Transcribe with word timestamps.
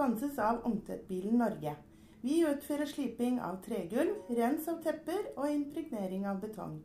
Sponses 0.00 0.38
av 0.38 0.56
Ungtvettbilen 0.64 1.34
Norge. 1.38 1.74
Vi 2.24 2.38
utfører 2.48 2.88
sliping 2.88 3.34
av 3.44 3.58
tregulv, 3.60 4.14
rens 4.32 4.64
av 4.72 4.78
tepper 4.80 5.26
og 5.34 5.50
impregnering 5.52 6.24
av 6.24 6.38
betong. 6.40 6.78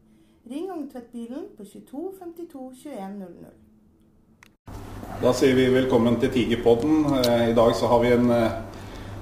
Ring 0.51 0.67
Ungtvettbilen 0.73 1.45
på 1.55 1.63
22 1.63 2.01
52 2.19 2.65
21 2.81 3.15
00. 3.21 3.47
Da 5.23 5.31
sier 5.31 5.55
vi 5.55 5.69
velkommen 5.71 6.19
til 6.19 6.33
Tigerpodden. 6.35 7.07
Eh, 7.21 7.47
I 7.53 7.55
dag 7.55 7.71
så 7.79 7.87
har 7.87 8.03
vi 8.03 8.11
en 8.17 8.27
eh, 8.35 8.59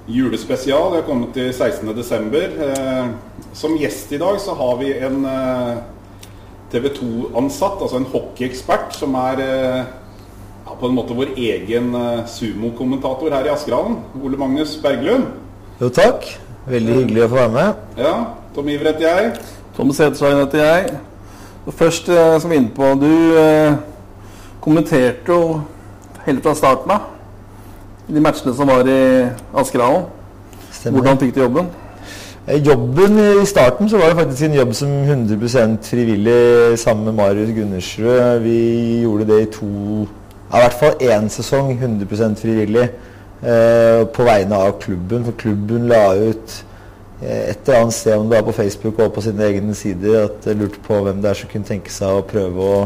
julespesial. 0.09 0.89
Vi 0.95 1.03
har 1.03 1.09
kommet 1.11 1.37
til 1.37 1.53
16.12. 1.53 2.61
Eh, 2.65 3.13
som 3.53 3.77
gjest 3.77 4.17
i 4.17 4.23
dag 4.25 4.41
så 4.41 4.57
har 4.57 4.79
vi 4.81 4.89
en 5.05 5.21
TV 6.73 6.89
2-ansatt, 6.97 7.77
altså 7.77 8.01
en 8.01 8.09
hockeyekspert, 8.09 8.97
som 8.97 9.13
er 9.21 9.45
ja, 10.65 10.75
på 10.79 10.87
en 10.87 10.95
måte 10.95 11.17
vår 11.17 11.33
egen 11.37 11.91
sumokommentator 12.27 13.35
her 13.35 13.49
i 13.49 13.53
Askerhallen. 13.53 13.97
Ole 14.23 14.39
Magnus 14.39 14.77
Berglund. 14.83 15.27
Jo, 15.81 15.89
takk. 15.89 16.27
Veldig 16.69 16.99
hyggelig 17.01 17.25
å 17.25 17.31
få 17.33 17.41
være 17.41 17.53
med. 17.57 17.83
Ja. 17.99 18.13
Tom 18.55 18.69
Iver 18.69 18.91
heter 18.91 19.07
jeg. 19.07 19.31
Tom 19.75 19.91
Setersveien 19.91 20.43
heter 20.43 20.61
jeg. 20.61 20.97
Og 21.65 21.73
først, 21.73 22.07
som 22.39 22.51
vi 22.51 22.55
er 22.55 22.61
inne 22.61 22.75
på, 22.75 22.89
du 23.01 23.37
eh, 23.39 23.75
kommenterte 24.63 25.31
jo 25.31 25.61
helt 26.25 26.43
fra 26.43 26.55
starten 26.55 26.91
av. 26.93 27.09
De 28.07 28.21
matchene 28.23 28.53
som 28.55 28.69
var 28.69 28.87
i 28.87 28.99
Askerhallen. 29.59 30.05
Hvordan 30.83 31.19
fikk 31.19 31.35
du 31.35 31.41
jobben? 31.41 31.69
Eh, 32.47 32.59
jobben 32.59 33.19
I 33.41 33.45
starten 33.47 33.89
så 33.89 33.97
var 33.97 34.11
det 34.11 34.19
faktisk 34.19 34.43
en 34.43 34.57
jobb 34.59 34.73
som 34.75 34.89
100 34.89 35.77
frivillig 35.87 36.79
sammen 36.79 37.05
med 37.05 37.13
Marius 37.13 37.55
Gundersrud. 37.55 38.41
Vi 38.43 38.59
gjorde 39.01 39.27
det 39.27 39.41
i 39.41 39.51
to 39.51 40.07
ja, 40.53 40.59
I 40.59 40.67
hvert 40.67 40.79
fall 40.79 41.07
én 41.09 41.29
sesong 41.33 41.73
100% 41.73 42.37
frivillig 42.39 42.85
eh, 42.85 44.03
på 44.13 44.27
vegne 44.27 44.55
av 44.55 44.77
klubben. 44.83 45.25
For 45.25 45.39
klubben 45.39 45.89
la 45.89 46.03
ut 46.13 46.59
eh, 47.21 47.49
et 47.49 47.65
eller 47.65 47.81
annet 47.81 47.97
sted, 47.97 48.17
om 48.17 48.29
det 48.29 48.37
var 48.37 48.45
på 48.45 48.57
Facebook 48.61 49.01
og 49.01 49.15
på 49.15 49.25
sine 49.25 49.49
egne 49.49 49.73
sider, 49.75 50.27
at 50.27 50.45
jeg 50.45 50.61
lurte 50.61 50.83
på 50.85 51.01
hvem 51.01 51.23
det 51.23 51.31
er 51.31 51.41
som 51.41 51.49
kunne 51.49 51.67
tenke 51.67 51.91
seg 51.91 52.21
å 52.21 52.27
prøve 52.29 52.69
å 52.77 52.83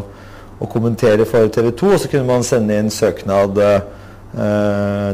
å 0.59 0.67
kommentere 0.69 1.25
for 1.29 1.49
TV 1.53 1.71
2. 1.71 1.93
Og 1.93 2.01
så 2.01 2.11
kunne 2.11 2.27
man 2.29 2.45
sende 2.45 2.77
inn 2.79 2.91
søknad 2.93 3.57
eh, 3.61 3.81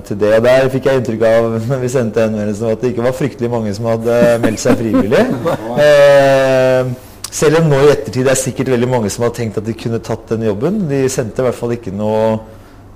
til 0.08 0.20
det. 0.22 0.36
Og 0.38 0.46
der 0.48 0.70
fikk 0.74 0.90
jeg 0.90 1.02
inntrykk 1.02 1.26
av 1.30 1.50
når 1.70 1.82
vi 1.84 1.94
sendte 1.96 2.28
henvendelsen 2.28 2.72
at 2.72 2.84
det 2.84 2.94
ikke 2.94 3.08
var 3.08 3.18
fryktelig 3.18 3.52
mange 3.54 3.74
som 3.76 3.90
hadde 3.92 4.20
meldt 4.44 4.64
seg 4.64 4.80
frivillig. 4.80 5.26
Selv 7.34 7.64
om 7.64 7.70
nå 7.72 7.80
i 7.82 7.90
ettertid 7.90 8.28
det 8.28 8.34
er 8.36 8.38
sikkert 8.38 8.70
veldig 8.76 8.88
mange 8.92 9.10
som 9.10 9.24
har 9.26 9.32
tenkt 9.34 9.56
at 9.58 9.66
de 9.66 9.74
kunne 9.74 9.98
tatt 10.06 10.28
den 10.30 10.46
jobben. 10.46 10.84
De 10.86 11.00
sendte 11.10 11.42
i 11.42 11.48
hvert 11.48 11.58
fall 11.58 11.74
ikke 11.74 11.94
noe, 11.96 12.36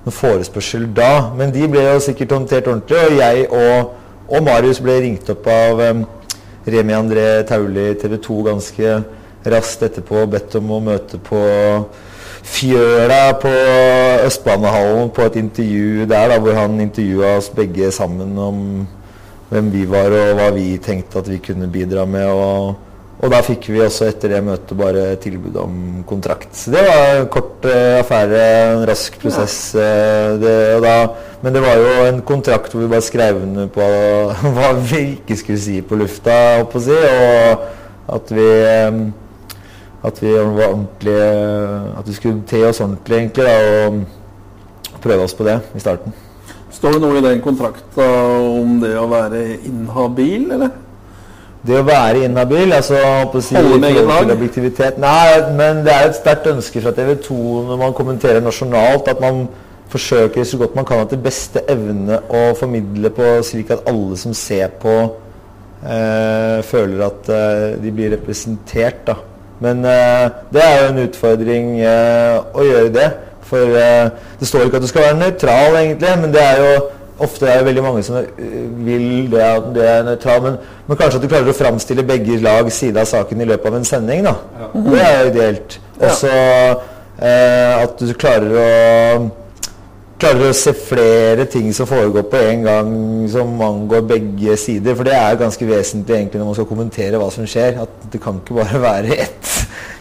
noe 0.04 0.14
forespørsel 0.14 0.84
da. 0.94 1.32
Men 1.34 1.50
de 1.54 1.66
ble 1.66 1.82
jo 1.82 1.96
sikkert 2.04 2.36
håndtert 2.36 2.70
ordentlig. 2.70 3.00
Og 3.02 3.18
jeg 3.18 3.48
og, 3.48 3.90
og 4.30 4.46
Marius 4.46 4.78
ble 4.84 5.00
ringt 5.02 5.34
opp 5.34 5.50
av 5.50 5.82
um, 5.88 6.06
Remi 6.68 6.94
André 6.94 7.26
Tauli 7.50 7.88
TV 7.98 8.14
2 8.28 8.38
ganske 8.52 8.94
raskt 9.48 9.82
etterpå 9.88 10.22
og 10.22 10.32
bedt 10.36 10.54
om 10.60 10.70
å 10.70 10.82
møte 10.86 11.18
på 11.18 11.42
Fjøla 12.48 13.22
på 13.42 13.50
Østbanehallen 14.24 15.10
på 15.14 15.26
et 15.26 15.42
intervju 15.42 16.06
der 16.06 16.30
da, 16.30 16.38
hvor 16.38 16.54
han 16.56 16.78
intervjua 16.80 17.34
oss 17.40 17.50
begge 17.52 17.90
sammen 17.92 18.38
om 18.38 18.60
hvem 19.50 19.72
vi 19.74 19.82
var 19.90 20.14
og 20.14 20.36
hva 20.38 20.52
vi 20.54 20.76
tenkte 20.78 21.18
at 21.18 21.28
vi 21.28 21.42
kunne 21.42 21.66
bidra 21.72 22.06
med. 22.06 22.30
Og, 22.30 22.76
og 23.18 23.32
da 23.32 23.40
fikk 23.42 23.66
vi 23.72 23.80
også 23.82 24.06
etter 24.06 24.30
det 24.30 24.44
møtet 24.46 24.78
bare 24.78 25.06
tilbud 25.18 25.56
om 25.58 25.78
kontrakt. 26.06 26.52
Så 26.54 26.70
det 26.70 26.84
var 26.86 27.16
en 27.16 27.30
kort 27.34 27.66
uh, 27.66 27.98
affære, 27.98 28.42
en 28.76 28.84
rask 28.86 29.16
prosess. 29.18 29.56
Uh, 29.74 30.36
det, 30.38 30.52
da, 30.84 30.94
men 31.42 31.56
det 31.56 31.64
var 31.64 31.82
jo 31.82 31.96
en 32.06 32.20
kontrakt 32.26 32.70
hvor 32.70 32.84
vi 32.84 32.92
bare 32.92 33.02
skrev 33.02 33.42
under 33.42 33.66
på 33.74 33.88
hva 34.58 34.70
vi 34.78 35.02
ikke 35.16 35.38
skulle 35.40 35.58
si 35.64 35.80
på 35.82 35.98
lufta, 35.98 36.38
holdt 36.60 36.78
si. 36.86 36.94
Og 36.94 38.14
at 38.14 38.30
vi 38.38 38.46
um, 38.86 39.02
at 40.06 40.22
vi 40.22 40.30
var 40.32 40.68
ordentlige 40.68 41.28
At 41.98 42.06
vi 42.06 42.14
skulle 42.14 42.42
te 42.46 42.62
oss 42.68 42.80
ordentlig, 42.80 43.16
egentlig, 43.16 43.44
da, 43.44 43.86
og 43.88 45.02
prøve 45.02 45.26
oss 45.26 45.34
på 45.34 45.44
det 45.44 45.58
i 45.74 45.82
starten. 45.82 46.14
Står 46.70 46.94
det 46.94 47.02
noe 47.02 47.18
i 47.18 47.24
den 47.24 47.40
kontrakten 47.42 48.04
om 48.62 48.78
det 48.82 48.94
å 48.98 49.08
være 49.10 49.42
inhabil, 49.66 50.52
eller? 50.54 50.70
Det 51.66 51.78
å 51.80 51.84
være 51.86 52.24
inhabil, 52.26 52.70
altså 52.72 52.98
si, 53.42 53.56
Holde 53.56 53.80
med 53.82 53.88
eget. 53.90 54.98
Nei, 55.02 55.38
men 55.58 55.80
det 55.86 55.94
er 55.94 56.06
et 56.06 56.18
sterkt 56.18 56.46
ønske 56.52 56.82
fra 56.84 56.92
TV 56.94 57.16
2 57.24 57.38
når 57.70 57.80
man 57.80 57.96
kommenterer 57.98 58.44
nasjonalt, 58.44 59.10
at 59.10 59.22
man 59.22 59.48
forsøker 59.90 60.44
så 60.44 60.60
godt 60.60 60.76
man 60.76 60.86
kan 60.86 61.02
etter 61.02 61.18
beste 61.22 61.64
evne 61.72 62.20
å 62.28 62.52
formidle 62.58 63.10
på 63.16 63.38
slik 63.46 63.72
at 63.74 63.88
alle 63.90 64.18
som 64.20 64.36
ser 64.36 64.76
på, 64.82 64.94
eh, 65.82 66.60
føler 66.68 67.02
at 67.08 67.32
eh, 67.32 67.66
de 67.82 67.94
blir 67.96 68.14
representert. 68.14 69.02
da 69.08 69.18
men 69.58 69.84
eh, 69.84 70.28
det 70.54 70.62
er 70.62 70.76
jo 70.82 70.90
en 70.92 71.00
utfordring 71.02 71.72
uh, 71.82 72.36
å 72.54 72.66
gjøre 72.66 72.92
det. 72.94 73.08
For 73.48 73.74
uh, 73.74 74.10
det 74.38 74.46
står 74.46 74.68
ikke 74.68 74.78
at 74.78 74.84
du 74.84 74.90
skal 74.90 75.06
være 75.08 75.18
nøytral, 75.22 75.78
egentlig, 75.80 76.14
men 76.22 76.34
det 76.34 76.44
er 76.44 76.62
jo 76.62 76.72
ofte 77.24 77.48
er 77.48 77.60
det 77.60 77.66
veldig 77.66 77.82
mange 77.82 78.04
som 78.06 78.20
vil 78.86 79.26
det 79.32 79.42
at 79.42 79.72
du 79.74 79.80
er 79.82 80.06
nøytralt, 80.06 80.42
Men, 80.44 80.60
men, 80.86 80.96
kanskje 80.96 81.18
at 81.18 81.24
du 81.24 81.30
klarer 81.32 81.50
å 81.50 81.56
framstille 81.56 82.06
begge 82.06 82.38
lag 82.44 82.70
side 82.72 83.00
av 83.00 83.10
saken 83.10 83.42
i 83.42 83.48
løpet 83.48 83.72
av 83.72 83.80
en 83.80 83.88
sending. 83.88 84.24
da. 84.28 84.36
Ja. 84.60 84.70
Det 84.86 85.02
er 85.02 85.18
jo 85.18 85.34
ideelt. 85.34 85.80
Også 85.98 86.32
at 87.18 87.98
du 87.98 88.14
klarer 88.14 88.54
å 88.54 88.68
klarer 90.18 90.48
å 90.50 90.54
se 90.56 90.72
flere 90.74 91.46
ting 91.50 91.68
som 91.74 91.86
foregår 91.86 92.24
på 92.30 92.38
en 92.50 92.64
gang 92.66 92.92
som 93.30 93.60
angår 93.62 94.06
begge 94.06 94.56
sider. 94.58 94.96
For 94.98 95.06
det 95.06 95.14
er 95.14 95.38
ganske 95.38 95.68
vesentlig 95.68 96.16
egentlig 96.16 96.40
når 96.40 96.48
man 96.50 96.58
skal 96.58 96.70
kommentere 96.70 97.20
hva 97.22 97.28
som 97.34 97.46
skjer. 97.48 97.78
At 97.84 98.08
det 98.12 98.20
kan 98.22 98.40
ikke 98.40 98.58
bare 98.58 98.82
være 98.88 99.18
ett 99.26 99.52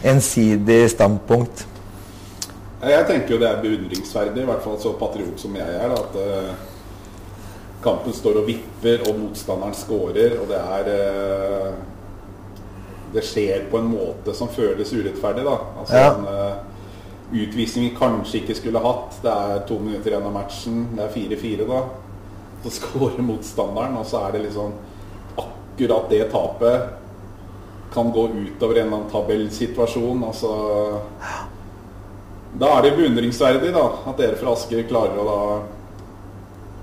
ensidig 0.08 0.84
standpunkt. 0.94 1.68
Jeg 2.88 3.06
tenker 3.10 3.34
jo 3.34 3.40
det 3.42 3.50
er 3.50 3.62
beundringsverdig, 3.62 4.44
i 4.44 4.48
hvert 4.48 4.62
fall 4.64 4.76
så 4.82 4.92
patriot 5.00 5.42
som 5.42 5.56
jeg 5.58 5.78
er. 5.78 5.94
at 5.94 6.18
uh, 6.18 6.76
kampen 7.88 8.16
står 8.16 8.42
og 8.42 8.50
vipper, 8.50 9.04
og 9.08 9.20
motstanderen 9.24 9.76
scorer, 9.78 10.38
og 10.42 10.52
det 10.52 10.60
er 10.60 10.92
uh, 10.94 11.78
Det 13.14 13.24
skjer 13.24 13.70
på 13.72 13.80
en 13.80 13.88
måte 13.88 14.34
som 14.36 14.52
føles 14.52 14.92
urettferdig, 14.94 15.46
da. 15.48 15.56
Altså 15.80 16.02
ja. 16.02 16.10
en, 16.12 16.26
uh, 16.28 16.78
utvisning 17.32 17.90
vi 17.90 17.96
kanskje 17.96 18.42
ikke 18.42 18.56
skulle 18.56 18.84
hatt. 18.84 19.18
Det 19.24 19.32
er 19.32 19.64
to 19.68 19.80
minutter 19.80 20.14
igjen 20.14 20.28
av 20.28 20.36
matchen. 20.36 20.84
Det 20.96 21.06
er 21.06 21.16
4-4 21.16 21.68
da. 21.68 21.82
Så 22.64 22.74
skårer 22.78 23.24
motstanderen, 23.26 23.98
og 24.00 24.08
så 24.08 24.26
er 24.28 24.36
det 24.36 24.46
liksom 24.48 24.76
akkurat 25.38 26.10
det 26.10 26.24
tapet 26.32 26.96
kan 27.94 28.12
gå 28.12 28.28
utover 28.28 28.76
en 28.76 28.88
eller 28.88 28.98
annen 28.98 29.12
tabellsituasjon. 29.12 30.24
Altså 30.28 30.52
Da 32.60 32.72
er 32.78 32.86
det 32.86 32.96
beundringsverdig 32.98 33.74
da, 33.76 33.86
at 34.10 34.20
dere 34.20 34.38
fra 34.40 34.54
Asker 34.56 34.88
klarer 34.90 35.20
å 35.22 35.26
da 35.28 35.42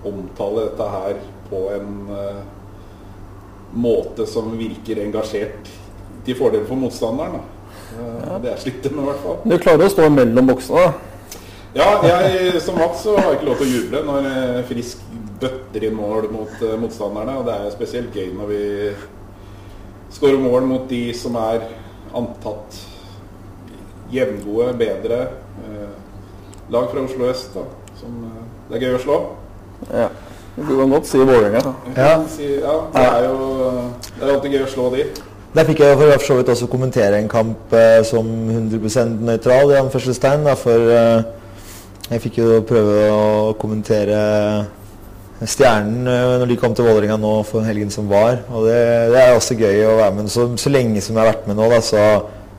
omtale 0.08 0.68
dette 0.68 0.90
her 0.96 1.18
på 1.48 1.64
en 1.74 1.96
uh, 2.10 2.44
måte 3.74 4.26
som 4.30 4.52
virker 4.58 5.02
engasjert 5.04 5.72
til 6.24 6.38
fordel 6.38 6.64
for 6.68 6.80
motstanderen. 6.80 7.40
da. 7.40 7.54
Ja. 7.94 8.38
Det 8.42 8.52
er 8.52 8.62
sliter 8.62 8.94
med, 8.94 9.02
i 9.02 9.08
hvert 9.10 9.22
fall. 9.22 9.36
Du 9.44 9.58
klarer 9.58 9.86
å 9.86 9.92
stå 9.92 10.08
mellom 10.12 10.48
boksene? 10.50 10.86
Ja, 11.74 11.88
jeg, 12.06 12.60
som 12.62 12.78
Mats 12.78 13.02
så 13.02 13.16
har 13.18 13.32
jeg 13.32 13.40
ikke 13.40 13.48
lov 13.48 13.56
til 13.58 13.66
å 13.66 13.74
juble 13.74 14.00
når 14.06 14.26
eh, 14.30 14.58
Frisk 14.68 15.00
bøtter 15.42 15.86
inn 15.88 15.96
mål 15.98 16.28
mot 16.30 16.52
uh, 16.62 16.76
motstanderne. 16.78 17.34
Og 17.40 17.48
det 17.48 17.56
er 17.56 17.74
spesielt 17.74 18.14
gøy 18.14 18.30
når 18.36 18.50
vi 18.52 18.64
skårer 20.14 20.38
mål 20.38 20.68
mot 20.70 20.84
de 20.90 21.08
som 21.18 21.34
er 21.40 21.66
antatt 22.14 22.78
jevngode, 24.14 24.70
bedre 24.78 25.20
uh, 25.64 25.96
lag 26.70 26.86
fra 26.92 27.02
Oslo 27.02 27.26
øst. 27.26 27.58
Da, 27.58 27.66
som 27.98 28.22
uh, 28.22 28.44
det 28.70 28.78
er 28.78 28.86
gøy 28.86 28.98
å 29.00 29.02
slå. 29.02 29.18
Ja. 29.90 30.08
Du 30.56 30.76
kan 30.78 30.90
godt 30.90 31.08
si 31.10 31.18
Vålerenga. 31.18 31.62
Ja. 31.96 32.10
Si, 32.30 32.48
ja, 32.62 32.74
det 32.94 33.04
er 33.04 33.24
jo 33.26 33.46
det 34.14 34.22
er 34.22 34.34
alltid 34.36 34.52
gøy 34.54 34.62
å 34.62 34.70
slå 34.70 34.90
de. 34.94 35.06
Der 35.54 35.66
fikk 35.66 35.80
jeg 35.84 35.96
for 35.98 36.26
så 36.26 36.36
vidt 36.38 36.50
også 36.50 36.66
kommentere 36.70 37.18
en 37.18 37.30
kamp 37.30 37.74
eh, 37.74 38.00
som 38.06 38.26
100% 38.26 39.20
nøytral, 39.26 39.70
i 39.70 39.78
anførselstegn. 39.78 40.46
For 40.58 40.94
eh, 40.94 41.26
jeg 42.10 42.22
fikk 42.24 42.40
jo 42.40 42.62
prøve 42.66 43.04
å 43.10 43.52
kommentere 43.58 44.18
Stjernen 45.42 46.06
eh, 46.10 46.36
når 46.40 46.50
de 46.50 46.56
kom 46.58 46.74
til 46.74 46.86
Vålerenga 46.86 47.18
nå 47.22 47.34
for 47.46 47.66
helgen 47.66 47.90
som 47.94 48.06
var. 48.10 48.40
Og 48.50 48.66
det, 48.66 48.78
det, 49.14 49.20
er 49.20 49.34
også 49.34 49.58
gøy 49.58 49.84
å 49.86 49.98
være 50.00 50.16
med. 50.20 50.30
Så, 50.30 50.48
så 50.58 50.74
lenge 50.74 51.02
som 51.02 51.14
jeg 51.14 51.22
har 51.22 51.32
vært 51.32 51.46
med 51.50 51.58
nå, 51.58 51.70
da, 51.70 51.82
så 51.82 52.04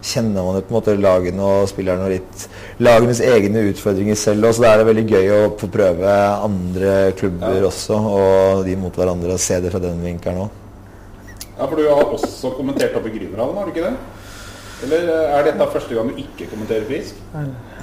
kjenner 0.06 0.46
man 0.46 0.60
på 0.62 0.74
en 0.74 0.78
måte 0.78 0.96
lagene 1.00 1.46
og 1.46 1.70
spillerne 1.72 2.06
og 2.06 2.14
litt 2.14 2.46
lagenes 2.86 3.22
egne 3.26 3.64
utfordringer 3.72 4.18
selv. 4.20 4.48
Og 4.50 4.56
så 4.56 4.66
da 4.66 4.74
er 4.74 4.82
det 4.82 4.90
veldig 4.92 5.06
gøy 5.10 5.32
å 5.34 5.40
få 5.60 5.70
prøve 5.74 6.18
andre 6.46 6.94
klubber 7.20 7.60
ja. 7.60 7.66
også, 7.72 7.98
og 7.98 8.62
de 8.68 8.78
mot 8.80 9.02
hverandre, 9.02 9.36
og 9.36 9.42
se 9.42 9.60
det 9.64 9.74
fra 9.74 9.82
den 9.84 10.04
vinkelen 10.06 10.46
òg. 10.46 10.62
Ja, 11.56 11.66
For 11.66 11.80
du 11.80 11.88
har 11.88 12.12
også 12.12 12.52
kommentert 12.58 12.96
oppe 13.00 13.10
i 13.12 13.16
Grünerhallen, 13.16 13.58
har 13.58 13.68
du 13.68 13.74
ikke 13.74 13.88
det? 13.88 14.15
Eller 14.84 15.08
eh, 15.08 15.36
er 15.38 15.46
dette 15.48 15.68
første 15.72 15.96
gang 15.96 16.10
du 16.12 16.18
ikke 16.20 16.50
kommenterer 16.52 16.84
Frisk? 16.90 17.20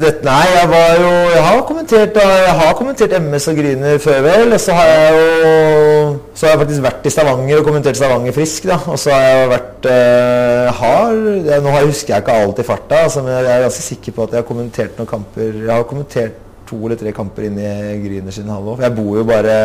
Det, 0.01 0.11
nei, 0.27 0.43
jeg 0.53 0.69
var 0.69 0.91
jo 1.01 1.11
Jeg 1.33 1.43
har 1.47 1.63
kommentert, 1.69 2.19
jeg 2.21 2.55
har 2.59 2.75
kommentert 2.77 3.15
MS 3.23 3.49
og 3.49 3.57
Gryner 3.61 3.99
før, 4.03 4.21
vel. 4.27 4.53
Og 4.53 4.61
så 4.61 4.77
har 4.77 4.91
jeg 4.91 5.17
jo 5.17 6.21
Så 6.35 6.47
har 6.47 6.55
jeg 6.55 6.63
faktisk 6.65 6.85
vært 6.85 7.09
i 7.09 7.15
Stavanger 7.15 7.63
og 7.63 7.67
kommentert 7.71 8.01
Stavanger 8.01 8.37
Frisk, 8.37 8.69
da. 8.69 8.79
Og 8.93 9.01
så 9.01 9.15
har 9.15 9.27
jeg 9.31 9.51
vært 9.55 9.91
øh, 9.97 10.69
hard. 10.83 11.27
jeg, 11.49 11.65
Nå 11.65 11.75
husker 11.81 12.15
jeg 12.15 12.25
ikke 12.27 12.39
alt 12.45 12.63
i 12.63 12.69
farta, 12.69 13.03
altså, 13.09 13.25
men 13.25 13.37
jeg 13.39 13.51
er 13.57 13.67
ganske 13.67 13.89
sikker 13.89 14.17
på 14.17 14.29
at 14.29 14.37
jeg 14.37 14.43
har 14.45 14.49
kommentert 14.53 15.01
noen 15.01 15.13
kamper 15.17 15.61
Jeg 15.65 15.73
har 15.73 15.89
kommentert 15.89 16.41
to 16.69 16.79
eller 16.87 17.01
tre 17.01 17.13
kamper 17.17 17.49
inn 17.49 17.59
i 17.61 17.73
Gryner 18.05 18.33
sin 18.35 18.49
hall 18.53 18.75
òg. 18.75 18.85
Jeg 18.85 18.97
bor 18.97 19.17
jo 19.19 19.25
bare 19.29 19.57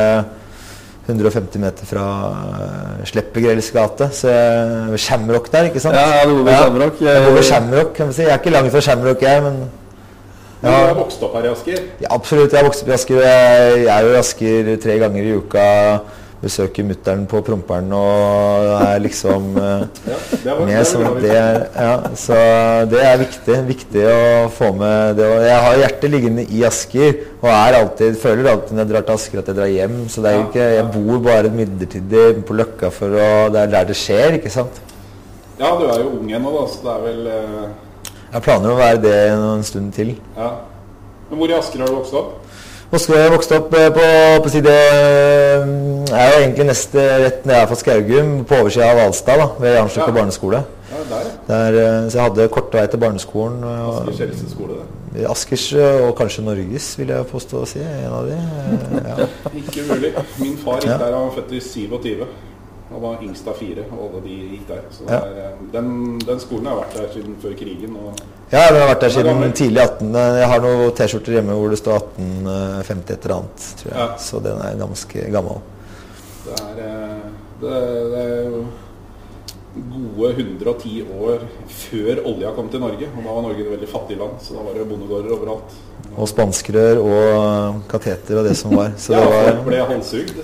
150 1.07 1.61
meter 1.63 1.87
fra 1.87 2.05
uh, 2.27 3.05
Sleppegrells 3.07 3.71
gate. 3.71 4.09
Så 4.11 4.31
jeg, 4.31 4.99
Shamrock 4.99 5.51
der, 5.53 5.69
ikke 5.71 5.83
sant? 5.83 5.95
Ja, 5.95 6.23
du 6.27 6.37
bor 6.37 6.47
ved 6.49 6.55
Shamrock. 6.59 7.01
Jeg, 7.01 7.13
jeg 7.13 7.25
bor 7.25 7.37
ved 7.39 7.49
Shamrock, 7.49 7.93
kan 7.95 8.11
vi 8.11 8.17
si. 8.19 8.25
Jeg 8.27 8.35
er 8.35 8.41
ikke 8.41 8.55
langt 8.55 8.71
fra 8.75 8.81
Shamrock, 8.89 9.21
jeg, 9.21 9.43
men 9.43 9.59
ja. 10.57 10.69
Du 10.69 10.73
har 10.73 10.95
vokst 10.97 11.21
opp 11.21 11.35
her 11.37 11.45
i 11.45 11.49
Asker? 11.53 11.81
Ja, 12.01 12.07
absolutt. 12.15 12.53
Jeg 12.53 12.59
har 12.59 12.65
vokst 12.65 12.83
opp 12.83 12.89
i 12.89 12.95
Asker. 12.95 13.19
Jeg, 13.21 13.81
jeg 13.83 13.91
er 13.93 14.07
jo 14.07 14.13
i 14.13 14.21
Asker 14.21 14.71
tre 14.83 14.95
ganger 15.03 15.27
i 15.27 15.35
uka 15.37 15.65
besøker 16.41 16.85
mutter'n 16.85 17.23
på 17.29 17.41
Promperen 17.45 17.89
og 17.97 18.67
er 18.77 18.99
liksom 19.01 19.47
ja, 20.11 20.17
det 20.43 20.55
med. 20.59 20.83
Så 20.85 21.01
det, 21.21 21.31
er, 21.33 21.59
ja, 21.73 21.95
så 22.19 22.37
det 22.91 23.01
er 23.03 23.21
viktig. 23.21 23.57
Viktig 23.67 24.03
å 24.11 24.19
få 24.53 24.71
med 24.77 25.17
det. 25.19 25.29
Jeg 25.47 25.63
har 25.65 25.79
hjertet 25.81 26.13
liggende 26.13 26.45
i 26.45 26.63
Asker 26.67 27.23
og 27.41 27.49
er 27.51 27.79
alltid, 27.81 28.19
føler 28.21 28.51
alltid 28.51 28.77
når 28.77 28.85
jeg 28.85 28.91
drar 28.93 29.07
til 29.07 29.17
Asker 29.17 29.41
at 29.41 29.51
jeg 29.51 29.59
drar 29.59 29.73
hjem. 29.73 29.97
Så 30.13 30.23
det 30.23 30.31
er 30.31 30.37
jo 30.37 30.45
ikke, 30.47 30.69
jeg 30.77 30.87
bor 30.93 31.25
bare 31.25 31.53
midlertidig 31.57 32.27
på 32.47 32.59
Løkka 32.61 32.93
for 32.93 33.17
å 33.17 33.27
Det 33.53 33.63
er 33.63 33.73
der 33.73 33.89
det 33.89 33.97
skjer, 33.97 34.37
ikke 34.39 34.53
sant? 34.53 34.81
Ja, 35.57 35.73
du 35.73 35.87
er 35.89 36.03
jo 36.03 36.13
ung 36.19 36.29
ennå, 36.29 36.53
da, 36.53 36.65
så 36.69 36.83
det 36.83 36.93
er 36.93 37.05
vel 37.07 37.29
uh... 37.33 37.67
Jeg 38.27 38.43
planer 38.45 38.73
å 38.73 38.77
være 38.77 38.99
det 39.01 39.15
en 39.33 39.63
stund 39.65 39.93
til. 39.95 40.11
Ja. 40.35 40.51
Men 41.29 41.39
hvor 41.39 41.51
i 41.51 41.55
Asker 41.57 41.81
har 41.81 41.89
du 41.89 41.97
vokst 41.97 42.17
opp? 42.19 42.46
Moskva 42.87 43.17
jeg 43.19 43.31
vokste 43.33 43.57
opp 43.59 43.73
eh, 43.75 43.89
på, 43.91 44.03
på 44.45 44.51
side 44.53 44.71
Jeg 44.71 46.21
er 46.23 46.29
jo 46.31 46.43
egentlig 46.45 46.67
neste 46.69 47.03
rett 47.19 47.49
er 47.51 47.65
fra 47.67 47.75
Skaugum, 47.75 48.29
på 48.47 48.61
oversida 48.61 48.93
av 48.93 49.01
Hvalstad, 49.01 49.43
ved 49.59 49.75
Jarnsløkka 49.75 50.07
ja. 50.07 50.15
barneskole. 50.15 50.61
Ja, 50.87 51.01
der. 51.09 51.27
der. 51.49 51.79
Eh, 51.81 51.97
så 52.07 52.21
jeg 52.21 52.23
hadde 52.29 52.47
kort 52.55 52.77
vei 52.77 52.85
til 52.87 53.01
barneskolen. 53.03 53.65
Askers 53.67 54.21
eldste 54.23 54.47
skole, 54.53 54.79
det. 54.79 55.25
Askers 55.27 55.65
eh, 55.75 55.99
og 56.05 56.13
kanskje 56.15 56.45
Norges, 56.47 56.87
vil 57.01 57.11
jeg 57.11 57.27
påstå 57.33 57.59
å 57.65 57.67
si. 57.67 57.83
En 57.83 58.15
av 58.21 58.29
de. 58.31 58.39
Ja. 59.03 59.27
Ikke 59.65 59.83
mulig. 59.89 60.13
Min 60.39 60.55
far 60.63 60.79
gikk 60.79 60.93
der, 60.93 61.11
han 61.11 61.27
var 61.27 61.35
født 61.41 61.57
i 61.59 61.63
27. 61.67 62.23
Han 62.89 63.01
var 63.03 63.23
yngst 63.23 63.47
av 63.51 63.57
fire, 63.59 63.83
og 63.91 64.03
alle 64.05 64.21
de 64.23 64.35
gikk 64.53 64.67
der. 64.69 64.83
Så 64.95 65.07
ja. 65.09 65.19
er, 65.19 65.55
den, 65.73 65.89
den, 66.23 66.39
skolen 66.39 66.69
har 66.71 66.79
vært 66.79 66.95
der 66.95 67.09
siden 67.17 67.35
før 67.41 67.55
krigen. 67.59 67.97
ja, 68.51 68.61
den 68.71 68.79
har 68.79 68.91
vært 68.93 69.03
der 69.03 69.15
siden 69.17 69.53
tidlig 69.59 69.81
18. 69.83 70.13
Jeg 70.39 70.49
har 70.53 70.63
noen 70.63 70.93
T-skjorter 70.95 71.37
hjemme 71.37 71.57
hvor 71.59 71.73
det 71.73 71.81
står 71.81 71.99
1850 71.99 73.17
et 73.17 73.27
eller 73.27 73.35
annet, 73.41 73.69
tror 73.81 73.91
jeg. 73.91 73.99
Ja. 73.99 74.09
Så 74.29 74.43
den 74.47 74.63
er 74.63 74.79
ganske 74.79 75.29
gammel. 75.35 75.63
Det 76.47 76.59
er, 76.63 76.83
eh, 76.87 77.23
det, 77.59 77.79
det 78.13 78.23
er 78.23 78.59
gode 80.17 80.33
110 80.33 81.03
år 81.21 81.43
før 81.69 82.23
olja 82.25 82.53
kom 82.55 82.71
til 82.73 82.81
Norge. 82.81 83.09
Og 83.13 83.21
da 83.21 83.35
var 83.35 83.45
Norge 83.45 83.63
et 83.63 83.71
veldig 83.71 83.89
fattig 83.91 84.17
land, 84.19 84.39
så 84.43 84.57
da 84.57 84.65
var 84.65 84.77
det 84.77 84.87
bondegårder 84.89 85.35
overalt. 85.37 85.77
Og 86.17 86.29
spanskrør 86.29 86.99
og 87.03 87.81
kateter 87.91 88.39
og 88.39 88.47
det 88.47 88.55
som 88.57 88.73
var. 88.73 88.93
Så 88.97 89.13
ja, 89.13 89.21
det 89.21 89.31
var... 89.33 89.49
folk 89.51 89.65
ble 89.67 89.81
halshugd. 89.91 90.37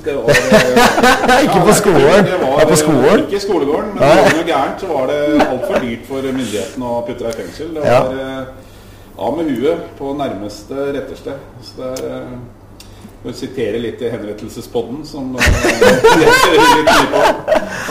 ikke 1.46 1.62
på 1.66 1.78
skolen? 1.80 2.28
Det 2.30 2.42
var, 2.44 2.66
på 2.70 2.80
skolen? 2.84 3.24
Ikke 3.26 3.42
skolegården, 3.48 3.94
men 3.96 4.04
det 4.04 4.12
var 4.20 4.36
noe 4.38 4.50
gærent 4.52 4.84
så 4.84 4.92
var 4.92 5.10
det 5.10 5.22
altfor 5.48 5.80
dyrt 5.88 6.06
for 6.12 6.34
myndighetene 6.42 6.92
å 6.92 7.00
putte 7.08 7.26
deg 7.26 7.34
i 7.34 7.40
fengsel. 7.42 7.74
Det 7.74 7.88
var 7.88 8.14
ja. 8.14 8.28
Eh, 8.44 8.62
av 9.24 9.38
med 9.38 9.50
huet 9.54 9.90
på 9.98 10.14
nærmeste 10.18 10.92
rettersted. 10.94 11.50
Så 11.66 11.80
det 11.80 12.12
er 12.12 12.30
eh, 13.30 13.34
siterer 13.34 13.34
å 13.34 13.38
sitere 13.40 13.82
litt 13.84 14.02
i 14.04 14.12
henrettelsespodden, 14.12 15.04
som 15.08 15.34
uh, 15.36 15.42
litt 16.20 16.94
på. 17.14 17.24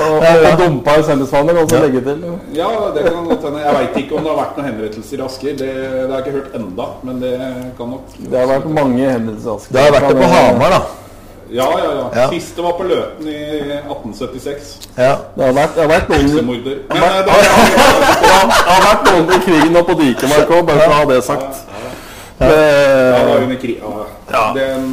Og, 0.02 0.24
og 0.24 0.56
dumpa 0.60 0.96
i 1.00 1.04
Sendesvannet, 1.06 1.60
også 1.64 1.78
ja. 1.78 1.82
legge 1.86 2.02
til. 2.06 2.24
Ja, 2.56 2.70
det 2.94 3.04
kan 3.08 3.28
godt 3.28 3.46
hende. 3.48 3.62
Jeg 3.64 3.76
veit 3.78 4.00
ikke 4.02 4.18
om 4.18 4.26
det 4.26 4.32
har 4.32 4.40
vært 4.40 4.58
noen 4.58 4.70
henrettelser 4.70 5.20
i 5.20 5.26
Asker. 5.26 5.60
Det, 5.60 5.70
det, 5.76 6.08
har 6.08 6.18
jeg 6.18 6.24
ikke 6.24 6.38
hørt 6.38 6.58
enda, 6.60 6.88
men 7.08 7.22
det 7.22 7.36
kan 7.78 7.94
nok 7.96 8.18
Det 8.18 8.42
har 8.42 8.50
vært 8.56 8.74
mange 8.80 9.06
henrettelser 9.06 9.48
i 9.48 9.54
Asker. 9.56 9.78
Det 9.78 9.86
har 9.86 9.96
vært 9.98 10.10
det 10.12 10.18
på 10.20 10.34
Hamar, 10.34 10.76
da. 10.76 10.82
Ja, 11.52 11.78
ja, 11.78 11.94
ja. 11.94 12.10
ja. 12.22 12.28
Siste 12.30 12.62
var 12.64 12.72
på 12.72 12.82
Løten 12.88 13.28
i 13.28 13.40
1876. 13.60 14.88
Ja. 14.96 15.16
Det 15.36 15.44
har 15.44 15.52
vært, 15.52 15.74
det 15.76 15.82
har 15.82 15.90
vært 15.90 16.12
noen 16.12 16.22
Heksemorder. 16.30 16.78
Men 16.88 17.02
eh, 17.02 17.18
det 17.26 18.30
har, 18.32 18.84
vært 18.86 19.10
noen 19.10 19.32
i 19.36 19.40
krigen 19.44 19.76
og 19.76 19.90
på 19.90 19.96
Dikemark 20.00 20.54
òg, 20.56 20.62
bare 20.70 20.86
for 20.86 20.94
å 20.94 21.00
ha 21.00 21.08
det 21.10 21.18
sagt. 21.26 21.60
Ja, 21.68 21.82
ja. 21.82 21.90
Det, 22.42 22.54
ja, 22.56 23.18
det 23.18 23.26
var 23.28 23.44
under 23.44 23.60
krig. 23.60 23.82
Ja. 24.32 24.46
Den, 24.56 24.88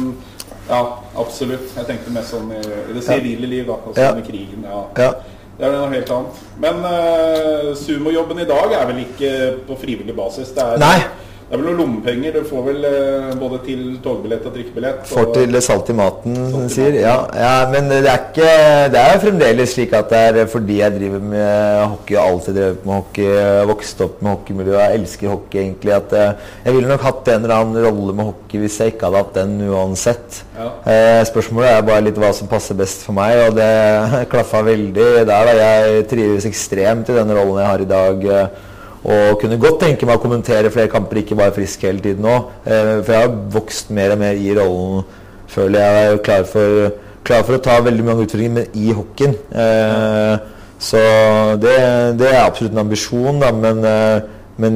ja, 0.70 0.80
absolutt. 1.18 1.68
Jeg 1.76 1.88
tenkte 1.88 2.14
mest 2.14 2.34
sånn 2.34 2.50
i, 2.54 2.62
i 2.62 2.96
det 2.96 3.04
sivile 3.04 3.50
liv, 3.50 3.66
da. 3.68 3.78
Altså 3.90 4.06
ja. 4.06 4.14
med 4.16 4.26
krigen. 4.28 4.64
Ja. 4.66 4.82
ja. 5.02 5.12
Det 5.60 5.66
er 5.68 5.74
noe 5.76 5.90
helt 5.92 6.12
annet. 6.16 6.44
Men 6.62 6.84
uh, 6.86 7.72
sumojobben 7.76 8.38
i 8.40 8.46
dag 8.48 8.76
er 8.78 8.86
vel 8.88 9.02
ikke 9.02 9.32
på 9.68 9.76
frivillig 9.82 10.14
basis? 10.16 10.54
Det 10.56 10.64
er, 10.64 10.80
Nei. 10.80 10.96
Det 11.50 11.56
er 11.56 11.62
vel 11.64 11.66
noen 11.66 11.80
lommepenger. 11.80 12.36
Du 12.38 12.44
får 12.46 12.60
vel 12.62 12.84
eh, 12.86 13.30
både 13.40 13.56
til 13.64 13.80
togbillett 14.04 14.44
og 14.46 14.52
trikkebillett. 14.54 15.00
Får 15.10 15.32
til 15.34 15.56
salt 15.66 15.88
i 15.90 15.96
maten, 15.98 16.36
som 16.52 16.68
du 16.68 16.70
sier. 16.70 16.94
Ja, 17.02 17.16
ja, 17.34 17.54
men 17.72 17.90
det 17.90 18.04
er 18.04 18.20
ikke 18.20 18.52
Det 18.94 19.00
er 19.00 19.18
fremdeles 19.24 19.74
slik 19.74 19.96
at 19.98 20.14
det 20.14 20.20
er 20.28 20.46
fordi 20.52 20.76
jeg 20.78 20.94
driver 20.94 21.24
med 21.32 21.82
hockey 21.96 22.14
og 22.20 22.22
alltid 22.22 22.54
drevet 22.60 22.86
med 22.86 22.94
hockey, 23.00 23.26
vokst 23.72 24.04
opp 24.06 24.22
med 24.22 24.36
hockeymiljøet, 24.36 24.78
jeg 24.84 25.00
elsker 25.00 25.32
hockey 25.32 25.64
egentlig, 25.64 25.96
at 25.98 26.16
eh, 26.20 26.46
jeg 26.68 26.78
ville 26.78 26.94
nok 26.94 27.08
hatt 27.08 27.34
en 27.34 27.42
eller 27.42 27.56
annen 27.56 27.82
rolle 27.88 28.14
med 28.14 28.30
hockey 28.30 28.62
hvis 28.62 28.78
jeg 28.78 28.94
ikke 28.94 29.10
hadde 29.10 29.24
hatt 29.24 29.36
den 29.42 29.58
uansett. 29.66 30.40
Ja. 30.54 30.70
Eh, 30.86 31.20
spørsmålet 31.34 31.74
er 31.74 31.86
bare 31.90 32.06
litt 32.06 32.22
hva 32.22 32.30
som 32.36 32.54
passer 32.54 32.78
best 32.78 33.02
for 33.08 33.18
meg, 33.18 33.48
og 33.48 33.58
det 33.58 33.70
klaffa 34.36 34.62
veldig 34.70 35.12
der. 35.26 35.26
da 35.34 35.44
Jeg 35.58 36.10
trives 36.14 36.46
ekstremt 36.46 37.10
i 37.10 37.18
den 37.18 37.34
rollen 37.34 37.58
jeg 37.58 37.72
har 37.74 37.88
i 37.90 37.94
dag. 37.98 38.28
Og 39.04 39.38
kunne 39.40 39.56
godt 39.60 39.80
tenke 39.80 40.06
meg 40.06 40.18
å 40.18 40.22
kommentere 40.22 40.70
flere 40.72 40.90
kamper, 40.92 41.22
ikke 41.22 41.38
bare 41.38 41.54
frisk 41.56 41.86
hele 41.86 42.02
tiden 42.04 42.26
òg. 42.28 42.50
Eh, 42.66 42.98
for 43.00 43.14
jeg 43.14 43.22
har 43.24 43.38
vokst 43.54 43.92
mer 43.96 44.12
og 44.12 44.20
mer 44.20 44.36
i 44.36 44.50
rollen. 44.58 45.06
Føler 45.50 45.80
jeg 45.80 46.10
er 46.10 46.18
klar 46.26 46.44
for, 46.46 46.90
klar 47.24 47.46
for 47.46 47.56
å 47.56 47.62
ta 47.64 47.78
veldig 47.82 48.04
mange 48.06 48.26
utfordringer, 48.26 48.58
men 48.58 48.76
i 48.76 48.92
hockeyen. 48.94 49.38
Eh, 49.50 50.34
så 50.80 51.00
det, 51.60 51.78
det, 52.20 52.28
er 52.28 52.44
absolutt 52.44 52.76
en 52.76 52.84
ambisjon, 52.84 53.40
da. 53.40 53.50
Men, 53.56 53.82
eh, 53.88 54.36
men 54.60 54.74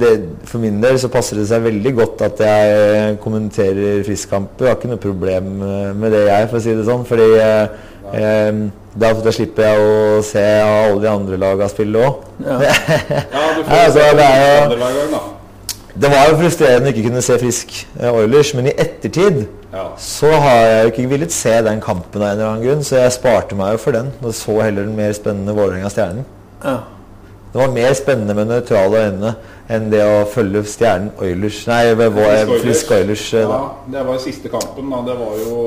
det, 0.00 0.10
for 0.48 0.60
min 0.60 0.80
del 0.82 0.98
så 1.00 1.08
passer 1.12 1.38
det 1.40 1.46
seg 1.48 1.64
veldig 1.64 1.92
godt 1.96 2.24
at 2.26 2.42
jeg 2.44 3.16
kommenterer 3.22 4.02
friskkamper. 4.04 4.66
Jeg 4.66 4.74
har 4.74 4.80
ikke 4.80 4.90
noe 4.90 5.02
problem 5.02 5.50
med 5.96 6.12
det, 6.12 6.26
jeg, 6.28 6.48
for 6.50 6.60
å 6.60 6.64
si 6.64 6.74
det 6.76 6.86
sånn. 6.88 7.06
Fordi 7.08 7.28
eh, 7.40 8.62
da, 8.92 9.12
da 9.24 9.32
slipper 9.32 9.68
jeg 9.70 9.84
å 9.86 10.22
se 10.26 10.42
alle 10.60 11.00
de 11.00 11.08
andre 11.08 11.38
lagene 11.40 11.70
spille 11.72 12.02
òg. 12.02 12.26
Ja. 12.44 12.58
ja, 13.38 13.46
du 13.56 13.62
får 13.64 13.78
altså, 13.78 14.00
se 14.00 14.10
de 14.18 14.26
andre 14.28 14.80
lagene, 14.82 15.08
da. 15.14 15.22
Det 15.92 16.08
var 16.08 16.30
jo 16.30 16.36
frustrerende 16.40 16.88
å 16.88 16.92
ikke 16.94 17.08
kunne 17.10 17.20
se 17.24 17.34
Frisk 17.40 17.74
eh, 18.00 18.08
Oilers, 18.08 18.54
men 18.56 18.70
i 18.70 18.72
ettertid 18.80 19.42
ja. 19.72 19.90
så 20.00 20.30
har 20.40 20.60
jeg 20.70 20.92
ikke 20.92 21.10
villet 21.10 21.34
se 21.36 21.52
den 21.66 21.82
kampen 21.84 22.22
av 22.22 22.30
en 22.30 22.32
eller 22.36 22.48
annen 22.48 22.64
grunn, 22.64 22.84
så 22.86 23.02
jeg 23.02 23.16
sparte 23.16 23.56
meg 23.58 23.74
jo 23.74 23.82
for 23.82 23.96
den. 23.96 24.08
Og 24.24 24.32
så 24.36 24.56
heller 24.60 24.88
den 24.88 24.96
mer 24.96 25.12
spennende 25.16 25.56
Vålerenga-Stjernen. 25.56 26.24
Ja. 26.64 26.78
Det 27.52 27.60
var 27.60 27.74
mer 27.74 27.92
spennende 27.94 28.34
med 28.34 28.48
nøytrale 28.48 29.04
øyne 29.06 29.34
enn 29.72 29.90
det 29.92 30.00
å 30.04 30.24
følge 30.32 30.64
Stjernen 30.64 31.12
Oilers 31.20 31.60
Nei, 31.68 31.82
Frisk 32.64 32.90
Oilers. 32.96 33.28
Eh, 33.36 33.44
ja, 33.44 33.62
det 33.92 34.04
var 34.08 34.20
siste 34.24 34.52
kampen, 34.52 34.88
da. 34.92 35.02
Det 35.06 35.16
var 35.20 35.38
jo 35.44 35.60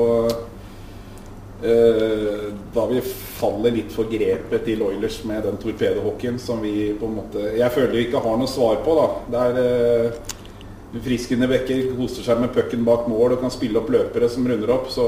Eh, 1.62 2.52
da 2.74 2.82
vi 2.86 3.00
faller 3.00 3.72
litt 3.72 3.92
for 3.94 4.04
grepet 4.10 4.66
til 4.66 4.82
Oilers 4.84 5.22
med 5.24 5.40
den 5.46 5.56
torpedohockeyen 5.56 6.36
som 6.38 6.60
vi 6.60 6.90
på 7.00 7.08
en 7.08 7.14
måte 7.16 7.44
Jeg 7.56 7.72
føler 7.72 7.94
vi 7.94 8.02
ikke 8.04 8.20
har 8.20 8.36
noe 8.36 8.50
svar 8.50 8.82
på, 8.84 8.96
da. 8.98 9.06
Der 9.32 9.60
eh, 9.62 10.98
Friskende 11.00 11.48
Bekker 11.48 11.94
koser 11.96 12.28
seg 12.28 12.42
med 12.42 12.52
pucken 12.52 12.84
bak 12.84 13.08
mål 13.08 13.34
og 13.34 13.40
kan 13.40 13.52
spille 13.52 13.80
opp 13.80 13.88
løpere 13.92 14.28
som 14.32 14.44
runder 14.48 14.70
opp, 14.72 14.92
så, 14.92 15.06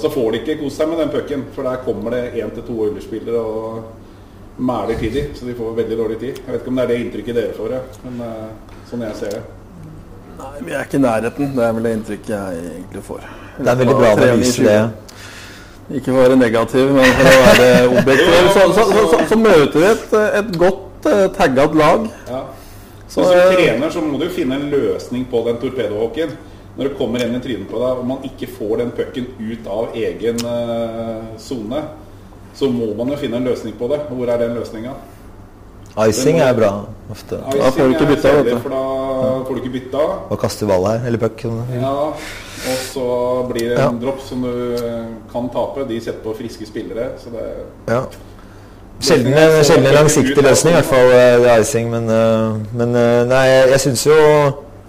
så 0.00 0.10
får 0.12 0.32
de 0.32 0.40
ikke 0.40 0.58
kose 0.64 0.80
seg 0.80 0.88
med 0.90 1.02
den 1.04 1.12
pucken. 1.12 1.44
For 1.54 1.68
der 1.68 1.84
kommer 1.84 2.16
det 2.16 2.32
én 2.40 2.50
til 2.56 2.64
to 2.66 2.80
Oilers-spillere 2.86 3.44
og 3.44 3.99
mæler 4.58 4.98
tidlig, 4.98 5.24
så 5.34 5.46
de 5.46 5.54
får 5.54 5.76
veldig 5.76 5.98
dårlig 5.98 6.18
tid. 6.18 6.40
Jeg 6.46 6.52
vet 6.52 6.60
ikke 6.60 6.72
om 6.72 6.80
det 6.80 6.84
er 6.84 6.92
det 6.92 6.98
inntrykket 7.04 7.38
dere 7.40 7.56
får, 7.56 7.76
men 8.04 8.22
uh, 8.24 8.76
sånn 8.90 9.04
jeg 9.06 9.18
ser 9.20 9.36
det. 9.36 9.42
Nei, 10.40 10.50
vi 10.66 10.74
er 10.74 10.88
ikke 10.88 10.98
i 10.98 11.04
nærheten. 11.04 11.52
Det 11.56 11.64
er 11.66 11.76
vel 11.76 11.86
det 11.88 11.94
inntrykket 11.98 12.34
jeg 12.34 12.60
egentlig 12.74 13.04
får. 13.06 13.24
Det 13.58 13.72
er 13.72 13.80
veldig 13.82 13.96
bra 13.98 14.12
analyse, 14.16 14.64
det. 14.64 14.80
Ikke 15.90 16.12
for 16.12 16.20
å 16.20 16.22
være 16.22 16.38
negativ, 16.38 16.92
men 16.94 17.12
for 17.18 17.28
å 17.28 17.40
være 17.48 17.68
objektiv. 17.98 18.48
Så, 18.54 18.66
så, 18.76 18.86
så, 18.94 19.20
så 19.32 19.38
møter 19.40 19.76
vi 19.82 19.88
et, 19.90 20.16
et 20.40 20.56
godt 20.60 21.08
uh, 21.10 21.26
tagget 21.36 21.76
lag. 21.80 22.06
Ja. 22.30 22.44
Så, 23.10 23.24
som 23.24 23.34
eh, 23.34 23.56
trener 23.56 23.90
så 23.90 24.04
må 24.04 24.20
du 24.20 24.28
finne 24.30 24.54
en 24.60 24.68
løsning 24.70 25.24
på 25.30 25.42
den 25.48 25.58
torpedohockeyen. 25.62 26.36
Når 26.76 26.86
det 26.86 26.98
kommer 27.00 27.24
en 27.24 27.34
i 27.34 27.40
trynet 27.42 27.66
på 27.68 27.80
deg 27.82 27.98
og 27.98 28.06
man 28.06 28.22
ikke 28.28 28.46
får 28.54 28.76
den 28.84 28.92
pucken 28.94 29.26
ut 29.40 29.66
av 29.66 29.96
egen 29.98 30.38
eh, 30.46 31.32
sone, 31.42 31.80
uh, 31.82 32.09
så 32.54 32.68
må 32.70 32.92
man 32.98 33.08
jo 33.12 33.16
finne 33.20 33.36
en 33.40 33.44
løsning 33.50 33.74
på 33.78 33.88
det. 33.92 34.00
Hvor 34.10 34.28
er 34.28 34.38
den 34.38 34.54
løsninga? 34.58 34.94
Icing 36.08 36.38
er 36.40 36.54
bra 36.54 36.70
ofte. 37.10 37.40
Da 37.50 37.70
får 37.74 37.88
du 37.88 37.94
ikke 37.94 38.06
er 38.06 38.12
bytta, 38.14 38.30
kjedelig. 38.36 38.58
For 38.62 38.70
da 38.74 38.82
får 39.46 39.56
du 39.56 39.60
ikke 39.62 39.72
bytta. 39.74 40.06
Og 40.30 40.38
kaste 40.38 40.68
ball 40.70 40.86
her, 40.86 41.06
eller 41.08 41.18
puck. 41.18 41.44
Ja, 41.74 41.94
og 42.70 42.82
så 42.92 43.06
blir 43.50 43.72
det 43.72 43.78
en 43.78 43.98
Ja. 43.98 44.06
dropp 44.06 44.20
som 44.22 44.42
du 44.42 44.76
kan 45.32 45.48
tape. 45.50 45.88
De 45.88 46.00
setter 46.00 46.22
på 46.22 46.36
friske 46.38 46.66
spillere, 46.66 47.10
så 47.18 47.30
det 47.34 47.46
Ja. 47.88 48.02
Sjelden 49.00 49.32
en, 49.32 49.64
sjelden 49.64 49.86
en 49.86 49.94
langsiktig 49.94 50.42
løsning, 50.44 50.72
i 50.72 50.76
hvert 50.76 50.84
fall 50.84 51.08
det 51.44 51.60
icing. 51.60 51.90
Men, 51.90 52.06
men 52.72 52.92
nei, 53.28 53.46
jeg, 53.46 53.80
syns 53.80 54.06
jo 54.06 54.14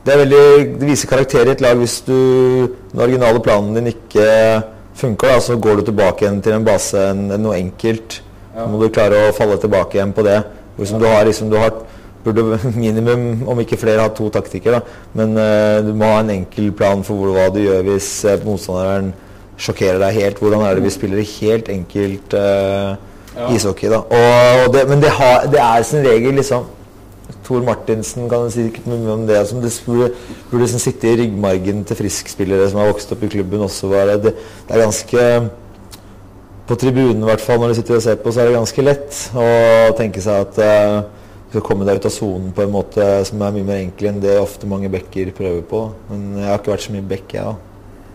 det 0.05 0.13
er 0.13 0.17
veldig 0.17 0.79
Det 0.79 0.87
viser 0.89 1.07
karakter 1.07 1.45
i 1.47 1.51
et 1.51 1.61
lag 1.61 1.77
hvis 1.77 2.01
du 2.01 2.67
den 2.91 2.99
originale 2.99 3.39
planen 3.39 3.73
din 3.75 3.87
ikke 3.87 4.63
funker. 4.95 5.35
Da, 5.35 5.39
så 5.41 5.57
går 5.61 5.79
du 5.81 5.89
tilbake 5.91 6.25
igjen 6.25 6.41
til 6.43 6.57
en 6.57 6.67
base, 6.67 7.07
en, 7.11 7.27
noe 7.41 7.57
enkelt. 7.59 8.21
Så 8.55 8.67
må 8.67 8.81
du 8.81 8.91
klare 8.93 9.29
å 9.29 9.35
falle 9.35 9.57
tilbake 9.61 9.97
igjen 9.97 10.11
på 10.15 10.25
det. 10.27 10.41
Liksom 10.79 10.99
du 10.99 11.07
har 11.07 11.25
liksom 11.27 11.51
du 11.51 11.57
har 11.61 11.73
Burde 12.21 12.43
minimum, 12.77 13.47
om 13.49 13.59
ikke 13.63 13.79
flere, 13.81 14.03
ha 14.03 14.11
to 14.13 14.27
taktikker. 14.29 14.75
da 14.77 14.81
Men 15.17 15.31
uh, 15.37 15.81
du 15.81 15.93
må 15.97 16.05
ha 16.05 16.19
en 16.21 16.29
enkel 16.29 16.71
plan 16.77 17.01
for 17.01 17.17
hvor, 17.17 17.31
hva 17.33 17.47
du 17.49 17.63
gjør 17.63 17.81
hvis 17.87 18.09
uh, 18.29 18.35
motstanderen 18.45 19.07
sjokkerer 19.57 19.97
deg 20.03 20.19
helt. 20.19 20.41
Hvordan 20.41 20.65
er 20.67 20.77
det 20.77 20.85
vi 20.85 20.93
spiller 20.93 21.25
helt 21.39 21.71
enkelt 21.73 22.37
uh, 22.37 22.93
Ja. 23.31 23.47
ishockey, 23.55 23.87
da. 23.87 24.03
Og, 24.03 24.65
og 24.67 24.73
det, 24.75 24.83
men 24.89 25.01
det, 25.01 25.09
har, 25.15 25.45
det 25.49 25.59
er 25.63 25.83
sin 25.87 26.05
regel, 26.05 26.35
liksom. 26.35 26.65
Tor 27.45 27.63
Martinsen 27.65 28.29
kan 28.29 28.51
sikkert 28.53 28.87
mye 28.89 29.13
om 29.13 29.25
det. 29.29 29.39
Som 29.49 29.63
det 29.63 29.71
burde, 29.85 30.11
burde 30.49 30.63
liksom 30.65 30.83
sitte 30.83 31.09
i 31.09 31.15
ryggmargen 31.23 31.83
til 31.87 31.99
friskspillere 32.03 32.69
som 32.69 32.81
har 32.81 32.91
vokst 32.91 33.11
opp 33.13 33.23
i 33.25 33.31
klubben 33.31 33.65
også. 33.65 33.89
Var 33.91 34.13
Det, 34.17 34.35
det 34.67 34.75
er 34.75 34.85
ganske 34.85 35.25
På 36.67 36.75
tribunen, 36.79 37.23
i 37.23 37.27
hvert 37.27 37.41
fall, 37.41 37.59
når 37.59 37.73
de 37.73 37.75
sitter 37.81 37.97
og 37.97 38.03
ser 38.05 38.19
på, 38.21 38.31
så 38.31 38.41
er 38.41 38.45
det 38.47 38.53
ganske 38.55 38.83
lett 38.85 39.17
å 39.35 39.47
tenke 39.97 40.21
seg 40.23 40.45
at 40.45 40.59
uh, 40.61 41.01
du 41.49 41.57
skal 41.57 41.65
komme 41.67 41.83
deg 41.83 41.99
ut 41.99 42.05
av 42.07 42.13
sonen 42.15 42.53
på 42.55 42.63
en 42.63 42.71
måte 42.71 43.07
som 43.27 43.41
er 43.43 43.57
mye 43.57 43.65
mer 43.67 43.81
enkel 43.81 44.07
enn 44.07 44.21
det 44.23 44.37
ofte 44.39 44.69
mange 44.71 44.87
backer 44.93 45.33
prøver 45.35 45.65
på. 45.67 45.81
Men 46.07 46.37
jeg 46.37 46.47
har 46.47 46.61
ikke 46.61 46.71
vært 46.71 46.85
så 46.85 46.95
mye 46.95 47.09
back, 47.09 47.35
jeg, 47.35 47.43
da. 47.43 47.71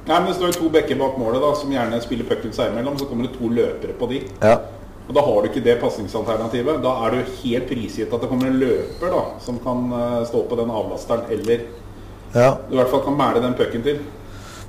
Nei, 0.06 0.20
men 0.20 0.30
Det 0.30 0.36
står 0.38 0.52
jo 0.52 0.58
to 0.60 0.68
bekker 0.70 0.98
bak 1.02 1.18
målet 1.18 1.42
da, 1.42 1.50
som 1.58 1.72
gjerne 1.74 1.98
spiller 2.00 2.28
pucken 2.30 2.54
seg 2.54 2.70
imellom. 2.70 2.96
Så 2.96 3.10
kommer 3.10 3.26
det 3.26 3.34
to 3.34 3.50
løpere 3.50 3.98
på 3.98 4.08
de. 4.14 4.22
Ja. 4.40 4.54
Og 5.06 5.14
Da 5.14 5.22
har 5.22 5.40
du 5.40 5.48
ikke 5.48 5.64
det 5.64 5.78
pasningsalternativet. 5.80 6.82
Da 6.82 6.92
er 7.06 7.14
du 7.14 7.34
helt 7.44 7.68
prisgitt 7.70 8.12
at 8.12 8.22
det 8.22 8.28
kommer 8.30 8.50
en 8.50 8.58
løper 8.58 9.12
da, 9.12 9.24
som 9.44 9.58
kan 9.62 9.90
eh, 9.94 10.22
stå 10.26 10.42
på 10.50 10.58
den 10.58 10.70
avlasteren, 10.70 11.28
eller 11.30 11.66
ja. 12.34 12.54
du 12.66 12.74
i 12.74 12.80
hvert 12.80 12.90
fall 12.90 13.04
kan 13.04 13.18
mæle 13.18 13.42
den 13.44 13.54
pucken 13.54 13.84
til. 13.86 14.00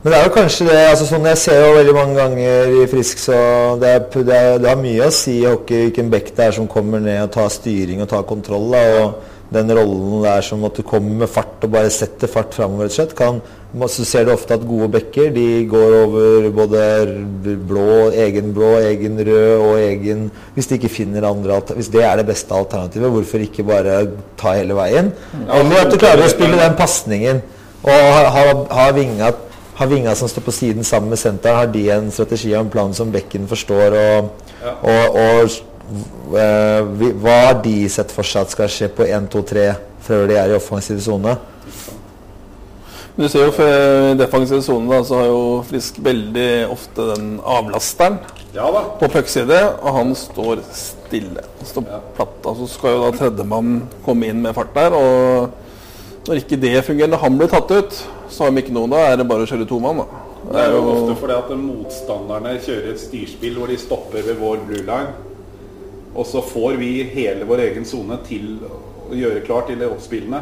Men 0.03 0.13
det 0.13 0.19
er 0.19 0.27
jo 0.27 0.33
kanskje 0.35 0.65
det 0.67 0.75
altså 0.91 1.05
sånn 1.09 1.25
Jeg 1.25 1.39
ser 1.41 1.57
jo 1.57 1.71
veldig 1.73 1.93
mange 1.97 2.13
ganger 2.19 2.75
i 2.77 2.83
Frisk, 2.87 3.19
så 3.19 3.37
det, 3.81 3.89
er, 3.95 4.03
det, 4.13 4.35
er, 4.35 4.59
det 4.61 4.69
har 4.69 4.77
mye 4.79 5.07
å 5.07 5.15
si 5.15 5.39
i 5.39 5.47
hockey 5.47 5.87
hvilken 5.87 6.11
bekk 6.13 6.29
det 6.37 6.45
er 6.45 6.53
som 6.59 6.69
kommer 6.69 7.01
ned 7.01 7.23
og 7.23 7.33
tar 7.33 7.49
styring 7.51 8.03
og 8.05 8.11
tar 8.11 8.27
kontroll. 8.29 8.69
Da, 8.75 8.83
og 9.01 9.36
den 9.53 9.71
rollen 9.71 10.23
der 10.25 10.41
som 10.43 10.65
at 10.67 10.75
du 10.75 10.83
kommer 10.83 11.23
med 11.23 11.29
fart 11.31 11.63
og 11.63 11.71
bare 11.71 11.91
setter 11.93 12.27
fart 12.27 12.55
framover, 12.55 12.89
så 12.91 14.05
ser 14.07 14.25
du 14.25 14.33
ofte 14.33 14.55
at 14.57 14.65
gode 14.67 14.89
bekker 14.91 15.31
de 15.35 15.45
går 15.69 15.95
over 16.01 16.49
både 16.55 16.81
blå, 17.69 18.09
egen 18.11 18.53
blå, 18.55 18.73
egen 18.79 19.19
rød 19.19 19.63
og 19.63 19.79
egen 19.79 20.29
Hvis 20.55 20.67
de 20.67 20.75
ikke 20.79 20.89
finner 20.89 21.27
andre 21.27 21.61
Hvis 21.75 21.91
det 21.93 22.03
er 22.03 22.15
det 22.17 22.27
beste 22.27 22.53
alternativet, 22.53 23.11
hvorfor 23.11 23.43
ikke 23.43 23.63
bare 23.63 24.07
ta 24.37 24.55
hele 24.57 24.75
veien? 24.75 25.11
Eller 25.47 25.85
at 25.85 25.91
du 25.91 25.99
klarer 25.99 26.25
å 26.25 26.31
spille 26.31 26.59
den 26.59 26.79
pasningen 26.79 27.43
og 27.83 27.93
har 27.93 28.31
ha, 28.33 28.45
ha 28.73 28.91
vinga 28.91 29.31
vinga 29.85 30.15
som 30.15 30.27
står 30.27 30.41
på 30.41 30.51
siden 30.51 30.83
sammen 30.83 31.09
med 31.13 31.19
senteren, 31.21 31.55
har 31.55 31.67
de 31.69 31.83
en 31.93 32.11
strategi 32.11 32.53
og 32.55 32.65
en 32.65 32.69
plan 32.73 32.93
som 32.97 33.11
bekken 33.13 33.47
forstår? 33.47 33.93
Og, 33.93 34.31
og, 34.81 35.17
og 35.21 35.57
hva 36.31 37.35
har 37.47 37.61
de 37.63 37.75
sett 37.91 38.11
for 38.11 38.27
seg 38.27 38.43
at 38.45 38.51
skal 38.55 38.71
skje 38.71 38.89
på 38.97 39.05
1, 39.07 39.29
2, 39.33 39.43
3 39.53 39.67
før 40.07 40.25
de 40.29 40.35
er 40.39 40.51
i 40.51 40.57
offensiv 40.57 40.99
sone? 41.03 41.35
Du 43.17 43.25
ser 43.25 43.47
jo 43.47 43.53
for 43.55 44.17
defensiv 44.19 44.59
sone, 44.61 44.85
da, 44.91 44.99
så 45.07 45.17
har 45.17 45.29
jo 45.31 45.39
Frisk 45.65 45.95
veldig 46.05 46.49
ofte 46.69 47.07
den 47.15 47.39
avlasteren 47.41 48.19
Ja 48.53 48.67
da. 48.73 48.83
på 48.99 49.09
puckside, 49.09 49.57
og 49.81 49.95
han 49.95 50.13
står 50.17 50.61
stille. 50.69 51.41
Han 51.57 51.65
står 51.71 51.87
Ja. 51.89 51.99
platt. 52.15 52.37
Altså 52.45 52.67
skal 52.69 52.93
jo 52.93 53.01
da 53.11 53.17
tredjemann 53.17 53.81
komme 54.05 54.27
inn 54.29 54.41
med 54.41 54.53
fart 54.53 54.73
der, 54.75 54.93
og 54.93 55.49
når 56.27 56.43
ikke 56.43 56.61
det 56.61 56.83
fungerer, 56.85 57.09
når 57.09 57.17
han 57.23 57.37
blir 57.37 57.47
tatt 57.49 57.71
ut, 57.71 58.03
så 58.29 58.43
har 58.43 58.51
de 58.51 58.61
ikke 58.61 58.73
noen 58.75 58.89
da, 58.93 58.97
er 59.11 59.17
det 59.17 59.27
bare 59.27 59.45
å 59.45 59.49
kjøre 59.49 59.67
to 59.67 59.79
mann, 59.79 59.97
da. 59.97 60.05
Det 60.51 60.61
er 60.61 60.71
jo 60.71 60.81
ofte 60.93 61.15
fordi 61.19 61.33
at 61.33 61.49
motstanderne 61.57 62.53
kjører 62.61 62.91
et 62.93 62.99
styrspill 63.01 63.55
hvor 63.57 63.67
de 63.67 63.77
stopper 63.77 64.21
ved 64.23 64.37
vår 64.39 64.57
blue 64.67 64.83
line. 64.85 65.09
Og 66.15 66.25
så 66.25 66.41
får 66.41 66.77
vi 66.81 66.91
hele 67.13 67.45
vår 67.47 67.65
egen 67.67 67.85
sone 67.85 68.17
til 68.27 68.57
å 68.65 69.15
gjøre 69.15 69.45
klart 69.45 69.69
til 69.71 69.79
det 69.81 69.89
oppspillene. 69.91 70.41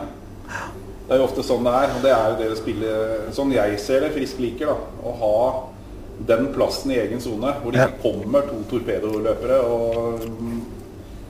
Det 1.06 1.14
er 1.14 1.22
jo 1.22 1.28
ofte 1.28 1.46
sånn 1.46 1.66
det 1.66 1.74
er, 1.78 1.92
og 1.94 2.04
det 2.06 2.12
er 2.16 2.28
jo 2.32 2.38
det 2.40 2.48
å 2.50 2.58
spille 2.58 2.92
Sånn 3.36 3.52
jeg 3.54 3.78
ser 3.82 4.02
det, 4.02 4.14
Frisk 4.16 4.40
liker, 4.42 4.72
da. 4.72 5.02
Å 5.06 5.14
ha 5.22 5.40
den 6.26 6.48
plassen 6.56 6.94
i 6.94 7.00
egen 7.02 7.20
sone 7.22 7.52
hvor 7.62 7.76
det 7.76 7.84
ikke 7.84 8.06
kommer 8.06 8.46
to 8.48 8.62
torpedoløpere 8.72 9.58
og 9.68 10.24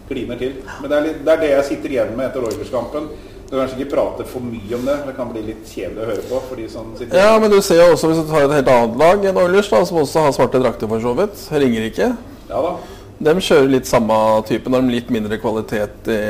kliner 0.07 0.37
til. 0.39 0.59
Men 0.81 0.91
det 0.91 0.97
er, 0.97 1.05
litt, 1.07 1.23
det 1.25 1.33
er 1.33 1.41
det 1.41 1.53
jeg 1.55 1.69
sitter 1.71 1.95
igjen 1.95 2.13
med 2.15 2.29
etter 2.29 2.45
Oilers-kampen. 2.45 3.09
Du 3.45 3.51
kan 3.51 3.63
kanskje 3.63 3.79
ikke 3.79 3.91
prate 3.93 4.25
for 4.29 4.45
mye 4.45 4.77
om 4.77 4.87
det, 4.87 4.95
det 5.05 5.13
kan 5.17 5.29
bli 5.33 5.43
litt 5.45 5.67
kjedelig 5.69 6.01
å 6.01 6.07
høre 6.09 6.23
på 6.29 6.41
for 6.47 6.61
de 6.61 6.69
som 6.71 6.93
sitter 6.97 7.19
Ja, 7.19 7.35
men 7.41 7.51
du 7.53 7.59
ser 7.65 7.81
jo 7.81 7.91
også, 7.93 8.09
hvis 8.09 8.23
du 8.23 8.29
tar 8.29 8.45
et 8.47 8.55
helt 8.57 8.71
annet 8.73 8.97
lag 9.01 9.27
enn 9.29 9.41
Oilers, 9.41 9.69
da, 9.69 9.81
som 9.85 9.99
også 10.01 10.23
har 10.25 10.33
svarte 10.37 10.61
drakter 10.61 10.89
for 10.89 11.03
så 11.03 11.13
vidt, 11.19 11.43
Ringerike, 11.53 12.13
Ja 12.49 12.61
da. 12.65 12.73
De 13.19 13.33
kjører 13.39 13.69
litt 13.71 13.87
samme 13.87 14.15
type. 14.47 14.69
Nå 14.69 14.79
har 14.79 14.87
de 14.87 14.95
litt 14.95 15.11
mindre 15.13 15.37
kvalitet 15.39 16.09
i, 16.11 16.21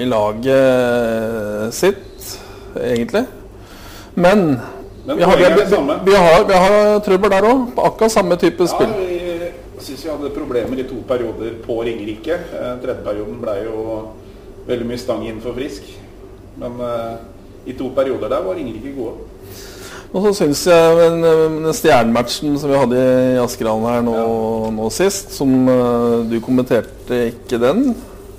i 0.00 0.06
laget 0.08 1.74
sitt, 1.76 2.30
egentlig. 2.80 3.26
Men 4.16 4.46
vi 5.06 5.22
har, 5.22 5.36
vi, 5.36 5.44
vi, 6.10 6.16
har, 6.16 6.44
vi 6.48 6.54
har 6.56 7.00
trøbbel 7.04 7.30
der 7.30 7.46
òg, 7.46 7.68
akkurat 7.78 8.14
samme 8.14 8.38
type 8.40 8.64
Ja, 8.64 8.72
spill. 8.72 8.94
vi 8.96 9.84
syns 9.86 10.02
vi 10.06 10.10
hadde 10.10 10.32
problemer 10.34 10.80
i 10.80 10.86
to 10.88 11.02
perioder 11.06 11.60
på 11.62 11.76
Ringerike. 11.86 12.40
Eh, 12.58 12.72
Tredje 12.82 13.04
perioden 13.04 13.36
ble 13.42 13.54
jo 13.68 13.84
veldig 14.66 14.88
mye 14.88 14.98
stang 14.98 15.22
inn 15.28 15.38
for 15.44 15.54
Frisk. 15.54 15.92
Men 16.58 16.80
uh, 16.80 17.20
i 17.68 17.76
to 17.76 17.92
perioder 17.94 18.32
der 18.32 18.42
var 18.42 18.56
Ringerike 18.58 18.96
gode. 18.96 19.25
Og 20.14 20.28
så 20.28 20.32
syns 20.40 20.62
jeg 20.68 20.98
den, 21.00 21.24
den 21.26 21.76
stjernematchen 21.76 22.58
som 22.60 22.70
vi 22.70 22.82
hadde 22.82 23.00
i 23.00 23.38
Askerhallen 23.42 23.88
her 23.90 24.04
nå, 24.06 24.18
nå 24.76 24.90
sist, 24.94 25.34
som 25.36 25.50
eh, 25.72 26.20
du 26.30 26.38
kommenterte 26.44 27.26
ikke 27.32 27.60
den. 27.62 27.90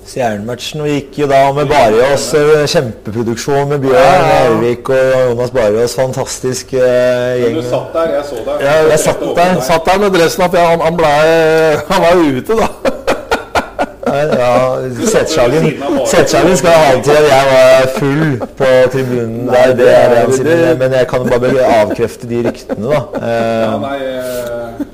Stjernematchen 0.08 0.80
vi 0.86 0.94
gikk 0.94 1.18
jo 1.20 1.26
da 1.28 1.40
med 1.52 1.68
Barjås, 1.68 2.30
eh, 2.38 2.64
kjempeproduksjon 2.72 3.68
med 3.74 3.82
Bjørn 3.84 4.30
Ervik 4.38 4.88
og 4.88 5.16
Jonas 5.28 5.52
Barjås. 5.52 5.96
Fantastisk 5.98 6.72
eh, 6.78 7.42
Men 7.44 7.58
du 7.60 7.64
satt 7.66 7.92
der, 7.92 8.14
jeg 8.16 8.28
så 8.30 8.40
deg. 8.46 8.64
Ja, 8.64 8.76
jeg 8.88 9.02
satt 9.04 9.26
der. 9.36 9.60
Satt 9.68 9.90
der 9.90 10.00
med 10.06 10.16
dressen 10.16 10.46
opp, 10.48 10.56
ja, 10.56 10.70
han, 10.72 10.86
han, 10.86 10.96
ble, 10.96 11.12
han 11.92 12.06
var 12.06 12.24
ute, 12.24 12.56
da. 12.56 12.97
Ja, 14.08 14.52
Seteshagen 16.06 16.56
skal 16.56 16.70
ha 16.70 16.92
det 16.96 17.04
til 17.04 17.16
at 17.16 17.26
jeg 17.28 17.44
var 17.52 17.86
full 17.98 18.38
på 18.60 18.70
tribunen 18.92 19.46
der. 19.50 19.72
Det 19.78 19.88
er 19.94 20.08
det 20.12 20.18
han 20.22 20.32
sier. 20.36 20.74
Men 20.80 20.92
jeg 20.98 21.08
kan 21.10 21.26
bare 21.30 21.66
avkrefte 21.80 22.28
de 22.30 22.42
ryktene, 22.48 22.86
da. 22.92 23.00
Ja, 23.14 23.28
Eh, 23.28 23.80
nei, 23.82 23.96
eh, 23.98 24.84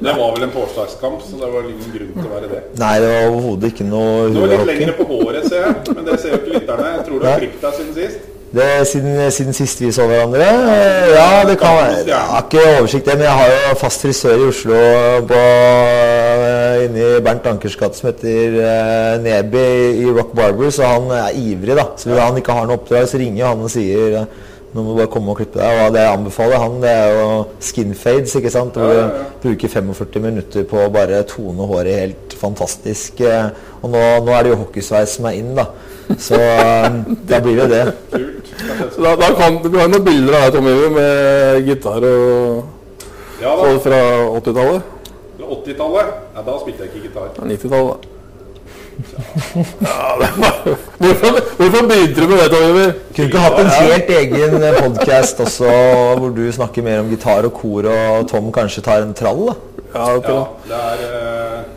det 0.00 0.12
var 0.16 0.30
vel 0.36 0.46
en 0.46 0.52
påslagskamp, 0.54 1.20
så 1.22 1.36
det 1.40 1.48
var 1.52 1.66
ingen 1.68 1.90
grunn 1.92 2.12
til 2.16 2.28
å 2.28 2.32
være 2.32 2.48
det. 2.52 2.62
Nei, 2.80 2.94
det 3.02 3.10
var 3.12 3.26
overhodet 3.30 3.72
ikke 3.74 3.84
noe 3.90 4.30
Du 4.32 4.40
var 4.40 4.54
litt 4.54 4.66
lengre 4.70 4.94
på 5.00 5.04
håret, 5.10 5.44
ser 5.50 5.66
jeg. 5.66 5.74
Men 5.94 6.04
det 6.08 6.16
ser 6.22 6.32
jo 6.32 6.38
ikke 6.40 6.54
lytterne. 6.60 6.86
Jeg 6.96 7.04
tror 7.08 7.18
du 7.20 7.26
har 7.26 7.32
Nei. 7.36 7.38
klippet 7.44 7.66
deg 7.66 7.78
siden 7.80 7.94
sist. 8.00 8.32
Det 8.56 8.86
siden, 8.88 9.18
siden 9.34 9.52
sist 9.52 9.80
vi 9.82 9.90
så 9.92 10.06
hverandre? 10.08 10.46
Eh, 10.46 11.10
Ja, 11.12 11.42
det 11.48 11.58
kan 11.60 11.74
være. 11.76 12.06
Jeg 12.08 12.16
har 12.30 12.42
ikke 12.46 12.62
oversikt, 12.78 13.04
det, 13.06 13.14
men 13.18 13.26
jeg 13.26 13.32
har 13.40 13.50
jo 13.70 13.74
fast 13.82 14.00
frisør 14.06 14.38
i 14.40 14.46
Oslo 14.48 14.78
på, 15.28 15.40
inni 16.86 17.02
inne 17.02 17.18
i 17.18 17.22
Bernt 17.26 17.46
Ankers 17.50 17.76
gate 17.76 17.98
som 17.98 18.08
heter 18.10 18.56
eh, 18.62 19.14
Neby 19.24 19.64
i 20.00 20.06
Rock 20.16 20.32
Barber, 20.36 20.70
så 20.72 20.88
han 20.88 21.10
er 21.12 21.36
ivrig, 21.36 21.76
da. 21.76 21.84
Så 22.00 22.08
hvis 22.10 22.20
han 22.22 22.38
ikke 22.40 22.56
har 22.56 22.68
noe 22.70 22.78
oppdrag, 22.80 23.08
så 23.10 23.20
ringer 23.20 23.50
han 23.50 23.64
og 23.66 23.72
sier 23.72 24.20
eh, 24.22 24.28
nå 24.76 24.82
må 24.84 24.92
du 24.92 24.98
bare 25.02 25.08
komme 25.12 25.32
og 25.32 25.38
klippe 25.40 25.60
deg. 25.60 25.82
Og 25.86 25.92
det 25.94 26.02
jeg 26.06 26.16
anbefaler 26.18 26.60
han, 26.60 26.78
det 26.82 26.90
er 26.92 27.12
jo 27.16 27.28
skinfades, 27.64 28.34
ikke 28.40 28.52
sant. 28.52 28.76
Hvor 28.76 28.92
du 28.92 29.20
bruker 29.44 29.72
45 29.72 30.24
minutter 30.30 30.66
på 30.68 30.80
å 30.84 30.90
bare 30.92 31.22
tone 31.28 31.68
håret 31.70 32.00
helt 32.02 32.36
fantastisk. 32.40 33.20
eh, 33.24 33.52
Og 33.82 33.92
nå, 33.92 34.02
nå 34.26 34.32
er 34.36 34.44
det 34.48 34.52
jo 34.54 34.62
hockeysveis 34.64 35.16
som 35.18 35.28
er 35.30 35.38
inn, 35.42 35.52
da. 35.56 35.68
Så 36.18 36.34
eh, 36.40 36.98
da 37.28 37.40
blir 37.44 37.56
det 37.62 37.68
det. 37.72 37.84
Kult. 38.12 38.50
Så 38.94 39.02
da, 39.02 39.14
da 39.20 39.30
kan, 39.36 39.60
du 39.62 39.78
har 39.78 39.88
noen 39.92 40.04
bilder 40.06 40.38
av 40.38 40.44
deg, 40.46 40.56
Tom 40.56 40.68
Iver, 40.70 40.90
med 40.96 41.70
gitar 41.70 42.06
og 42.10 43.40
Ja 43.42 43.54
da. 43.58 43.72
fra 43.84 44.02
80-tallet. 44.40 44.92
80-tallet, 45.46 46.12
ja, 46.34 46.42
da 46.46 46.60
spilte 46.62 46.86
jeg 46.86 46.92
ikke 46.92 47.08
gitar. 47.08 47.32
90-tallet, 47.42 47.96
da. 47.96 48.12
Ja, 48.96 50.16
hvorfor, 50.98 51.40
hvorfor 51.58 51.88
begynte 51.88 52.20
du 52.20 52.28
med 52.30 52.38
det, 52.40 52.48
Tom 52.54 52.70
Iver? 52.70 52.92
Kunne 53.16 53.26
ikke 53.28 53.44
hatt 53.44 53.60
en 53.60 53.72
helt 53.76 54.10
egen 54.18 54.66
podkast 54.80 55.40
også 55.44 55.72
hvor 56.16 56.32
du 56.36 56.44
snakker 56.52 56.86
mer 56.86 57.02
om 57.04 57.10
gitar 57.12 57.44
og 57.44 57.52
kor, 57.60 57.90
og 57.92 58.28
Tom 58.30 58.48
kanskje 58.54 58.84
tar 58.86 59.04
en 59.04 59.14
trall, 59.14 59.50
da? 59.50 59.56
Ja, 59.96 60.12
Ja, 60.16 60.40
det 60.68 60.80
er 60.80 61.04
eh, 61.06 61.75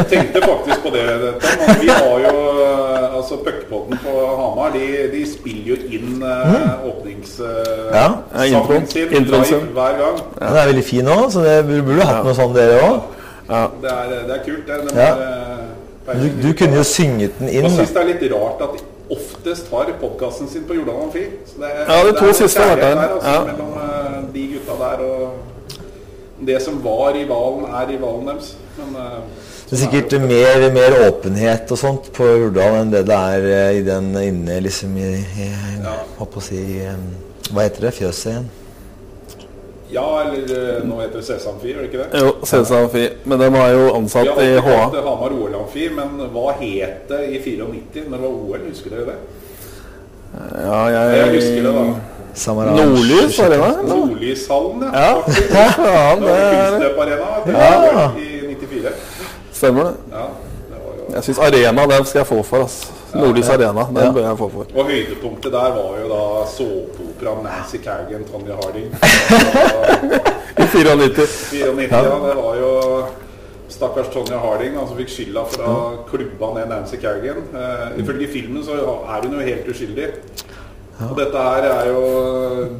Jeg 0.00 0.06
tenkte 0.10 0.40
faktisk 0.42 0.82
på 0.84 0.90
det. 0.94 1.04
Dette, 1.22 1.54
men 1.66 1.80
vi 1.84 1.88
har 1.92 2.18
jo 2.24 2.34
eh, 2.64 3.16
altså 3.16 3.38
Puckpodden 3.44 3.98
på 4.04 4.14
Hamar. 4.40 4.72
De, 4.74 4.84
de 5.12 5.22
spiller 5.28 5.72
jo 5.74 5.76
inn 5.98 6.22
uh, 6.24 6.84
åpningssangen 6.88 8.14
uh, 8.32 8.44
Ja, 8.50 8.82
sin 8.88 9.14
intro, 9.20 9.40
live 9.44 9.60
hver 9.76 9.96
gang. 10.00 10.20
Den 10.38 10.56
er 10.62 10.66
veldig 10.72 10.84
fin 10.84 11.08
òg, 11.12 11.26
så 11.34 11.44
det 11.44 11.56
burde 11.68 12.06
hatt 12.08 12.24
noe 12.26 12.36
sånn 12.38 12.54
dere 12.56 12.78
òg. 12.86 13.00
Ja. 13.50 13.64
Det 13.82 13.90
er, 13.96 14.14
det 14.28 14.36
er 14.38 14.44
kult. 14.46 14.64
Det, 14.66 14.80
det 14.88 14.96
Ja. 14.96 15.10
må, 15.14 15.26
eh, 15.26 16.22
Du, 16.22 16.26
du 16.48 16.48
kunne 16.58 16.76
jo 16.80 16.82
synget 16.86 17.36
den 17.38 17.48
inn. 17.52 17.66
Jeg 17.68 17.76
syns 17.76 17.92
det 17.94 18.00
er 18.02 18.08
litt 18.14 18.24
rart 18.32 18.62
at 18.66 18.78
de 18.78 19.14
oftest 19.14 19.68
har 19.74 19.90
podkasten 20.00 20.48
sin 20.50 20.64
på 20.66 20.74
Jordal 20.78 21.04
Amfi. 21.04 21.26
Er- 21.60 21.84
Ja, 21.88 22.00
de 22.06 22.12
to 22.18 22.28
er 22.30 22.32
siste 22.38 22.62
har 22.62 22.76
vært 22.76 22.80
der. 22.80 23.04
altså, 23.08 23.30
Ja. 23.30 23.44
mellom 23.44 23.72
eh, 23.84 24.18
de 24.34 24.46
gutta 24.54 24.78
der 24.80 25.04
og 25.06 25.30
det 26.46 26.62
som 26.64 26.78
var 26.84 27.12
rivalen, 27.14 27.64
er 27.68 27.86
rivalen 27.90 28.26
deres. 28.30 28.54
Men 28.78 28.96
eh, 28.96 29.18
Det 29.70 29.76
er 29.76 29.82
sikkert 29.84 30.14
mer, 30.26 30.64
mer 30.74 30.94
åpenhet 31.06 31.70
og 31.70 31.78
sånt 31.78 32.08
på 32.16 32.26
Hurdal 32.26 32.80
enn 32.80 32.88
det 32.90 33.04
det 33.06 33.14
er 33.14 33.44
eh, 33.54 33.76
i 33.78 33.82
den 33.86 34.08
inne 34.18 34.56
liksom 34.64 34.96
i, 34.98 35.12
i 35.14 35.50
Ja. 35.84 35.92
Å 36.18 36.42
si 36.42 36.62
Hva 37.52 37.62
heter 37.68 37.86
det? 37.86 37.92
Fjøset 38.00 38.32
igjen? 38.32 38.48
Ja, 39.90 40.06
eller 40.22 40.50
eh, 40.54 40.82
nå 40.86 41.00
heter 41.00 41.18
det 41.18 41.24
Sesamfi, 41.26 41.70
gjør 41.72 41.82
det 41.82 41.88
ikke 41.90 42.02
det? 42.02 42.20
Jo, 42.22 42.32
Sesa 42.46 42.78
Amfi. 42.84 43.04
Men 43.26 43.40
de 43.42 43.48
har 43.56 43.72
jo 43.74 43.86
ansatt 43.96 44.28
ja, 44.28 44.36
i 44.42 44.52
HA. 44.62 44.76
Ja, 44.94 45.02
Hamar 45.06 45.34
OL 45.34 45.56
Amfi, 45.64 45.88
men 45.94 46.18
hva 46.34 46.52
het 46.60 47.08
det 47.10 47.22
i 47.30 47.40
94 47.42 48.04
når 48.06 48.16
det 48.16 48.22
var 48.22 48.30
OL? 48.30 48.66
Husker 48.68 48.94
dere 48.94 49.06
det? 49.08 49.18
Ja, 50.62 50.80
jeg, 50.94 51.16
Jeg 51.18 51.32
husker 51.34 51.66
det, 51.66 51.72
da. 51.78 51.86
Samarans. 52.38 52.78
Nordlys 52.78 53.38
Arena? 53.42 53.70
Nordlyshallen, 53.88 54.84
ja. 54.86 55.08
Ja, 55.50 55.64
ja, 55.90 56.04
Det 56.14 56.22
det 56.22 56.30
var 56.30 56.54
Kunstløp 56.54 57.02
Arena 57.06 57.32
vet 57.46 57.56
Ja. 57.58 58.04
i 58.14 58.54
94. 58.54 58.94
stemmer 59.60 59.90
det. 59.90 59.94
Ja, 60.14 60.24
det 60.70 60.80
var 60.80 60.96
jo 60.98 61.12
Jeg 61.14 61.26
syns 61.28 61.38
Arena, 61.46 61.86
den 61.92 62.04
skal 62.08 62.20
jeg 62.24 62.28
få 62.32 62.40
for. 62.42 62.64
ass. 62.64 62.80
Nordlys 63.14 63.48
Arena, 63.50 63.84
den 63.90 64.04
Ja. 64.04 64.10
bør 64.14 64.26
jeg 64.28 64.38
få 64.38 64.48
for. 64.52 64.66
Og 64.78 64.84
høydepunktet 64.86 65.52
der 65.52 65.72
var 65.78 65.96
jo 66.02 66.10
da 66.12 66.20
såpeoperaen 66.56 67.42
Nancy 67.46 67.80
Carrigan, 67.84 68.22
Tonje 68.30 68.54
Harding. 68.60 68.92
I 70.62 70.66
94. 70.66 71.26
94, 71.50 71.96
ja. 71.96 72.02
Det 72.28 72.36
var 72.36 72.54
jo 72.60 72.70
stakkars 73.70 74.08
Tonje 74.14 74.38
Harding 74.38 74.76
som 74.78 74.96
fikk 74.98 75.10
skylda 75.10 75.42
for 75.50 75.62
å 75.66 75.72
ha 75.74 75.90
klubba 76.10 76.52
ned 76.58 76.70
Nancy 76.70 76.96
Carrigan. 77.02 77.42
Eh, 77.54 77.98
ifølge 78.02 78.28
filmen 78.32 78.62
så 78.66 78.78
er 78.78 79.26
hun 79.26 79.34
jo 79.38 79.44
helt 79.46 79.68
uskyldig. 79.74 80.08
Og 81.10 81.14
dette 81.16 81.42
her 81.42 81.64
er 81.64 81.86
jo 81.88 82.00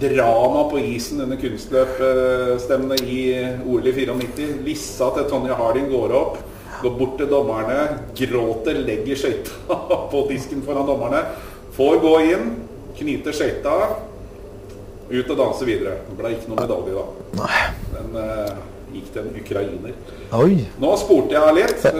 drama 0.02 0.66
på 0.70 0.78
isen 0.92 1.22
under 1.24 1.38
kunstløpstemmene 1.40 2.98
i 3.08 3.20
OL 3.64 3.86
i 3.88 3.92
94. 3.96 4.48
Lissa 4.66 5.08
til 5.16 5.24
Tonje 5.30 5.56
Harding 5.56 5.88
går 5.90 6.12
opp, 6.18 6.36
går 6.82 6.96
bort 6.98 7.16
til 7.20 7.28
dommerne, 7.30 7.78
gråter, 8.16 8.80
legger 8.86 9.16
skøyta 9.20 9.78
på 10.12 10.24
disken 10.30 10.62
foran 10.66 10.86
dommerne. 10.88 11.22
Får 11.76 12.00
gå 12.02 12.14
inn, 12.32 12.48
knyter 12.98 13.36
skøyta, 13.36 13.76
ut 15.10 15.30
og 15.30 15.36
danse 15.38 15.66
videre. 15.66 15.96
Det 16.08 16.16
ble 16.18 16.34
ikke 16.36 16.52
noe 16.52 16.60
medalje 16.62 16.94
da. 16.94 17.04
Nei. 17.40 17.62
Den 17.94 18.18
uh, 18.18 18.58
gikk 18.94 19.08
til 19.14 19.22
en 19.26 19.38
ukrainer. 19.40 19.94
Oi. 20.38 20.60
Nå 20.82 20.90
spurte 20.98 21.34
jeg 21.34 21.54
litt. 21.56 21.84
Eh, 21.90 21.94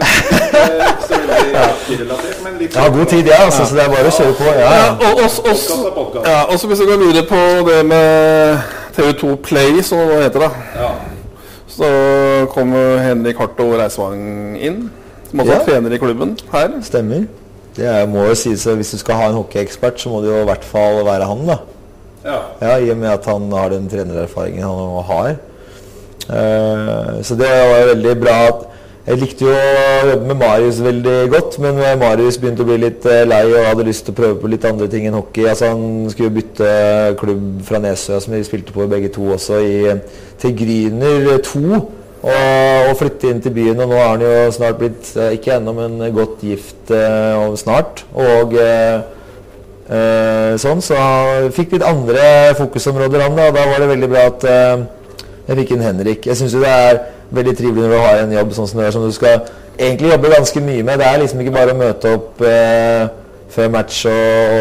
Ikke 0.87 1.07
så 1.07 1.17
relatert, 1.99 2.37
men 2.45 2.55
litt 2.61 2.75
ja, 2.79 2.85
god 2.93 3.05
tid, 3.11 3.27
jeg, 3.27 3.35
altså, 3.43 3.65
så 3.67 3.75
det 3.75 3.83
er 3.83 3.91
bare 3.91 4.11
å 4.11 4.15
kjøre 4.15 4.35
på. 4.39 4.47
Ja, 4.55 4.69
Ja, 4.71 4.85
og 5.09 5.23
også, 5.25 5.43
også, 5.51 5.79
er 5.89 5.95
podcast. 5.95 6.27
ja, 6.31 6.41
også 6.53 6.69
hvis 6.71 6.83
du 6.83 6.87
går 6.87 7.01
lure 7.03 7.23
på 7.27 7.41
det 7.67 7.79
med 7.91 8.69
TV2 8.95 9.35
Play, 9.43 9.81
som 9.83 9.99
det 10.07 10.21
heter 10.29 10.45
da. 10.47 10.51
Ja. 10.79 10.91
Så 11.71 11.87
kommer 12.51 12.97
Henrik 12.99 13.37
Harto 13.39 13.69
Reisvang 13.79 14.57
inn, 14.59 14.89
som 15.29 15.39
også 15.39 15.51
Ja. 15.53 15.59
er 15.59 15.65
trener 15.65 15.93
i 15.95 15.99
klubben 16.01 16.33
her. 16.51 16.73
Stemmer. 16.83 17.27
Det 17.75 17.85
er, 17.87 18.05
må 18.11 18.25
jo 18.27 18.35
sies 18.35 18.65
at 18.67 18.75
Hvis 18.75 18.91
du 18.91 18.97
skal 18.99 19.15
ha 19.15 19.29
en 19.29 19.37
hockeyekspert, 19.39 19.99
så 19.99 20.09
må 20.11 20.19
det 20.21 20.27
jo 20.33 20.41
i 20.41 20.49
hvert 20.49 20.63
fall 20.67 21.05
være 21.07 21.27
han. 21.29 21.45
da. 21.47 21.57
ja. 22.25 22.39
Ja, 22.61 22.75
I 22.77 22.89
og 22.91 22.97
med 22.97 23.09
at 23.09 23.25
han 23.25 23.51
har 23.51 23.69
den 23.69 23.87
trenererfaringen 23.89 24.63
han 24.63 25.03
har. 25.07 25.35
Uh, 26.29 27.21
så 27.23 27.35
det 27.35 27.47
var 27.49 27.87
veldig 27.95 28.15
bra. 28.21 28.35
at 28.47 28.67
Jeg 29.11 29.19
likte 29.19 29.43
jo 29.43 29.51
å 29.51 30.03
jobbe 30.07 30.27
med 30.29 30.37
Marius 30.39 30.77
veldig 30.79 31.13
godt, 31.33 31.57
men 31.59 31.79
Marius 31.99 32.37
begynte 32.39 32.63
å 32.63 32.67
bli 32.69 32.77
litt 32.79 33.03
eh, 33.11 33.25
lei 33.27 33.41
og 33.49 33.65
hadde 33.67 33.83
lyst 33.83 34.05
til 34.07 34.13
å 34.13 34.19
prøve 34.21 34.37
på 34.39 34.51
litt 34.53 34.63
andre 34.69 34.87
ting 34.87 35.03
enn 35.09 35.17
hockey. 35.17 35.49
Altså 35.51 35.73
Han 35.73 36.07
skulle 36.13 36.31
bytte 36.37 36.69
klubb 37.19 37.59
fra 37.67 37.81
Nesøya, 37.83 38.21
som 38.23 38.37
vi 38.37 38.39
spilte 38.47 38.71
på 38.71 38.87
begge 38.87 39.11
to 39.11 39.27
også, 39.35 39.59
i, 39.67 39.97
til 40.39 40.55
Gryner 40.61 41.27
2. 41.43 41.59
Og, 41.75 42.31
og 42.31 42.95
flytte 43.01 43.33
inn 43.33 43.43
til 43.43 43.51
byen. 43.57 43.83
Og 43.83 43.91
nå 43.91 43.99
er 43.99 44.09
han 44.13 44.23
jo 44.23 44.33
snart 44.55 44.79
blitt, 44.79 45.11
eh, 45.19 45.35
ikke 45.35 45.57
ennå, 45.57 45.75
men 45.75 45.99
godt 46.15 46.47
gift 46.47 46.95
eh, 46.95 47.35
og 47.35 47.59
snart. 47.59 48.05
Og 48.15 48.55
eh, 48.63 48.95
sånn, 50.61 50.79
så 50.79 51.03
han 51.03 51.51
fikk 51.51 51.75
litt 51.75 51.83
andre 51.83 52.55
fokusområder 52.63 53.27
han 53.27 53.35
da, 53.35 53.51
da 53.51 53.67
var 53.73 53.83
det 53.83 53.91
veldig 53.91 54.15
bra 54.15 54.29
at 54.31 54.47
eh, 54.47 54.85
jeg 55.49 55.65
fikk 55.65 55.75
inn 55.75 55.83
Henrik. 55.83 56.31
Jeg 56.31 56.39
syns 56.39 56.55
jo 56.55 56.63
det 56.63 56.71
er 56.71 57.09
veldig 57.31 57.55
trivelig 57.57 57.85
når 57.85 57.93
du 57.93 57.99
har 58.03 58.21
en 58.21 58.37
jobb 58.37 58.53
sånn 58.55 58.69
som 58.69 58.81
det 58.81 58.87
er, 58.87 58.95
som 58.95 59.07
du 59.07 59.15
skal 59.15 59.41
egentlig 59.77 60.11
jobbe 60.11 60.35
ganske 60.35 60.63
mye 60.65 60.85
med. 60.87 61.01
Det 61.01 61.07
er 61.07 61.19
liksom 61.23 61.43
ikke 61.43 61.55
bare 61.55 61.73
å 61.73 61.79
møte 61.79 62.13
opp 62.17 62.43
eh, 62.45 63.03
før 63.51 63.73
match 63.73 64.03
og, 64.09 64.55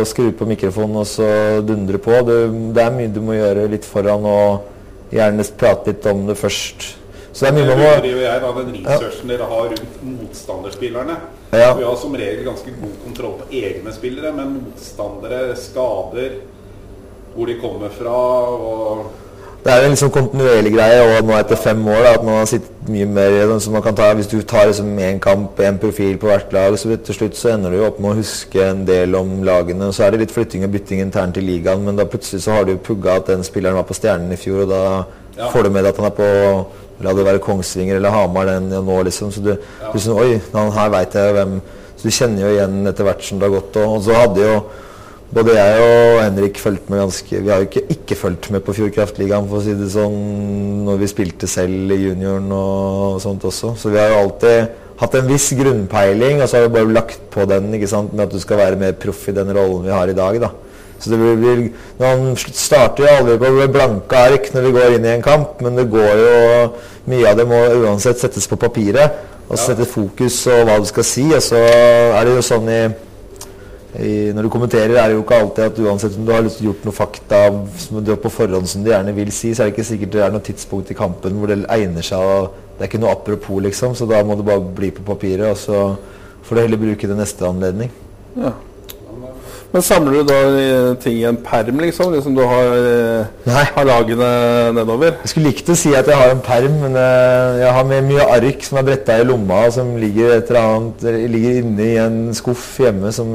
og 0.00 0.06
skru 0.10 0.30
på 0.38 0.48
mikrofonen 0.50 1.02
og 1.02 1.08
så 1.10 1.28
dundre 1.66 2.00
på. 2.02 2.22
Det, 2.26 2.38
det 2.76 2.84
er 2.86 2.96
mye 2.96 3.12
du 3.12 3.22
må 3.24 3.36
gjøre 3.38 3.68
litt 3.72 3.86
foran 3.88 4.26
og 4.28 5.12
gjerne 5.12 5.46
prate 5.58 5.92
litt 5.92 6.10
om 6.10 6.26
det 6.30 6.38
først. 6.40 6.88
Så 7.32 7.46
det 7.46 7.50
er 7.50 7.56
mye 7.56 7.68
man 7.70 7.78
må 7.80 7.92
driver 8.04 8.24
jeg 8.26 8.40
den 8.42 8.74
researchen 8.76 9.30
dere 9.32 9.46
har 9.48 9.70
rundt 9.72 10.00
motstanderspillerne. 10.04 11.14
Ja. 11.52 11.70
Vi 11.76 11.84
har 11.84 11.96
som 12.00 12.16
regel 12.16 12.44
ganske 12.44 12.74
god 12.80 12.96
kontroll 13.04 13.38
på 13.40 13.48
egne 13.56 13.92
spillere, 13.92 14.32
men 14.36 14.58
motstandere, 14.58 15.40
skader, 15.60 16.38
hvor 17.32 17.48
de 17.48 17.56
kommer 17.60 17.92
fra 17.92 18.18
og 18.52 19.06
Det 19.62 19.70
er 19.70 19.84
en 19.84 19.92
liksom 19.92 20.10
kontinuerlig 20.10 20.72
greie, 20.74 21.02
og 21.06 21.26
nå 21.28 21.36
etter 21.38 21.58
fem 21.60 21.84
år 21.86 22.00
da, 22.02 22.12
at 22.16 22.24
man 22.26 22.40
har 22.40 22.48
sittet 22.50 22.88
mye 22.90 23.06
mer 23.06 23.36
som 23.36 23.52
det. 23.52 23.58
Så 23.62 23.70
man 23.76 23.84
kan 23.84 23.94
ta, 23.94 24.08
hvis 24.18 24.26
du 24.26 24.40
tar 24.42 24.66
liksom 24.66 24.88
en 24.98 25.20
kamp, 25.22 25.60
en 25.62 25.78
profil 25.78 26.16
på 26.18 26.26
hvert 26.26 26.50
lag, 26.56 26.74
så 26.80 26.96
til 26.96 27.14
slutt 27.14 27.38
så 27.38 27.52
ender 27.52 27.70
du 27.70 27.78
jo 27.78 27.86
opp 27.86 28.00
med 28.02 28.10
å 28.10 28.18
huske 28.18 28.64
en 28.66 28.82
del 28.88 29.14
om 29.14 29.36
lagene. 29.46 29.92
Så 29.94 30.02
er 30.02 30.10
det 30.16 30.24
litt 30.24 30.34
flytting 30.34 30.66
og 30.66 30.74
bytting 30.74 31.04
internt 31.04 31.38
i 31.38 31.44
ligaen, 31.46 31.84
men 31.86 32.00
da 32.00 32.08
plutselig 32.10 32.42
så 32.42 32.56
har 32.56 32.66
du 32.66 32.74
jo 32.74 32.82
pugga 32.90 33.20
at 33.20 33.30
den 33.30 33.46
spilleren 33.46 33.78
var 33.78 33.86
på 33.86 33.94
Stjernen 33.94 34.34
i 34.34 34.40
fjor, 34.40 34.64
og 34.66 34.72
da 34.74 34.84
Ja. 35.32 35.48
får 35.48 35.62
du 35.64 35.70
med 35.70 35.84
deg 35.84 35.94
at 35.94 35.96
han 35.96 36.06
er 36.06 36.16
på 36.18 36.66
La 37.02 37.12
det 37.14 37.24
være 37.24 37.40
Kongsvinger 37.40 37.96
eller 37.96 38.10
Hamar 38.10 38.46
den 38.46 38.68
nå, 38.68 39.02
liksom. 39.02 39.30
Så 39.32 39.40
du, 39.42 39.56
du 39.56 39.98
sånn, 39.98 40.18
Oi, 40.18 40.40
han 40.52 40.70
her 40.70 40.90
veit 40.92 41.14
jeg 41.14 41.32
hvem 41.34 41.60
Så 41.96 42.02
du 42.04 42.10
kjenner 42.10 42.42
jo 42.44 42.50
igjen 42.52 42.86
etter 42.86 43.04
hvert 43.04 43.22
som 43.24 43.38
det 43.40 43.48
har 43.48 43.54
gått. 43.60 43.76
Og, 43.80 43.94
og 43.96 44.02
så 44.02 44.14
hadde 44.14 44.42
jo 44.44 44.52
både 45.32 45.56
jeg 45.56 45.82
og 45.82 46.20
Henrik 46.20 46.60
fulgte 46.60 46.92
med 46.92 47.00
ganske 47.00 47.40
Vi 47.40 47.50
har 47.50 47.62
jo 47.62 47.68
ikke 47.68 47.84
ikke 47.94 48.18
fulgt 48.20 48.50
med 48.52 48.64
på 48.66 48.74
Fjordkraftligaen, 48.76 49.48
for 49.48 49.60
å 49.60 49.64
si 49.64 49.76
det 49.78 49.88
sånn, 49.94 50.18
når 50.86 51.00
vi 51.00 51.10
spilte 51.10 51.48
selv 51.50 51.94
i 51.94 52.00
junioren 52.02 52.50
og 52.56 53.20
sånt 53.24 53.44
også. 53.48 53.74
Så 53.80 53.92
vi 53.92 54.00
har 54.00 54.12
jo 54.12 54.20
alltid 54.26 54.74
hatt 55.02 55.16
en 55.18 55.30
viss 55.30 55.48
grunnpeiling, 55.58 56.42
og 56.42 56.48
så 56.48 56.58
har 56.58 56.68
vi 56.68 56.74
bare 56.76 56.92
lagt 56.98 57.24
på 57.32 57.46
den 57.48 57.72
ikke 57.78 57.90
sant, 57.90 58.12
med 58.12 58.26
at 58.26 58.34
du 58.36 58.42
skal 58.42 58.60
være 58.60 58.80
mer 58.80 58.92
proff 59.00 59.24
i 59.30 59.36
den 59.36 59.50
rollen 59.56 59.88
vi 59.88 59.94
har 59.94 60.12
i 60.12 60.18
dag. 60.18 60.40
da. 60.42 60.52
Så 61.02 61.10
det 61.10 61.18
blir, 61.18 61.36
blir, 61.40 61.62
Man 61.98 62.36
starter 62.36 63.02
jo 63.02 63.14
aldri 63.18 63.38
på 63.40 63.68
blanke 63.74 64.18
ark 64.28 64.52
når 64.54 64.66
vi 64.68 64.74
går 64.76 64.96
inn 64.96 65.06
i 65.08 65.14
en 65.16 65.24
kamp, 65.24 65.58
men 65.64 65.78
det 65.78 65.88
går 65.90 66.20
jo 66.20 66.34
Mye 67.10 67.32
av 67.32 67.40
det 67.40 67.48
må 67.50 67.58
uansett 67.82 68.20
settes 68.20 68.46
på 68.46 68.60
papiret 68.62 69.16
og 69.50 69.58
sette 69.58 69.84
fokus 69.90 70.36
og 70.46 70.68
hva 70.68 70.76
du 70.78 70.86
skal 70.86 71.04
si. 71.04 71.24
Og 71.34 71.42
så 71.42 71.58
er 71.58 72.20
det 72.28 72.36
jo 72.36 72.44
sånn 72.46 72.68
i 72.70 72.82
i, 74.00 74.32
når 74.32 74.46
du 74.46 74.48
kommenterer, 74.52 74.94
er 74.96 75.10
det 75.10 75.16
jo 75.18 75.22
ikke 75.24 75.38
alltid 75.42 75.64
at 75.66 75.80
uansett 75.84 76.14
om 76.16 76.24
du 76.24 76.32
har 76.32 76.46
gjort 76.48 76.86
noe 76.86 76.96
fakta 76.96 77.40
som 77.76 78.00
du 78.00 78.14
på 78.16 78.32
forhånd 78.32 78.70
som 78.70 78.84
du 78.84 78.88
gjerne 78.88 79.12
vil 79.16 79.32
si, 79.34 79.52
så 79.52 79.62
er 79.62 79.68
det 79.68 79.74
ikke 79.74 79.88
sikkert 79.90 80.14
det 80.14 80.22
er 80.24 80.32
noe 80.32 80.44
tidspunkt 80.46 80.92
i 80.94 80.96
kampen 80.96 81.36
hvor 81.36 81.52
det 81.52 81.58
egner 81.68 82.06
seg. 82.06 82.24
Og 82.24 82.72
det 82.78 82.86
er 82.86 82.88
ikke 82.88 83.02
noe 83.02 83.12
apropos, 83.12 83.60
liksom, 83.66 83.96
så 83.98 84.08
da 84.08 84.22
må 84.24 84.38
det 84.38 84.48
bare 84.48 84.64
bli 84.80 84.92
på 84.96 85.04
papiret. 85.04 85.44
Og 85.52 85.60
så 85.60 85.82
får 86.46 86.56
du 86.56 86.62
heller 86.64 86.80
bruke 86.80 87.10
det 87.10 87.18
neste 87.20 87.48
anledning. 87.48 87.92
Ja. 88.40 88.54
Men 89.72 89.84
samler 89.84 90.18
du 90.18 90.22
da 90.28 90.38
ting 91.00 91.14
i 91.16 91.24
en 91.24 91.38
perm, 91.40 91.78
liksom? 91.80 92.10
Liksom 92.12 92.34
du 92.36 92.42
har, 92.44 92.74
eh, 92.76 93.30
Nei. 93.48 93.62
har 93.72 93.86
lagene 93.88 94.26
nedover? 94.76 95.14
Jeg 95.22 95.30
skulle 95.32 95.48
likt 95.48 95.70
å 95.72 95.76
si 95.80 95.94
at 95.96 96.10
jeg 96.10 96.18
har 96.18 96.34
en 96.34 96.42
perm, 96.44 96.74
men 96.82 96.98
eh, 97.00 97.62
jeg 97.62 97.72
har 97.78 97.86
med 97.88 98.04
mye 98.10 98.26
ark 98.34 98.66
som 98.68 98.78
er 98.82 98.86
bretta 98.90 99.16
i 99.16 99.24
lomma, 99.24 99.62
og 99.70 99.72
som 99.78 99.94
ligger, 99.96 100.34
et 100.36 100.52
eller 100.52 100.60
annet, 100.74 101.06
ligger 101.32 101.62
inne 101.62 101.86
i 101.86 101.96
en 102.02 102.18
skuff 102.36 102.66
hjemme. 102.84 103.14
Som, 103.16 103.32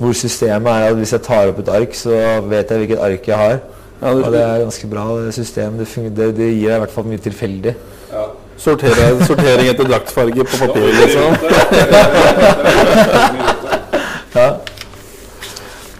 hvor 0.00 0.16
systemet 0.16 0.72
er 0.72 0.94
at 0.94 0.96
hvis 0.96 1.12
jeg 1.12 1.26
tar 1.28 1.52
opp 1.52 1.60
et 1.60 1.72
ark, 1.76 1.92
så 1.92 2.10
vet 2.48 2.72
jeg 2.72 2.86
hvilket 2.86 3.04
ark 3.04 3.28
jeg 3.28 3.36
har. 3.36 3.60
Ja, 4.00 4.14
du, 4.16 4.24
Og 4.24 4.32
det 4.32 4.40
er 4.40 4.62
ganske 4.64 4.88
bra 4.88 5.04
system. 5.36 5.76
Det, 5.76 5.86
fungerer, 5.92 6.16
det, 6.16 6.36
det 6.40 6.52
gir 6.54 6.70
deg 6.70 6.78
i 6.78 6.82
hvert 6.86 6.96
fall 6.96 7.04
mye 7.12 7.20
tilfeldig. 7.28 7.74
ja. 8.14 8.24
sorterer, 8.60 9.20
sortering 9.28 9.68
etter 9.74 9.84
draktfarge 9.88 10.44
på 10.44 10.56
papiret, 10.64 10.94
liksom? 11.04 11.32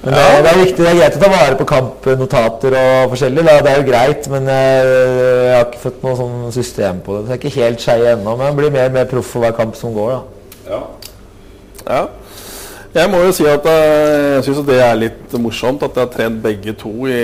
Ja. 0.00 0.06
Men 0.06 0.14
det, 0.16 0.44
det 0.44 0.50
er 0.50 0.60
viktig, 0.62 0.80
det 0.80 0.90
er 0.90 0.96
greit 0.96 1.16
å 1.18 1.20
ta 1.20 1.28
vare 1.28 1.56
på 1.58 1.66
kampnotater 1.68 2.76
og 2.78 3.10
forskjellig. 3.12 3.42
Da. 3.44 3.56
Det 3.60 3.72
er 3.72 3.82
jo 3.82 3.88
greit, 3.90 4.28
men 4.32 4.48
jeg, 4.48 4.86
jeg 4.94 5.58
har 5.58 5.66
ikke 5.66 5.82
fått 5.82 6.06
noe 6.06 6.16
sånn 6.16 6.38
system 6.56 7.02
på 7.04 7.18
det. 7.18 7.26
Så 7.26 7.34
jeg 7.34 7.36
er 7.36 7.42
ikke 7.42 7.66
helt 7.66 7.84
skei 7.84 7.98
ennå, 8.14 8.32
men 8.32 8.48
jeg 8.48 8.56
blir 8.62 8.72
mer 8.78 8.88
og 8.88 8.96
mer 8.96 9.10
proff 9.10 9.28
for 9.34 9.44
hver 9.44 9.52
kamp 9.58 9.76
som 9.76 9.92
går. 9.96 10.14
da. 10.14 10.48
Ja. 10.70 10.80
Ja. 11.84 12.00
Jeg 12.96 13.10
må 13.12 13.20
jo 13.22 13.30
si 13.36 13.44
at 13.46 13.66
eh, 13.70 14.40
jeg 14.40 14.48
syns 14.48 14.64
det 14.66 14.80
er 14.82 14.96
litt 14.98 15.36
morsomt 15.38 15.84
at 15.86 15.94
jeg 15.94 16.08
har 16.08 16.14
trent 16.16 16.40
begge 16.42 16.72
to 16.80 16.90
i 17.06 17.20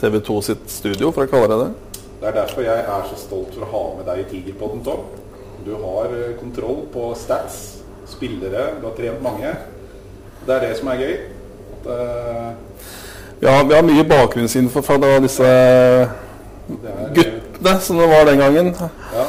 TV2 0.00 0.40
sitt 0.48 0.64
studio, 0.72 1.12
for 1.14 1.28
å 1.28 1.30
kalle 1.30 1.52
det 1.52 1.58
det. 1.60 2.02
Det 2.18 2.26
er 2.32 2.38
derfor 2.40 2.64
jeg 2.66 2.82
er 2.82 3.04
så 3.12 3.18
stolt 3.20 3.52
for 3.54 3.66
å 3.66 3.72
ha 3.76 3.82
med 4.00 4.08
deg 4.10 4.24
i 4.24 4.28
Tigerpodden, 4.32 4.80
Tom. 4.86 5.04
Du 5.66 5.74
har 5.76 6.08
eh, 6.16 6.32
kontroll 6.40 6.86
på 6.90 7.12
stats, 7.20 7.82
spillere, 8.10 8.72
du 8.80 8.88
har 8.88 8.96
trent 8.96 9.22
mange. 9.22 9.52
Det 10.48 10.54
er 10.56 10.62
det 10.64 10.76
som 10.78 10.88
er 10.88 11.02
gøy. 11.02 11.12
At, 11.78 11.90
uh, 11.92 12.48
Ja, 13.42 13.58
vi 13.68 13.74
har 13.76 13.84
mye 13.86 14.04
bakgrunnsinfo 14.08 14.80
fra 14.82 14.96
da 14.98 15.10
disse 15.22 15.44
det 16.68 16.88
er, 16.90 17.12
guttene 17.14 17.74
som 17.84 18.00
det 18.00 18.08
var 18.10 18.24
den 18.26 18.40
gangen. 18.42 18.72
Ja. 19.14 19.26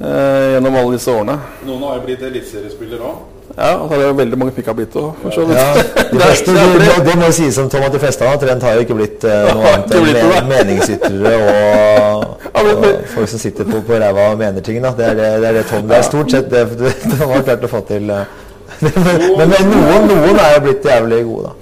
Uh, 0.00 0.46
gjennom 0.54 0.78
alle 0.80 0.94
disse 0.96 1.12
årene. 1.12 1.34
Noen 1.66 1.82
har 1.84 1.98
jo 1.98 2.06
blitt 2.06 2.22
eliteseriespillere 2.30 3.04
òg. 3.10 3.18
Ja, 3.58 3.72
og 3.82 3.88
så 3.90 3.94
er 3.96 3.98
det 4.00 4.06
jo 4.06 4.14
veldig 4.20 4.38
mange 4.38 4.52
pikka 4.56 4.72
blitt 4.78 4.94
òg, 4.96 5.10
vidt. 5.24 5.36
Ja, 5.36 5.72
de 6.12 6.20
fleste, 6.22 6.54
Det 6.54 6.66
det 6.72 6.80
det, 6.86 7.06
det 7.10 7.16
må 7.18 7.28
jo 7.28 7.34
sies 7.36 7.54
som 7.58 7.68
Tom 7.68 7.82
at 7.84 7.92
de 7.92 7.98
fleste 8.00 8.24
har 8.24 8.38
trent, 8.40 8.62
har 8.62 8.78
jo 8.78 8.84
ikke 8.86 8.96
blitt 9.00 9.24
uh, 9.28 9.50
noe 9.50 9.72
annet 9.74 9.94
enn 9.98 10.04
men- 10.30 10.48
meningsytrere 10.54 11.34
og, 11.42 12.46
og 12.54 12.84
folk 13.12 13.28
som 13.34 13.42
sitter 13.42 13.66
på, 13.68 13.82
på 13.90 13.98
ræva 14.00 14.30
og 14.32 14.38
mener 14.40 14.64
ting. 14.64 14.78
Da. 14.86 14.94
Det, 14.96 15.10
er 15.10 15.18
det, 15.18 15.28
det 15.42 15.48
er 15.50 15.58
det 15.60 15.66
Tom 15.72 15.90
Det 15.90 15.98
er 15.98 16.06
stort 16.08 16.30
sett 16.32 16.48
det 16.54 16.64
det 16.78 16.94
det 17.04 17.18
har 17.20 17.42
klart 17.50 17.66
å 17.68 17.72
få 17.74 17.82
til. 17.90 18.08
eh. 18.14 18.38
Men, 19.38 19.50
men 19.50 19.66
noen, 19.68 20.06
noen 20.08 20.38
er 20.40 20.54
jo 20.56 20.60
blitt 20.64 20.86
jævlig 20.88 21.18
gode, 21.28 21.50
da. 21.50 21.56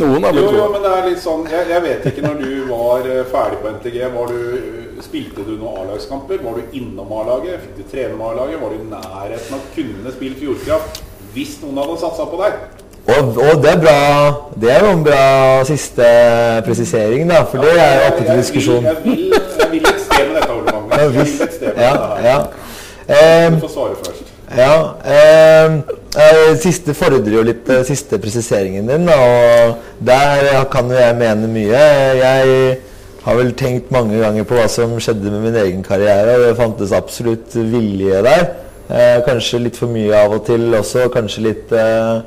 Noen 0.00 0.24
er 0.24 0.32
blitt 0.34 0.46
blitt 0.46 0.56
jo, 0.56 0.64
gode. 0.64 0.72
men 0.72 0.82
det 0.84 0.90
er 0.96 1.06
litt 1.08 1.22
sånn 1.22 1.40
Jeg, 1.50 1.66
jeg 1.66 1.82
vet 1.82 2.04
ikke 2.06 2.22
når 2.22 2.36
du 2.38 2.50
var 2.68 3.06
eh, 3.10 3.22
ferdig 3.30 3.58
på 3.62 3.72
NTG 3.74 3.96
var 4.14 4.30
du, 4.30 4.42
Spilte 5.02 5.44
du 5.46 5.52
noen 5.56 5.80
A-lagskamper? 5.82 6.42
Var 6.44 6.58
du 6.58 6.76
innom 6.78 7.10
A-laget? 7.20 7.64
Fikk 7.64 7.78
du 7.80 7.88
trene 7.90 8.14
med 8.18 8.26
A-laget? 8.28 8.60
Var 8.62 8.74
du 8.74 8.76
i 8.78 8.90
nærheten 8.92 9.56
av 9.56 9.62
å 9.64 9.72
kunne 9.74 10.14
spilt 10.14 10.38
Fjordkraft 10.42 11.00
hvis 11.34 11.56
noen 11.62 11.78
hadde 11.82 11.98
satsa 12.02 12.26
på 12.26 12.38
deg? 12.42 12.58
Og, 13.10 13.38
og 13.40 13.62
det 13.64 13.70
er 13.72 13.80
bra 13.82 13.98
Det 14.60 14.72
er 14.74 14.84
jo 14.84 14.90
en 14.94 15.04
bra 15.06 15.22
siste 15.68 16.08
presisering, 16.66 17.30
da. 17.30 17.44
For 17.50 17.62
det 17.64 17.74
er 17.80 17.94
jo 17.96 18.08
oppe 18.10 18.26
til 18.26 18.42
diskusjon. 18.42 18.84
Jeg 18.90 19.02
vil, 19.04 19.22
jeg 19.34 19.70
vil, 19.72 19.86
et 19.90 20.02
sted 20.04 20.26
med 20.26 20.36
dette, 20.40 20.52
Ole 20.54 20.74
Magnus. 20.74 20.90
Ja, 20.90 21.00
Jeg 21.02 21.14
vil 21.14 21.46
et 21.46 21.56
sted 21.56 21.72
med 21.74 21.82
ja, 21.86 21.94
dette 21.94 22.28
ja. 22.28 22.38
Ehm, 23.16 23.56
Du 23.56 23.64
får 23.66 23.74
svare 23.74 23.96
først. 24.04 24.26
Ja. 24.58 24.74
Eh, 25.06 25.64
eh, 25.64 25.98
siste 26.58 26.94
fordrer 26.94 27.36
jo 27.36 27.42
litt 27.46 27.68
eh, 27.70 27.84
siste 27.86 28.18
presiseringen 28.18 28.88
din, 28.90 29.06
og 29.08 29.76
der 30.02 30.64
kan 30.72 30.90
jo 30.90 30.98
jeg 30.98 31.18
mene 31.20 31.50
mye. 31.50 31.84
Jeg 32.18 32.80
har 33.22 33.36
vel 33.36 33.52
tenkt 33.54 33.92
mange 33.94 34.18
ganger 34.18 34.48
på 34.48 34.56
hva 34.56 34.66
som 34.68 34.96
skjedde 34.98 35.30
med 35.30 35.46
min 35.46 35.60
egen 35.62 35.84
karriere, 35.86 36.34
og 36.34 36.48
det 36.48 36.58
fantes 36.58 36.92
absolutt 36.96 37.54
vilje 37.54 38.22
der. 38.26 38.44
Eh, 38.90 39.20
kanskje 39.22 39.62
litt 39.62 39.78
for 39.78 39.92
mye 39.92 40.10
av 40.18 40.34
og 40.34 40.44
til 40.48 40.66
også, 40.74 41.06
kanskje 41.14 41.46
litt 41.46 41.74
eh, 41.78 42.22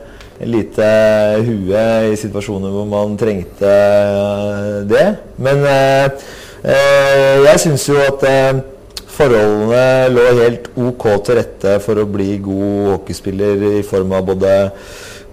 lite 0.48 0.86
hue 1.44 1.82
i 2.12 2.16
situasjoner 2.20 2.72
hvor 2.72 2.88
man 2.88 3.18
trengte 3.20 3.68
eh, 3.68 4.78
det. 4.88 5.08
Men 5.44 5.66
eh, 5.68 6.06
eh, 6.64 7.44
jeg 7.50 7.64
syns 7.66 7.90
jo 7.90 8.00
at 8.00 8.24
eh, 8.30 8.62
forholdene 9.14 10.12
lå 10.14 10.28
helt 10.42 10.70
ok 10.80 11.08
til 11.26 11.38
rette 11.40 11.80
for 11.84 12.02
å 12.02 12.10
bli 12.10 12.38
god 12.44 12.94
hockeyspiller 12.94 13.68
i 13.80 13.82
form 13.86 14.16
av 14.18 14.26
både 14.32 14.54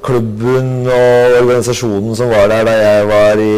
klubben 0.05 0.87
og 0.88 1.37
organisasjonen 1.43 2.16
som 2.16 2.31
var 2.33 2.49
der 2.51 2.66
da 2.69 2.75
jeg 2.79 3.09
var 3.11 3.43
i 3.45 3.55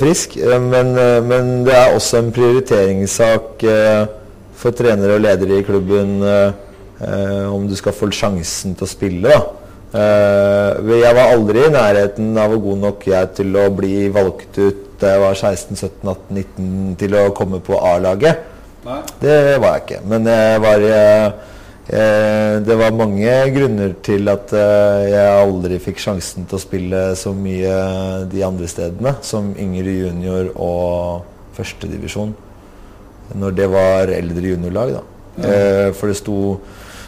Frisk. 0.00 0.36
Eh, 0.36 0.60
Men, 0.60 0.96
eh, 0.98 1.20
men 1.22 1.64
det 1.64 1.74
er 1.74 1.94
også 1.94 2.18
en 2.18 2.32
prioriteringssak 2.34 3.62
eh, 3.62 4.06
for 4.54 4.70
trenere 4.74 5.18
og 5.18 5.20
ledere 5.22 5.58
i 5.58 5.66
klubben 5.66 6.22
om 7.50 7.66
du 7.68 7.74
skal 7.76 7.92
få 7.92 8.06
sjansen 8.14 8.74
til 8.74 8.86
å 8.86 8.88
spille. 8.88 9.32
jeg 9.92 11.14
var 11.14 11.32
aldri 11.34 11.66
i 11.66 11.72
nærheten 11.74 12.38
av 12.38 12.54
å 12.54 12.60
god 12.62 12.78
nok 12.78 13.06
jeg 13.06 13.28
til 13.34 13.56
å 13.56 13.68
bli 13.70 14.08
valgt 14.08 14.56
ut 14.58 14.98
da 15.00 15.10
jeg 15.12 15.20
var 15.20 15.34
16-17-18-19 15.34 16.96
til 16.96 17.14
å 17.18 17.34
komme 17.34 17.60
på 17.60 17.76
A-laget. 17.76 18.53
Nei? 18.84 19.00
Det 19.20 19.58
var 19.62 19.76
jeg 19.78 19.84
ikke. 19.84 20.00
Men 20.10 20.28
jeg 20.28 20.60
var 20.64 20.84
jeg, 20.84 21.32
eh, 21.88 22.60
Det 22.66 22.78
var 22.78 22.96
mange 22.98 23.36
grunner 23.54 23.94
til 24.04 24.28
at 24.28 24.52
eh, 24.52 25.04
jeg 25.12 25.44
aldri 25.44 25.80
fikk 25.82 26.02
sjansen 26.04 26.48
til 26.48 26.58
å 26.58 26.62
spille 26.62 27.02
så 27.16 27.32
mye 27.36 27.74
de 28.30 28.44
andre 28.44 28.68
stedene, 28.68 29.16
som 29.22 29.54
yngre 29.56 29.98
junior 30.04 30.52
og 30.54 31.24
førstedivisjon. 31.56 32.34
Når 33.34 33.56
det 33.56 33.68
var 33.72 34.12
eldre 34.12 34.54
juniorlag, 34.54 34.98
da. 34.98 35.04
Eh, 35.48 35.92
for 35.96 36.12
det 36.12 36.18
sto 36.20 36.38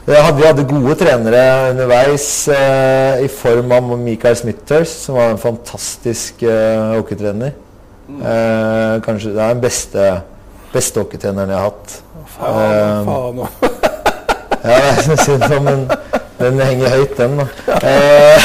hadde, 0.06 0.38
Vi 0.38 0.46
hadde 0.46 0.64
gode 0.70 0.94
trenere 0.98 1.70
underveis 1.72 2.46
eh, 2.48 3.24
i 3.24 3.28
form 3.30 3.72
av 3.74 3.90
Michael 3.98 4.36
Smithers, 4.38 4.92
som 5.02 5.18
var 5.18 5.32
en 5.32 5.40
fantastisk 5.42 6.42
eh, 6.46 6.94
hockeytrener. 6.94 7.54
Eh, 8.06 8.92
kanskje 9.02 9.32
det 9.34 9.42
er 9.42 9.54
den 9.54 9.64
beste, 9.64 10.04
beste 10.72 11.00
hockeytreneren 11.00 11.50
jeg 11.50 11.58
har 11.58 11.70
hatt. 11.70 11.96
Faen, 12.36 13.04
faen 13.06 13.38
også. 13.46 13.72
Ja, 14.66 14.76
jeg 14.82 15.18
synes 15.20 15.44
på, 15.46 15.60
men 15.62 15.84
den 16.40 16.56
henger 16.58 16.88
høyt, 16.96 17.12
den, 17.20 17.36
da. 17.38 17.44
Eh, 17.86 18.36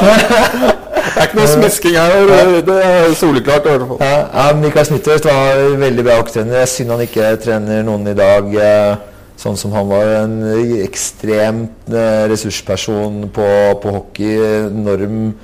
Det 0.00 1.16
er 1.16 1.28
ikke 1.28 1.36
noe 1.38 1.46
smisking 1.50 1.94
her. 1.96 2.26
det- 2.26 2.66
Det 2.66 2.84
er 2.84 3.14
soleklart. 3.14 3.66
i 3.66 3.68
hvert 3.68 3.88
fall. 3.88 3.98
ja, 4.00 4.46
ja, 4.48 4.52
Mikael 4.54 4.86
Snittøst 4.86 5.24
var 5.24 5.54
veldig 5.78 6.04
bra 6.04 6.16
hockeytrener. 6.16 6.66
Synd 6.66 6.90
han 6.90 7.00
ikke 7.00 7.36
trener 7.44 7.82
noen 7.82 8.06
i 8.08 8.14
dag 8.14 8.54
eh, 8.54 8.96
sånn 9.36 9.56
som 9.56 9.72
han 9.72 9.88
var. 9.88 10.04
En 10.24 10.42
ekstremt 10.82 11.70
eh, 11.92 12.26
ressursperson 12.28 13.30
på, 13.32 13.80
på 13.82 13.90
hockey. 13.92 14.66
Enorm 14.66 15.34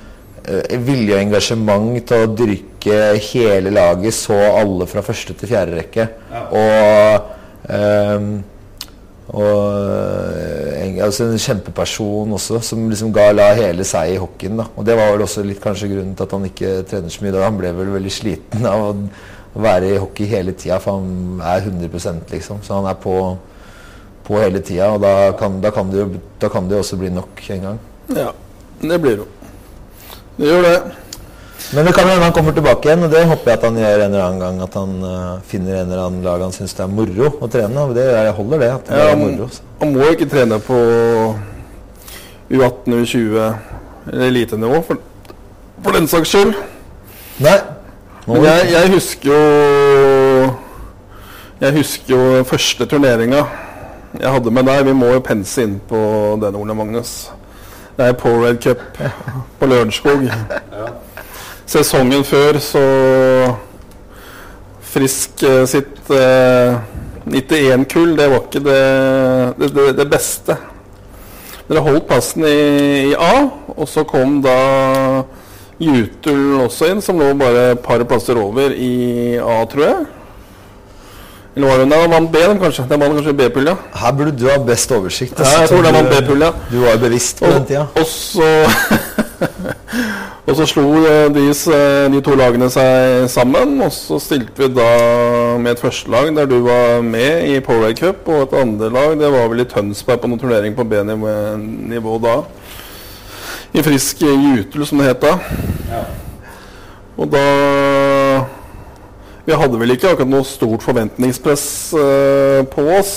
vilje 0.85 1.13
og 1.13 1.19
engasjement 1.21 2.05
til 2.07 2.17
å 2.23 2.27
dyrke 2.35 2.76
hele 3.31 3.73
laget. 3.73 4.13
Så 4.13 4.35
alle 4.35 4.87
fra 4.87 5.03
første 5.05 5.33
til 5.33 5.49
fjerde 5.49 5.79
rekke. 5.79 6.07
Og 6.51 7.33
um, 7.67 8.29
og 9.27 9.57
eh, 10.39 10.85
en, 10.85 10.99
altså 11.03 11.25
en 11.27 11.41
kjempeperson 11.41 12.31
også, 12.37 12.61
som 12.63 12.85
liksom 12.87 13.11
ga 13.15 13.25
la 13.33 13.49
hele 13.57 13.83
seg 13.87 14.13
i 14.13 14.19
hockeyen. 14.21 14.61
da. 14.61 14.67
Og 14.75 14.85
Det 14.87 14.95
var 14.95 15.11
vel 15.11 15.25
også 15.25 15.43
litt 15.43 15.59
kanskje 15.63 15.89
grunnen 15.91 16.15
til 16.15 16.23
at 16.23 16.35
han 16.37 16.45
ikke 16.47 16.75
trener 16.87 17.11
så 17.11 17.25
mye. 17.25 17.33
da. 17.35 17.43
Han 17.43 17.59
ble 17.59 17.73
vel 17.75 17.91
veldig 17.97 18.13
sliten 18.13 18.67
av 18.71 18.85
å 18.87 18.93
være 19.57 19.91
i 19.91 19.99
hockey 19.99 20.29
hele 20.31 20.53
tida, 20.55 20.79
for 20.79 21.01
han 21.01 21.41
er 21.43 21.67
100% 21.67 22.31
liksom. 22.31 22.63
Så 22.63 22.77
han 22.77 22.87
er 22.87 22.95
på, 23.03 23.17
på 24.27 24.39
hele 24.39 24.61
tida, 24.63 24.93
og 24.95 25.03
da 25.03 25.33
kan, 25.39 25.59
da, 25.63 25.73
kan 25.75 25.91
det 25.91 25.99
jo, 25.99 26.07
da 26.39 26.51
kan 26.53 26.69
det 26.69 26.77
jo 26.77 26.85
også 26.85 27.01
bli 27.01 27.11
nok 27.11 27.43
en 27.57 27.67
gang. 27.67 27.81
Ja, 28.15 28.31
det 28.79 29.01
blir 29.03 29.25
jo. 29.25 29.27
Det 30.37 30.53
gjør 30.53 30.67
det. 30.69 30.77
Men 31.73 31.85
det 31.87 31.93
kan 31.95 32.05
jo 32.07 32.13
hende 32.13 32.23
han 32.27 32.33
kommer 32.35 32.53
tilbake 32.55 32.87
igjen, 32.87 33.03
og 33.03 33.11
det 33.11 33.23
håper 33.27 33.51
jeg 33.51 33.57
at 33.59 33.63
han 33.67 33.77
gjør 33.81 34.01
en 34.03 34.13
eller 34.13 34.23
annen 34.25 34.39
gang. 34.43 34.59
At 34.63 34.75
han 34.77 34.91
uh, 35.03 35.39
finner 35.49 35.81
en 35.81 35.89
eller 35.91 36.03
annen 36.05 36.23
lag 36.23 36.43
han 36.45 36.53
syns 36.55 36.75
det 36.77 36.83
er 36.85 36.91
moro 36.93 37.31
å 37.43 37.49
trene. 37.51 37.81
og 37.83 37.95
Det 37.97 38.05
jeg 38.07 38.35
holder 38.37 38.61
det. 38.63 38.69
at 38.75 38.87
det 38.91 38.99
Ja, 39.01 39.07
er 39.11 39.19
moro. 39.19 39.49
han 39.81 39.93
må 39.95 40.11
ikke 40.13 40.29
trene 40.31 40.59
på 40.63 40.77
U18, 42.49 42.93
U20 43.03 43.39
eller 44.07 44.27
elitenivå, 44.29 44.81
for, 44.87 45.01
for 45.83 45.91
den 45.97 46.07
saks 46.07 46.31
skyld. 46.31 46.53
Nei. 47.43 47.57
Men 48.27 48.43
jeg, 48.43 48.71
jeg 48.73 48.89
husker 48.91 49.29
jo 49.31 50.53
Jeg 51.61 51.73
husker 51.77 52.11
jo 52.13 52.43
første 52.43 52.85
turneringa 52.85 53.43
jeg 54.17 54.31
hadde 54.33 54.51
med 54.51 54.65
deg. 54.65 54.85
Vi 54.87 54.93
må 54.97 55.09
jo 55.13 55.19
pense 55.21 55.61
inn 55.61 55.75
på 55.89 55.97
den, 56.41 56.55
Ole 56.57 56.73
Magnus. 56.73 57.29
Det 57.97 58.07
er 58.07 58.15
Powerade 58.17 58.57
Cup 58.63 58.79
på 59.59 59.67
Lørenskog. 59.69 60.23
Sesongen 61.67 62.23
før 62.27 62.59
så 62.63 62.83
Frisk 64.87 65.43
eh, 65.43 65.65
sitt 65.67 66.11
eh, 66.15 66.77
91-kull, 67.27 68.13
det 68.15 68.27
var 68.31 68.45
ikke 68.45 68.61
det, 68.63 68.77
det, 69.59 69.87
det, 69.97 70.05
beste. 70.09 70.55
Dere 71.67 71.83
holdt 71.83 72.05
plassen 72.07 72.45
i, 72.47 72.53
i 73.09 73.15
A, 73.19 73.49
og 73.75 73.83
så 73.91 74.05
kom 74.07 74.37
da 74.45 74.55
Jutul 75.83 76.61
også 76.63 76.87
inn, 76.93 77.03
som 77.03 77.19
lå 77.19 77.33
bare 77.37 77.73
et 77.73 77.83
par 77.83 78.01
plasser 78.07 78.39
over 78.39 78.71
i 78.71 79.35
A, 79.37 79.59
tror 79.69 79.83
jeg. 79.83 80.05
Eller 81.57 81.67
var 81.67 81.83
hun 81.83 81.91
der? 81.91 82.07
vant 82.15 82.31
B, 82.31 82.39
den 82.47 82.59
kanskje. 82.61 82.87
Det 82.87 82.99
var 83.01 83.11
kanskje 83.11 83.35
B-pull, 83.37 83.67
ja. 83.67 83.75
Her 83.97 84.15
burde 84.15 84.33
du 84.37 84.47
ha 84.47 84.57
best 84.63 84.91
oversikt. 84.95 85.39
ja. 85.41 85.63
Jeg 85.65 85.71
tror 85.73 85.83
det 85.83 85.93
vant 85.99 86.09
B-pull, 86.15 86.47
ja. 86.47 86.53
du 86.71 86.79
var 86.85 86.95
jo 86.95 87.03
bevisst 87.03 87.43
på 87.43 87.49
Og, 87.49 87.59
den 87.59 87.65
tida. 87.65 87.85
og 87.97 88.05
så 88.07 88.49
Og 90.47 90.55
så 90.55 90.63
slo 90.63 90.83
eh, 91.03 91.25
de, 91.35 91.49
de 92.13 92.19
to 92.23 92.35
lagene 92.39 92.69
seg 92.71 93.25
sammen, 93.31 93.73
og 93.83 93.91
så 93.91 94.15
stilte 94.23 94.63
vi 94.63 94.69
da 94.71 94.91
med 95.59 95.73
et 95.73 95.81
førstelag 95.83 96.31
der 96.37 96.47
du 96.47 96.61
var 96.63 97.01
med 97.03 97.49
i 97.51 97.57
Powerade 97.59 97.99
Cup, 97.99 98.29
og 98.31 98.45
et 98.45 98.55
andre 98.61 98.87
lag, 98.95 99.17
det 99.19 99.31
var 99.33 99.49
vel 99.51 99.65
i 99.65 99.67
Tønsberg 99.67 100.23
på 100.23 100.31
noen 100.31 100.39
turnering 100.39 100.77
på 100.77 100.87
B-nivå 100.87 102.15
da. 102.23 102.37
i 103.75 103.83
frisk 103.83 104.23
jutel, 104.23 104.87
som 104.87 105.03
det 105.03 105.09
het 105.09 105.27
da. 105.27 105.35
Ja. 105.91 106.05
Og 107.17 107.31
da 107.33 107.43
Vi 109.47 109.55
hadde 109.55 109.79
vel 109.79 109.93
ikke 109.93 110.09
akkurat 110.11 110.27
noe 110.27 110.43
stort 110.43 110.83
forventningspress 110.83 111.67
eh, 111.95 112.63
på 112.67 112.83
oss, 112.97 113.13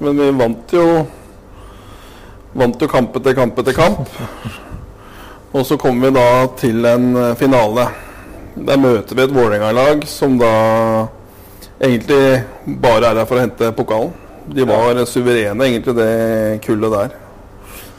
men 0.00 0.20
vi 0.20 0.32
vant 0.36 0.72
jo 0.72 0.86
Vant 2.52 2.76
jo 2.76 2.84
kamp 2.84 3.14
etter 3.16 3.32
kamp 3.32 3.56
etter 3.62 3.72
kamp. 3.72 4.10
Og 5.52 5.66
så 5.68 5.76
kommer 5.76 6.08
vi 6.08 6.16
da 6.16 6.28
til 6.56 6.86
en 6.88 7.10
eh, 7.16 7.34
finale. 7.36 7.88
Der 8.56 8.80
møter 8.80 9.16
vi 9.16 9.26
et 9.26 9.34
Vålerenga-lag 9.34 10.06
som 10.08 10.38
da 10.40 10.52
egentlig 11.82 12.42
bare 12.80 13.10
er 13.10 13.20
her 13.20 13.28
for 13.28 13.36
å 13.36 13.44
hente 13.44 13.72
pokalen. 13.76 14.14
De 14.52 14.64
var 14.66 14.98
suverene, 15.06 15.68
egentlig, 15.68 15.94
det 15.96 16.62
kullet 16.64 16.96
der. 16.96 17.14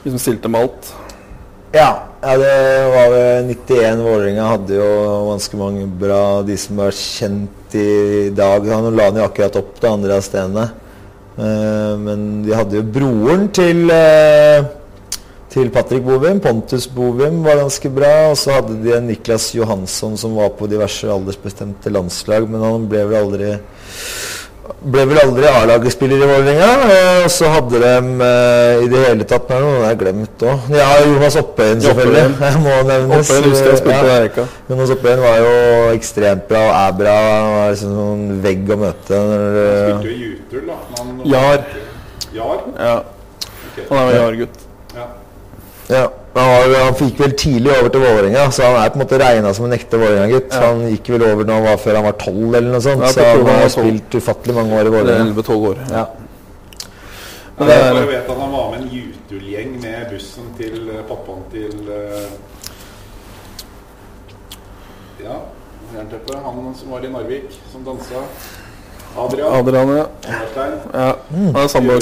De 0.04 0.12
som 0.12 0.20
stilte 0.20 0.50
med 0.52 0.66
alt. 0.66 0.90
Ja, 1.74 1.90
ja, 2.22 2.34
det 2.38 2.58
var 2.94 3.14
vel 3.14 3.48
91. 3.50 4.04
Vålerenga 4.06 4.50
hadde 4.50 4.76
jo 4.78 4.90
ganske 5.32 5.58
mange 5.58 5.88
bra 5.88 6.44
De 6.46 6.58
som 6.60 6.78
var 6.82 6.94
kjent 6.94 7.78
i 7.78 8.30
dag. 8.36 8.68
Han 8.70 8.94
la 8.94 9.10
han 9.10 9.18
jo 9.22 9.26
akkurat 9.26 9.58
opp 9.62 9.80
det 9.82 9.90
andre 9.90 10.18
av 10.20 10.26
stedene. 10.26 10.68
Eh, 11.38 11.94
men 12.02 12.44
de 12.46 12.54
hadde 12.54 12.78
jo 12.78 12.86
broren 12.98 13.48
til 13.56 13.90
eh, 13.94 14.70
til 15.54 15.70
Patrick 15.74 16.04
Bovim. 16.06 16.40
Pontus 16.44 16.88
Bovim 16.90 17.44
var 17.46 17.60
ganske 17.62 17.90
bra. 17.94 18.14
Og 18.32 18.38
så 18.42 18.58
hadde 18.58 18.80
de 18.84 18.96
en 18.98 19.08
Niklas 19.12 19.52
Johansson 19.56 20.18
som 20.20 20.34
var 20.40 20.54
på 20.58 20.70
diverse 20.72 21.10
aldersbestemte 21.14 21.94
landslag, 21.94 22.48
men 22.50 22.64
han 22.66 22.88
ble 22.90 23.06
vel 23.10 23.20
aldri 23.24 23.52
ble 24.84 25.04
vel 25.08 25.18
aldri 25.20 25.44
A-lagsspiller 25.48 26.22
i 26.24 26.28
Vålerenga. 26.28 26.68
eh, 26.92 27.24
Og 27.26 27.32
så 27.32 27.50
hadde 27.52 27.80
de 27.84 27.90
eh, 28.24 28.84
i 28.86 28.88
det 28.92 29.02
hele 29.04 29.26
tatt 29.28 29.50
Nå 29.52 29.58
er 29.58 29.60
det 29.60 29.68
noen 29.68 29.82
jeg 29.82 29.90
har 29.90 30.00
glemt 30.00 30.46
òg. 30.48 30.70
Ja, 30.72 30.88
Jonas 31.04 31.38
Oppøyen, 31.40 31.82
selvfølgelig. 31.84 32.24
Jeg 32.48 32.62
må 32.64 32.76
nevnes. 32.88 33.32
Jeg 33.34 34.32
Ja. 34.40 34.46
Jonas 34.72 34.94
Oppøyen 34.96 35.24
var 35.24 35.38
jo 35.44 35.54
ekstremt 35.94 36.48
bra 36.52 36.64
og 36.70 36.76
er 36.80 36.98
bra. 37.04 37.16
Han 37.44 37.54
var 37.58 37.72
liksom 37.76 37.96
noen 38.00 38.44
vegg 38.44 38.72
å 38.76 38.80
møte. 38.86 39.20
Han 39.20 39.34
eh, 39.38 39.80
spilte 39.84 40.08
jo 40.08 40.16
i 40.16 40.30
Jutul, 40.32 40.68
da. 40.72 40.78
Jar. 41.36 41.66
Jar? 42.34 42.64
Ja, 42.80 42.96
han 43.90 44.00
er 44.00 44.14
jo 44.16 44.22
Jar-gutt. 44.22 44.62
Ja. 45.90 46.08
Han, 46.34 46.48
var, 46.50 46.74
han 46.88 46.96
fikk 46.98 47.20
vel 47.22 47.34
tidlig 47.38 47.70
over 47.76 47.90
til 47.94 48.02
Vålerenga, 48.02 48.48
så 48.56 48.64
han 48.66 48.78
er 48.82 48.90
på 48.90 48.98
en 48.98 49.04
måte 49.04 49.20
regna 49.22 49.52
som 49.54 49.66
en 49.68 49.76
ekte 49.76 50.00
Vålerenga-gutt. 50.02 50.54
Ja. 50.56 50.62
Han 50.72 50.80
gikk 50.90 51.10
vel 51.14 51.26
over 51.28 51.46
når 51.46 51.54
han 51.60 51.68
var 51.68 51.78
før 51.84 52.00
han 52.00 52.08
var 52.08 52.16
tolv, 52.24 52.56
eller 52.58 52.72
noe 52.74 52.82
sånt. 52.82 53.04
Ja, 53.06 53.12
så 53.14 53.26
han 53.28 53.44
han 53.46 53.60
har 53.62 53.70
spilt 53.76 54.18
ufattelig 54.18 54.56
mange 54.58 54.74
år 54.80 54.88
i 54.88 54.90
er 54.90 54.96
Vålerenga. 54.98 55.34
11-12 55.36 55.68
år. 55.70 55.84
Jeg 55.92 56.08
Men 57.60 57.68
det 57.70 57.76
er- 57.76 57.94
bare 57.94 58.08
vet 58.08 58.30
at 58.34 58.40
han 58.42 58.52
var 58.52 58.72
med 58.72 58.80
en 58.82 58.90
Jutul-gjeng 58.98 59.76
med 59.84 60.08
bussen 60.10 60.48
til 60.58 60.90
eh, 60.90 61.04
pappaen 61.12 61.44
til 61.52 61.92
eh, 61.94 62.32
Ja, 65.24 65.38
jernteppet. 65.94 66.36
Han 66.44 66.74
som 66.76 66.92
var 66.92 67.06
i 67.06 67.12
Narvik, 67.14 67.52
som 67.72 67.84
dansa. 67.86 68.24
Adrian. 69.18 69.54
Adrian, 69.54 69.90
ja. 69.98 70.06
Ja. 70.94 71.16
Han 71.30 71.56
er 71.56 71.68
samme 71.68 71.94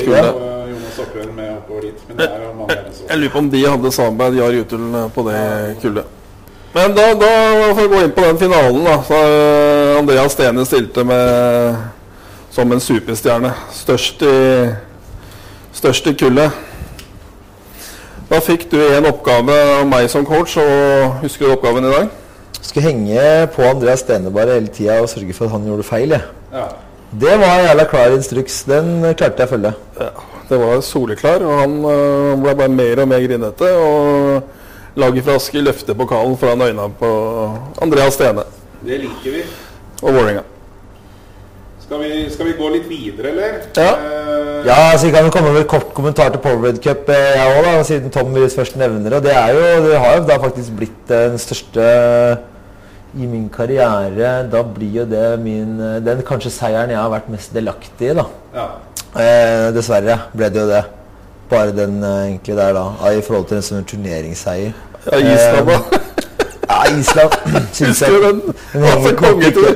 Gjøvik 0.95 1.13
kule. 1.13 1.27
og 1.27 1.31
eh, 1.31 1.31
Jonas 1.31 1.31
Oppøyen 1.31 1.35
med 1.35 1.49
oppover 1.57 1.81
dit. 1.81 2.07
Men 2.07 2.17
det 2.17 2.29
er 2.29 2.41
jo 2.43 2.53
mange 2.53 2.77
andre 2.77 3.09
Jeg 3.09 3.17
lurer 3.17 3.31
på 3.31 3.37
om 3.37 3.51
de 3.51 3.67
hadde 3.67 3.91
samarbeid 3.91 4.37
Jar 4.39 4.51
Jutul 4.51 5.09
på 5.15 5.29
det 5.29 5.77
kullet. 5.81 6.05
Men 6.73 6.93
da, 6.95 7.13
da 7.19 7.31
får 7.75 7.81
vi 7.81 7.87
gå 7.91 8.01
inn 8.05 8.13
på 8.15 8.21
den 8.23 8.37
finalen, 8.39 8.85
da. 8.85 8.97
Så 9.03 9.17
eh, 9.27 9.99
Andreas 9.99 10.31
Stene 10.31 10.65
stilte 10.65 11.03
med 11.03 11.75
som 12.51 12.71
en 12.71 12.79
superstjerne. 12.83 13.51
Størst 13.75 14.23
i, 14.23 14.35
størst 15.73 16.07
i 16.07 16.15
kullet. 16.19 16.51
Da 18.31 18.39
fikk 18.39 18.69
du 18.71 18.79
en 18.79 19.09
oppgave 19.09 19.55
av 19.81 19.87
meg 19.87 20.07
som 20.11 20.23
coach, 20.27 20.55
og 20.59 21.19
husker 21.25 21.47
du 21.47 21.55
oppgaven 21.57 21.83
i 21.83 21.91
dag? 21.91 22.07
Skulle 22.61 22.87
henge 22.87 23.47
på 23.51 23.65
Andreas 23.67 24.05
Stene 24.05 24.31
bare 24.31 24.55
hele 24.55 24.71
tida 24.71 25.01
og 25.01 25.09
sørge 25.11 25.35
for 25.35 25.49
at 25.49 25.57
han 25.57 25.67
gjorde 25.67 25.83
feil. 25.83 26.15
Jeg. 26.15 26.23
Ja. 26.53 26.69
Det 27.11 27.39
var 27.41 27.57
en 27.59 27.65
jævla 27.65 27.83
klar 27.91 28.13
instruks. 28.15 28.63
Den 28.63 29.03
eh, 29.03 29.15
klarte 29.19 29.43
jeg 29.43 29.49
å 29.49 29.55
følge. 29.57 29.73
Det 30.51 30.59
var 30.59 30.81
soleklar, 30.83 31.43
og 31.47 31.59
han 31.61 31.75
øh, 31.87 32.31
ble 32.43 32.55
bare 32.59 32.73
mer 32.75 33.01
og 33.05 33.07
mer 33.07 33.23
grinete. 33.23 33.69
Og 33.79 34.99
laget 34.99 35.23
fra 35.23 35.37
Asker 35.39 35.63
løfter 35.63 35.95
pokalen 35.95 36.35
foran 36.37 36.61
øynene 36.67 36.89
på 36.99 37.11
Andreas 37.81 38.17
Stene 38.19 38.43
Det 38.83 38.97
liker 39.05 39.37
vi. 39.37 39.45
og 40.01 40.13
Vålerenga. 40.13 40.43
Skal 41.85 42.03
vi, 42.03 42.11
skal 42.33 42.45
vi 42.49 42.57
gå 42.59 42.69
litt 42.73 42.89
videre, 42.89 43.31
eller? 43.31 43.61
Ja. 43.77 43.93
Uh, 43.95 44.31
Ja, 44.65 44.97
så 44.97 45.05
Vi 45.05 45.11
kan 45.11 45.25
jo 45.25 45.31
komme 45.33 45.51
med 45.53 45.61
en 45.63 45.67
kort 45.67 45.93
kommentar 45.93 46.29
til 46.29 46.39
Powerade 46.43 46.77
Cup, 46.83 47.09
eh, 47.09 47.15
jeg 47.15 47.63
òg, 47.63 47.83
siden 47.85 48.11
Tom 48.13 48.33
Willis 48.33 48.55
først 48.55 48.75
nevner 48.77 49.09
det. 49.09 49.13
Og 49.17 49.23
det 49.23 49.33
er 49.35 49.53
jo, 49.53 49.87
det 49.87 49.97
har 49.99 50.17
jo 50.17 50.27
da 50.27 50.37
faktisk 50.37 50.75
blitt 50.77 51.09
eh, 51.11 51.29
den 51.33 51.41
største 51.41 51.85
i 53.17 53.27
min 53.27 53.49
karriere. 53.49 54.31
Da 54.51 54.63
blir 54.63 55.01
jo 55.01 55.05
det 55.09 55.39
min 55.43 55.79
eh, 55.79 55.99
Den 56.05 56.23
kanskje 56.27 56.53
seieren 56.53 56.93
jeg 56.93 56.99
har 56.99 57.11
vært 57.11 57.29
mest 57.33 57.53
delaktig 57.55 58.11
i, 58.11 58.15
da. 58.17 58.25
ja. 58.55 58.69
Eh, 59.11 59.67
dessverre 59.75 60.17
ble 60.31 60.49
det 60.49 60.61
jo 60.61 60.67
det. 60.69 60.83
Bare 61.51 61.75
den 61.75 61.99
eh, 62.03 62.27
egentlig 62.29 62.55
der, 62.55 62.73
da. 62.77 63.11
I 63.11 63.23
forhold 63.25 63.49
til 63.49 63.59
en 63.59 63.67
sånn 63.67 63.87
turneringsseier. 63.87 64.71
Ja, 65.09 65.19
Island, 65.19 65.71
da. 65.71 66.01
Ja, 66.69 66.83
Island 66.93 67.39
syns 67.75 68.03
jeg 68.05 68.21
på 68.71 69.15
kongetur. 69.19 69.73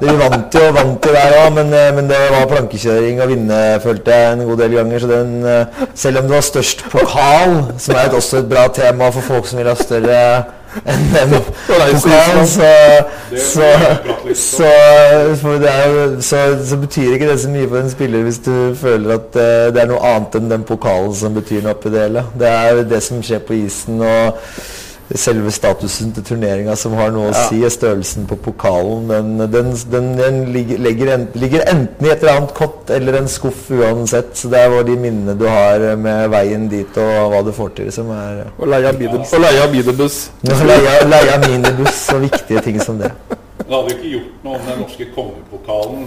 De 0.00 0.12
vant 0.16 0.54
jo, 0.56 0.62
vant 0.72 1.04
jo 1.04 1.12
der 1.12 1.34
òg, 1.42 1.50
men, 1.58 1.74
eh, 1.76 1.90
men 1.92 2.08
det 2.08 2.20
var 2.32 2.48
plankekjøring 2.48 3.20
å 3.20 3.26
vinne, 3.28 3.58
følte 3.84 4.16
jeg, 4.16 4.30
en 4.32 4.46
god 4.48 4.62
del 4.62 4.78
ganger. 4.78 5.02
Så 5.02 5.10
den, 5.10 5.34
eh, 5.44 5.82
selv 5.94 6.22
om 6.22 6.30
det 6.30 6.36
var 6.38 6.46
størst 6.46 6.86
pokal, 6.88 7.58
som 7.76 7.98
er 7.98 8.08
et, 8.08 8.16
også 8.16 8.40
et 8.40 8.48
bra 8.48 8.64
tema 8.72 9.10
for 9.12 9.20
folk 9.26 9.50
som 9.50 9.60
vil 9.60 9.68
ha 9.68 9.76
større 9.76 10.22
så 16.68 16.76
betyr 16.80 17.14
ikke 17.14 17.30
det 17.30 17.40
så 17.42 17.50
mye 17.50 17.68
for 17.68 17.80
en 17.80 17.90
spiller 17.90 18.22
hvis 18.26 18.38
du 18.44 18.54
føler 18.78 19.16
at 19.16 19.30
uh, 19.34 19.42
det 19.74 19.82
er 19.82 19.90
noe 19.90 20.02
annet 20.12 20.38
enn 20.38 20.52
den 20.52 20.66
pokalen 20.68 21.14
som 21.16 21.34
betyr 21.34 21.64
noe 21.64 21.74
oppi 21.74 21.92
det 21.92 22.06
hele. 22.06 22.24
Det 22.38 22.48
er 22.50 22.84
det 22.90 23.02
som 23.02 23.22
skjer 23.24 23.42
på 23.46 23.58
isen 23.58 24.00
og 24.04 24.38
selve 25.18 25.50
statusen 25.50 26.12
til 26.14 26.24
turneringa 26.26 26.76
som 26.78 26.94
har 26.98 27.10
noe 27.14 27.30
å 27.32 27.34
si, 27.48 27.60
er 27.66 27.72
størrelsen 27.74 28.28
på 28.30 28.38
pokalen. 28.44 29.08
Den, 29.10 29.32
den, 29.50 29.72
den, 29.92 30.10
den 30.18 30.40
ligger, 30.54 30.78
ligger, 30.86 31.12
en, 31.16 31.26
ligger 31.34 31.64
enten 31.72 32.06
i 32.06 32.12
et 32.12 32.22
eller 32.22 32.40
annet 32.42 32.54
kott 32.56 32.92
eller 32.94 33.18
en 33.18 33.28
skuff 33.30 33.66
uansett. 33.74 34.32
Så 34.38 34.52
det 34.52 34.62
er 34.62 34.70
bare 34.72 34.86
de 34.88 34.96
minnene 35.00 35.34
du 35.38 35.46
har 35.50 35.82
med 36.00 36.30
veien 36.34 36.68
dit 36.70 37.00
og 37.02 37.34
hva 37.34 37.42
du 37.46 37.52
får 37.56 37.74
til, 37.80 37.92
som 37.94 38.10
er 38.14 38.44
Og 38.58 38.66
bide- 38.70 39.64
og 39.64 39.72
bidebuss. 39.74 40.30
Leie 40.46 40.96
leie 41.10 41.38
minibuss 41.48 42.06
og 42.14 42.26
viktige 42.28 42.62
ting 42.64 42.80
som 42.82 42.98
det. 43.00 43.10
Det 43.60 43.76
hadde 43.76 43.92
jo 43.92 43.96
ikke 43.96 44.10
gjort 44.10 44.44
noe 44.44 44.56
om 44.58 44.62
den 44.66 44.80
norske 44.82 45.06
kongepokalen 45.14 46.06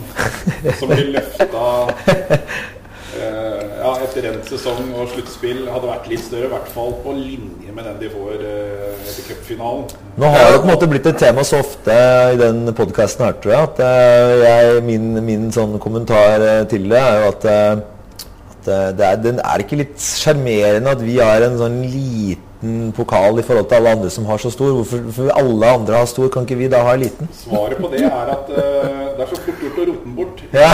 som 0.79 0.89
blir 0.91 1.13
løfta 1.13 1.67
eh, 2.11 2.39
ja, 3.17 3.91
etter 4.05 4.27
en 4.29 4.39
sesong 4.47 4.91
og 4.95 5.09
sluttspill, 5.11 5.63
hadde 5.71 5.89
vært 5.89 6.09
litt 6.11 6.23
større. 6.23 6.47
I 6.47 6.53
hvert 6.53 6.69
fall 6.73 6.93
på 7.03 7.15
linje 7.17 7.73
med 7.75 7.87
den 7.87 7.99
de 8.01 8.11
får 8.13 8.43
eh, 8.47 8.93
etter 9.03 9.27
cupfinalen. 9.31 9.87
Nå 10.21 10.29
har 10.33 10.51
det 10.51 10.61
på 10.61 10.67
en 10.67 10.71
måte 10.73 10.89
blitt 10.91 11.09
et 11.09 11.19
tema 11.21 11.43
så 11.47 11.59
ofte 11.63 11.97
i 12.33 12.39
den 12.39 12.63
podkasten 12.77 13.25
her, 13.27 13.35
tror 13.43 13.55
jeg, 13.55 13.71
at 13.71 13.83
eh, 13.87 14.35
jeg, 14.43 14.85
min, 14.87 15.09
min 15.25 15.49
sånn 15.55 15.75
kommentar 15.83 16.43
eh, 16.43 16.63
til 16.71 16.87
det 16.91 17.01
er 17.01 17.19
jo 17.19 17.29
at, 17.33 17.49
eh, 17.49 17.83
at 18.55 18.71
eh, 18.77 18.87
det 18.99 19.07
er, 19.09 19.21
den 19.27 19.43
er 19.43 19.65
ikke 19.65 19.81
litt 19.83 19.99
sjarmerende 20.03 20.95
at 20.95 21.03
vi 21.03 21.19
har 21.19 21.45
en 21.47 21.59
sånn 21.59 21.81
liten 21.83 22.93
pokal 22.95 23.41
i 23.41 23.43
forhold 23.43 23.67
til 23.67 23.81
alle 23.81 23.95
andre 23.97 24.09
som 24.13 24.27
har 24.29 24.39
så 24.39 24.53
stor. 24.53 24.77
Hvorfor, 24.79 25.27
alle 25.35 25.75
andre 25.81 25.99
har 25.99 26.07
stor, 26.07 26.29
kan 26.31 26.47
ikke 26.47 26.61
vi 26.61 26.71
da 26.71 26.85
ha 26.87 26.95
liten? 26.95 27.27
Svaret 27.35 27.81
på 27.83 27.91
det 27.91 28.05
er 28.07 28.35
at 28.37 28.47
uh, 28.47 29.09
det 29.17 29.25
er 29.25 29.33
så 29.33 29.41
fort 29.43 29.65
gjort 29.67 29.81
å. 29.83 29.92
Ja. 30.53 30.69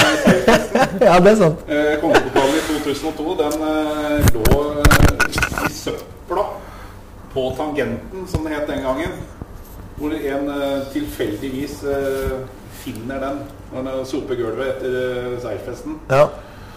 ja, 1.08 1.20
det 1.24 1.32
er 1.32 1.38
sant. 1.40 1.62
Eh, 1.72 1.94
Kongepokalen 2.02 2.56
i 2.58 2.64
2002 2.68 3.36
den 3.40 3.62
eh, 3.64 4.26
lå 4.36 4.58
eh, 4.82 5.70
i 5.70 5.72
søpla 5.72 6.44
på 7.34 7.46
tangenten, 7.58 8.26
som 8.28 8.44
det 8.44 8.58
het 8.58 8.68
den 8.68 8.84
gangen. 8.84 9.14
Hvor 10.00 10.12
en 10.16 10.52
eh, 10.52 10.76
tilfeldigvis 10.92 11.80
finner 12.84 13.24
den 13.24 13.40
når 13.72 13.88
han 13.88 14.06
soper 14.08 14.36
gulvet 14.40 14.68
etter 14.74 15.40
seierfesten. 15.44 15.96
Ja. 16.10 16.26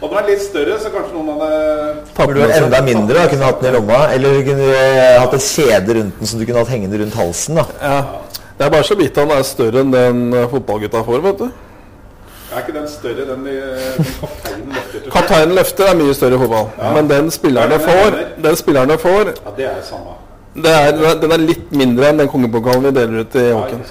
Hadde 0.02 0.10
den 0.10 0.16
vært 0.18 0.30
litt 0.30 0.44
større, 0.44 0.78
så 0.82 0.90
kanskje 0.92 1.14
noen 1.14 1.28
hadde 1.32 1.50
Burde 2.18 2.46
den 2.46 2.64
enda 2.66 2.80
mindre, 2.86 3.18
da. 3.18 3.26
Kunne 3.30 3.48
hatt 3.48 3.60
den 3.62 3.70
i 3.70 3.74
lomma. 3.78 4.00
Eller 4.14 4.40
kunne 4.46 4.66
du 4.66 4.78
hatt 5.22 5.36
et 5.38 5.46
kjede 5.46 5.98
rundt 5.98 6.22
den 6.22 6.30
som 6.30 6.38
du 6.38 6.46
kunne 6.46 6.62
hatt 6.62 6.72
hengende 6.74 7.02
rundt 7.02 7.18
halsen. 7.18 7.58
da. 7.58 7.66
Ja. 7.82 8.00
Det 8.58 8.66
er 8.66 8.74
bare 8.76 8.86
så 8.86 8.94
vidt 8.98 9.18
han 9.18 9.30
er 9.34 9.46
større 9.46 9.82
enn 9.82 9.94
den 9.94 10.24
fotballgutta 10.50 11.02
får, 11.06 11.22
vet 11.26 11.46
du. 11.46 11.62
Er 12.52 12.58
ikke 12.66 12.72
den 12.78 12.88
større, 12.88 13.24
den, 13.30 13.44
den 13.44 14.04
kapteinen 14.20 14.68
løfter? 14.76 15.10
Kapteinen 15.14 15.54
løfter 15.56 15.84
er 15.88 15.94
mye 15.96 16.14
større 16.14 16.34
i 16.34 16.38
fotball, 16.38 16.66
Ja. 16.78 16.92
men 16.94 17.08
den 17.10 17.30
spillerne 17.30 17.78
Ja, 17.78 17.78
får, 17.78 18.18
den 18.44 18.56
spillerne 18.56 18.98
får 18.98 19.24
Ja, 19.32 19.50
det 19.56 19.64
er 19.64 19.74
det 19.80 19.84
samme. 19.88 20.14
det 20.54 20.70
er, 20.70 21.20
den 21.20 21.32
er- 21.32 21.38
litt 21.46 21.72
mindre 21.72 22.08
enn 22.10 22.18
den 22.18 22.28
kongepokalen 22.28 22.82
vi 22.84 22.90
deler 23.00 23.20
ut 23.20 23.34
i 23.34 23.38
Åken. 23.52 23.60
Håken. 23.62 23.84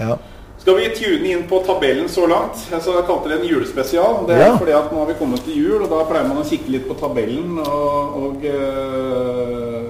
Ja. 0.00 0.16
Skal 0.58 0.76
vi 0.76 0.88
tune 0.94 1.28
inn 1.32 1.42
på 1.48 1.62
tabellen 1.66 2.08
så 2.08 2.26
langt? 2.28 2.58
Altså, 2.72 2.92
jeg 2.98 3.04
kalte 3.06 3.28
det 3.30 3.40
en 3.40 3.46
julespesial. 3.48 4.26
Det 4.28 4.36
er 4.36 4.46
Ja. 4.46 4.56
fordi 4.56 4.72
at 4.72 4.92
nå 4.92 4.98
har 4.98 5.06
vi 5.06 5.14
kommet 5.18 5.40
til 5.44 5.54
jul, 5.64 5.82
og 5.82 5.88
da 5.90 6.04
pleier 6.04 6.28
man 6.28 6.36
å 6.42 6.44
kikke 6.48 6.68
litt 6.68 6.86
på 6.88 6.94
tabellen. 7.00 7.58
Og, 7.58 8.16
og 8.22 8.44
eh, 8.44 9.82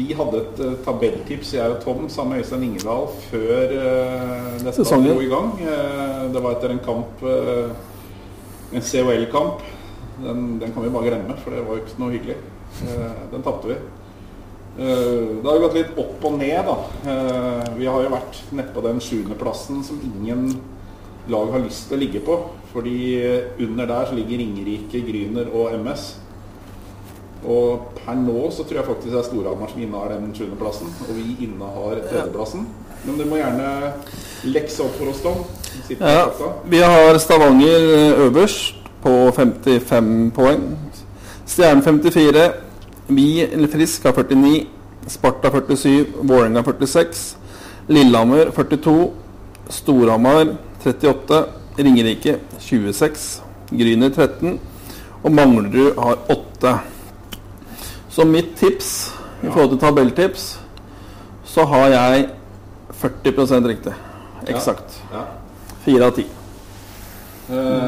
vi 0.00 0.14
hadde 0.16 0.40
et 0.40 0.62
uh, 0.64 0.72
tabelltips, 0.84 1.54
jeg 1.56 1.74
og 1.74 1.80
Tom, 1.84 2.08
sammen 2.12 2.36
med 2.36 2.44
Øystein 2.44 2.64
Ingedal, 2.64 3.08
før 3.28 3.74
uh, 3.74 4.64
neste 4.64 4.84
Sesongen. 4.84 5.12
dro 5.12 5.24
i 5.24 5.30
gang. 5.30 5.52
Uh, 5.60 6.24
det 6.32 6.42
var 6.44 6.56
etter 6.56 6.74
en 6.74 6.82
kamp, 6.84 7.24
en 8.70 8.86
COL-kamp. 8.86 9.64
Den, 10.20 10.44
den, 10.60 10.72
kan 10.72 10.84
vi 10.84 10.92
bare 10.92 11.08
glemme, 11.08 11.36
for 11.42 11.54
det 11.54 11.64
var 11.66 11.76
jo 11.76 11.84
ikke 11.84 12.00
noe 12.00 12.14
hyggelig. 12.14 12.36
den 13.32 13.42
tapte 13.42 13.70
vi. 13.70 13.76
det 14.76 15.44
har 15.44 15.56
jo 15.56 15.62
gått 15.64 15.78
litt 15.78 15.96
opp 15.98 16.26
og 16.28 16.36
ned, 16.38 16.68
da. 16.68 17.14
vi 17.74 17.88
har 17.88 18.04
jo 18.04 18.12
vært 18.12 18.38
nedpå 18.54 18.84
den 18.84 19.00
sjuendeplassen 19.02 19.80
som 19.84 19.98
ingen 20.06 20.52
lag 21.32 21.50
har 21.50 21.64
lyst 21.64 21.88
til 21.88 21.98
å 21.98 22.02
ligge 22.04 22.22
på. 22.24 22.36
Fordi 22.70 23.00
under 23.64 23.88
der 23.90 24.06
så 24.06 24.18
ligger 24.18 24.38
Ringerike, 24.44 25.02
Gryner 25.08 25.50
og 25.50 25.74
MS. 25.80 26.12
Og 27.44 27.94
per 27.96 28.18
nå 28.20 28.50
så 28.52 28.66
tror 28.68 28.80
jeg 28.80 28.88
faktisk 28.88 29.12
det 29.14 29.18
er 29.20 29.28
Storhamar 29.28 29.70
som 29.72 29.80
innehar 29.80 30.12
den 30.12 30.34
sjuendeplassen, 30.36 30.90
og 31.08 31.16
vi 31.16 31.36
innehar 31.46 32.02
tredjeplassen. 32.10 32.66
Men 33.04 33.16
du 33.16 33.24
må 33.24 33.38
gjerne 33.40 33.92
lekse 34.52 34.84
opp 34.84 34.98
for 34.98 35.12
oss, 35.12 35.22
Tom. 35.24 35.44
Ja, 35.96 36.26
vi 36.68 36.82
har 36.84 37.18
Stavanger 37.18 37.86
øverst 38.26 38.76
på 39.00 39.14
55 39.36 40.30
poeng. 40.36 40.66
Stjernen 41.48 41.82
54. 41.82 42.50
Vi, 43.08 43.42
eller 43.42 43.68
Frisk, 43.72 44.04
har 44.04 44.12
49. 44.12 44.66
Sparta 45.08 45.50
47. 45.50 46.06
Vålerenga 46.22 46.62
46. 46.62 47.36
Lillehammer 47.88 48.52
42. 48.54 49.10
Storhamar 49.70 50.56
38. 50.84 51.44
Ringerike 51.78 52.36
26. 52.58 53.42
Gryner 53.70 54.10
13. 54.10 54.60
Og 55.22 55.32
Manglerud 55.32 55.96
har 55.98 56.18
8. 56.28 56.78
Så 58.10 58.26
mitt 58.26 58.56
tips 58.58 58.90
i 59.42 59.48
forhold 59.48 59.70
til 59.74 59.80
tabelltips, 59.80 60.50
så 61.46 61.64
har 61.70 61.88
jeg 61.94 62.26
40% 63.02 63.68
riktig. 63.70 63.94
Eksakt. 64.50 64.98
Fire 65.84 66.10
av 66.10 66.14
ti. 66.18 66.26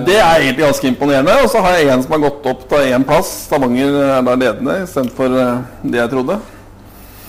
Det 0.06 0.16
er 0.18 0.40
egentlig 0.40 0.64
ganske 0.64 0.88
imponerende. 0.88 1.34
Og 1.44 1.50
så 1.50 1.62
har 1.62 1.76
jeg 1.78 1.92
en 1.92 2.02
som 2.02 2.16
har 2.16 2.24
gått 2.24 2.46
opp 2.50 2.64
til 2.70 2.94
én 2.94 3.06
plass. 3.06 3.30
Stavanger 3.46 3.98
er 4.02 4.26
da 4.26 4.34
ledende 4.38 4.78
istedenfor 4.82 5.36
det 5.82 6.00
jeg 6.00 6.10
trodde. 6.14 6.38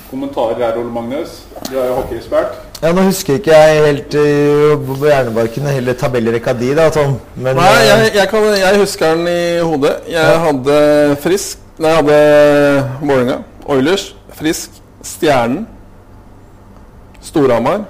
Kommentarer 0.10 0.60
her, 0.62 0.78
Ole 0.78 0.94
Magnus? 0.94 1.42
Du 1.70 1.74
er 1.78 1.90
jo 1.90 1.98
hockeyekspert. 1.98 2.60
Ja, 2.84 2.92
Nå 2.94 3.06
husker 3.08 3.40
ikke 3.40 3.56
jeg 3.56 3.84
helt 3.86 4.16
uh, 4.20 4.74
på 4.86 4.98
hjernebarken 5.08 5.70
hele 5.72 5.96
tabellrekka 5.98 6.54
di, 6.60 6.74
da, 6.78 6.90
Tom. 6.94 7.16
Men, 7.34 7.58
Nei, 7.58 7.70
jeg, 7.88 8.12
jeg, 8.18 8.30
kan, 8.30 8.46
jeg, 8.60 8.82
husker 8.82 9.16
den 9.16 9.30
i 9.32 9.44
hodet. 9.64 9.94
Jeg 10.12 10.20
ja. 10.20 10.42
hadde 10.44 10.78
Frisk 11.24 11.63
jeg 11.80 11.96
hadde 11.98 12.18
Vålerenga, 13.02 13.40
Oilers, 13.66 14.12
Frisk, 14.38 14.78
Stjernen, 15.04 15.66
Storhamar. 17.24 17.88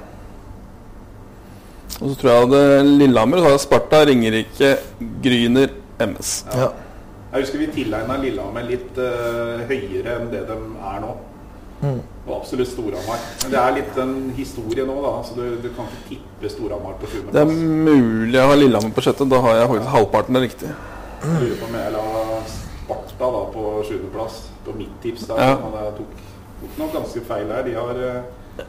Og 2.00 2.10
så 2.10 2.16
tror 2.20 2.30
jeg 2.30 2.38
jeg 2.38 2.48
hadde 2.48 2.96
Lillehammer, 3.02 3.38
så 3.38 3.44
hadde 3.44 3.58
jeg 3.58 3.66
Sparta, 3.66 4.00
Ringerike, 4.08 4.72
Gryner, 5.24 5.76
MS. 6.00 6.32
Ja. 6.54 6.72
Jeg 7.34 7.46
husker 7.46 7.64
vi 7.64 7.70
tilegna 7.74 8.18
Lillehammer 8.22 8.66
litt 8.68 8.98
uh, 9.02 9.64
høyere 9.68 10.18
enn 10.20 10.28
det 10.32 10.44
de 10.48 10.58
er 10.58 11.00
nå. 11.04 11.14
Mm. 11.84 12.02
Og 12.24 12.34
absolutt 12.38 12.70
Storhamar. 12.72 13.24
Men 13.44 13.52
det 13.52 13.62
er 13.62 13.78
litt 13.82 13.98
en 14.00 14.18
historie 14.38 14.88
nå, 14.88 14.98
da. 15.04 15.16
Så 15.28 15.36
du, 15.36 15.46
du 15.60 15.70
kan 15.76 15.90
ikke 15.92 16.14
tippe 16.14 16.52
Storhamar 16.56 16.96
på 17.02 17.12
sjuendeplass. 17.12 17.36
Det 17.36 17.44
er 17.44 17.88
mulig 17.90 18.38
jeg 18.38 18.52
har 18.52 18.60
Lillehammer 18.62 18.96
på 18.96 19.04
sjette. 19.04 19.28
Da 19.28 19.44
har 19.44 19.60
jeg 19.60 19.72
faktisk 19.74 19.96
halvparten 19.98 20.44
riktig. 20.46 20.76
Jeg 21.24 21.42
lurer 21.42 21.58
på 21.60 21.72
om 21.72 21.82
jeg 21.82 21.96
la 21.98 22.06
Sparta 23.14 23.32
da 23.32 23.46
på 23.54 23.84
sjuendeplass 23.88 24.50
på 24.66 24.74
mitt 24.78 25.02
tips. 25.02 25.28
der. 25.28 25.36
Ja. 25.38 25.50
Jeg 25.84 25.94
tok, 25.98 26.08
tok 26.62 26.78
nok 26.78 26.94
ganske 26.94 27.22
feil 27.28 27.52
her. 27.52 27.64
De 27.64 27.74
har, 27.74 27.90
eh, 27.90 28.66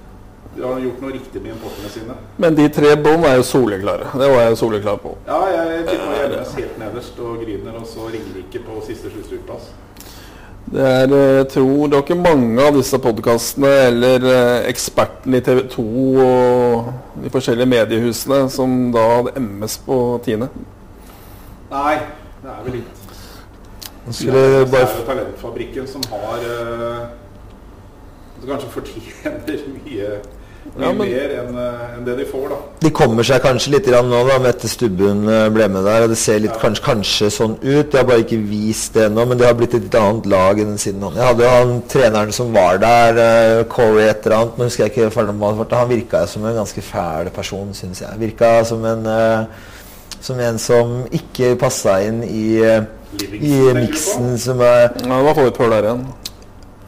de 0.57 0.63
har 0.63 0.81
gjort 0.81 1.01
noe 1.01 1.13
riktig 1.13 1.43
med 1.43 1.53
importene 1.53 1.89
sine. 1.91 2.15
Men 2.37 2.55
de 2.55 2.69
tre 2.69 2.97
bånd 2.97 3.25
er 3.25 3.37
jo 3.37 3.43
soleklare. 3.43 4.11
Det 4.13 4.29
var 4.31 4.43
jeg 4.43 4.57
soleklar 4.57 4.97
på. 4.97 5.17
Ja, 5.27 5.41
jeg 5.47 5.87
tippa 5.87 6.19
Hjelmes 6.21 6.55
helt 6.55 6.79
nederst 6.79 7.19
og 7.21 7.41
griner 7.41 7.81
og 7.81 7.87
så 7.87 8.11
Ringerike 8.11 8.63
på 8.67 8.85
siste 8.87 9.11
sluttspillplass. 9.11 9.73
Det 10.65 10.81
er, 10.81 11.09
jeg 11.13 11.41
eh, 11.41 11.47
tror 11.53 11.89
det 11.89 11.97
er 11.97 12.03
ikke 12.03 12.17
mange 12.17 12.63
av 12.65 12.73
disse 12.75 12.99
podkastene 12.99 13.69
eller 13.91 14.25
eh, 14.31 14.69
ekspertene 14.71 15.37
i 15.39 15.45
TV 15.45 15.61
2 15.75 15.85
og 16.25 16.89
de 17.21 17.31
forskjellige 17.31 17.69
mediehusene 17.69 18.49
som 18.51 18.91
da 18.95 19.05
hadde 19.11 19.37
MS 19.45 19.79
på 19.85 19.99
tiende. 20.25 20.49
Nei, 21.71 21.99
det 22.41 22.51
er 22.51 22.65
vel 22.65 22.79
litt 22.79 23.04
skulle 24.13 24.39
ja, 24.39 24.65
bare... 24.65 24.87
Det 24.87 25.01
er 25.01 25.07
Talentfabrikken 25.07 25.87
som 25.89 26.03
har 26.13 26.39
uh, 26.45 27.05
Som 28.41 28.49
kanskje 28.49 28.73
fortjener 28.79 29.69
mye, 29.73 30.17
mye 30.65 30.81
ja, 30.81 30.91
men... 30.93 31.09
mer 31.09 31.33
enn 31.39 31.57
uh, 31.57 31.95
en 31.97 32.05
det 32.05 32.17
de 32.19 32.27
får, 32.29 32.45
da. 32.53 32.59
De 32.83 32.91
kommer 32.97 33.25
seg 33.27 33.41
kanskje 33.45 33.73
litt 33.75 33.89
nå, 33.89 34.21
da, 34.29 34.39
med 34.41 34.51
etter 34.51 34.73
Stubben 34.73 35.23
uh, 35.29 35.47
ble 35.53 35.69
med 35.73 35.87
der. 35.89 36.05
Og 36.05 36.13
det 36.13 36.19
ser 36.21 36.43
litt 36.43 36.53
ja. 36.53 36.61
kanskje, 36.61 36.85
kanskje, 36.85 37.31
sånn 37.33 37.55
ut. 37.63 37.93
De 37.93 38.01
har 38.01 38.09
bare 38.09 38.25
ikke 38.25 38.41
vist 38.49 38.97
det 38.97 39.07
ennå, 39.09 39.25
men 39.29 39.41
det 39.41 39.49
har 39.49 39.57
blitt 39.57 39.77
et 39.79 39.87
litt 39.87 39.99
annet 40.01 40.29
lag 40.33 40.61
enn 40.61 40.77
siden 40.81 41.05
han 41.05 41.21
Jeg 41.21 41.29
hadde 41.31 41.47
jo 41.47 41.53
han 41.55 41.77
treneren 41.95 42.35
som 42.37 42.53
var 42.57 42.81
der, 42.83 43.23
Corey 43.73 44.09
et 44.09 44.27
eller 44.27 44.41
annet, 44.41 44.59
men 44.59 44.69
husker 44.69 44.85
jeg 44.89 45.09
ikke 45.09 45.79
Han 45.79 45.89
virka 45.95 46.27
som 46.29 46.45
en 46.45 46.61
ganske 46.61 46.85
fæl 46.85 47.33
person, 47.33 47.73
syns 47.77 48.05
jeg. 48.05 48.21
Virka 48.21 48.59
som 48.69 48.85
en 48.85 49.09
som 50.25 50.39
en 50.41 50.59
som 50.59 50.93
ikke 51.13 51.53
passa 51.61 51.99
inn 52.01 52.23
i 52.25 52.45
i 53.35 53.57
miksen 53.77 54.37
som 54.39 54.61
er 54.65 54.93
Ja, 55.03 55.17
det 55.19 55.25
var 55.27 55.35
før 55.39 55.75
der 55.75 55.89
igjen. 55.89 56.05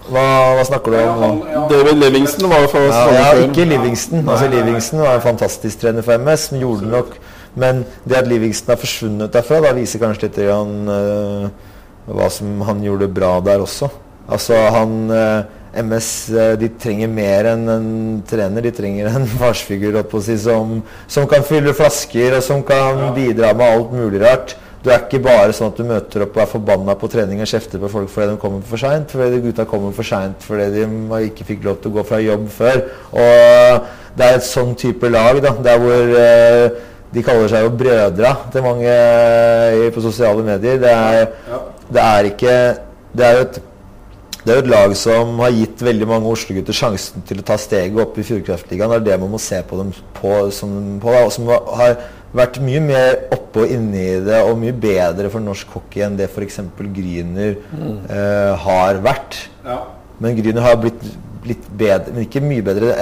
Hva, 0.06 0.22
hva, 0.54 0.62
snakker 0.66 0.94
du 0.94 0.98
om? 1.00 1.22
Ja, 1.22 1.30
ja. 1.50 1.62
David 1.70 1.98
Livingston 1.98 2.50
var 2.52 2.68
for 2.70 2.84
ja, 2.86 3.02
ja, 3.10 3.30
ikke 3.42 3.66
Livingston. 3.66 4.22
Altså, 4.22 4.48
Livingston 4.52 5.02
var 5.02 5.18
en 5.18 5.24
fantastisk 5.24 5.82
trener 5.82 6.06
for 6.06 6.22
MS, 6.22 6.50
men 6.52 6.62
gjorde 6.62 6.90
nok 6.92 7.16
Men 7.56 7.84
det 8.04 8.18
at 8.18 8.28
Livingston 8.28 8.74
har 8.74 8.78
forsvunnet 8.78 9.32
derfra, 9.32 9.62
da 9.64 9.72
viser 9.74 10.02
kanskje 10.02 10.28
litt 10.28 10.42
han, 10.44 10.74
uh, 10.92 11.46
hva 12.12 12.26
som 12.30 12.60
han 12.68 12.82
gjorde 12.84 13.08
bra 13.08 13.38
der 13.40 13.64
også. 13.64 13.88
Altså, 14.28 14.58
han 14.74 14.92
uh, 15.08 15.16
eh, 15.16 15.80
MS 15.80 16.10
uh, 16.34 16.52
de 16.60 16.68
trenger 16.76 17.08
mer 17.08 17.48
enn 17.54 17.64
en 17.72 17.88
trener. 18.28 18.60
De 18.68 18.74
trenger 18.76 19.08
en 19.08 19.24
farsfigur 19.40 19.96
si, 20.20 20.36
som, 20.44 20.82
som, 21.08 21.26
kan 21.30 21.48
fylle 21.48 21.72
flasker, 21.74 22.36
og 22.36 22.44
som 22.44 22.60
kan 22.66 23.08
bidra 23.16 23.54
med 23.56 23.66
alt 23.72 23.96
mulig 23.96 24.20
rart. 24.22 24.54
Du 24.84 24.90
er 24.92 25.02
ikke 25.02 25.22
bare 25.24 25.54
sånn 25.56 25.72
at 25.72 25.78
du 25.80 25.86
møter 25.88 26.24
opp 26.26 26.36
og 26.36 26.42
er 26.44 26.50
forbanna 26.50 26.94
på 26.98 27.08
trening 27.10 27.40
og 27.42 27.50
kjefter 27.50 27.80
på 27.82 27.90
folk 27.90 28.10
fordi 28.12 28.34
de 28.34 28.40
kommer 28.42 28.66
for 28.66 28.80
seint. 28.80 29.12
Fordi 29.12 29.40
gutta 29.44 29.66
kommer 29.68 29.94
for 29.96 30.06
seint 30.06 30.44
fordi 30.46 30.66
de 30.74 31.22
ikke 31.26 31.46
fikk 31.48 31.64
lov 31.66 31.80
til 31.80 31.92
å 31.92 31.96
gå 31.98 32.06
fra 32.06 32.20
jobb 32.22 32.48
før. 32.54 32.82
Og 33.12 33.88
det 34.16 34.26
er 34.26 34.38
et 34.38 34.46
sånn 34.46 34.74
type 34.78 35.10
lag, 35.12 35.40
da, 35.44 35.52
der 35.64 35.80
hvor 35.82 36.18
eh, 36.20 36.82
de 37.12 37.24
kaller 37.24 37.50
seg 37.52 37.66
jo 37.66 37.72
brødra 37.82 38.32
til 38.52 38.64
mange 38.64 38.90
eh, 38.90 39.86
på 39.92 40.04
sosiale 40.04 40.44
medier. 40.46 40.78
Det 40.82 40.92
er, 40.92 41.26
det 41.92 42.04
er 42.04 42.30
ikke 42.32 42.58
Det 43.16 43.24
er 43.24 43.38
jo 43.38 43.44
et 43.46 43.62
er 44.46 44.60
et 44.60 44.68
lag 44.70 44.92
som 44.98 45.40
har 45.42 45.54
gitt 45.54 45.80
veldig 45.82 46.06
mange 46.06 46.30
Oslo-gutter 46.30 46.76
sjansen 46.76 47.24
til 47.26 47.40
å 47.40 47.46
ta 47.46 47.56
steget 47.58 47.98
opp 47.98 48.18
i 48.20 48.24
Fjordkraftligaen. 48.26 48.92
Det 48.92 48.98
er 49.00 49.06
det 49.08 49.16
man 49.22 49.32
må 49.32 49.40
se 49.42 49.58
på 49.66 49.78
dem 49.80 49.90
på, 50.20 50.34
som, 50.54 50.70
på 51.02 51.14
da, 51.14 51.22
som 51.34 51.50
har 51.50 51.96
vært 52.36 52.58
mye 52.64 52.80
mer 52.84 53.20
oppe 53.34 53.64
og 53.64 53.72
inne 53.72 54.00
i 54.00 54.16
det 54.24 54.40
og 54.44 54.58
mye 54.60 54.74
bedre 54.76 55.30
for 55.32 55.44
norsk 55.44 55.76
hockey 55.76 56.04
enn 56.06 56.18
det 56.18 56.28
f.eks. 56.30 56.60
Grüner 56.76 57.56
mm. 57.56 57.94
uh, 58.10 58.52
har 58.66 59.00
vært. 59.04 59.38
Ja. 59.64 59.78
Men 60.22 60.36
Grüner 60.38 60.64
har 60.64 60.80
blitt 60.80 61.04
litt 61.46 61.68
bedre, 61.78 62.12
men 62.12 62.26
ikke 62.26 62.42
mye 62.42 62.64
bedre. 62.66 62.92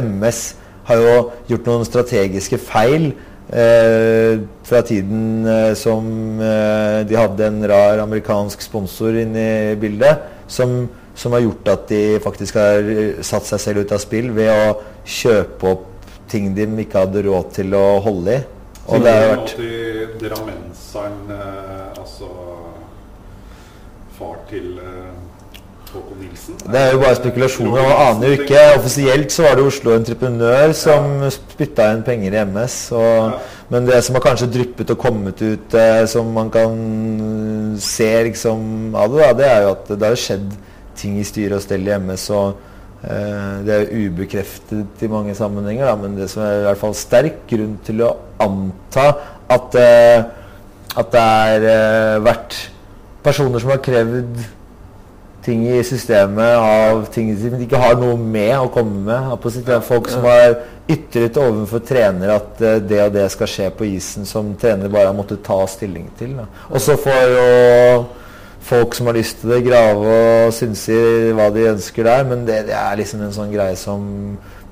MS 0.00 0.40
har 0.88 1.02
jo 1.02 1.12
gjort 1.50 1.68
noen 1.68 1.86
strategiske 1.88 2.58
feil. 2.62 3.12
Uh, 3.52 4.46
fra 4.64 4.80
tiden 4.86 5.44
uh, 5.44 5.74
som 5.76 6.06
de 6.40 7.16
hadde 7.18 7.44
en 7.44 7.58
rar 7.68 8.00
amerikansk 8.00 8.62
sponsor 8.64 9.18
inne 9.20 9.42
i 9.74 9.76
bildet, 9.76 10.22
som, 10.48 10.86
som 11.18 11.36
har 11.36 11.44
gjort 11.44 11.68
at 11.74 11.84
de 11.90 12.02
faktisk 12.24 12.56
har 12.56 12.88
satt 13.26 13.50
seg 13.50 13.60
selv 13.66 13.84
ut 13.84 13.92
av 13.92 14.00
spill 14.00 14.30
ved 14.32 14.48
å 14.54 14.76
kjøpe 15.04 15.74
opp 15.74 15.88
ting 16.32 16.52
de 16.56 16.64
ikke 16.80 17.04
hadde 17.04 17.26
råd 17.26 17.52
til 17.58 17.76
å 17.76 17.84
holde 18.04 18.38
i. 18.38 18.42
Og 18.86 19.02
det 19.02 19.12
har 19.14 19.28
vært 19.30 19.52
Drammenseren, 20.22 21.20
eh, 21.30 22.00
altså 22.00 22.30
far 24.16 24.40
til 24.50 24.78
eh, 24.82 25.12
Håkon 25.92 26.18
Nilsen. 26.22 26.58
Det 26.64 26.80
er 26.80 26.94
jo 26.94 27.00
bare 27.02 27.18
spekulasjoner. 27.18 27.76
Man 27.76 28.02
aner 28.06 28.32
jo 28.32 28.40
ikke. 28.40 28.64
Offisielt 28.78 29.32
så 29.34 29.46
var 29.46 29.58
det 29.58 29.66
Oslo 29.68 29.94
Entreprenør 29.96 30.74
som 30.76 31.22
ja. 31.22 31.30
spytta 31.34 31.90
inn 31.94 32.02
penger 32.06 32.36
i 32.36 32.42
MS. 32.48 32.76
Og, 32.96 33.06
ja. 33.06 33.62
Men 33.72 33.86
det 33.88 34.02
som 34.04 34.18
har 34.18 34.24
kanskje 34.24 34.50
dryppet 34.52 34.92
og 34.94 35.00
kommet 35.00 35.42
ut, 35.42 35.78
eh, 35.78 36.02
som 36.10 36.34
man 36.34 36.50
kan 36.52 37.78
se 37.80 38.10
liksom, 38.28 38.92
av 38.98 39.14
det, 39.14 39.22
da, 39.22 39.32
det 39.38 39.48
er 39.52 39.64
jo 39.66 39.72
at 39.76 39.94
det 39.94 40.10
har 40.10 40.20
skjedd 40.26 40.52
ting 40.98 41.16
i 41.20 41.26
styre 41.26 41.58
og 41.58 41.64
stell 41.64 41.86
i 41.88 41.96
MS. 41.96 42.28
og 42.36 42.50
Eh, 42.52 42.71
det 43.02 43.74
er 43.74 43.88
ubekreftet 43.98 45.00
i 45.02 45.08
mange 45.10 45.34
sammenhenger, 45.34 45.88
da, 45.88 45.94
men 45.98 46.14
det 46.14 46.28
som 46.30 46.44
er 46.46 46.60
i 46.60 46.66
hvert 46.68 46.78
fall 46.78 46.94
sterk 46.94 47.40
grunn 47.50 47.74
til 47.82 48.04
å 48.06 48.12
anta 48.42 49.08
at, 49.50 49.74
eh, 49.74 50.24
at 50.96 51.12
det 51.12 51.22
er 51.22 51.68
eh, 51.72 52.22
vært 52.22 52.58
personer 53.24 53.62
som 53.62 53.72
har 53.72 53.82
krevd 53.82 54.42
ting 55.42 55.64
i 55.66 55.80
systemet 55.82 56.54
av 56.54 57.08
ting 57.14 57.32
som 57.38 57.56
de 57.56 57.66
ikke 57.66 57.80
har 57.82 57.96
noe 57.98 58.14
med 58.14 58.54
å 58.60 58.70
komme 58.70 59.02
med. 59.08 59.82
Folk 59.82 60.10
som 60.10 60.26
har 60.28 60.60
ytret 60.90 61.38
overfor 61.40 61.82
trenere 61.86 62.38
at 62.38 62.62
eh, 62.62 62.80
det 62.86 63.00
og 63.08 63.14
det 63.16 63.28
skal 63.34 63.50
skje 63.50 63.70
på 63.76 63.88
isen, 63.90 64.28
som 64.28 64.54
trener 64.58 64.92
bare 64.92 65.10
har 65.10 65.18
måttet 65.18 65.42
ta 65.46 65.58
stilling 65.70 66.08
til. 66.18 66.36
Og 66.70 66.82
så 66.82 66.98
får 67.00 67.22
jo 67.34 67.46
folk 68.62 68.94
som 68.94 69.08
har 69.10 69.16
lyst 69.18 69.40
til 69.40 69.52
det, 69.52 69.64
grave 69.66 70.16
og 70.46 70.54
synse 70.54 70.94
i 70.94 71.30
hva 71.36 71.50
de 71.54 71.68
ønsker 71.74 72.06
der, 72.06 72.26
men 72.28 72.46
det, 72.46 72.64
det 72.68 72.76
er 72.78 72.98
liksom 73.00 73.24
en 73.26 73.34
sånn 73.34 73.52
greie 73.54 73.76
som 73.78 74.04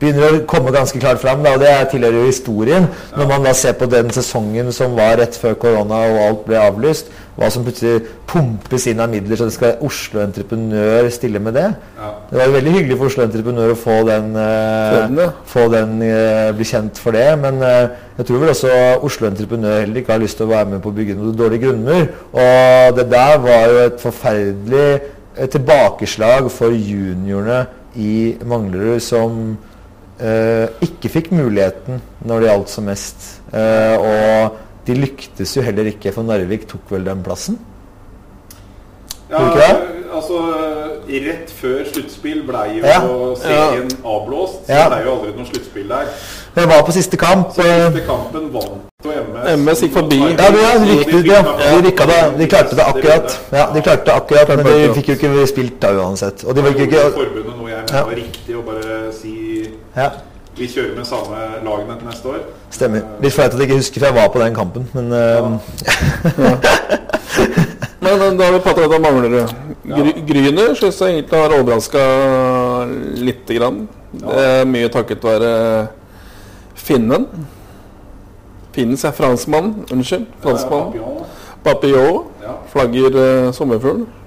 begynner 0.01 0.38
å 0.38 0.45
komme 0.49 0.72
ganske 0.72 1.01
klart 1.01 1.20
fram. 1.20 1.43
Da, 1.45 1.55
og 1.57 1.62
det 1.62 1.72
tilhører 1.93 2.22
jo 2.22 2.30
historien. 2.30 2.88
Når 3.16 3.28
man 3.28 3.45
da 3.45 3.53
ser 3.57 3.76
på 3.76 3.88
den 3.91 4.12
sesongen 4.14 4.72
som 4.72 4.97
var 4.99 5.18
rett 5.20 5.36
før 5.36 5.59
korona 5.61 6.05
og 6.09 6.20
alt 6.24 6.47
ble 6.49 6.61
avlyst, 6.61 7.11
hva 7.39 7.49
som 7.53 7.64
plutselig 7.64 8.03
pumpes 8.28 8.87
inn 8.91 9.01
av 9.01 9.11
midler, 9.12 9.39
så 9.39 9.47
det 9.49 9.55
skal 9.55 9.85
Oslo 9.87 10.20
Entreprenør 10.22 11.09
stille 11.14 11.41
med 11.43 11.57
det. 11.57 11.68
Ja. 11.99 12.11
Det 12.31 12.41
var 12.41 12.53
veldig 12.57 12.74
hyggelig 12.74 12.99
for 12.99 13.11
Oslo 13.11 13.24
Entreprenør 13.24 13.74
å 13.74 13.78
få 13.78 13.97
den, 14.09 14.28
eh, 14.37 15.31
få 15.47 15.66
den 15.72 15.97
eh, 16.07 16.51
bli 16.57 16.68
kjent 16.68 17.01
for 17.01 17.16
det. 17.16 17.28
Men 17.41 17.62
eh, 17.62 17.97
jeg 18.18 18.28
tror 18.28 18.43
vel 18.43 18.53
også 18.55 18.74
Oslo 19.07 19.31
Entreprenør 19.31 19.81
heller 19.81 20.03
ikke 20.03 20.14
har 20.16 20.22
lyst 20.22 20.41
til 20.41 20.49
å 20.49 20.53
være 20.53 20.74
med 20.74 20.85
på 20.85 20.93
å 20.93 20.99
bygge 20.99 21.16
noen 21.18 21.39
dårlig 21.39 21.62
grunnmur. 21.64 22.05
Og 22.35 22.99
det 22.99 23.09
der 23.14 23.43
var 23.47 23.66
jo 23.72 23.83
et 23.87 24.01
forferdelig 24.05 24.87
eh, 24.93 25.51
tilbakeslag 25.51 26.51
for 26.53 26.76
juniorene 26.76 27.64
i 27.99 28.37
Manglerud 28.47 29.01
som 29.03 29.57
eh, 30.20 30.66
ikke 30.85 31.11
fikk 31.11 31.31
muligheten 31.35 32.03
når 32.26 32.43
det 32.43 32.51
gjaldt 32.51 32.74
som 32.74 32.91
mest. 32.91 33.31
Eh, 33.53 33.97
og 33.97 34.59
de 34.87 34.95
lyktes 34.95 35.57
jo 35.57 35.62
heller 35.62 35.91
ikke, 35.93 36.12
for 36.12 36.22
Narvik 36.22 36.66
tok 36.68 36.91
vel 36.91 37.05
den 37.05 37.22
plassen. 37.22 37.59
Ja, 39.31 39.47
ikke 39.47 39.61
det? 39.61 40.01
altså 40.14 40.41
Rett 41.11 41.51
før 41.51 41.81
sluttspill 41.93 42.43
ble 42.47 42.61
jo 42.76 42.85
Ja. 42.87 43.01
serien 43.41 43.89
avblåst. 44.05 44.66
Så 44.66 44.72
Ja. 44.72 44.89
det 44.89 44.99
er 44.99 45.05
jo 45.05 45.12
aldri 45.16 45.33
noe 45.37 45.47
sluttspill 45.47 45.89
der. 45.89 46.07
Det 46.55 46.68
var 46.68 46.83
på 46.87 46.93
siste 46.93 47.16
kamp. 47.16 47.53
Så 47.55 47.62
eh, 47.62 47.91
siste 47.93 48.07
kampen 48.07 48.53
vant 48.53 48.83
og 49.05 49.12
MS. 49.12 49.59
MS 49.59 49.81
gikk 49.81 49.93
forbi. 49.93 50.18
Ja, 50.18 50.26
de, 50.28 50.37
ja, 50.39 50.78
de, 50.78 50.99
rykket, 50.99 51.26
ja. 51.26 51.43
de, 51.43 52.39
de 52.39 52.47
klarte 52.47 52.76
det 52.76 52.85
akkurat. 52.87 53.41
Ja, 53.53 53.66
de 53.74 53.83
klarte 53.83 54.05
det 54.05 54.14
akkurat, 54.14 54.49
Men 54.49 54.66
de 54.66 54.95
fikk 54.95 55.09
jo 55.09 55.14
ikke 55.14 55.47
spilt 55.47 55.81
da 55.83 55.93
uansett. 55.99 56.45
Og 56.45 56.55
de 56.55 56.62
Det 56.62 56.74
fikk 56.74 56.81
ikke 56.93 57.12
forbundet 57.12 57.57
noe 57.57 57.68
jeg 57.70 57.83
mener 57.91 58.05
var 58.05 58.14
riktig 58.14 58.55
å 58.57 58.62
bare 58.66 59.12
si 59.12 59.35
ja, 59.97 60.11
vi 60.61 60.69
kjører 60.69 60.97
med 60.99 61.09
samme 61.09 61.37
lagene 61.65 61.97
til 61.99 62.11
neste 62.11 62.33
år. 62.35 62.41
Stemmer. 62.71 63.07
Litt 63.25 63.35
flaut 63.35 63.55
at 63.55 63.61
jeg 63.61 63.71
ikke 63.71 63.81
husker, 63.81 64.03
for 64.03 64.11
jeg 64.11 64.19
var 64.21 64.33
på 64.35 64.43
den 64.43 64.57
kampen. 64.57 64.89
Men 64.95 65.07
ja. 65.17 65.41
Men 68.01 68.17
eh, 68.17 68.37
da 68.39 68.47
har 68.47 68.55
vi 68.55 68.61
pratet 68.65 68.85
litt 68.85 69.03
mangler 69.05 69.35
det. 69.35 69.47
Gry 69.91 70.13
Gryner 70.29 70.77
syns 70.79 71.01
jeg 71.01 71.17
egentlig 71.17 71.41
har 71.41 71.57
overraska 71.57 72.05
lite 73.21 73.57
grann. 73.59 73.83
Det 74.13 74.45
er 74.45 74.69
mye 74.69 74.91
takket 74.93 75.25
være 75.25 75.53
finnen. 76.79 77.27
Finnen, 78.75 78.97
sier. 79.01 79.13
Franskmann. 79.17 79.75
Unnskyld. 79.91 80.27
Franskmann. 80.43 80.93
Papillon. 80.93 81.29
Papillon. 81.65 82.25
Ja, 82.43 82.57
Flagger 82.73 83.11
sommerfuglen 83.11 83.53
sommerfugl. 83.57 84.20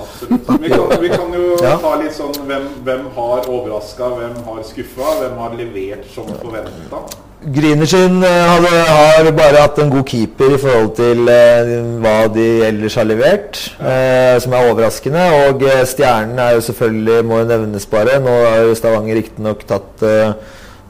Absolutt. 0.00 0.48
Vi 0.62 0.70
kan, 0.72 0.96
vi 1.02 1.08
kan 1.12 1.32
jo 1.36 1.44
Ja. 1.66 1.76
ta 1.82 1.94
litt 2.00 2.14
sånn 2.16 2.34
hvem, 2.48 2.66
hvem 2.86 3.06
har 3.16 3.46
overraska, 3.48 4.10
hvem 4.18 4.34
har 4.48 4.64
skuffa, 4.68 5.14
hvem 5.22 5.38
har 5.44 5.54
levert 5.58 6.04
som 6.14 6.28
forventa. 6.40 7.04
Grinersen 7.46 8.22
eh, 8.24 8.42
hadde, 8.48 8.70
har 8.88 9.28
bare 9.36 9.60
hatt 9.62 9.76
en 9.78 9.90
god 9.92 10.06
keeper 10.08 10.54
i 10.56 10.58
forhold 10.58 10.94
til 10.98 11.28
eh, 11.30 11.68
hva 12.02 12.14
de 12.32 12.46
ellers 12.66 12.96
har 12.98 13.06
levert, 13.06 13.60
eh, 13.78 14.34
som 14.42 14.56
er 14.56 14.70
overraskende. 14.72 15.26
Og 15.46 15.62
eh, 15.68 15.82
stjernen 15.86 16.40
er 16.42 16.56
jo 16.56 16.64
selvfølgelig, 16.70 17.20
må 17.28 17.42
jo 17.42 17.48
nevnes 17.52 17.86
bare. 17.92 18.16
Nå 18.24 18.32
har 18.48 18.64
jo 18.66 18.74
Stavanger 18.78 19.20
riktignok 19.20 19.62
tatt 19.68 20.02
eh, 20.08 20.32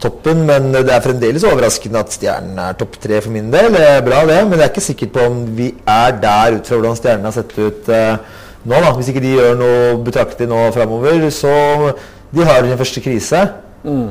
toppen, 0.00 0.44
men 0.48 0.70
det 0.76 0.86
er 0.92 1.04
fremdeles 1.04 1.44
overraskende 1.48 2.00
at 2.04 2.14
stjernen 2.14 2.58
er 2.62 2.74
topp 2.78 2.96
tre 3.02 3.20
for 3.24 3.34
min 3.34 3.50
del. 3.52 3.70
Det 3.74 3.84
er 3.90 4.02
bra, 4.06 4.22
det, 4.28 4.40
men 4.46 4.58
jeg 4.60 4.68
er 4.70 4.72
ikke 4.74 4.86
sikker 4.86 5.12
på 5.18 5.28
om 5.28 5.38
vi 5.58 5.70
er 5.88 6.16
der 6.22 6.58
ut 6.60 6.68
fra 6.68 6.78
hvordan 6.78 6.98
stjernen 7.02 7.28
har 7.28 7.36
sett 7.36 7.54
ut 7.58 7.88
eh, 7.92 8.42
nå. 8.66 8.80
da. 8.84 8.92
Hvis 8.98 9.08
ikke 9.12 9.22
de 9.24 9.34
gjør 9.36 9.56
noe 9.60 9.96
betraktelig 10.04 10.48
nå 10.50 10.70
framover, 10.76 11.28
så 11.30 11.94
De 12.34 12.42
har 12.44 12.64
sin 12.66 12.76
første 12.78 13.00
krise, 13.00 13.40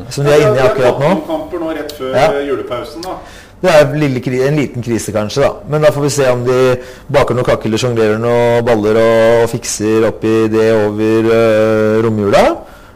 som 0.10 0.24
de 0.26 0.32
er 0.32 0.46
inne 0.48 0.56
i 0.56 0.64
akkurat 0.64 1.00
nå. 1.02 1.10
Det 1.10 1.24
er 1.24 1.28
kamper 1.28 1.60
nå 1.60 1.74
rett 1.76 1.92
før 1.98 2.14
Ja. 2.16 2.30
julepausen. 2.48 3.02
da. 3.04 3.18
Det 3.62 3.72
er 3.72 3.86
en 3.86 4.00
lille, 4.00 4.48
en 4.48 4.56
liten 4.56 4.84
krise, 4.84 5.12
kanskje. 5.12 5.42
da. 5.42 5.50
Men 5.70 5.82
da 5.82 5.90
får 5.92 6.02
vi 6.02 6.10
se 6.10 6.28
om 6.32 6.44
de 6.46 6.78
baker 7.12 7.36
noen 7.36 7.46
kaker 7.46 7.66
eller 7.66 7.78
sjonglerer 7.82 8.18
noen 8.20 8.66
baller 8.66 8.96
og, 9.02 9.44
og 9.44 9.50
fikser 9.50 10.06
opp 10.08 10.24
i 10.24 10.48
det 10.48 10.68
over 10.86 11.30
uh, 11.32 12.04
romjula. 12.06 12.46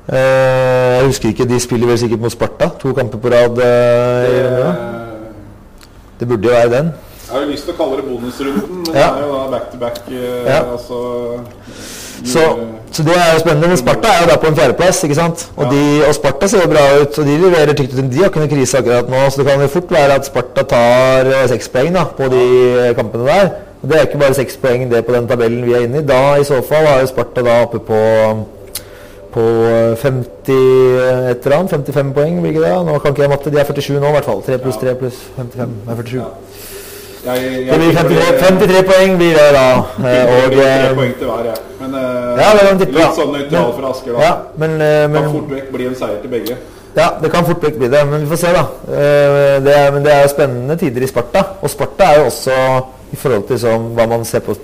Uh, 0.10 1.00
jeg 1.00 1.06
husker 1.06 1.30
ikke, 1.30 1.46
De 1.50 1.60
spiller 1.60 1.88
vel 1.88 1.98
sikkert 2.02 2.20
mot 2.24 2.32
Sparta. 2.32 2.70
To 2.80 2.94
kamper 2.94 3.18
på 3.20 3.30
rad. 3.34 3.60
eh, 3.60 4.30
i 4.30 4.42
romjula. 4.46 4.70
Eh, 4.70 5.06
Det 6.20 6.28
burde 6.28 6.48
jo 6.48 6.54
være 6.56 6.70
den. 6.78 6.94
Jeg 7.30 7.38
har 7.38 7.44
jo 7.46 7.50
lyst 7.52 7.66
til 7.68 7.74
å 7.76 7.78
kalle 7.78 7.98
det 8.00 8.06
bonusrunden, 8.10 8.78
men 8.88 8.96
Ja. 8.96 9.10
det 9.14 9.22
er 9.22 9.28
jo 9.28 9.34
da 9.38 9.48
back 9.52 9.72
to 9.72 9.78
back. 9.78 9.98
eh, 10.10 10.46
Ja. 10.50 10.62
Altså 10.74 11.40
Så, 12.26 12.42
så 12.92 13.04
det 13.04 13.14
er 13.16 13.34
jo 13.34 13.40
spennende. 13.40 13.68
Men 13.70 13.78
Sparta 13.78 14.08
er 14.10 14.24
jo 14.26 14.28
da 14.32 14.36
på 14.38 14.48
en 14.48 14.56
fjerdeplass. 14.56 15.04
ikke 15.04 15.16
sant? 15.16 15.50
Og, 15.56 15.70
de, 15.72 16.04
og 16.08 16.14
Sparta 16.16 16.48
ser 16.48 16.62
jo 16.66 16.68
bra 16.68 16.84
ut, 17.02 17.20
og 17.20 17.26
de 17.26 17.38
leverer 17.38 17.74
tykt 17.74 17.94
ut. 17.94 18.10
De 18.12 18.18
har 18.18 18.30
ikke 18.30 18.40
noen 18.42 18.50
krise 18.50 18.78
akkurat 18.78 19.08
nå, 19.10 19.30
så 19.30 19.38
det 19.38 19.46
kan 19.48 19.62
jo 19.62 19.68
fort 19.68 19.90
være 19.92 20.16
at 20.16 20.26
Sparta 20.26 20.64
tar 20.64 21.26
eh, 21.32 21.48
seks 21.48 21.70
poeng 21.70 21.94
da, 21.94 22.04
på 22.06 22.28
de 22.30 22.94
kampene 22.98 23.26
der. 23.26 23.52
Og 23.84 23.90
Det 23.90 23.96
er 23.98 24.06
ikke 24.08 24.20
bare 24.20 24.34
seks 24.36 24.58
poeng 24.58 24.90
det 24.92 25.06
på 25.06 25.14
den 25.14 25.28
tabellen 25.28 25.64
vi 25.66 25.74
er 25.74 25.86
inne 25.88 26.00
i. 26.00 26.02
Da 26.02 26.36
i 26.36 26.44
så 26.44 26.60
fall 26.66 26.84
er 26.86 27.00
jo 27.06 27.08
Sparta 27.08 27.42
da 27.42 27.62
oppe 27.64 27.80
på 27.80 28.00
på 29.32 29.42
50 30.02 31.30
et 31.30 31.46
eller 31.46 31.58
annet, 31.60 31.70
55 31.70 32.14
poeng, 32.16 32.40
blir 32.42 32.50
ikke 32.52 32.64
det? 32.66 32.86
Nå 32.86 32.98
kan 33.00 33.12
ikke 33.14 33.22
jeg 33.22 33.30
matte, 33.30 33.52
de 33.54 33.60
er 33.60 33.64
47 33.64 34.00
nå 34.02 34.08
i 34.10 34.12
hvert 34.18 34.26
fall. 34.26 34.42
3 34.42 34.58
pluss 34.58 34.76
3 34.82 34.96
pluss 34.98 35.20
55 35.38 35.70
er 35.88 35.96
47. 35.96 36.24
jeg, 37.36 37.68
jeg, 37.68 37.72
Det 37.72 37.78
blir 37.80 37.94
53, 37.96 38.40
53 38.42 38.84
poeng 38.90 39.16
blir 39.20 39.38
det 39.38 39.48
da. 39.56 39.68
eh, 40.10 40.32
og 40.36 40.58
eh, 40.58 40.90
poeng 40.98 41.14
til 41.20 41.28
hver, 41.32 41.46
jeg. 41.52 41.64
Men 41.80 41.96
eh, 42.00 42.42
ja, 42.42 42.50
litt 42.58 43.16
sånn 43.20 43.32
nøytral 43.36 43.72
fra 43.78 43.94
Asker, 43.94 44.12
da. 44.18 44.26
Ja, 44.26 44.34
men, 44.62 44.76
men, 44.80 45.18
Kan 45.20 45.32
fort 45.38 45.56
vekk 45.56 45.72
bli 45.76 45.90
en 45.90 45.98
seier 46.00 46.22
til 46.24 46.34
begge. 46.34 46.58
Ja, 46.98 47.12
det 47.22 47.30
kan 47.32 47.46
fort 47.46 47.62
vekk 47.64 47.78
bli 47.80 47.88
det, 47.94 48.02
men 48.10 48.26
vi 48.26 48.32
får 48.34 48.42
se, 48.42 48.56
da. 48.56 48.66
Eh, 48.90 49.60
Det 49.66 49.76
er, 49.76 49.92
men 49.94 50.04
det 50.06 50.16
er 50.16 50.26
jo 50.26 50.34
spennende 50.34 50.78
tider 50.82 51.06
i 51.06 51.10
Sparta. 51.12 51.46
Og 51.62 51.70
Sparta 51.72 52.10
er 52.14 52.22
jo 52.24 52.26
også 52.32 52.58
i 53.14 53.18
forhold 53.20 53.48
til 53.50 53.62
sånn, 53.62 53.92
hva 53.98 54.08
man 54.10 54.26
ser 54.26 54.44
på 54.46 54.58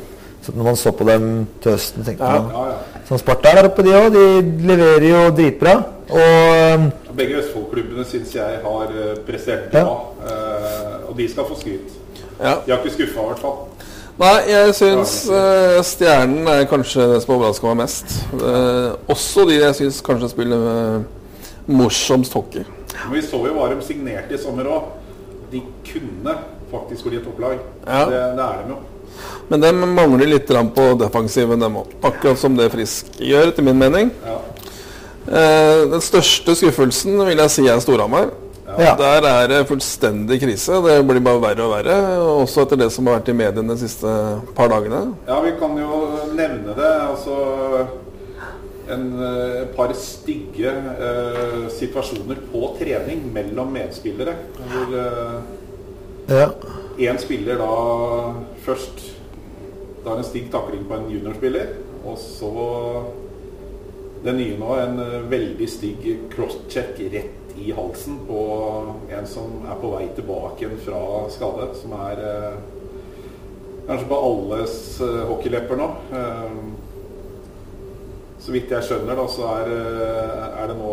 Når 0.46 0.64
man 0.64 0.76
så 0.78 0.92
på 0.94 1.06
dem 1.08 1.24
til 1.62 1.72
høsten, 1.74 2.04
tenkte 2.06 2.22
Ja. 2.24 2.42
man 2.42 2.52
Ja, 2.54 2.66
ja. 2.70 3.02
Sånn 3.08 3.22
Sparta 3.22 3.50
er 3.50 3.56
der 3.62 3.70
oppe, 3.70 3.82
de 3.86 3.94
òg. 3.98 4.12
De 4.14 4.68
leverer 4.70 5.06
jo 5.10 5.22
dritbra. 5.38 5.74
Og 6.10 6.20
eh, 6.22 6.86
Begge 7.18 7.40
Østfold-klubbene 7.40 8.06
syns 8.06 8.34
jeg 8.36 8.60
har 8.62 8.92
eh, 8.94 9.16
prestert 9.26 9.72
bra, 9.74 9.96
eh, 10.28 11.10
og 11.10 11.16
de 11.18 11.26
skal 11.32 11.48
få 11.50 11.58
skryt. 11.58 11.94
Ja. 12.40 12.60
De 12.66 12.72
har 12.72 12.82
ikke 12.82 12.96
skuffa, 12.98 13.22
i 13.22 13.32
hvert 13.32 13.44
fall. 13.44 13.58
Nei, 14.16 14.36
jeg 14.48 14.76
syns 14.78 15.14
uh, 15.28 15.82
Stjernen 15.84 16.48
er 16.48 16.68
kanskje 16.72 17.04
det 17.12 17.18
som 17.26 17.34
overrasker 17.36 17.68
meg 17.68 17.82
mest. 17.82 18.14
Uh, 18.40 18.96
også 19.12 19.44
de 19.50 19.58
jeg 19.58 19.76
syns 19.82 20.00
kanskje 20.06 20.32
spiller 20.32 20.64
uh, 20.64 21.42
morsomst 21.68 22.36
hockey. 22.38 22.64
Men 22.96 23.18
vi 23.18 23.24
så 23.26 23.42
jo 23.44 23.56
hva 23.58 23.68
de 23.74 23.82
signerte 23.84 24.38
i 24.38 24.40
sommer 24.40 24.70
òg. 24.72 24.94
De 25.52 25.60
kunne 25.88 26.38
faktisk 26.72 27.10
bli 27.10 27.20
et 27.20 27.28
topplag. 27.28 27.60
Ja. 27.84 28.06
Det, 28.08 28.22
det 28.40 28.46
er 28.46 28.64
de 28.64 28.76
jo. 28.76 28.80
Men 29.52 29.64
de 29.64 29.74
mangler 29.84 30.32
litt 30.32 30.48
på 30.48 30.88
defensiven, 31.00 31.60
dem 31.60 31.76
òg. 31.84 31.92
Akkurat 32.08 32.40
som 32.40 32.56
det 32.56 32.72
Frisk 32.72 33.20
gjør, 33.20 33.52
etter 33.52 33.68
min 33.68 33.80
mening. 33.80 34.16
Ja. 34.24 34.40
Den 35.92 36.04
største 36.04 36.56
skuffelsen 36.56 37.20
vil 37.20 37.40
jeg 37.44 37.52
si 37.52 37.68
er 37.68 37.84
Storhamar. 37.84 38.32
Ja. 38.66 38.96
Der 38.98 39.26
er 39.30 39.48
det 39.48 39.68
fullstendig 39.70 40.40
krise. 40.42 40.80
Det 40.82 40.96
blir 41.06 41.22
bare 41.24 41.42
verre 41.44 41.68
og 41.68 41.74
verre. 41.76 41.98
Også 42.42 42.64
etter 42.64 42.80
det 42.82 42.90
som 42.94 43.06
har 43.06 43.20
vært 43.20 43.30
i 43.30 43.38
mediene 43.38 43.76
de 43.76 43.84
siste 43.84 44.10
par 44.58 44.72
dagene. 44.74 45.04
Ja, 45.28 45.38
vi 45.46 45.54
kan 45.60 45.78
jo 45.78 46.00
nevne 46.34 46.74
det. 46.74 46.94
Altså 47.06 47.36
en 48.90 49.06
eh, 49.22 49.62
et 49.62 49.76
par 49.78 49.94
stygge 49.98 50.72
eh, 50.72 51.62
situasjoner 51.78 52.42
på 52.50 52.74
trening 52.82 53.28
mellom 53.34 53.70
medspillere. 53.78 54.34
Hvor 54.58 54.98
ja. 56.34 56.50
én 56.98 57.22
spiller 57.22 57.62
da 57.62 57.72
først 58.66 59.12
Da 60.02 60.12
har 60.14 60.20
en 60.22 60.26
stygg 60.26 60.52
takling 60.54 60.84
på 60.90 60.98
en 60.98 61.08
juniorspiller. 61.10 61.78
Og 62.06 62.18
så 62.22 62.52
det 64.26 64.34
nye 64.38 64.58
nå, 64.58 64.74
en 64.82 65.02
veldig 65.30 65.70
stygg 65.70 66.06
crosscheck 66.34 66.98
rett 67.14 67.45
i 67.58 67.72
halsen 67.72 68.20
på 68.28 68.40
en 69.10 69.28
som 69.28 69.62
er 69.70 69.78
på 69.82 69.92
vei 69.94 70.08
tilbake 70.16 70.70
fra 70.86 71.02
skade. 71.32 71.70
Som 71.80 71.96
er 71.98 72.22
eh, 72.30 72.58
kanskje 73.88 74.10
på 74.10 74.22
alles 74.30 74.78
eh, 75.02 75.22
hockeylepper 75.30 75.80
nå. 75.80 75.90
Eh, 76.20 76.58
så 78.46 78.54
vidt 78.54 78.72
jeg 78.72 78.86
skjønner, 78.86 79.18
da, 79.18 79.26
så 79.32 79.48
er, 79.58 79.72
er 80.62 80.68
det 80.70 80.76
nå 80.78 80.90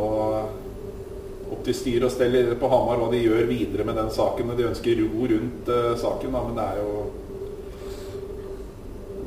opp 1.52 1.66
til 1.66 1.74
styr 1.76 2.06
og 2.06 2.14
stell 2.14 2.54
på 2.56 2.70
Hamar 2.72 2.96
hva 2.96 3.10
de 3.12 3.20
gjør 3.20 3.44
videre 3.50 3.84
med 3.84 3.98
den 4.00 4.08
saken. 4.14 4.54
De 4.56 4.70
ønsker 4.70 5.02
ro 5.02 5.26
rundt 5.34 5.68
saken, 6.00 6.32
da, 6.32 6.44
men 6.46 6.56
det 6.56 6.64
er 6.64 6.80
jo 6.80 6.94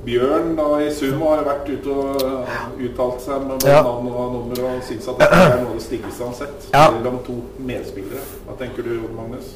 Bjørn 0.05 0.51
da 0.57 0.65
i 0.85 0.89
Sumo 0.93 1.31
har 1.33 1.43
vært 1.47 1.69
ute 1.73 1.89
og 1.89 2.49
uttalt 2.85 3.21
seg 3.25 3.45
med 3.47 3.63
Ja. 3.65 3.81
navn 3.81 4.07
og 4.11 4.33
nummer 4.33 4.59
og 4.69 4.83
syns 4.85 5.07
at 5.09 5.17
dette 5.19 5.39
er 5.39 5.55
noe 5.61 5.71
av 5.71 5.79
det 5.79 5.85
styggeste 5.87 6.19
han 6.23 6.33
har 6.33 6.39
sett 6.45 6.67
Ja. 6.73 6.91
mellom 6.91 7.17
to 7.25 7.37
medspillere. 7.59 8.21
Hva 8.45 8.57
tenker 8.59 8.83
du, 8.83 8.89
Jon 8.99 9.15
Magnus? 9.17 9.55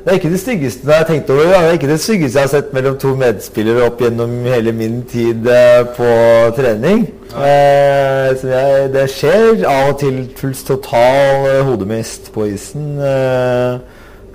Det 0.00 0.08
er 0.14 0.16
ikke 0.16 0.30
det 0.32 0.40
styggeste 0.40 0.86
jeg 0.88 0.96
har 0.96 1.04
tenkt 1.04 1.28
over 1.30 1.42
det. 1.44 1.56
Er 1.60 1.72
ikke 1.76 1.88
det 1.90 2.00
styggeste 2.00 2.38
jeg 2.38 2.48
har 2.48 2.52
sett 2.54 2.72
mellom 2.72 2.96
to 2.98 3.14
medspillere 3.20 3.82
opp 3.84 3.98
gjennom 4.00 4.30
hele 4.48 4.72
min 4.72 5.02
tid 5.04 5.46
eh, 5.46 5.84
på 5.84 6.08
trening. 6.56 7.02
Eh, 7.36 8.30
så 8.40 8.48
jeg, 8.48 8.92
det 8.94 9.04
skjer 9.12 9.66
av 9.68 9.90
og 9.92 9.98
til 10.00 10.22
fullt 10.40 10.64
total 10.66 11.44
eh, 11.50 11.60
hodemist 11.68 12.32
på 12.32 12.46
isen. 12.48 12.96
Eh, 12.98 13.78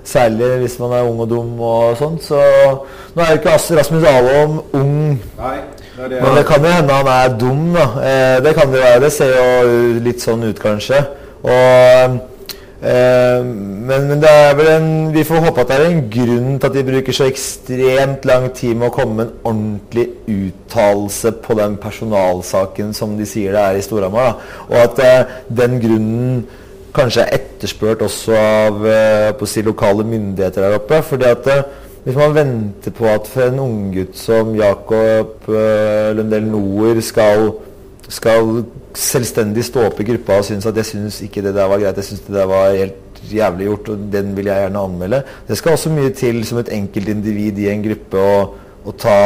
særlig 0.06 0.52
hvis 0.62 0.78
man 0.78 0.94
er 0.96 1.08
ung 1.08 1.20
og 1.24 1.30
dum 1.30 1.60
og 1.60 1.96
sånt. 1.98 2.24
Så 2.24 2.38
nå 3.14 3.22
er 3.22 3.32
jo 3.32 3.40
ikke 3.40 3.56
Astrid 3.56 3.80
Rasmus 3.80 4.06
Alom 4.10 4.60
ung 4.76 4.94
Nei, 5.38 5.58
det 5.96 6.10
det 6.12 6.22
men 6.22 6.38
det 6.38 6.46
kan 6.48 6.64
jo 6.64 6.72
hende 6.76 7.00
han 7.00 7.12
er 7.12 7.36
dum, 7.40 7.66
da. 7.74 7.86
Eh, 8.04 8.38
det 8.44 8.54
kan 8.56 8.72
det 8.72 8.82
være. 8.82 9.02
Det 9.06 9.12
ser 9.12 9.34
jo 9.34 10.00
litt 10.04 10.22
sånn 10.22 10.44
ut, 10.46 10.58
kanskje. 10.60 11.00
Og, 11.46 12.18
eh, 12.82 13.44
men, 13.46 14.08
men 14.10 14.22
det 14.22 14.30
er 14.30 14.54
vel 14.58 14.70
en 14.72 14.88
Vi 15.14 15.22
får 15.24 15.44
håpe 15.44 15.62
at 15.62 15.70
det 15.70 15.76
er 15.76 15.86
en 15.86 16.04
grunn 16.10 16.58
til 16.58 16.68
at 16.68 16.76
de 16.76 16.84
bruker 16.90 17.16
så 17.16 17.28
ekstremt 17.30 18.26
lang 18.28 18.48
tid 18.56 18.76
med 18.76 18.90
å 18.90 18.94
komme 18.94 19.16
med 19.18 19.26
en 19.26 19.50
ordentlig 19.52 20.08
uttalelse 20.26 21.32
på 21.44 21.56
den 21.58 21.78
personalsaken 21.80 22.94
som 22.96 23.16
de 23.18 23.26
sier 23.28 23.56
det 23.56 23.64
er 23.64 23.80
i 23.80 23.84
Storhamar. 23.86 24.38
Og 24.68 24.78
at 24.82 25.02
eh, 25.06 25.34
den 25.62 25.80
grunnen 25.82 26.46
kanskje 26.96 27.24
er 27.24 27.36
etterspurt 27.38 28.04
også 28.06 28.36
av 28.36 28.86
eh, 28.90 29.44
si, 29.48 29.62
lokale 29.66 30.06
myndigheter 30.08 30.64
der 30.64 30.78
oppe. 30.78 31.02
fordi 31.02 31.28
at 31.28 31.50
eh, 31.52 31.62
hvis 32.06 32.18
man 32.18 32.34
venter 32.36 32.94
på 32.94 33.08
at 33.10 33.26
for 33.26 33.48
en 33.48 33.62
unggutt 33.64 34.14
som 34.14 34.52
Jakob 34.54 35.48
uh, 35.50 36.12
Lundell 36.14 36.44
Noer 36.46 37.00
skal, 37.02 37.48
skal 38.06 38.60
selvstendig 38.94 39.64
stå 39.66 39.88
opp 39.88 39.98
i 39.98 40.06
gruppa 40.12 40.36
og 40.38 40.46
synes 40.46 40.68
at 40.70 40.78
jeg 40.78 40.86
syns 40.92 41.18
ikke 41.26 41.42
det 41.42 41.56
der 41.56 41.66
var 41.66 41.82
greit, 41.82 41.98
jeg 41.98 42.06
syns 42.12 42.22
det 42.28 42.36
der 42.36 42.46
var 42.46 42.76
helt 42.78 43.18
jævlig 43.26 43.66
gjort, 43.66 43.90
og 43.90 44.06
den 44.12 44.30
vil 44.36 44.46
jeg 44.46 44.62
gjerne 44.62 44.84
anmelde. 44.86 45.20
Det 45.48 45.58
skal 45.58 45.74
også 45.74 45.90
mye 45.96 46.12
til 46.14 46.38
som 46.46 46.60
et 46.62 46.70
enkeltindivid 46.78 47.58
i 47.64 47.68
en 47.72 47.82
gruppe 47.88 48.22
å, 48.22 48.38
å 48.86 48.94
ta 48.94 49.18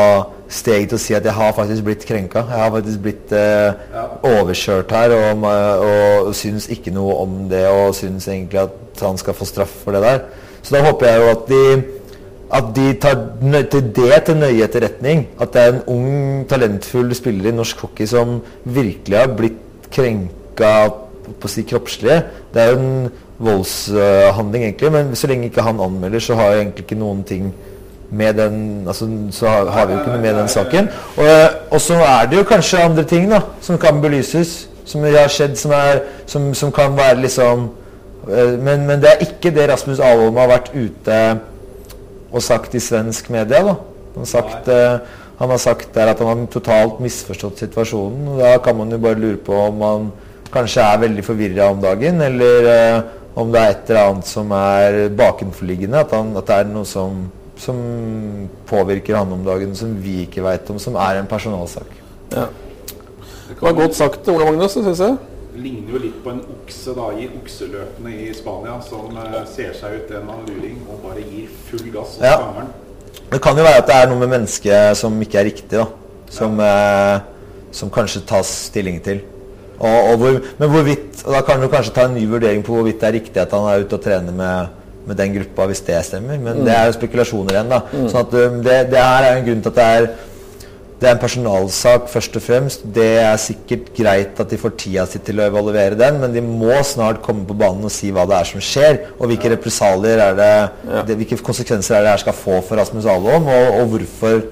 steg 0.50 0.88
til 0.88 0.96
å 0.96 1.00
si 1.02 1.14
at 1.14 1.26
jeg 1.28 1.36
har 1.36 1.52
faktisk 1.54 1.84
blitt 1.86 2.04
krenka. 2.08 2.42
Jeg 2.48 2.62
har 2.64 2.72
faktisk 2.74 3.02
blitt 3.04 3.32
eh, 3.36 3.72
Ja. 3.94 4.06
overkjørt 4.26 4.90
her 4.96 5.14
og, 5.14 5.44
og 5.46 6.34
syns 6.34 6.66
ikke 6.72 6.92
noe 6.94 7.14
om 7.22 7.48
det 7.50 7.66
og 7.68 7.94
syns 7.98 8.26
egentlig 8.28 8.62
at 8.64 9.04
han 9.04 9.20
skal 9.20 9.36
få 9.36 9.46
straff 9.48 9.74
for 9.84 9.94
det 9.96 10.02
der. 10.02 10.22
Så 10.62 10.76
da 10.76 10.84
håper 10.88 11.06
jeg 11.11 11.20
jo 11.22 11.32
at 11.36 11.48
de 11.50 11.64
at 12.50 12.72
de 12.74 12.88
tar 12.98 13.14
til 13.70 13.92
det 13.94 14.16
til 14.26 14.40
nøye 14.40 14.64
etterretning. 14.66 15.28
At 15.38 15.52
det 15.54 15.62
er 15.62 15.72
en 15.76 15.84
ung, 15.86 16.46
talentfull 16.50 17.14
spiller 17.14 17.52
i 17.52 17.54
norsk 17.54 17.84
hockey 17.84 18.08
som 18.11 18.40
virkelig 18.66 19.18
har 19.20 19.30
blitt 19.38 19.86
krenka 19.94 20.72
på 21.30 21.46
å 21.46 21.52
si 21.52 21.62
kroppslig. 21.62 22.16
Det 22.50 22.58
er 22.64 22.72
jo 22.72 22.80
en 22.80 23.12
voldshandling, 23.40 24.64
egentlig, 24.66 24.90
men 24.92 25.14
så 25.16 25.30
lenge 25.30 25.46
ikke 25.46 25.62
han 25.64 25.78
anmelder, 25.80 26.20
så 26.20 26.34
har 26.38 26.50
jeg 26.50 26.64
egentlig 26.64 26.84
ikke 26.88 26.98
noen 27.00 27.22
ting 27.28 27.52
med 28.11 28.34
den 28.34 28.84
altså, 28.86 29.08
Så 29.30 29.46
har, 29.48 29.86
vi 29.86 29.92
jo 29.92 29.98
ikke 30.00 30.11
noe 30.11 30.22
med 30.22 30.34
den 30.34 30.48
saken. 30.48 30.88
Og, 31.16 31.28
og 31.70 31.80
så 31.80 31.94
er 31.94 32.26
det 32.30 32.40
jo 32.40 32.48
kanskje 32.48 32.82
andre 32.82 33.04
ting 33.04 33.30
da 33.30 33.40
som 33.62 33.78
kan 33.78 34.00
belyses, 34.02 34.68
som 34.84 35.04
har 35.06 35.30
skjedd, 35.30 35.54
som, 35.58 35.74
er, 35.76 36.02
som, 36.26 36.50
som 36.54 36.72
kan 36.74 36.96
være 36.96 37.20
liksom 37.22 37.68
eh, 38.28 38.56
men, 38.58 38.86
men 38.88 39.02
det 39.02 39.12
er 39.12 39.24
ikke 39.28 39.54
det 39.54 39.68
Rasmus 39.70 40.02
Alholm 40.02 40.40
har 40.40 40.50
vært 40.50 40.72
ute 40.74 41.20
og 42.30 42.42
sagt 42.42 42.74
i 42.74 42.82
svensk 42.82 43.30
media. 43.30 43.62
da. 43.66 43.76
Han 44.14 44.24
har 44.24 44.30
sagt, 44.30 44.68
eh, 44.68 44.98
han 45.38 45.50
har 45.50 45.62
sagt 45.62 45.94
der 45.94 46.11
at 46.12 46.18
han 46.18 46.28
har 46.28 46.50
totalt 46.52 47.00
misforstått 47.00 47.62
situasjonen. 47.64 48.28
og 48.28 48.42
Da 48.42 48.58
kan 48.58 48.76
man 48.76 48.90
jo 48.90 48.98
bare 48.98 49.18
lure 49.18 49.36
på 49.36 49.54
om 49.54 49.80
han 49.82 50.11
kanskje 50.52 50.82
er 50.82 51.02
veldig 51.06 51.24
forvirra 51.24 51.70
om 51.70 51.80
dagen, 51.82 52.20
eller 52.20 52.70
eh, 52.74 53.02
om 53.38 53.52
det 53.52 53.61
er 53.61 53.74
et 53.74 53.90
eller 53.90 54.08
annet 54.11 54.26
som 54.26 54.50
er 54.52 55.08
bakenforliggende. 55.16 56.02
At, 56.02 56.14
han, 56.14 56.34
at 56.36 56.46
det 56.46 56.56
er 56.56 56.72
noe 56.72 56.88
som, 56.88 57.22
som 57.61 58.48
påvirker 58.68 59.18
han 59.18 59.32
om 59.32 59.44
dagen 59.44 59.74
som 59.76 59.92
vi 60.00 60.22
ikke 60.24 60.44
veit 60.44 60.70
om, 60.72 60.78
som 60.80 60.96
er 60.96 61.20
en 61.20 61.28
personalsak. 61.28 61.90
Ja. 62.32 62.46
Det 63.50 63.58
var 63.61 63.76
godt 63.76 63.96
sagt, 63.98 64.28
Ole 64.28 64.46
Magnus, 64.46 64.72
synes 64.72 64.86
syns 64.86 65.00
jeg. 65.04 65.16
ligner 65.61 65.92
jo 65.92 66.00
litt 66.00 66.20
på 66.24 66.30
en 66.30 66.44
okse 66.54 66.92
da 66.96 67.08
i 67.18 67.26
okseløpene 67.26 68.12
i 68.14 68.28
Spania, 68.34 68.76
som 68.86 69.16
eh, 69.18 69.40
ser 69.50 69.74
seg 69.76 69.98
ut 69.98 70.12
en 70.14 70.30
av 70.30 70.38
en 70.38 70.46
luring 70.46 70.78
og 70.86 71.02
bare 71.02 71.24
gir 71.26 71.50
full 71.66 71.90
gass 71.92 72.16
Ja. 72.22 72.38
Det 73.30 73.40
kan 73.42 73.58
jo 73.58 73.66
være 73.66 73.82
at 73.82 73.90
det 73.90 73.96
er 73.96 74.08
noe 74.11 74.18
med 74.22 74.30
mennesket 74.30 74.96
som 74.98 75.18
ikke 75.22 75.42
er 75.42 75.48
riktig, 75.50 75.74
da. 75.76 75.86
Som, 76.30 76.56
eh, 76.62 77.20
som 77.74 77.90
kanskje 77.90 78.22
tas 78.26 78.48
stilling 78.70 79.02
til. 79.04 79.20
Og, 79.80 79.98
og 80.12 80.16
hvor, 80.20 80.40
men 80.58 80.70
hvorvidt, 80.70 81.22
og 81.26 81.34
da 81.34 81.42
kan 81.46 81.62
du 81.62 81.68
kanskje 81.72 81.94
ta 81.96 82.06
en 82.06 82.14
ny 82.14 82.24
vurdering 82.30 82.62
på 82.64 82.74
hvorvidt 82.74 83.00
det 83.02 83.08
er 83.08 83.16
riktig 83.18 83.42
at 83.42 83.54
han 83.56 83.66
er 83.68 83.84
ute 83.84 83.98
og 83.98 84.04
trener 84.04 84.34
med, 84.34 84.79
med 85.11 85.20
den 85.20 85.36
gruppa, 85.36 85.68
hvis 85.70 85.84
det 85.86 86.00
stemmer. 86.08 86.40
Men 86.40 86.64
det 86.66 86.74
er 86.74 86.88
jo 86.88 86.96
spekulasjoner 86.96 87.58
igjen, 87.58 87.70
da. 87.72 87.84
Sånn 88.00 88.24
at 88.24 88.36
um, 88.40 88.58
det, 88.64 88.80
det 88.94 89.04
her 89.04 89.28
er 89.28 89.38
en 89.38 89.48
grunn 89.48 89.64
til 89.64 89.74
at 89.74 89.80
det 89.80 89.88
er 90.00 90.11
det 91.00 91.08
er 91.08 91.14
en 91.14 91.20
personalsak 91.22 92.11
først 92.12 92.34
og 92.36 92.42
fremst. 92.44 92.82
Det 92.94 93.08
er 93.22 93.38
sikkert 93.40 93.86
greit 93.96 94.40
at 94.42 94.50
de 94.52 94.58
får 94.61 94.74
tida 94.82 95.06
si 95.08 95.20
til 95.24 95.40
å 95.40 95.46
evaluere 95.48 95.96
den, 95.96 96.18
men 96.20 96.34
de 96.34 96.42
må 96.44 96.76
snart 96.84 97.22
komme 97.24 97.46
på 97.48 97.56
banen 97.56 97.88
og 97.88 97.94
si 97.94 98.11
hva 98.12 98.26
det 98.28 98.36
er 98.36 98.48
som 98.50 98.61
skjer, 98.64 98.98
og 99.16 99.30
hvilke 99.30 99.54
represalier 99.54 100.20
er 100.26 100.36
det, 100.36 100.50
det 101.08 101.16
Hvilke 101.22 101.40
konsekvenser 101.44 101.96
er 101.96 102.04
det 102.04 102.12
her 102.12 102.24
skal 102.26 102.36
få 102.36 102.61
for 102.66 102.76
Rasmus 102.80 103.08
Alom, 103.08 103.48
og, 103.48 103.78
og 103.80 103.94
hvorfor, 103.94 104.42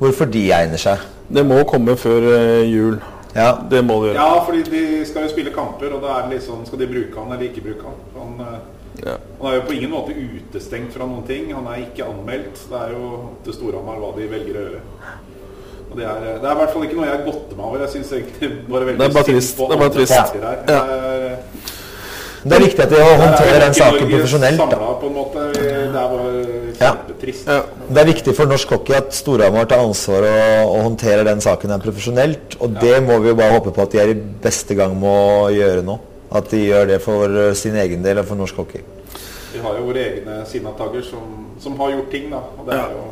hvorfor 0.00 0.32
de 0.32 0.46
egner 0.56 0.80
seg. 0.80 1.04
Det 1.28 1.44
må 1.44 1.60
komme 1.68 1.96
før 2.00 2.24
eh, 2.38 2.70
jul. 2.72 2.96
Ja. 3.36 3.52
Det 3.68 3.84
må 3.84 4.00
det 4.00 4.12
gjøre. 4.12 4.24
Ja, 4.24 4.40
fordi 4.46 4.64
de 4.72 5.04
skal 5.08 5.26
jo 5.26 5.32
spille 5.32 5.52
kamper, 5.52 5.92
og 5.92 6.00
da 6.04 6.16
er 6.16 6.26
det 6.26 6.38
litt 6.38 6.44
sånn 6.44 6.66
Skal 6.68 6.82
de 6.82 6.88
bruke 6.90 7.16
han 7.16 7.32
eller 7.32 7.46
ikke 7.48 7.64
bruke 7.64 7.84
han? 7.88 8.00
Han, 8.16 8.34
eh, 8.44 8.81
Ja. 9.04 9.16
han 9.40 9.50
er 9.50 9.54
jo 9.56 9.62
på 9.66 9.72
ingen 9.74 9.90
måte 9.90 10.12
utestengt 10.14 10.92
fra 10.94 11.06
noen 11.08 11.24
ting. 11.26 11.48
Han 11.56 11.66
er 11.72 11.80
ikke 11.86 12.04
anmeldt. 12.06 12.60
Det 12.70 12.78
er 12.84 12.92
jo 12.94 13.12
til 13.44 13.56
Storhamar 13.56 13.96
hva 14.02 14.12
de 14.18 14.28
velger 14.30 14.58
å 14.60 14.64
gjøre. 14.66 14.82
Og 15.92 15.98
det 15.98 16.04
er, 16.08 16.20
det 16.40 16.48
er 16.48 16.54
i 16.54 16.58
hvert 16.60 16.70
fall 16.72 16.84
ikke 16.86 16.96
noe 17.00 17.08
jeg 17.10 17.24
godter 17.26 17.56
meg 17.58 17.66
over. 17.66 17.80
Jeg 17.86 17.90
syns 17.96 18.12
egentlig 18.16 18.50
bare 18.68 18.86
veldig 18.88 18.98
Det 19.02 19.08
er 19.10 19.14
bare 19.18 19.28
trist. 19.28 19.56
på 19.58 19.68
Det 19.68 19.76
er 19.76 19.82
bare 19.82 19.94
trist. 19.96 20.12
Ja. 20.12 20.24
Det 20.66 20.76
er- 20.76 21.38
Det 22.42 22.52
er 22.56 22.62
viktig 22.64 22.80
at 22.82 22.90
de 22.90 22.96
håndterer 22.96 23.60
den 23.62 23.74
saken 23.74 24.08
profesjonelt. 24.10 24.56
Samlet, 24.58 25.00
på 25.00 25.06
en 25.06 25.14
måte. 25.14 25.52
Det 25.52 25.72
er 25.72 25.92
bare 25.92 26.46
Ja. 26.80 26.92
kjempetrist. 26.92 27.46
Ja. 27.46 27.60
Det 27.88 27.98
er 28.02 28.06
viktig 28.12 28.34
for 28.34 28.46
norsk 28.46 28.68
hockey 28.68 28.94
at 28.96 29.12
Storhamar 29.14 29.64
tar 29.68 29.78
ansvar 29.78 30.22
og, 30.26 30.70
og 30.76 30.82
håndterer 30.82 31.24
den 31.24 31.40
saken 31.40 31.70
profesjonelt. 31.80 32.56
Og 32.60 32.80
det 32.80 33.02
må 33.06 33.20
vi 33.22 33.28
jo 33.28 33.34
bare 33.36 33.52
håpe 33.60 33.70
på 33.72 33.82
at 33.82 33.90
de 33.92 33.98
er 33.98 34.08
i 34.08 34.14
beste 34.14 34.74
gang 34.74 34.98
med 34.98 35.08
å 35.08 35.50
gjøre 35.54 35.84
nå. 35.84 35.98
At 36.34 36.50
de 36.50 36.62
gjør 36.66 36.86
det 36.94 37.00
for 37.04 37.24
eh, 37.48 37.54
sin 37.58 37.76
egen 37.76 38.04
del 38.04 38.18
og 38.22 38.26
for 38.30 38.38
norsk 38.40 38.56
hockey. 38.56 38.80
Vi 39.52 39.60
har 39.60 39.76
jo 39.76 39.88
våre 39.90 40.00
egne 40.06 40.38
sinnatagger 40.48 41.02
som, 41.04 41.26
som 41.60 41.74
har 41.80 41.90
gjort 41.92 42.10
ting, 42.10 42.30
da. 42.32 42.40
Og 42.58 42.66
det 42.68 42.78
Ja. 42.78 42.86
er 42.86 42.96
jo 42.96 43.10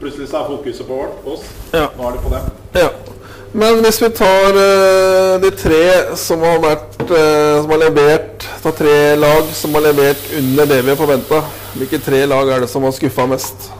Plutselig 0.00 0.28
så 0.28 0.42
er 0.42 0.48
fokuset 0.50 0.86
på 0.86 0.92
vårt, 0.92 1.12
på 1.24 1.30
oss. 1.32 1.44
Ja. 1.72 1.86
Nå 1.96 2.08
er 2.08 2.12
det 2.12 2.20
på 2.20 2.28
dem. 2.28 2.48
Ja. 2.74 2.88
Men 3.56 3.78
hvis 3.84 4.02
vi 4.02 4.08
tar 4.12 4.56
uh, 4.56 5.40
de 5.40 5.50
tre 5.56 6.16
som 6.20 6.42
har 6.44 6.58
vært 6.60 6.98
uh, 7.08 7.62
Som 7.62 7.70
har 7.72 7.78
levert 7.80 8.44
Ta 8.62 8.72
tre 8.76 9.14
lag 9.16 9.48
som 9.56 9.72
har 9.78 9.86
levert 9.86 10.26
under 10.36 10.68
det 10.68 10.82
vi 10.84 10.92
har 10.92 10.98
forventa. 11.00 11.40
Hvilke 11.78 12.00
tre 12.04 12.26
lag 12.28 12.48
er 12.52 12.60
det 12.64 12.68
som 12.68 12.84
har 12.84 12.92
skuffa 12.92 13.24
mest? 13.30 13.70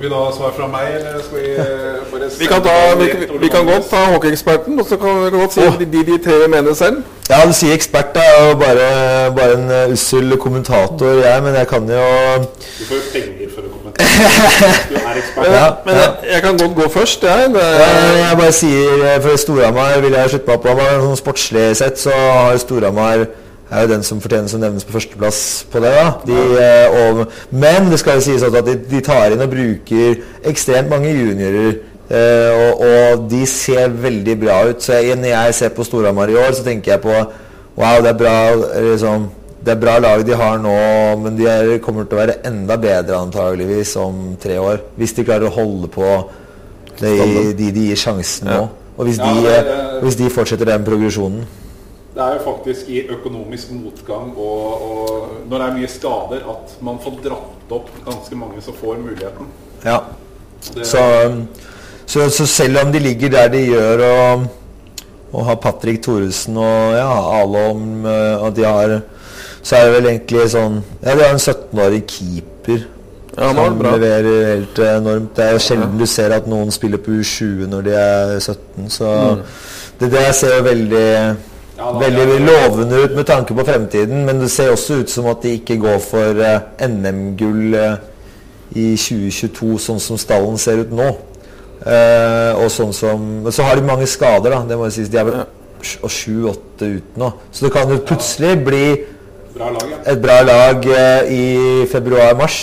Vil 0.00 0.08
du 0.10 0.14
ha 0.16 0.30
svar 0.32 0.52
fra 0.56 0.66
meg, 0.72 0.94
eller 0.96 1.20
skal 1.20 1.38
vi 1.38 1.48
eh, 1.60 1.96
bare 2.12 2.28
Vi 2.40 2.46
kan, 2.48 2.62
ta, 2.64 2.74
vi, 2.96 3.08
vi 3.42 3.48
kan 3.52 3.66
godt 3.68 3.90
ta 3.90 3.98
hockeyeksperten, 4.14 4.78
og 4.80 4.86
så 4.88 4.96
kan 4.96 5.18
vi 5.24 5.30
godt 5.34 5.52
si 5.52 5.60
de, 5.80 5.88
de, 5.92 6.04
de 6.08 6.16
tre 6.24 6.38
vi 6.40 6.46
mener 6.54 6.74
selv. 6.74 7.02
Ja, 7.28 7.42
du 7.46 7.52
sier 7.52 7.74
ekspert. 7.76 8.14
da. 8.14 8.20
er 8.20 8.48
jo 8.48 8.54
bare, 8.62 8.86
bare 9.36 9.58
en 9.58 9.68
eh, 9.70 9.92
ussel 9.92 10.36
kommentator, 10.40 11.20
jeg. 11.20 11.42
Men 11.42 11.54
jeg 11.54 11.68
kan 11.68 11.92
jo 11.96 12.06
Du 12.78 12.84
får 12.88 12.96
jo 12.96 13.02
penger 13.12 13.52
for 13.54 13.68
å 13.68 13.74
kommentere. 13.74 14.72
Du 14.88 14.96
er 14.96 15.20
ekspert. 15.20 15.52
Ja, 15.52 15.68
Men 15.84 15.94
ja. 15.94 16.00
jeg, 16.06 16.32
jeg 16.32 16.42
kan 16.46 16.62
godt 16.64 16.74
gå 16.80 16.88
først, 16.96 17.28
jeg. 17.28 17.52
Det, 17.58 17.66
Ja, 17.82 17.92
Jeg 18.22 18.40
bare 18.40 18.56
sier, 18.62 19.04
eh, 19.10 19.20
for 19.22 19.36
Storhamar 19.44 20.00
vil 20.00 20.16
jeg 20.16 20.32
slutte 20.32 20.54
meg 20.54 20.64
på. 20.64 20.78
Men 20.80 21.06
sånn 21.10 21.20
sportslig 21.20 21.68
sett 21.84 22.00
så 22.00 22.16
har 22.16 22.56
Storhamar 22.64 23.28
er 23.70 23.82
jo 23.86 23.90
den 23.92 24.02
som 24.02 24.20
fortjener 24.20 24.48
som 24.50 24.60
nevnes 24.60 24.84
på 24.84 24.92
førsteplass 24.96 25.40
på 25.72 25.80
det. 25.84 25.90
da. 25.94 26.08
De, 26.26 26.38
eh, 26.58 26.96
og, 27.00 27.20
men 27.52 27.90
det 27.90 27.98
skal 28.02 28.18
jo 28.18 28.24
sies 28.26 28.42
at 28.42 28.56
de, 28.66 28.74
de 28.90 29.00
tar 29.06 29.30
inn 29.36 29.44
og 29.44 29.50
bruker 29.52 30.16
ekstremt 30.50 30.90
mange 30.90 31.12
juniorer. 31.14 31.76
eh, 32.10 32.50
og, 32.70 32.80
og 32.86 33.28
de 33.30 33.44
ser 33.46 33.88
veldig 33.88 34.34
bra 34.40 34.56
ut. 34.70 34.82
Så 34.82 34.92
jeg, 34.98 35.16
når 35.20 35.30
jeg 35.34 35.54
ser 35.54 35.68
på 35.76 35.84
Storhamar 35.86 36.28
i 36.32 36.34
år, 36.40 36.50
så 36.58 36.64
tenker 36.66 36.96
jeg 36.96 37.00
på 37.04 37.14
Wow, 37.80 38.00
det 38.02 38.10
er 38.10 38.18
bra 38.18 38.34
liksom, 38.82 39.28
det 39.64 39.72
er 39.72 39.78
bra 39.80 39.94
lag 40.02 40.24
de 40.26 40.34
har 40.36 40.58
nå, 40.58 40.72
men 41.22 41.36
de 41.38 41.46
er, 41.48 41.70
kommer 41.84 42.04
til 42.08 42.18
å 42.18 42.20
være 42.24 42.34
enda 42.48 42.76
bedre 42.80 43.16
antageligvis 43.22 43.94
om 44.02 44.34
tre 44.42 44.58
år. 44.60 44.82
Hvis 44.98 45.14
de 45.16 45.24
klarer 45.24 45.46
å 45.46 45.54
holde 45.54 45.88
på 45.94 46.08
de, 47.00 47.14
de 47.56 47.70
de 47.72 47.86
gir 47.92 47.96
sjansen 47.96 48.50
nå. 48.50 48.66
Og 48.98 49.06
hvis, 49.06 49.16
Ja, 49.22 49.30
de, 49.32 49.44
det- 49.46 49.62
eh, 49.70 50.00
hvis 50.02 50.16
de 50.18 50.28
fortsetter 50.34 50.68
den 50.68 50.84
progresjonen. 50.84 51.46
Det 52.14 52.22
er 52.22 52.32
jo 52.34 52.42
faktisk 52.44 52.88
i 52.90 53.04
økonomisk 53.14 53.70
motgang 53.70 54.32
og, 54.36 54.82
og 54.82 55.28
når 55.48 55.58
det 55.62 55.66
er 55.68 55.76
mye 55.78 55.88
skader, 55.92 56.40
at 56.50 56.72
man 56.82 56.98
får 57.04 57.20
dratt 57.24 57.74
opp 57.76 57.90
ganske 58.06 58.34
mange 58.38 58.62
som 58.64 58.74
får 58.74 58.98
muligheten. 58.98 59.46
Ja. 59.84 60.00
Så, 60.82 61.04
Så, 62.10 62.24
så 62.34 62.46
selv 62.46 62.80
om 62.82 62.90
de 62.92 62.98
ligger 62.98 63.30
der 63.30 63.48
de 63.48 63.60
gjør, 63.70 64.00
og, 64.02 64.46
og 65.32 65.44
har 65.46 65.54
Patrick 65.62 66.02
Thoresen 66.02 66.56
og 66.58 66.96
ja, 66.98 67.12
Alom 67.40 68.04
eh, 68.06 68.42
og 68.42 68.56
de 68.56 68.64
har 68.66 68.96
Så 69.62 69.76
er 69.76 69.84
det 69.86 69.92
vel 69.94 70.08
egentlig 70.10 70.48
sånn 70.50 70.80
Ja, 71.04 71.14
de 71.14 71.22
har 71.22 71.30
en 71.36 71.38
17-årig 71.38 72.02
keeper 72.10 72.80
Ja, 73.38 73.52
som 73.54 73.78
bra. 73.78 73.92
leverer 73.94 74.56
helt 74.56 74.78
enormt. 74.82 75.30
Det 75.36 75.44
er 75.44 75.52
jo 75.54 75.62
sjelden 75.62 75.98
du 76.00 76.06
ser 76.10 76.34
at 76.34 76.48
noen 76.50 76.72
spiller 76.74 76.98
på 76.98 77.14
U20 77.22 77.68
når 77.70 77.86
de 77.86 77.94
er 77.94 78.34
17, 78.42 78.90
så 78.90 79.12
Mm. 79.36 79.44
det 80.00 80.10
der 80.12 80.32
ser 80.32 80.56
jo 80.56 80.64
veldig 80.66 81.36
Ja, 81.80 81.90
da, 81.94 82.00
Veldig 82.02 82.40
lovende 82.44 82.98
ut 83.06 83.16
med 83.16 83.24
tanke 83.28 83.56
på 83.56 83.64
fremtiden, 83.64 84.26
men 84.28 84.42
det 84.42 84.50
ser 84.52 84.74
også 84.74 85.00
ut 85.00 85.12
som 85.12 85.30
at 85.32 85.40
de 85.40 85.54
ikke 85.56 85.78
går 85.80 85.96
for 86.04 86.42
uh, 86.44 86.66
NM-gull 86.84 87.72
uh, 87.72 87.94
i 88.76 88.92
2022, 89.00 89.78
sånn 89.80 90.02
som 90.02 90.20
stallen 90.20 90.60
ser 90.60 90.84
ut 90.84 90.92
nå. 90.92 91.08
Uh, 91.80 92.60
og 92.60 92.68
sånn 92.68 92.92
som 92.92 93.48
så 93.48 93.64
har 93.64 93.80
de 93.80 93.86
mange 93.88 94.04
skader, 94.10 94.52
da. 94.52 94.60
Det 94.68 94.76
må 94.76 94.90
jo 94.90 94.94
sies. 94.98 95.08
De 95.08 95.22
er 95.22 95.30
vel 95.30 95.40
sju-åtte 95.80 96.90
ut 96.98 97.16
nå. 97.16 97.30
Så 97.48 97.64
det 97.66 97.72
kan 97.72 97.88
jo 97.88 98.02
plutselig 98.04 98.58
bli 98.66 98.84
Bra 99.50 99.70
lag, 99.74 99.88
ja. 99.90 99.96
et 100.12 100.20
bra 100.22 100.36
lag 100.46 100.84
eh, 100.86 101.32
i 101.34 101.86
februar-mars. 101.90 102.58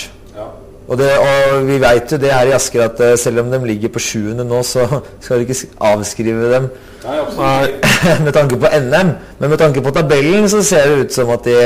Ja. 0.88 0.94
Og, 0.94 0.98
det, 1.00 1.08
og 1.20 1.66
vi 1.68 1.78
veit 1.84 2.12
jo 2.12 2.20
det 2.22 2.32
her 2.32 2.48
i 2.48 2.54
Asker 2.56 2.86
at 2.86 3.02
eh, 3.04 3.18
selv 3.20 3.42
om 3.44 3.52
de 3.52 3.60
ligger 3.68 3.92
på 3.92 4.00
sjuende 4.00 4.46
nå, 4.48 4.62
så 4.64 4.86
skal 5.24 5.42
du 5.42 5.48
ikke 5.48 5.68
avskrive 5.84 6.52
dem 6.54 6.70
Nei, 7.08 7.68
med 8.26 8.34
tanke 8.36 8.58
på 8.60 8.68
NM. 8.68 9.12
Men 9.40 9.52
med 9.52 9.60
tanke 9.62 9.84
på 9.84 9.94
tabellen 9.96 10.48
så 10.52 10.64
ser 10.66 10.90
det 10.90 11.06
ut 11.06 11.14
som 11.16 11.30
at 11.32 11.46
de 11.48 11.60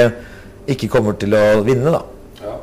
ikke 0.69 0.89
kommer 0.91 1.15
til 1.17 1.33
å 1.33 1.61
vinne, 1.65 1.93
da. 1.93 2.01
Ja. 2.43 2.57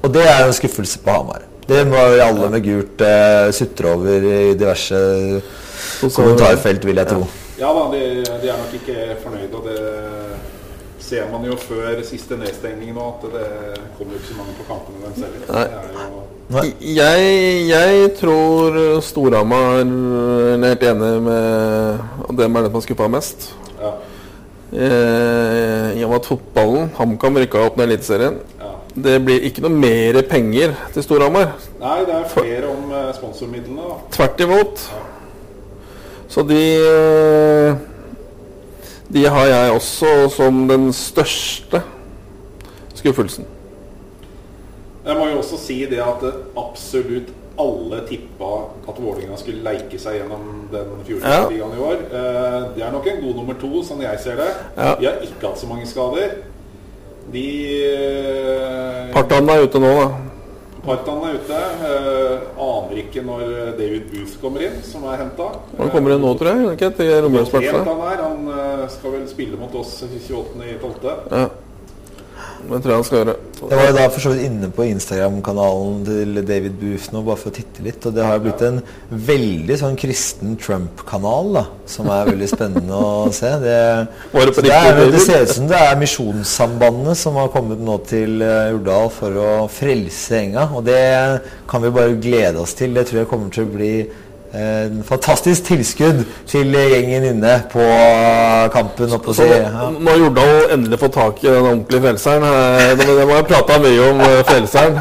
Og 0.00 0.14
det 0.14 0.22
er 0.24 0.44
jo 0.44 0.52
en 0.52 0.56
skuffelse 0.56 1.02
på 1.04 1.16
Hamar. 1.16 1.44
Det 1.68 1.82
må 1.88 2.00
jo 2.14 2.22
alle 2.24 2.48
med 2.54 2.64
gult 2.64 3.04
eh, 3.06 3.50
sutre 3.54 3.92
over 3.92 4.24
i 4.24 4.40
diverse 4.58 4.98
kommentarfelt, 6.02 6.86
vil 6.88 7.02
jeg 7.02 7.10
tro. 7.12 7.28
ja 7.60 7.70
da, 7.76 7.84
de, 7.92 8.02
de 8.24 8.50
er 8.50 8.58
nok 8.58 8.74
ikke 8.80 8.96
fornøyde, 9.22 9.60
og 9.60 9.68
det 9.68 9.78
ser 11.12 11.28
man 11.28 11.44
jo 11.44 11.56
før 11.60 12.00
siste 12.08 12.38
nedstengning 12.40 12.94
nå, 12.96 13.08
at 13.18 13.26
det 13.34 13.48
kommer 13.98 14.16
ikke 14.16 14.30
så 14.30 14.38
mange 14.38 14.54
på 14.56 14.68
kampene 14.70 15.02
deres 15.04 15.18
heller. 15.20 15.58
Er. 15.60 16.22
Jeg, 16.84 17.68
jeg 17.68 18.08
tror 18.18 18.78
Storhamar 19.04 19.82
er 19.82 20.64
helt 20.66 20.86
enig 20.88 21.12
med 21.24 22.00
at 22.28 22.34
dem 22.40 22.56
er 22.56 22.64
det 22.64 22.72
som 22.72 22.78
har 22.80 22.86
skuffa 22.86 23.10
mest. 23.12 23.46
Ja. 23.80 23.92
Eh, 24.72 26.00
I 26.00 26.04
og 26.04 26.12
med 26.14 26.18
at 26.18 26.28
fotballen 26.32 26.90
HamKam 26.96 27.40
rykka 27.42 27.66
opp 27.66 27.76
ned 27.76 27.90
Eliteserien. 27.90 28.40
ja. 28.60 28.72
Det 28.92 29.14
blir 29.24 29.46
ikke 29.48 29.62
noe 29.64 29.72
mer 29.72 30.18
penger 30.28 30.74
til 30.92 31.04
Storhamar. 31.06 31.54
Nei, 31.80 32.02
det 32.08 32.18
er 32.18 32.28
flere 32.32 32.68
om 32.68 32.90
eh, 32.92 33.08
sponsormidlene, 33.16 33.88
da. 33.88 33.96
Tvert 34.16 34.44
imot. 34.44 34.84
Så 36.32 36.44
de 36.48 36.60
eh, 36.76 37.80
De 39.12 39.24
har 39.28 39.46
jeg 39.46 39.72
også 39.76 40.12
som 40.32 40.62
den 40.68 40.92
største 40.96 41.82
skuffelsen. 42.96 43.44
Jeg 45.04 45.18
må 45.18 45.26
jo 45.32 45.38
også 45.42 45.58
si 45.58 45.80
det 45.90 45.98
at 46.00 46.22
absolutt 46.56 47.32
alle 47.60 47.98
tippa 48.08 48.48
at 48.88 48.96
Vålerenga 49.02 49.36
skulle 49.36 49.60
leike 49.66 49.98
seg 50.00 50.20
gjennom 50.20 50.46
den 50.72 50.92
fjorårsligaen 51.06 51.74
i 51.76 51.82
år. 51.82 51.98
Eh, 52.08 52.58
Det 52.76 52.84
er 52.86 52.92
nok 52.94 53.06
en 53.10 53.20
god 53.26 53.34
nummer 53.40 53.58
to, 53.60 53.82
sånn 53.84 54.00
jeg 54.00 54.20
ser 54.22 54.38
det. 54.40 54.48
Ja. 54.76 54.94
De 55.00 55.06
har 55.10 55.20
ikke 55.26 55.50
hatt 55.50 55.60
så 55.60 55.68
mange 55.68 55.86
skader. 55.90 56.38
De 57.32 57.44
eh, 57.92 59.12
Partan 59.12 59.50
er 59.52 59.66
ute 59.66 59.82
nå, 59.82 59.92
da. 60.00 60.08
Partan 60.82 61.20
er 61.28 61.36
ute. 61.38 61.58
Uh, 61.82 62.62
aner 62.66 63.02
ikke 63.04 63.22
når 63.26 63.42
David 63.78 64.08
Booth 64.10 64.38
kommer 64.42 64.64
inn, 64.66 64.80
som 64.86 65.04
er 65.06 65.20
henta. 65.22 65.48
Han 65.78 65.92
kommer 65.94 66.16
inn 66.16 66.24
nå, 66.24 66.32
tror 66.38 66.50
jeg. 66.52 66.72
Ikke 66.74 66.90
til 66.98 67.12
romjulsmatchen. 67.26 67.84
han 67.86 68.06
er. 68.10 68.22
Han 68.22 68.48
eh, 68.56 68.86
skal 68.90 69.14
vel 69.14 69.28
spille 69.30 69.60
mot 69.60 69.74
oss 69.78 70.00
28.12. 70.02 71.12
Ja. 71.30 71.44
Det 72.62 72.78
tror 72.82 72.92
jeg 72.92 72.98
han 72.98 73.06
skal 73.06 73.18
gjøre. 73.18 73.34
Jeg 73.62 73.78
var 73.78 73.88
jo 73.88 73.94
da 73.96 74.04
for 74.10 74.24
så 74.24 74.32
vidt 74.32 74.44
inne 74.46 74.68
på 74.74 74.84
Instagram-kanalen 74.90 75.98
til 76.06 76.40
David 76.46 76.74
Booth 76.80 77.12
nå, 77.14 77.22
bare 77.26 77.38
for 77.38 77.52
å 77.52 77.54
titte 77.56 77.84
litt. 77.84 78.06
Og 78.08 78.14
det 78.16 78.24
har 78.26 78.40
blitt 78.42 78.64
en 78.66 78.80
veldig 79.30 79.78
sånn 79.82 79.98
kristen 80.00 80.56
Trump-kanal, 80.62 81.52
da. 81.58 81.64
Som 81.90 82.10
er 82.14 82.30
veldig 82.30 82.48
spennende 82.50 82.98
å 82.98 83.28
se. 83.34 83.52
Det, 83.62 83.76
det 84.62 84.74
er, 84.74 85.02
det 85.12 85.22
ser 85.22 85.46
ut 85.46 85.54
som 85.54 85.70
det 85.70 85.78
er 85.78 86.00
Misjonssambandet 86.00 87.18
som 87.20 87.38
har 87.40 87.52
kommet 87.54 87.82
nå 87.82 87.98
til 88.08 88.42
eh, 88.46 88.74
Urdal 88.74 89.10
for 89.14 89.38
å 89.38 89.52
frelse 89.72 90.42
enga. 90.42 90.68
Og 90.72 90.86
det 90.88 91.02
kan 91.70 91.84
vi 91.84 91.94
bare 91.94 92.18
glede 92.22 92.62
oss 92.62 92.74
til. 92.78 92.94
Det 92.96 93.08
tror 93.10 93.22
jeg 93.22 93.30
kommer 93.30 93.52
til 93.54 93.66
å 93.66 93.72
bli 93.74 93.94
eh, 94.02 94.10
en 94.52 95.02
fantastisk 95.08 95.64
tilskudd 95.64 96.24
til 96.50 96.74
gjengen 96.76 97.24
inne 97.30 97.54
på 97.72 97.84
kampen. 98.74 99.12
oppe 99.16 99.32
Så 99.32 99.46
si. 99.46 99.48
Ja. 99.48 99.88
nå 99.96 100.10
har 100.10 100.18
Jordal 100.20 100.70
endelig 100.74 100.98
fått 101.00 101.14
tak 101.16 101.40
i 101.44 101.48
den 101.48 101.62
ordentlige 101.64 102.02
frelseren. 102.04 102.44
Eh, 102.44 102.96
Det 102.98 103.06
det 103.06 103.26
må 103.28 103.38
jeg 103.38 103.46
prata 103.48 103.78
mye 103.80 104.10
om 104.10 104.20
eh, 104.20 104.42
frelseren. 104.44 104.98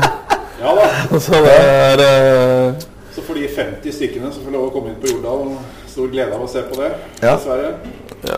Ja 0.62 0.76
da. 0.78 0.88
Så 1.26 1.32
det 1.44 1.56
er 1.60 2.04
eh, 2.08 2.74
Så 3.16 3.22
for 3.28 3.34
de 3.36 3.48
50 3.48 3.92
stykkene 3.92 4.32
som 4.32 4.44
får 4.46 4.52
lov 4.56 4.70
å 4.70 4.74
komme 4.76 4.94
inn 4.94 5.02
på 5.04 5.12
Jordal, 5.12 5.58
stor 5.92 6.08
glede 6.08 6.32
av 6.38 6.46
å 6.46 6.48
se 6.48 6.64
på 6.70 6.80
det. 6.80 6.92
Ja. 7.22 7.36
Dessverre. 7.36 7.74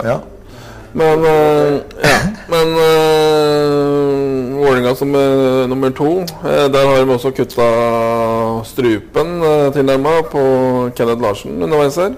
Ja. 0.03 0.18
Men 0.93 1.23
eh, 1.25 1.79
ja. 2.03 2.17
Men 2.53 2.67
uh, 2.77 4.57
Vålerenga 4.59 4.91
som 4.95 5.15
er 5.17 5.67
nummer 5.71 5.89
to. 5.89 6.11
eh, 6.45 6.67
der 6.73 6.85
har 6.87 6.99
de 7.05 7.13
også 7.15 7.31
kutta 7.33 7.65
strupen 8.67 9.41
uh, 9.41 9.71
tilnærma 9.73 10.19
på 10.29 10.43
Kenneth 10.95 11.21
Larsen 11.21 11.63
underveis 11.63 11.97
her. 11.97 12.13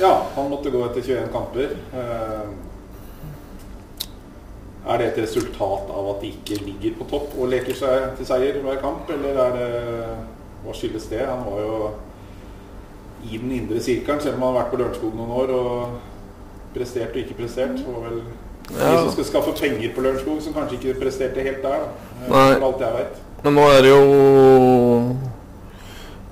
Ja, 0.00 0.14
han 0.36 0.48
måtte 0.50 0.70
gå 0.70 0.80
etter 0.86 1.02
21 1.04 1.28
kamper. 1.34 1.76
Eh, 1.92 2.48
Er 4.88 4.96
det 4.98 5.06
et 5.10 5.18
resultat 5.20 5.88
av 5.92 6.06
at 6.14 6.22
de 6.22 6.30
ikke 6.32 6.62
ligger 6.64 6.94
på 6.96 7.04
topp 7.10 7.34
og 7.36 7.50
leker 7.52 7.74
seg 7.76 8.14
til 8.16 8.24
seier 8.24 8.56
hver 8.64 8.78
kamp, 8.80 9.10
eller 9.12 9.36
er 9.42 9.50
det 9.58 9.66
Hva 10.64 10.72
skyldes 10.74 11.10
det? 11.10 11.26
Han 11.28 11.42
var 11.44 11.58
jo 11.60 11.90
i 13.28 13.36
den 13.36 13.52
indre 13.52 13.80
sirkelen, 13.84 14.20
selv 14.22 14.38
om 14.38 14.46
han 14.46 14.54
har 14.54 14.62
vært 14.62 14.70
på 14.72 14.78
Lørenskog 14.80 15.12
noen 15.18 15.34
år 15.42 15.52
og 15.58 15.98
prestert 16.78 17.10
og 17.14 17.20
ikke 17.24 17.36
prestert. 17.42 17.76
Det 17.78 17.86
var 17.86 18.08
vel 18.08 18.20
de 18.68 18.76
Ja. 18.78 18.98
som 19.00 19.10
skal 19.16 19.24
skaffe 19.24 19.52
penger 19.60 19.90
på 19.96 20.02
Lørenskog, 20.04 20.42
som 20.44 20.52
kanskje 20.54 20.76
ikke 20.78 21.00
presterte 21.00 21.40
helt 21.42 21.62
der, 21.62 21.68
da. 21.68 21.88
Eh, 22.26 22.30
Nei. 22.30 22.58
For 22.60 22.66
alt 22.72 22.80
jeg 22.80 22.92
vet. 22.98 23.22
Men 23.44 23.54
nå 23.54 23.68
er 23.70 23.82
det 23.82 23.90
jo 23.94 25.16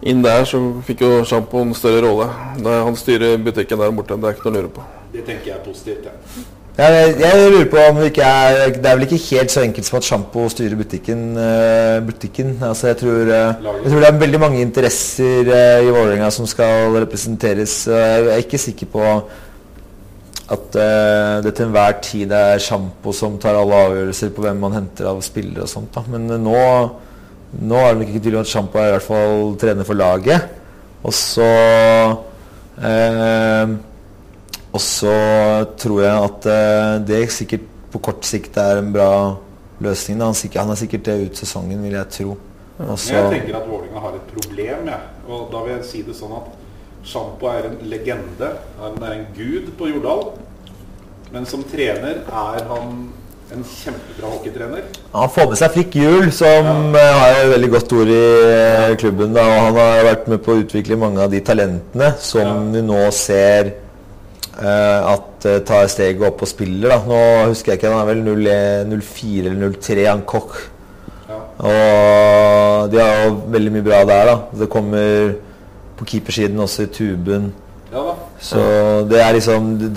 Inn 0.06 0.20
der 0.22 0.44
så 0.46 0.58
fikk 0.86 1.00
jo 1.02 1.24
Sjampo 1.26 1.62
en 1.64 1.72
større 1.74 2.02
rolle. 2.04 2.26
Han 2.66 2.94
styrer 2.98 3.38
butikken 3.42 3.80
der 3.80 3.90
borte. 3.96 4.14
Det 4.20 4.28
er 4.28 4.36
ikke 4.36 4.50
noe 4.50 4.52
å 4.52 4.60
lure 4.60 4.74
på. 4.76 4.84
Det 5.14 5.24
tenker 5.26 5.46
jeg 5.50 5.56
er 5.56 5.64
positivt. 5.64 6.04
Ja. 6.04 6.44
Ja, 6.76 6.90
jeg, 6.92 7.14
jeg 7.22 7.50
lurer 7.54 7.68
på 7.72 7.78
om 7.88 7.96
det 8.02 8.10
ikke 8.10 8.26
er 8.28 8.66
Det 8.74 8.84
er 8.90 8.96
vel 8.98 9.06
ikke 9.06 9.18
helt 9.30 9.50
så 9.54 9.62
enkelt 9.64 9.86
som 9.88 9.96
at 9.96 10.04
sjampo 10.04 10.42
styrer 10.52 10.76
butikken. 10.76 11.22
eh, 11.40 12.00
butikken. 12.04 12.58
Altså, 12.62 12.90
jeg, 12.92 12.98
tror, 13.00 13.22
eh, 13.24 13.54
jeg 13.64 13.90
tror 13.94 14.04
det 14.04 14.10
er 14.10 14.18
veldig 14.20 14.40
mange 14.42 14.60
interesser 14.60 15.48
i 15.48 15.88
Vålerenga 15.88 16.28
som 16.30 16.46
skal 16.46 16.92
representeres. 17.00 17.86
Jeg 17.88 18.28
er 18.28 18.44
ikke 18.44 18.58
sikker 18.60 18.86
på 18.92 19.06
at 20.46 20.76
uh, 20.78 21.42
det 21.42 21.52
til 21.56 21.66
enhver 21.66 21.96
tid 22.04 22.32
er 22.34 22.60
sjampo 22.62 23.12
som 23.16 23.38
tar 23.42 23.58
alle 23.58 23.80
avgjørelser 23.88 24.30
på 24.34 24.44
hvem 24.44 24.60
man 24.62 24.76
henter 24.76 25.08
av 25.10 25.22
spillere 25.26 25.64
og 25.66 25.72
sånt. 25.72 25.90
Da. 25.96 26.04
Men 26.12 26.28
uh, 26.30 26.38
nå, 26.38 26.60
nå 27.66 27.80
er 27.80 27.90
det 27.90 28.00
nok 28.00 28.12
ikke 28.12 28.22
tvil 28.28 28.38
om 28.38 28.46
at 28.46 28.52
sjampo 28.52 28.80
er 28.80 28.90
i 28.90 28.94
hvert 28.94 29.06
fall 29.08 29.56
trener 29.60 29.88
for 29.88 29.98
laget. 29.98 30.54
Og 31.06 31.14
så 31.16 31.50
uh, 32.78 33.76
og 34.76 34.82
så 34.82 35.16
tror 35.80 36.00
jeg 36.04 36.24
at 36.28 36.46
det 37.08 37.20
sikkert 37.32 37.62
på 37.88 38.00
kort 38.04 38.26
sikt 38.28 38.58
er 38.60 38.82
en 38.82 38.90
bra 38.92 39.08
løsning. 39.80 40.18
Da. 40.20 40.28
Han, 40.28 40.36
sikkert, 40.36 40.60
han 40.60 40.72
er 40.74 40.80
sikkert 40.82 41.06
det 41.06 41.14
ut 41.22 41.40
sesongen, 41.40 41.80
vil 41.80 41.96
jeg 41.96 42.10
tro. 42.12 42.34
Også, 42.76 43.14
jeg 43.14 43.30
tenker 43.32 43.56
at 43.56 43.64
Vålerenga 43.70 44.02
har 44.04 44.18
et 44.18 44.32
problem, 44.34 44.90
jeg. 44.90 45.00
Og 45.30 45.46
da 45.52 45.62
vil 45.64 45.72
jeg 45.78 45.86
si 45.88 46.02
det 46.04 46.16
sånn 46.18 46.34
at 46.36 46.65
Sjampo 47.06 47.46
er 47.52 47.68
en 47.70 47.78
legende. 47.90 48.50
Han 48.80 48.98
er 49.02 49.20
en 49.20 49.28
gud 49.36 49.70
på 49.78 49.92
Jordal. 49.92 50.32
Men 51.34 51.46
som 51.46 51.62
trener 51.66 52.22
er 52.26 52.66
han 52.70 53.06
en 53.54 53.62
kjempebra 53.62 54.30
hockeytrener. 54.32 54.86
han 55.12 55.30
får 55.30 55.48
med 55.50 55.58
seg 55.60 55.74
Frikk 55.76 55.96
Juel, 56.00 56.30
som 56.34 56.94
ja. 56.96 57.04
har 57.14 57.34
et 57.44 57.50
veldig 57.52 57.68
godt 57.76 57.92
ord 57.94 58.10
i 58.10 58.20
eh, 58.50 58.94
klubben. 58.98 59.34
Da, 59.36 59.44
og 59.46 59.60
han 59.68 59.78
har 59.78 60.06
vært 60.08 60.30
med 60.32 60.42
på 60.42 60.54
å 60.54 60.62
utvikle 60.64 60.98
mange 60.98 61.22
av 61.22 61.30
de 61.30 61.42
talentene 61.46 62.12
som 62.18 62.42
Ja. 62.42 62.56
du 62.74 62.80
nå 62.88 63.04
ser 63.14 63.70
eh, 64.58 65.12
at 65.14 65.46
eh, 65.46 65.60
tar 65.68 65.86
steget 65.92 66.26
opp 66.26 66.42
og 66.42 66.50
spiller. 66.50 66.96
Da. 66.96 66.98
Nå 67.06 67.50
husker 67.52 67.74
jeg 67.74 67.82
ikke, 67.82 67.92
han 67.94 68.02
er 68.02 68.10
vel 68.10 68.24
0 68.90 69.00
04 69.06 69.52
eller 69.52 69.78
03, 69.78 70.06
han 70.10 70.26
Koch. 70.26 70.58
Ja. 71.26 71.40
Og 71.70 72.90
de 72.90 73.02
har 73.02 73.26
jo 73.28 73.36
veldig 73.54 73.76
mye 73.78 73.86
bra 73.86 74.02
der, 74.10 74.32
da. 74.32 74.36
Det 74.58 74.70
kommer 74.74 75.36
på 75.96 76.08
keepersiden 76.12 76.60
også 76.60 76.86
i 76.86 76.92
tuben. 76.92 77.52
ja. 77.92 78.14
Så 78.40 78.58
det 79.08 79.20
er 79.22 79.32
liksom 79.32 79.68
det, 79.78 79.92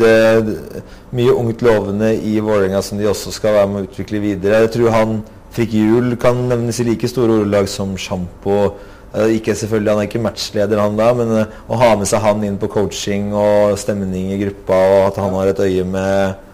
det, 0.48 0.84
Mye 1.12 1.34
ungt 1.34 1.62
lovende 1.66 2.14
i 2.16 2.40
Vålerenga 2.40 2.82
som 2.86 2.98
de 2.98 3.08
også 3.10 3.32
skal 3.34 3.54
være 3.58 3.68
med 3.68 3.82
å 3.82 3.88
utvikle 3.90 4.22
videre. 4.24 4.62
Jeg 4.64 4.72
tror 4.78 4.94
han 4.94 5.18
Frikk 5.52 5.74
Juel 5.74 6.14
kan 6.22 6.38
nevnes 6.48 6.80
i 6.80 6.86
like 6.86 7.10
store 7.10 7.40
ordelag 7.42 7.68
som 7.68 7.96
Sjampo. 7.98 8.76
Eh, 9.14 9.36
Ikke 9.40 9.56
selvfølgelig, 9.58 9.92
Han 9.92 10.00
er 10.00 10.08
ikke 10.08 10.22
matchleder, 10.22 10.80
han 10.80 10.98
da, 10.98 11.08
men 11.18 11.32
eh, 11.40 11.56
å 11.68 11.80
ha 11.82 11.96
med 11.98 12.08
seg 12.08 12.22
han 12.22 12.44
inn 12.46 12.60
på 12.62 12.70
coaching 12.70 13.34
og 13.34 13.74
stemning 13.82 14.30
i 14.36 14.38
gruppa, 14.44 14.78
og 14.78 15.08
at 15.08 15.18
han 15.24 15.34
har 15.34 15.50
et 15.50 15.60
øye 15.66 15.84
med 15.84 16.46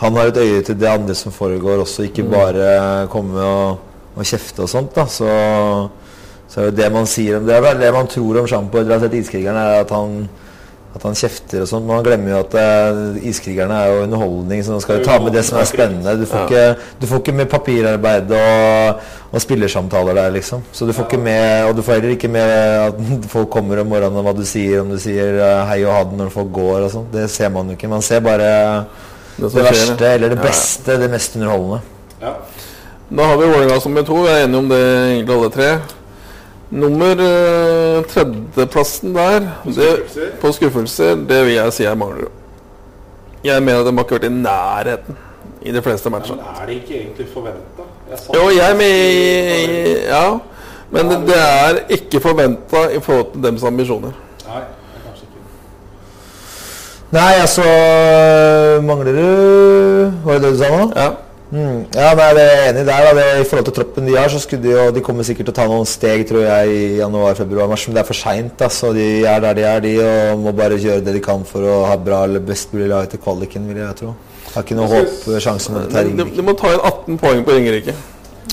Han 0.00 0.16
har 0.16 0.30
et 0.30 0.40
øye 0.40 0.62
til 0.64 0.78
det 0.80 0.88
andre 0.88 1.14
som 1.14 1.32
foregår 1.32 1.82
også, 1.82 2.06
ikke 2.08 2.24
bare 2.24 3.06
komme 3.12 3.36
og, 3.36 3.82
og 4.16 4.24
kjefte 4.24 4.64
og 4.64 4.70
sånt. 4.72 4.94
da, 4.96 5.04
så, 5.04 5.28
så 6.50 6.60
er 6.60 6.70
jo 6.70 6.76
det 6.82 6.92
man 6.92 7.06
sier 7.06 7.38
om 7.38 7.46
det, 7.46 7.56
er 7.56 7.78
det 7.78 7.92
man 7.94 8.10
tror 8.10 8.40
om 8.42 8.46
Sjampo 8.50 8.80
etter 8.80 8.90
å 8.90 8.98
ha 8.98 9.04
sett 9.04 9.18
Iskrigerne, 9.20 9.66
er 9.70 9.84
at 9.84 9.92
han 9.94 10.24
at 10.90 11.04
han 11.06 11.14
kjefter 11.14 11.62
og 11.62 11.68
sånn, 11.70 11.84
men 11.86 12.00
man 12.00 12.06
glemmer 12.06 12.32
jo 12.32 12.38
at 12.42 12.54
uh, 12.58 13.26
iskrigerne 13.30 13.76
er 13.78 13.92
jo 13.92 13.98
underholdning, 14.08 14.62
så 14.66 14.74
man 14.74 14.80
skal 14.82 14.98
jo 14.98 15.04
ta 15.06 15.18
med 15.22 15.36
det 15.38 15.44
som 15.46 15.60
er 15.60 15.68
spennende. 15.70 16.14
Du 16.18 16.24
får, 16.26 16.48
ikke, 16.48 16.94
du 16.98 17.06
får 17.06 17.20
ikke 17.22 17.34
med 17.38 17.50
papirarbeid 17.52 18.32
og, 18.34 19.04
og 19.30 19.44
spillersamtaler 19.44 20.18
der, 20.18 20.32
liksom. 20.34 20.64
Så 20.74 20.88
du 20.88 20.92
får 20.96 21.06
ikke 21.06 21.20
med 21.22 21.68
Og 21.68 21.76
du 21.78 21.84
får 21.86 22.00
heller 22.00 22.16
ikke 22.16 22.32
med 22.34 22.50
at 22.88 22.98
folk 23.30 23.52
kommer 23.54 23.84
om 23.84 23.86
morgenen 23.92 24.18
og 24.18 24.26
hva 24.26 24.34
du 24.34 24.42
sier, 24.42 24.80
om 24.82 24.90
du 24.90 24.98
sier 24.98 25.38
eh, 25.38 25.60
hei 25.70 25.78
og 25.84 25.94
ha 25.94 26.02
det 26.10 26.18
når 26.18 26.34
folk 26.34 26.50
går 26.58 26.88
og 26.88 26.90
sånn. 26.96 27.06
Det 27.14 27.28
ser 27.30 27.54
man 27.54 27.70
jo 27.70 27.78
ikke. 27.78 27.92
Man 27.94 28.02
ser 28.02 28.26
bare 28.26 28.50
Det 29.36 29.46
det, 29.46 29.62
verste, 29.62 29.94
skjer, 29.94 30.04
ja. 30.08 30.12
eller 30.18 30.34
det 30.34 30.40
Ja. 30.40 30.48
beste, 30.48 30.98
det 30.98 31.10
mest 31.14 31.38
underholdende. 31.38 31.80
Ja. 32.18 32.34
Da 33.14 33.30
har 33.30 33.38
vi 33.38 33.46
Vålerenga 33.46 33.78
som 33.80 33.94
nummer 33.94 34.10
to. 34.10 34.18
Vi 34.26 34.34
er 34.34 34.42
enige 34.48 34.64
om 34.64 34.74
det 34.74 34.82
egentlig 34.82 35.38
alle 35.38 35.54
tre. 35.54 35.70
Nummer 36.70 37.18
eh, 37.18 38.04
tredjeplassen 38.06 39.14
der 39.14 39.40
På 39.64 39.70
det, 39.70 39.74
skuffelser. 39.74 40.28
på 40.40 40.52
skuffelser, 40.52 41.14
det 41.28 41.40
vil 41.46 41.54
jeg 41.56 41.72
si 41.74 41.84
er 41.84 41.94
Manglerud. 41.98 42.30
Jeg 43.44 43.62
mener 43.62 43.80
at 43.80 43.86
de 43.88 43.92
har 43.96 44.04
ikke 44.04 44.14
vært 44.18 44.24
i 44.28 44.34
nærheten 44.34 45.16
i 45.62 45.72
de 45.72 45.82
fleste 45.82 46.10
matchene. 46.10 46.36
men 46.36 46.62
er 46.62 46.66
det 46.66 46.74
ikke 46.82 46.94
egentlig 47.00 47.26
forventa? 47.34 47.86
Jo, 48.34 48.48
jeg 48.54 48.76
mener 48.76 50.08
Ja, 50.08 50.38
men 50.90 51.10
det, 51.10 51.18
det 51.26 51.38
er 51.38 51.78
ikke 51.88 52.20
forventa 52.20 52.84
i 52.96 53.00
forhold 53.00 53.32
til 53.32 53.42
deres 53.42 53.62
ambisjoner. 53.64 54.12
Nei, 54.46 54.60
det 54.60 55.00
er 55.00 55.02
kanskje 55.08 55.26
ikke. 55.26 55.42
Nei, 57.12 57.32
altså 57.40 57.66
Mangler 58.86 59.12
du 59.12 60.12
Var 60.24 60.32
det 60.38 60.42
det 60.42 60.52
du 60.52 60.58
sa 60.62 60.70
nå? 60.76 60.92
Ja. 60.96 61.08
Mm, 61.50 61.78
ja, 61.96 62.12
nei, 62.14 62.26
det 62.36 62.42
er 62.46 62.60
enig 62.68 62.82
der. 62.86 63.06
Da. 63.08 63.14
Det, 63.18 63.24
I 63.42 63.46
forhold 63.50 63.66
til 63.66 63.74
troppen 63.80 64.06
de 64.06 64.14
har, 64.14 64.28
så 64.30 64.38
skulle 64.38 64.62
de 64.62 64.70
jo 64.70 64.84
De 64.94 65.00
kommer 65.02 65.26
sikkert 65.26 65.48
til 65.48 65.54
å 65.54 65.58
ta 65.58 65.64
noen 65.66 65.88
steg, 65.90 66.22
tror 66.28 66.44
jeg, 66.46 66.70
i 66.70 66.84
januar-februar-mars, 67.00 67.88
men 67.88 67.96
det 67.98 68.04
er 68.04 68.08
for 68.12 68.18
seint. 68.18 68.62
Så 68.70 68.92
de 68.94 69.08
er 69.26 69.42
der 69.42 69.58
de 69.58 69.64
er, 69.66 69.82
de, 69.82 69.94
og 70.04 70.44
må 70.44 70.52
bare 70.54 70.78
gjøre 70.78 71.02
det 71.06 71.16
de 71.18 71.22
kan 71.24 71.42
for 71.48 71.66
å 71.66 71.80
ha 71.90 71.96
bra 71.98 72.22
eller 72.28 72.44
best 72.46 72.70
mulig 72.76 72.86
lag 72.92 73.08
til 73.10 73.18
kvaliken, 73.24 73.66
vil 73.70 73.82
jeg 73.82 73.98
tro. 74.04 74.14
Har 74.54 74.64
ikke 74.66 74.78
noe 74.78 74.88
håp 74.90 75.28
eh, 75.30 75.42
sjanse 75.42 75.74
de, 75.74 75.84
Ringerike. 75.90 76.36
de 76.38 76.46
må 76.46 76.54
ta 76.58 76.70
inn 76.74 76.80
18 76.86 77.18
poeng 77.22 77.42
på 77.46 77.58
Ringerike. 77.58 77.94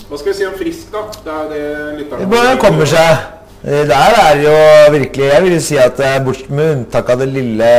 Hva 0.07 0.17
skal 0.19 0.31
vi 0.31 0.35
si 0.37 0.45
om 0.49 0.57
Frisk, 0.57 0.91
da? 0.93 1.05
Det 1.25 1.33
er 1.37 1.47
det 1.53 1.63
lytterne 2.01 2.27
bare 2.33 2.57
kommer 2.61 2.89
seg. 2.89 3.23
Eh, 3.63 3.81
Der 3.89 4.19
er 4.21 4.41
jo 4.43 4.53
virkelig 4.93 5.25
Jeg 5.31 5.43
vil 5.47 5.57
si 5.65 5.77
at 5.81 5.99
eh, 6.05 6.19
bort 6.25 6.49
med 6.49 6.73
unntak 6.75 7.09
av 7.13 7.21
det 7.23 7.29
lille 7.33 7.71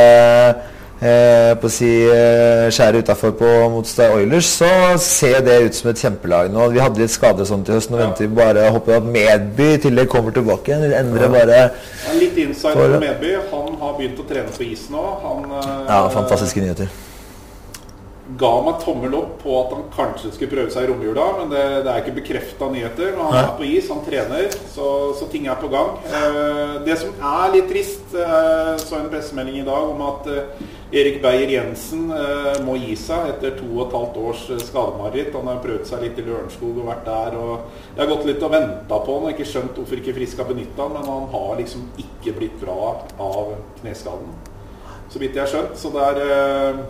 eh, 1.01 1.55
på 1.61 1.68
å 1.68 1.72
si 1.72 1.88
eh, 2.11 2.68
skjæret 2.74 3.07
utafor 3.07 3.34
mot 3.72 3.86
Stay 3.88 4.11
Oilers, 4.14 4.49
så 4.61 4.70
ser 5.03 5.40
det 5.46 5.59
ut 5.66 5.74
som 5.78 5.90
et 5.92 6.03
kjempelag 6.03 6.53
nå. 6.53 6.68
Vi 6.74 6.82
hadde 6.82 7.03
litt 7.03 7.14
skader 7.14 7.49
sånn 7.49 7.64
til 7.66 7.78
høsten 7.78 7.96
og 7.99 8.03
ja. 8.03 8.07
venter 8.09 8.32
bare 8.38 8.68
håper 8.74 8.99
at 9.01 9.11
Medby 9.18 9.72
i 9.74 9.82
tillegg 9.88 10.09
kommer 10.12 10.34
tilbake 10.36 10.72
igjen. 10.74 10.94
Endrer 11.03 11.32
bare 11.32 11.59
Ja, 11.59 12.14
Litt 12.18 12.38
For- 12.59 12.74
på 12.74 13.03
Medby. 13.03 13.34
Han 13.53 13.76
har 13.80 13.99
begynt 13.99 14.18
å 14.22 14.26
trene 14.28 14.55
på 14.55 14.66
is 14.66 14.88
nå. 14.90 15.05
Han 15.26 15.44
eh, 15.59 15.84
Ja, 15.88 16.03
fantastiske 16.14 16.64
nyheter. 16.64 16.90
Ga 18.37 18.51
meg 18.61 18.83
tommel 18.85 19.14
opp 19.16 19.39
på 19.41 19.55
at 19.57 19.70
han 19.72 19.85
kanskje 19.95 20.35
skulle 20.35 20.53
prøve 20.53 20.72
seg 20.72 20.85
i 20.85 20.89
romjula, 20.91 21.26
men 21.39 21.53
det, 21.53 21.62
det 21.87 21.93
er 21.93 22.03
ikke 22.03 22.16
bekrefta 22.18 22.68
nyheter. 22.72 23.14
Men 23.16 23.31
han 23.31 23.39
er 23.41 23.55
på 23.57 23.64
is, 23.64 23.89
han 23.89 24.03
trener, 24.05 24.51
så, 24.74 24.89
så 25.16 25.29
ting 25.33 25.47
er 25.49 25.57
på 25.61 25.70
gang. 25.72 25.95
Eh, 26.05 26.74
det 26.85 26.99
som 27.01 27.14
er 27.31 27.55
litt 27.55 27.70
trist, 27.72 28.12
eh, 28.12 28.74
så 28.83 28.99
en 28.99 29.09
pressemelding 29.09 29.62
i 29.62 29.64
dag 29.68 29.95
om 29.95 30.05
at 30.11 30.29
eh, 30.35 30.66
Erik 31.01 31.22
Beyer-Jensen 31.24 32.05
eh, 32.16 32.61
må 32.64 32.76
gi 32.83 32.95
seg 33.01 33.33
etter 33.33 33.57
to 33.59 33.70
og 33.70 33.83
et 33.87 33.97
halvt 33.97 34.20
års 34.26 34.45
eh, 34.53 34.62
skademareritt. 34.66 35.33
Han 35.37 35.49
har 35.53 35.64
prøvd 35.64 35.89
seg 35.89 36.05
litt 36.05 36.20
i 36.20 36.26
Lørenskog 36.29 36.83
og 36.83 36.93
vært 36.93 37.09
der. 37.09 37.41
og 37.41 37.97
Jeg 37.97 38.03
har 38.05 38.12
gått 38.12 38.29
litt 38.29 38.45
og 38.45 38.55
venta 38.59 39.03
på 39.09 39.18
han 39.18 39.26
og 39.31 39.35
ikke 39.35 39.49
skjønt 39.55 39.81
hvorfor 39.81 40.03
ikke 40.03 40.16
Frisk 40.20 40.45
har 40.45 40.53
benytta 40.53 40.85
han, 40.85 40.97
men 41.01 41.11
han 41.14 41.29
har 41.33 41.59
liksom 41.64 41.89
ikke 42.05 42.37
blitt 42.39 42.61
bra 42.61 42.95
av 43.16 43.53
kneskaden. 43.81 44.33
Så 45.09 45.20
vidt 45.20 45.37
jeg 45.37 45.47
har 45.47 45.53
skjønt. 45.53 45.76
Så 45.81 45.93
det 45.97 46.09
er 46.12 46.24
eh, 46.29 46.81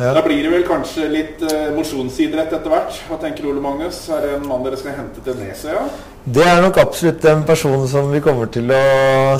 Ja. 0.00 0.14
da 0.16 0.22
blir 0.24 0.40
det 0.40 0.48
vel 0.48 0.62
kanskje 0.64 1.08
litt 1.12 1.42
uh, 1.44 1.74
mosjonsidrett 1.76 2.54
etter 2.56 2.72
hvert. 2.72 2.96
Hva 3.04 3.18
tenker 3.20 3.50
Ole 3.50 3.60
Magnus? 3.60 3.98
Er 4.08 4.24
det 4.24 4.30
en 4.38 4.46
mann 4.48 4.64
dere 4.64 4.78
skal 4.80 4.96
hente 4.96 5.20
til 5.26 5.36
Nesøya? 5.36 5.82
Det 6.24 6.46
er 6.46 6.62
nok 6.64 6.80
absolutt 6.80 7.24
en 7.28 7.44
person 7.48 7.84
som 7.88 8.08
vi 8.12 8.22
kommer 8.24 8.48
til 8.52 8.72
å 8.72 8.80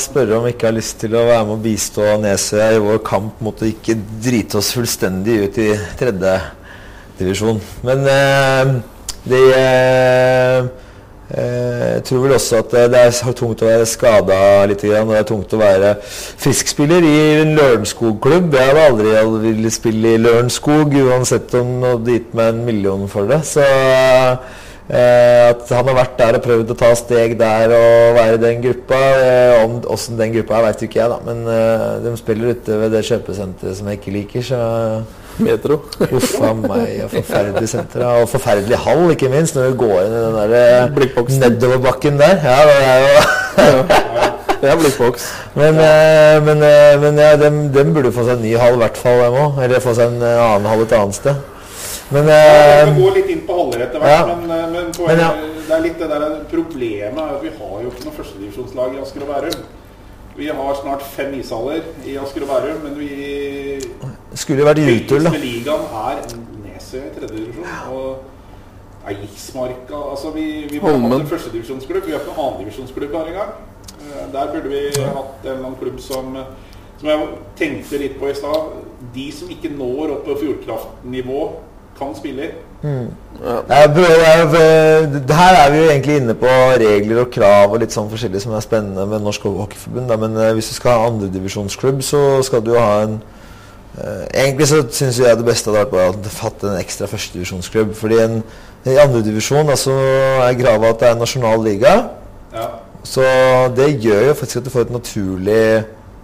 spørre 0.00 0.36
om 0.36 0.48
ikke 0.50 0.68
har 0.68 0.76
lyst 0.76 0.98
til 1.00 1.16
å 1.16 1.24
være 1.24 1.46
med 1.48 1.56
og 1.56 1.64
bistå 1.64 2.04
Nesøya 2.20 2.74
i 2.76 2.84
vår 2.84 3.00
kamp 3.08 3.40
mot 3.44 3.64
å 3.64 3.70
ikke 3.70 3.96
drite 4.20 4.60
oss 4.60 4.74
fullstendig 4.76 5.38
ut 5.46 5.60
i 5.64 5.70
tredje 6.00 6.36
divisjon. 7.20 7.60
Men 7.88 8.04
uh, 8.04 8.76
det 9.28 9.42
eh, 9.52 10.68
Jeg 11.30 12.04
tror 12.08 12.24
vel 12.24 12.34
også 12.34 12.62
at 12.64 12.72
det 12.90 13.00
er 13.00 13.34
tungt 13.38 13.62
å 13.62 13.68
være 13.68 13.86
skada 13.86 14.38
litt, 14.70 14.82
og 14.88 15.12
det 15.12 15.20
er 15.20 15.28
tungt 15.28 15.52
å 15.54 15.60
være 15.60 15.92
friskspiller 16.02 17.06
i 17.06 17.18
en 17.42 17.54
Lørenskog-klubb. 17.58 18.56
Jeg 18.56 18.72
hadde 18.72 18.88
aldri 18.88 19.44
villet 19.44 19.76
spille 19.76 20.16
i 20.16 20.22
Lørenskog, 20.22 20.96
uansett 21.06 21.54
om 21.60 21.76
de 21.76 21.92
hadde 21.94 22.18
gitt 22.18 22.34
meg 22.34 22.50
en 22.54 22.66
million 22.66 23.06
for 23.12 23.30
det. 23.30 23.44
Så 23.46 23.68
Eh, 24.90 25.48
at 25.52 25.68
han 25.70 25.86
har 25.86 25.94
vært 25.94 26.16
der 26.18 26.36
og 26.40 26.42
prøvd 26.42 26.72
å 26.72 26.76
ta 26.80 26.88
steg 26.98 27.36
der 27.38 27.70
og 27.76 28.16
være 28.16 28.38
i 28.38 28.42
den 28.42 28.62
gruppa. 28.64 28.98
Eh, 29.22 29.58
om 29.62 29.76
Åssen 29.94 30.18
den 30.18 30.32
gruppa 30.34 30.56
er, 30.58 30.64
veit 30.66 30.82
ikke 30.82 30.98
jeg, 30.98 31.12
da. 31.12 31.18
Men 31.28 31.44
eh, 31.46 31.84
de 32.02 32.14
spiller 32.18 32.56
ute 32.56 32.78
ved 32.80 32.96
det 32.96 33.04
kjøpesenteret 33.06 33.78
som 33.78 33.90
jeg 33.90 34.00
ikke 34.00 34.16
liker, 34.16 34.46
så 34.50 34.62
Metro. 35.44 35.80
Uff 36.06 36.34
a 36.40 36.52
meg. 36.56 37.04
Og 37.06 37.14
forferdelig 37.14 37.70
senter. 37.72 38.04
Og 38.22 38.28
forferdelig 38.30 38.80
hall, 38.86 39.06
ikke 39.14 39.30
minst, 39.32 39.56
når 39.56 39.72
du 39.72 39.80
går 39.84 39.96
inn 40.04 40.16
i 40.16 40.24
den 40.26 40.38
der 40.40 40.56
eh, 40.60 41.38
nedoverbakken 41.44 42.20
der. 42.20 42.40
Ja, 42.44 42.58
det 42.68 42.78
er 42.86 42.98
jo 43.04 44.28
Det 44.60 44.68
er 44.68 44.76
blikkboks. 44.76 45.30
Men, 45.56 45.78
eh, 45.80 46.36
men, 46.44 46.62
eh, 46.62 47.00
men 47.00 47.18
ja, 47.18 47.36
dem, 47.40 47.62
dem 47.72 47.94
burde 47.96 48.12
få 48.12 48.26
seg 48.26 48.36
en 48.36 48.44
ny 48.44 48.52
hall, 48.60 48.76
i 48.76 48.82
hvert 48.82 49.00
fall. 49.00 49.38
Eller 49.64 49.80
få 49.80 49.94
seg 49.96 50.12
en 50.12 50.26
annen 50.26 50.68
hall 50.68 50.84
et 50.84 50.92
annet 50.98 51.16
sted. 51.16 51.40
Men 52.10 52.26
Vi 52.26 52.34
eh, 52.34 52.84
kan 52.84 52.96
gå 52.98 53.10
litt 53.14 53.28
inn 53.30 53.42
på 53.46 53.56
haller 53.56 53.84
etter 53.86 54.02
hvert, 54.02 54.12
ja. 54.12 54.36
men, 54.36 54.72
men, 54.74 54.88
på, 54.96 55.06
Men 55.06 55.20
ja. 55.22 55.28
det 55.68 55.76
er 55.76 55.84
litt 55.84 56.00
det 56.02 56.08
der 56.10 56.24
problemet 56.50 57.20
er 57.22 57.36
at 57.36 57.44
vi 57.44 57.52
har 57.54 57.76
jo 57.84 57.92
ikke 57.92 58.08
noe 58.08 58.16
førstedivisjonslag 58.16 58.96
i 58.96 59.04
Asker 59.04 59.24
og 59.24 59.30
Bærum. 59.30 59.60
Vi 60.40 60.48
har 60.48 60.74
snart 60.78 61.02
fem 61.04 61.34
ishaller 61.36 61.82
i 62.08 62.14
Asker 62.16 62.46
og 62.46 62.48
Bærum, 62.48 62.78
men 62.86 62.94
vi 62.96 63.08
skulle 64.40 64.64
vært 64.64 64.80
Jutul, 64.80 65.26
da. 65.26 65.32
Ligaen 65.36 65.82
er 66.00 66.22
Nesøy 66.64 67.02
i 67.02 67.10
tredje 67.12 67.34
divisjon. 67.34 67.66
Og 67.92 69.10
Eiksmarka 69.10 70.00
Altså, 70.10 70.30
vi, 70.32 70.46
vi 70.70 70.80
hatt 70.80 71.04
en 71.18 71.28
førstedivisjonsklubb. 71.28 72.06
Vi 72.06 72.14
har 72.14 72.22
ikke 72.24 72.32
noen 72.32 72.46
annendivisjonsklubb 72.46 73.18
her 73.18 73.30
engang. 73.34 73.52
Eh, 74.00 74.24
Der 74.32 74.52
burde 74.54 74.72
vi 74.72 74.82
hatt 74.96 75.44
en 75.44 75.50
eller 75.50 75.66
annen 75.66 75.78
klubb 75.82 76.00
som 76.00 76.32
Som 77.00 77.08
jeg 77.08 77.28
tenkte 77.56 77.98
litt 78.00 78.16
på 78.20 78.28
i 78.28 78.34
stad. 78.36 78.72
De 79.14 79.26
som 79.32 79.48
ikke 79.52 79.70
når 79.72 80.10
opp 80.16 80.24
på 80.26 80.34
Fjordkraft-nivå, 80.40 81.38
kan 82.00 82.14
spille 82.16 82.48
i. 82.48 82.52
Jeg 82.82 83.90
prøver, 83.94 84.22
jeg, 84.24 85.10
det 85.28 85.36
her 85.36 85.56
er 85.56 85.72
vi 85.72 85.78
jo 85.78 85.90
egentlig 85.90 86.16
inne 86.16 86.34
på 86.34 86.52
regler 86.80 87.20
og 87.22 87.30
krav 87.32 87.74
og 87.74 87.82
litt 87.82 87.92
sånn 87.94 88.08
forskjellig 88.12 88.40
som 88.40 88.54
er 88.56 88.64
spennende 88.64 89.04
med 89.08 89.24
Norsk 89.24 89.44
Hockeyforbund. 89.48 90.14
Men 90.24 90.38
eh, 90.40 90.54
hvis 90.56 90.72
du 90.72 90.76
skal 90.78 90.96
ha 90.96 91.10
andredivisjonsklubb, 91.10 92.02
så 92.04 92.22
skal 92.46 92.64
du 92.64 92.72
jo 92.74 92.80
ha 92.80 93.02
en 93.04 93.18
eh, 93.20 94.24
Egentlig 94.42 94.68
så 94.70 94.82
syns 94.88 95.20
jeg 95.20 95.38
det 95.38 95.46
beste 95.46 95.70
hadde 95.70 95.84
vært 95.84 95.96
å 95.96 96.24
at 96.24 96.40
hatt 96.40 96.66
en 96.68 96.80
ekstra 96.80 97.08
førstedivisjonsklubb. 97.10 97.92
Fordi 98.00 98.20
en, 98.24 98.38
i 98.88 98.96
andredivisjon 99.00 99.68
altså, 99.68 99.96
er 100.46 100.60
grava 100.60 100.94
at 100.94 101.02
det 101.02 101.10
er 101.10 101.18
en 101.18 101.24
nasjonal 101.26 101.64
liga. 101.64 101.96
Ja. 102.54 102.68
Så 103.04 103.24
det 103.76 103.92
gjør 104.04 104.30
jo 104.30 104.38
faktisk 104.40 104.60
at 104.60 104.68
du 104.68 104.72
får 104.72 104.88
et 104.88 104.96
naturlig 104.96 105.64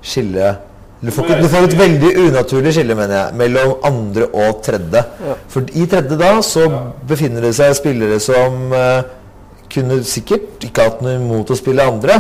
skille. 0.04 0.56
Du 1.02 1.10
får, 1.12 1.26
ikke, 1.26 1.42
du 1.42 1.48
får 1.52 1.66
et 1.66 1.76
veldig 1.76 2.10
unaturlig 2.24 2.72
skille, 2.72 2.94
mener 2.96 3.18
jeg, 3.18 3.36
mellom 3.36 3.74
andre 3.84 4.30
og 4.32 4.62
tredje. 4.64 5.02
For 5.52 5.68
i 5.76 5.84
tredje 5.90 6.16
da 6.16 6.32
så 6.44 6.64
befinner 7.08 7.44
det 7.44 7.52
seg 7.58 7.74
spillere 7.76 8.16
som 8.22 8.72
eh, 8.72 9.04
kunne 9.72 10.00
sikkert 10.08 10.64
ikke 10.64 10.88
hatt 10.88 11.04
noe 11.04 11.18
imot 11.18 11.52
å 11.52 11.58
spille 11.58 11.84
andre. 11.84 12.16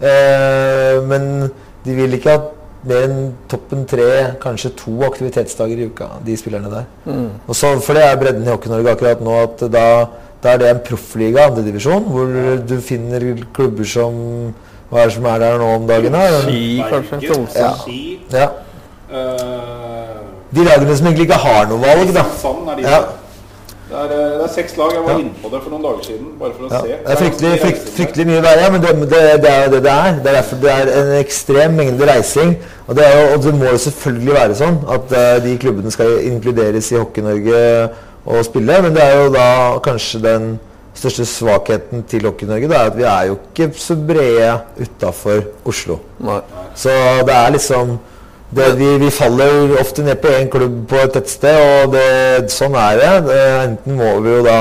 Eh, 0.00 1.02
men 1.04 1.50
de 1.84 1.98
vil 2.00 2.16
ikke 2.16 2.32
ha 2.32 2.42
mer 2.88 3.06
enn 3.06 3.20
toppen 3.48 3.84
tre, 3.88 4.08
kanskje 4.40 4.74
to 4.76 4.98
aktivitetsdager 5.06 5.80
i 5.80 5.88
uka, 5.92 6.08
de 6.24 6.34
spillerne 6.36 6.72
der. 6.72 6.88
Og 7.48 7.56
så, 7.56 7.70
for 7.84 7.96
det 7.96 8.04
er 8.04 8.18
bredden 8.20 8.44
i 8.44 8.52
Hockey-Norge 8.52 8.92
akkurat 8.92 9.22
nå, 9.24 9.36
at 9.46 9.64
da, 9.72 9.86
da 10.44 10.52
er 10.52 10.60
det 10.60 10.68
en 10.72 10.82
proffliga, 10.84 11.46
andredivisjon, 11.48 12.08
hvor 12.12 12.32
du 12.68 12.76
finner 12.84 13.24
klubber 13.56 13.88
som 13.88 14.18
Hva 14.94 15.02
er 15.02 15.08
det 15.10 15.14
som 15.16 15.24
er 15.26 15.38
der 15.42 15.58
nå 15.58 15.68
om 15.74 15.86
dagen? 15.90 16.14
her? 16.14 16.34
Ski, 16.44 16.60
kanskje. 16.90 17.18
Tromsø. 17.26 17.58
Ja. 17.58 18.38
Ja. 18.38 18.48
eh, 19.10 20.22
De 20.54 20.62
lagene 20.64 20.96
som 20.96 21.06
egentlig 21.10 21.26
ikke 21.28 21.40
har 21.42 21.66
noe 21.66 21.80
valg, 21.82 22.12
da. 22.14 22.22
Er 22.22 22.76
de 22.78 22.82
Ja. 22.88 23.00
Det 23.90 23.96
er, 24.00 24.04
eh, 24.04 24.30
det 24.38 24.44
er 24.44 24.52
seks 24.54 24.76
lag. 24.76 24.92
Jeg 24.94 25.02
var 25.06 25.18
inne 25.18 25.34
på 25.42 25.50
det 25.52 25.58
for 25.62 25.70
noen 25.70 25.82
dager 25.84 26.02
siden, 26.06 26.28
bare 26.40 26.52
for 26.56 26.64
å 26.64 26.70
Ja, 26.72 26.80
se. 26.80 26.86
det 26.86 27.12
er 27.12 27.16
fryktelig, 27.16 27.60
frykt, 27.60 27.88
fryktelig 27.96 28.26
mye 28.26 28.42
verre, 28.42 28.70
men 28.72 28.80
det, 28.82 28.92
det, 29.10 29.42
det 29.42 29.50
er 29.50 29.64
jo 29.64 29.70
det 29.74 29.82
det 29.82 29.90
er. 29.92 30.12
Det 30.22 30.26
er 30.30 30.36
derfor 30.38 30.56
det 30.62 30.70
er 30.72 30.86
en 31.02 31.12
ekstrem 31.18 31.72
mengde 31.76 32.06
reising. 32.14 32.56
Og 32.86 32.96
det, 32.96 33.04
er 33.06 33.20
jo, 33.20 33.34
og 33.36 33.42
det 33.42 33.54
må 33.54 33.64
jo 33.64 33.76
selvfølgelig 33.78 34.34
være 34.34 34.54
sånn 34.62 34.78
at 34.96 35.12
uh, 35.12 35.44
de 35.44 35.58
klubbene 35.58 35.90
skal 35.90 36.18
inkluderes 36.22 36.92
i 36.92 36.96
Hockey-Norge 36.96 37.90
og 38.26 38.44
spille. 38.44 38.80
Men 38.82 38.94
det 38.96 39.02
er 39.04 39.14
jo 39.24 39.28
da 39.34 39.78
kanskje 39.84 40.22
den 40.22 40.48
største 40.94 41.26
svakheten 41.28 42.04
til 42.08 42.26
Hockey-Norge. 42.28 42.70
Er 42.70 42.90
at 42.90 42.98
vi 42.98 43.06
er 43.08 43.28
jo 43.30 43.38
ikke 43.38 43.70
så 43.78 43.96
brede 43.98 44.50
utafor 44.80 45.44
Oslo. 45.68 46.00
Nei. 46.24 46.40
Så 46.78 46.90
det 47.26 47.34
er 47.34 47.54
liksom 47.54 47.96
det, 48.54 48.66
vi, 48.78 48.88
vi 49.02 49.10
faller 49.10 49.74
ofte 49.80 50.04
ned 50.06 50.20
på 50.22 50.30
én 50.30 50.50
klubb 50.50 50.84
på 50.90 50.98
et 51.02 51.14
tettsted, 51.16 51.56
og 51.58 51.94
det, 51.94 52.50
sånn 52.54 52.76
er 52.78 53.00
det. 53.00 53.14
det. 53.28 53.40
Enten 53.64 53.96
må 53.98 54.12
vi 54.22 54.36
jo 54.36 54.44
da 54.46 54.58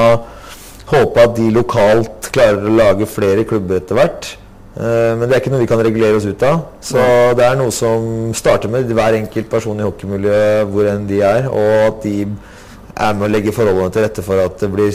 håpe 0.94 1.28
at 1.28 1.36
de 1.38 1.50
lokalt 1.54 2.32
klarer 2.34 2.66
å 2.66 2.78
lage 2.78 3.10
flere 3.10 3.46
klubber 3.48 3.78
etter 3.78 4.00
hvert. 4.00 4.32
Eh, 4.74 5.12
men 5.20 5.28
det 5.28 5.36
er 5.36 5.44
ikke 5.44 5.54
noe 5.54 5.62
vi 5.62 5.70
kan 5.70 5.84
regulere 5.86 6.18
oss 6.18 6.26
ut 6.26 6.46
av. 6.48 6.64
Så 6.82 7.04
det 7.38 7.46
er 7.46 7.60
noe 7.60 7.74
som 7.76 8.34
starter 8.38 8.72
med 8.74 8.90
hver 8.90 9.20
enkelt 9.20 9.52
person 9.52 9.80
i 9.80 9.86
hockeymiljøet, 9.86 10.66
hvor 10.74 10.90
enn 10.90 11.06
de 11.10 11.22
er, 11.22 11.50
og 11.52 11.74
at 11.92 12.02
de 12.08 12.18
er 12.24 13.14
med 13.18 13.28
å 13.28 13.32
legge 13.32 13.54
forholdene 13.54 13.94
til 13.94 14.06
rette 14.06 14.26
for 14.26 14.42
at 14.42 14.58
det 14.62 14.70
blir 14.74 14.92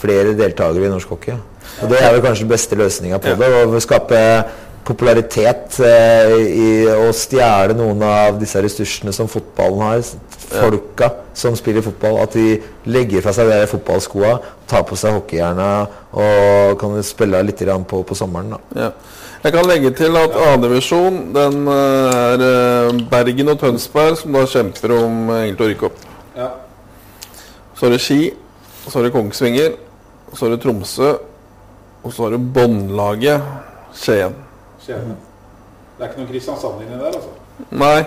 flere 0.00 0.36
deltakere 0.38 0.88
i 0.88 0.92
norsk 0.92 1.14
hockey. 1.14 1.36
Og 1.82 1.90
det 1.90 1.98
er 2.00 2.14
vel 2.14 2.22
kanskje 2.24 2.46
den 2.46 2.52
beste 2.52 2.78
løsninga 2.78 3.20
på 3.22 3.34
det. 3.40 3.50
Å 3.66 3.82
skape 3.84 4.20
popularitet 4.86 5.80
eh, 5.82 6.34
i 6.46 6.68
å 6.94 7.10
stjele 7.14 7.74
noen 7.76 8.02
av 8.06 8.38
disse 8.40 8.60
ressursene 8.62 9.14
som 9.14 9.28
fotballen 9.30 9.82
har. 9.82 10.04
Folka 10.46 11.10
som 11.36 11.56
spiller 11.58 11.82
fotball. 11.84 12.20
At 12.22 12.36
de 12.38 12.60
legger 12.92 13.24
fra 13.24 13.34
seg 13.34 13.50
de 13.50 13.66
fotballskoa, 13.70 14.36
tar 14.70 14.86
på 14.86 14.98
seg 14.98 15.16
hockeyjerna 15.18 15.70
og 16.16 16.76
kan 16.80 16.96
spille 17.06 17.42
litt 17.46 17.64
på 17.90 18.02
på 18.02 18.18
sommeren. 18.18 18.54
da. 18.54 18.82
Ja. 18.86 18.90
Jeg 19.44 19.52
kan 19.52 19.66
legge 19.68 19.90
til 19.94 20.16
at 20.16 20.34
A-divisjon 20.34 21.18
den 21.34 21.68
eh, 21.68 22.14
er 22.18 22.46
eh, 22.46 23.02
Bergen 23.10 23.52
og 23.52 23.60
Tønsberg 23.60 24.16
som 24.18 24.32
da 24.32 24.46
kjemper 24.46 24.94
om 24.96 25.30
egentlig 25.42 25.66
å 25.66 25.70
rykke 25.70 25.90
opp. 25.90 26.00
Ja. 26.36 26.48
Så 27.76 27.86
er 27.86 27.94
det 27.94 28.00
Ski, 28.00 28.32
så 28.86 28.98
er 28.98 29.06
det 29.06 29.12
Kongsvinger, 29.14 29.76
så 30.34 30.46
har 30.46 30.54
du 30.54 30.62
Tromsø, 30.62 31.14
og 32.02 32.12
så 32.12 32.26
har 32.26 32.34
du 32.34 32.38
båndlaget 32.38 33.42
Skien. 33.96 34.34
Skien. 34.82 35.16
Det 35.96 36.04
er 36.04 36.10
ikke 36.10 36.22
noe 36.22 36.30
Kristiansand 36.30 36.82
inni 36.84 36.98
der, 37.00 37.14
altså. 37.14 37.32
Nei, 37.72 38.04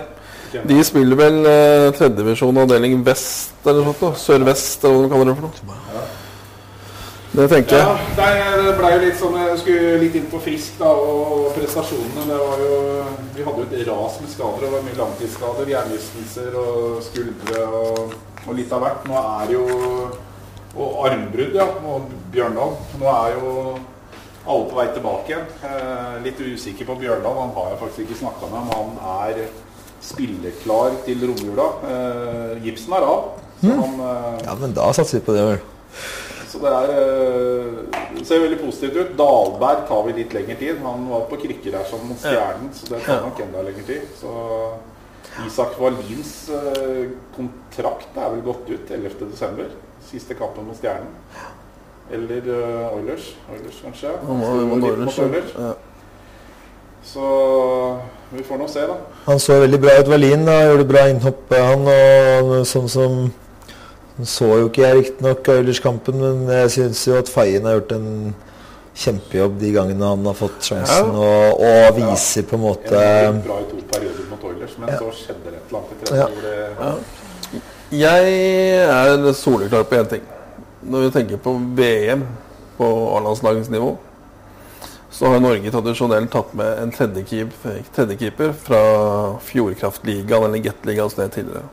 de 0.70 0.78
spiller 0.86 1.18
vel 1.18 1.42
eh, 1.46 1.90
tredjedivisjon 1.96 2.62
avdeling 2.62 3.00
vest 3.06 3.66
eller 3.66 3.86
noe 3.86 3.98
sånt. 3.98 4.20
Sør-vest, 4.22 4.84
eller 4.86 4.96
hva 4.96 5.06
de 5.06 5.12
kaller 5.14 5.30
det 5.30 5.36
for 5.40 5.48
noe. 5.48 5.78
Ja. 5.94 6.06
Det 7.30 7.46
tenker 7.46 7.76
jeg. 7.78 7.98
Ja, 8.18 8.54
det 8.58 8.70
ble 8.74 8.88
jo 8.90 9.02
litt 9.04 9.18
sånn 9.20 9.36
Jeg 9.38 9.58
skulle 9.60 9.98
litt 10.00 10.16
inn 10.18 10.24
på 10.32 10.40
frisk 10.42 10.80
da, 10.80 10.88
og 10.90 11.52
prestasjonene. 11.54 12.24
Det 12.26 12.38
var 12.40 12.64
jo 12.64 12.80
Vi 13.36 13.44
hadde 13.46 13.62
jo 13.62 13.68
et 13.68 13.86
ras 13.86 14.16
med 14.22 14.32
skader. 14.32 14.64
Det 14.64 14.72
var 14.72 14.82
mye 14.88 14.98
langtidsskader, 14.98 15.70
hjernerystelser 15.70 16.56
og 16.58 16.98
skuldre 17.06 17.68
og, 17.68 18.16
og 18.46 18.58
litt 18.58 18.74
av 18.74 18.82
hvert. 18.82 19.06
Nå 19.06 19.22
er 19.22 19.54
jo 19.54 19.64
Og 20.76 21.00
armbrudd, 21.08 21.54
ja. 21.58 21.66
Og 21.90 22.10
Bjørndal. 22.32 22.76
Nå 23.00 23.08
er 23.10 23.34
jo 23.38 23.54
alle 24.50 24.68
på 24.70 24.76
vei 24.78 24.86
tilbake 24.94 25.32
igjen. 25.32 25.48
Eh, 25.66 26.14
litt 26.24 26.40
usikker 26.40 26.86
på 26.88 26.98
Bjørndal. 27.00 27.36
Han 27.42 27.50
har 27.56 27.72
jeg 27.74 27.80
faktisk 27.82 28.04
ikke 28.06 28.20
snakka 28.22 28.50
med, 28.52 28.68
men 28.68 28.72
han 28.76 29.20
er 29.26 29.42
spilleklar 30.00 30.94
til 31.04 31.26
romjula. 31.28 31.66
Eh, 31.90 32.54
gipsen 32.64 32.94
er 32.96 33.06
av. 33.08 33.26
Så 33.60 33.74
han 33.76 33.98
eh, 34.00 34.38
Ja, 34.46 34.54
men 34.62 34.72
da 34.78 34.86
satser 34.96 35.18
vi 35.18 35.26
på 35.26 35.34
det. 35.36 35.42
vel. 35.50 35.58
så 36.50 36.58
det 36.62 36.70
er, 36.72 36.94
eh, 36.98 38.22
ser 38.24 38.40
veldig 38.46 38.60
positivt 38.62 38.96
ut. 38.96 39.12
Dalberg 39.18 39.84
tar 39.90 40.06
vi 40.06 40.12
litt 40.22 40.32
lengre 40.34 40.56
tid. 40.58 40.80
Han 40.86 41.04
var 41.10 41.26
på 41.30 41.36
krykker 41.44 41.76
her 41.76 41.84
som 41.90 42.06
mot 42.08 42.18
Stjernen, 42.18 42.70
så 42.74 42.88
det 42.94 43.02
tar 43.04 43.20
nok 43.26 43.38
enda 43.44 43.62
lengre 43.66 43.84
tid. 43.86 44.08
Så 44.22 44.32
Isak 45.46 45.76
Wallins 45.82 46.48
eh, 46.48 47.10
kontrakt 47.36 48.16
er 48.16 48.32
vel 48.34 48.42
gått 48.48 48.70
ut 48.70 48.90
11.12. 48.96 49.68
Siste 50.08 50.34
kampen 50.34 50.64
mot 50.66 50.76
Stjernen. 50.80 51.12
Eller 52.10 52.42
uh, 52.50 52.96
Oilers. 52.96 53.34
Oilers, 53.52 53.80
kanskje. 53.84 54.08
Han 54.26 54.40
var- 54.40 54.58
det 54.58 54.66
var 54.70 54.90
Oilers, 54.90 55.18
Oilers. 55.18 55.52
ja. 55.58 55.72
Så 57.04 57.98
vi 58.30 58.42
får 58.44 58.58
nå 58.58 58.66
se, 58.68 58.80
da. 58.86 58.96
Han 59.26 59.38
så 59.40 59.60
veldig 59.60 59.80
bra 59.80 59.94
ut, 60.00 60.08
Verlin. 60.08 60.44
da, 60.46 60.58
Gjorde 60.68 60.84
bra 60.88 61.06
innhopp, 61.08 61.52
han. 61.54 61.86
Og 61.88 62.66
sånn 62.66 62.88
som 62.88 63.32
Så 64.22 64.44
jo 64.58 64.66
ikke 64.68 64.82
jeg 64.84 64.96
riktignok 64.98 65.48
Oilers-kampen, 65.48 66.18
men 66.20 66.48
jeg 66.52 66.70
syns 66.74 67.06
jo 67.08 67.14
at 67.16 67.28
Fayen 67.32 67.64
har 67.64 67.78
gjort 67.78 67.92
en 67.96 68.34
kjempejobb 69.00 69.54
de 69.62 69.70
gangene 69.72 70.04
han 70.04 70.26
har 70.28 70.34
fått 70.36 70.60
sjansen, 70.66 71.14
og, 71.16 71.62
og 71.64 71.94
viser 71.96 72.44
på 72.50 72.58
en 72.58 72.64
måte 72.66 72.90
Det 72.90 73.30
gikk 73.30 73.46
bra 73.46 73.56
i 73.62 73.64
to 73.70 73.78
perioder 73.94 74.26
mot 74.28 74.44
Oilers, 74.50 74.74
men 74.82 74.92
så 74.92 75.08
skjedde 75.22 75.46
det 75.46 75.54
et 75.56 75.70
eller 75.70 75.80
annet 75.80 75.94
i 75.94 76.10
tredje. 76.10 76.66
Ja. 76.82 76.92
Jeg 77.90 78.34
er 78.86 79.32
soleklar 79.34 79.82
på 79.82 79.96
én 79.98 80.06
ting. 80.06 80.22
Når 80.86 81.08
vi 81.08 81.10
tenker 81.10 81.40
på 81.42 81.56
VM 81.74 82.22
på 82.76 82.86
A-landslagets 83.16 83.70
nivå, 83.72 83.96
så 85.10 85.32
har 85.32 85.42
Norge 85.42 85.72
tradisjonelt 85.74 86.30
tatt 86.30 86.52
med 86.54 86.70
en 86.84 86.94
tredjekeeper, 86.94 87.80
tredjekeeper 87.96 88.54
fra 88.54 88.82
Fjordkraftligaen 89.42 90.46
eller 90.46 90.62
Gateligaen 90.62 91.10
sted 91.10 91.34
tidligere. 91.34 91.66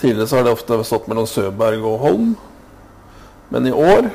Tidligere 0.00 0.26
så 0.26 0.40
har 0.40 0.48
det 0.48 0.56
ofte 0.58 0.82
stått 0.82 1.06
mellom 1.06 1.30
Søberg 1.30 1.86
og 1.86 2.02
Holm, 2.02 2.34
men 3.54 3.70
i 3.70 3.72
år 3.72 4.10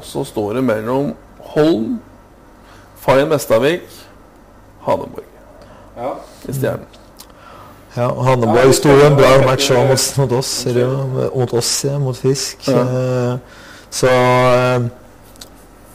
så 0.00 0.24
står 0.24 0.56
det 0.56 0.64
mellom 0.64 1.12
Holm, 1.52 1.98
Fayen 3.04 3.28
Vestavik, 3.30 3.84
Haneborg 4.88 5.28
ja. 6.00 6.14
i 6.48 6.56
Stjernen. 6.56 6.95
Ja, 7.96 8.06
og 8.12 8.24
Hanneborg 8.26 8.74
sto 8.76 8.88
jo 8.92 9.06
en 9.06 9.16
bra 9.16 9.30
match 9.46 9.70
mot, 9.72 10.02
mot 10.18 10.32
oss, 10.38 10.52
jo, 10.68 10.88
mot 11.34 11.52
oss, 11.56 11.70
ja, 11.88 11.96
mot 11.98 12.16
Fisk. 12.16 12.66
Ja. 12.68 12.82
Eh, 12.82 13.62
Så 13.96 14.10
eh, 14.10 14.82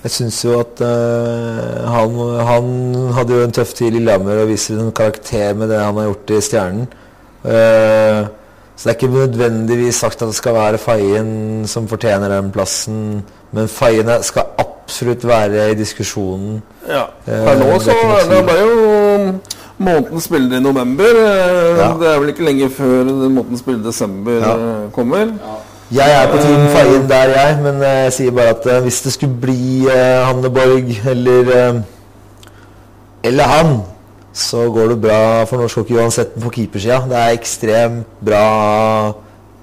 jeg 0.04 0.12
syns 0.16 0.40
jo 0.46 0.56
at 0.64 0.80
eh, 0.82 1.90
han, 1.94 2.16
han 2.48 2.72
hadde 3.14 3.36
jo 3.38 3.44
en 3.46 3.52
tøff 3.54 3.74
tid 3.78 3.92
i 3.92 4.00
Lillehammer 4.00 4.42
og 4.42 4.50
viser 4.50 4.80
en 4.82 4.92
karakter 4.98 5.54
med 5.60 5.70
det 5.70 5.78
han 5.84 6.00
har 6.00 6.08
gjort 6.10 6.34
i 6.34 6.42
Stjernen. 6.42 6.88
Så 8.76 8.88
det 8.88 8.94
er 8.96 8.98
ikke 8.98 9.14
nødvendigvis 9.14 9.96
sagt 10.02 10.22
at 10.24 10.28
det 10.32 10.36
skal 10.40 10.56
være 10.58 10.78
Fayen 10.82 11.68
som 11.70 11.88
fortjener 11.92 12.30
den 12.34 12.50
plassen, 12.54 13.22
men 13.54 13.68
Fayen 13.70 14.10
er- 14.10 14.22
skal 14.26 14.44
absolutt 14.58 15.28
være 15.28 15.68
i 15.72 15.76
diskusjonen. 15.78 16.62
Ja. 16.90 17.04
Per 17.28 17.60
nå 17.62 17.78
så 17.84 17.94
det 18.32 18.42
ble 18.48 18.58
jo 18.58 18.72
måneden 19.82 20.22
spiller 20.24 20.58
i 20.58 20.62
november. 20.64 21.12
Eh, 21.26 21.78
Ja. 21.82 21.90
Det 22.00 22.08
er 22.14 22.20
vel 22.22 22.30
ikke 22.34 22.46
lenge 22.48 22.70
før 22.70 23.04
måneden 23.30 23.58
spiller 23.60 23.80
i 23.84 23.88
desember 23.90 24.40
Ja. 24.40 24.56
eh, 24.56 24.92
kommer. 24.96 25.34
Jeg 25.92 26.12
er 26.24 26.28
på 26.32 26.38
tiden 26.40 26.68
feien 26.72 27.08
der, 27.10 27.34
jeg, 27.36 27.58
men 27.64 27.82
eh, 27.84 28.04
jeg 28.06 28.14
sier 28.14 28.32
bare 28.32 28.54
at 28.56 28.66
eh, 28.66 28.82
hvis 28.86 29.02
det 29.04 29.12
skulle 29.14 29.36
bli 29.42 29.88
eh, 29.92 30.22
Hanneborg 30.28 30.94
eller 31.12 31.52
eh, 31.56 31.82
eller 33.24 33.44
han, 33.44 33.82
så 34.34 34.70
går 34.72 34.88
det 34.94 35.02
bra 35.04 35.44
for 35.46 35.58
norsk 35.60 35.76
hockey 35.82 35.98
uansett 36.00 36.32
på 36.42 36.50
keepersida. 36.56 37.02
Det 37.10 37.18
er 37.18 37.36
ekstremt 37.38 38.06
bra 38.24 39.14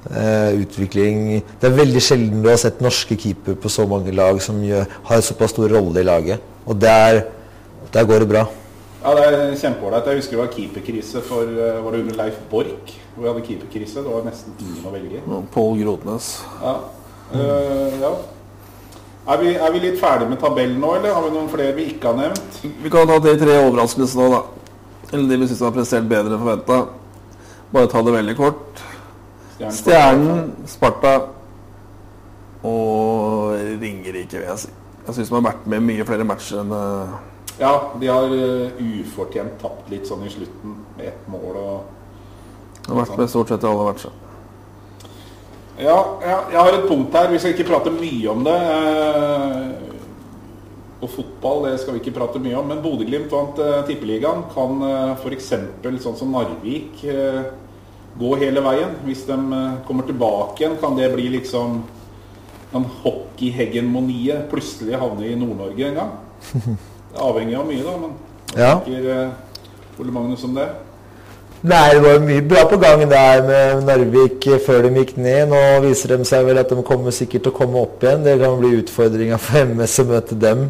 Uh, 0.08 0.54
utvikling. 0.62 1.42
Det 1.60 1.68
er 1.68 1.74
veldig 1.76 2.00
sjelden 2.00 2.40
du 2.40 2.46
har 2.48 2.56
sett 2.56 2.78
norske 2.80 3.12
keepere 3.20 3.58
på 3.60 3.68
så 3.68 3.84
mange 3.84 4.08
lag 4.16 4.38
som 4.40 4.56
gjør, 4.64 4.86
har 5.04 5.20
såpass 5.20 5.50
stor 5.52 5.68
rolle 5.68 6.00
i 6.00 6.04
laget. 6.06 6.40
Og 6.64 6.78
der, 6.80 7.18
der 7.92 8.06
går 8.08 8.22
det 8.24 8.28
bra. 8.30 8.44
Ja, 8.98 9.12
det 9.14 9.26
er 9.26 9.52
kjempeålreit. 9.60 10.08
Jeg 10.10 10.22
husker 10.22 10.34
det 10.34 10.40
var 10.40 10.54
keeperkrise 10.54 11.20
for 11.22 11.46
eh, 11.46 11.76
Var 11.84 11.94
det 11.94 12.00
under 12.02 12.16
Leif 12.18 12.40
Borch? 12.50 12.96
Hvor 13.14 13.22
vi 13.22 13.28
hadde 13.30 13.44
keeperkrise. 13.46 14.02
Det 14.02 14.14
var 14.14 14.26
nesten 14.26 14.56
ingen 14.58 14.88
å 14.88 14.94
velge 14.94 15.20
i. 15.20 15.22
Og 15.22 15.46
Pål 15.54 15.78
Grodnes. 15.84 16.32
Ja. 16.62 16.74
Uh, 17.28 17.94
ja. 18.00 18.12
Er, 19.28 19.40
vi, 19.42 19.52
er 19.54 19.72
vi 19.74 19.80
litt 19.82 19.98
ferdig 20.00 20.30
med 20.30 20.40
tabellen 20.40 20.78
nå, 20.80 20.94
eller 20.96 21.12
har 21.12 21.26
vi 21.26 21.34
noen 21.34 21.50
flere 21.52 21.74
vi 21.76 21.90
ikke 21.92 22.08
har 22.08 22.16
nevnt? 22.16 22.60
Vi 22.64 22.90
kan 22.90 23.10
ta 23.10 23.18
de 23.20 23.34
tre 23.36 23.58
overraskelsene 23.60 24.24
nå, 24.24 24.38
da. 24.38 24.70
Eller 25.12 25.28
de 25.28 25.40
vi 25.42 25.48
syns 25.50 25.64
har 25.66 25.74
prestert 25.76 26.08
bedre 26.08 26.32
enn 26.32 26.40
forventa. 26.40 26.78
Bare 27.74 27.90
ta 27.92 28.00
det 28.04 28.14
veldig 28.16 28.36
kort. 28.38 28.82
Stjernen, 29.58 30.54
Sparta 30.70 31.14
og 32.64 33.54
Ringerike, 33.82 34.40
vil 34.40 34.48
jeg 34.48 34.62
si. 34.64 34.72
Jeg 35.06 35.16
syns 35.18 35.30
de 35.30 35.36
har 35.36 35.44
vært 35.50 35.68
med 35.72 35.84
mye 35.84 36.06
flere 36.08 36.26
matcher 36.28 36.62
enn 36.62 36.72
eh, 36.76 37.18
Ja, 37.58 37.92
de 38.00 38.06
har 38.06 38.30
eh, 38.30 38.78
ufortjent 38.78 39.58
tapt 39.58 39.90
litt 39.90 40.06
sånn 40.06 40.22
i 40.22 40.30
slutten 40.30 40.76
med 40.94 41.10
ett 41.10 41.24
mål 41.30 41.56
og 41.58 41.78
Det 42.84 42.92
har 42.92 43.00
vært 43.00 43.18
med 43.18 43.30
stort 43.32 43.50
sett 43.50 43.64
i 43.66 43.68
alle 43.68 43.86
matcher. 43.88 44.12
Ja, 45.78 45.98
ja, 46.22 46.36
jeg 46.52 46.58
har 46.58 46.74
et 46.74 46.86
punkt 46.88 47.14
her. 47.14 47.28
Vi 47.32 47.40
skal 47.42 47.52
ikke 47.54 47.66
prate 47.68 47.90
mye 47.94 48.30
om 48.30 48.44
det. 48.46 48.54
Eh, 48.54 49.66
og 51.02 51.10
fotball 51.12 51.66
det 51.66 51.74
skal 51.82 51.96
vi 51.96 52.02
ikke 52.02 52.14
prate 52.16 52.40
mye 52.42 52.56
om. 52.58 52.70
Men 52.70 52.80
Bodø-Glimt 52.82 53.34
vant 53.34 53.58
eh, 53.62 53.82
Tippeligaen. 53.90 54.46
Kan 54.54 54.80
f.eks. 55.18 55.52
sånn 56.06 56.18
som 56.18 56.34
Narvik 56.34 57.02
gå 58.18 58.30
hele 58.40 58.62
veien? 58.64 58.94
Hvis 59.04 59.26
de 59.28 59.38
kommer 59.86 60.06
tilbake 60.06 60.62
igjen, 60.62 60.78
kan 60.80 60.96
det 60.98 61.10
bli 61.14 61.28
liksom 61.40 61.82
den 62.72 62.86
hockeyhegemoniet 63.02 64.46
plutselig 64.50 64.98
havne 65.02 65.26
i 65.26 65.36
Nord-Norge 65.38 65.90
en 65.90 66.00
gang. 66.00 66.16
Avhengig 67.20 67.56
av 67.58 67.66
mye, 67.66 67.82
da, 67.84 67.94
men 67.98 68.12
hva 68.54 68.58
Ja. 68.62 68.74
tenker 68.84 69.10
eh, 69.14 70.00
Ole 70.00 70.12
Magnus 70.14 70.44
om 70.44 70.54
det? 70.54 70.68
Nei, 71.68 71.90
det 71.90 72.02
var 72.04 72.20
mye 72.22 72.42
bra 72.46 72.64
på 72.70 72.76
gang 72.78 73.00
der 73.10 73.40
med 73.42 73.84
Narvik 73.84 74.44
før 74.64 74.82
de 74.86 74.92
gikk 75.00 75.16
ned. 75.18 75.48
Nå 75.50 75.62
viser 75.82 76.14
de 76.16 76.24
seg 76.24 76.44
vel 76.46 76.58
at 76.62 76.70
de 76.70 76.82
kommer 76.86 77.10
sikkert 77.10 77.42
til 77.42 77.50
å 77.50 77.56
komme 77.56 77.80
opp 77.82 78.02
igjen. 78.06 78.22
Det 78.22 78.36
kan 78.38 78.54
bli 78.60 78.76
utfordringa 78.78 79.38
for 79.42 79.64
MS 79.66 79.96
å 79.98 80.04
møte 80.06 80.38
dem. 80.38 80.68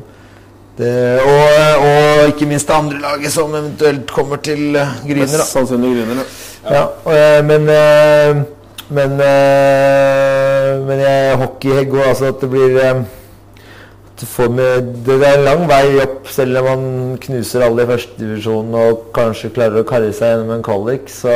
Det, 0.78 1.20
og, 1.26 1.84
og 1.84 2.28
ikke 2.32 2.46
minst 2.46 2.68
det 2.70 2.74
andre 2.76 3.00
laget 3.02 3.32
som 3.34 3.50
eventuelt 3.54 4.10
kommer 4.14 4.36
til 4.40 4.76
eh, 4.78 4.96
Gryner. 5.04 5.26
Mest 5.26 5.52
sannsynlig 5.52 5.90
Gryner, 5.96 6.22
ja. 6.22 6.28
Ja, 6.68 6.82
og, 7.04 7.12
eh, 7.12 7.40
men 7.44 7.68
eh, 7.68 8.42
men 8.88 9.20
eh, 9.20 10.78
men 10.88 10.98
jeg 11.02 11.36
hockeyhegg 11.42 11.92
og 11.92 12.06
altså 12.08 12.30
at 12.32 12.40
det 12.40 12.48
blir 12.52 12.78
eh, 12.80 12.86
at 12.88 12.94
du 12.94 12.96
får 12.96 13.04
med, 13.04 14.07
Det 14.18 15.14
er 15.14 15.36
en 15.36 15.44
lang 15.46 15.64
vei 15.70 15.98
opp, 16.02 16.26
selv 16.34 16.58
om 16.58 16.66
man 16.66 17.18
knuser 17.22 17.62
alle 17.62 17.84
i 17.84 17.90
førstedivisjon 17.92 18.74
og 18.74 19.08
kanskje 19.14 19.52
klarer 19.54 19.84
å 19.84 19.88
karre 19.88 20.10
seg 20.16 20.32
gjennom 20.32 20.56
en 20.56 20.64
kvalik, 20.66 21.06
så 21.12 21.34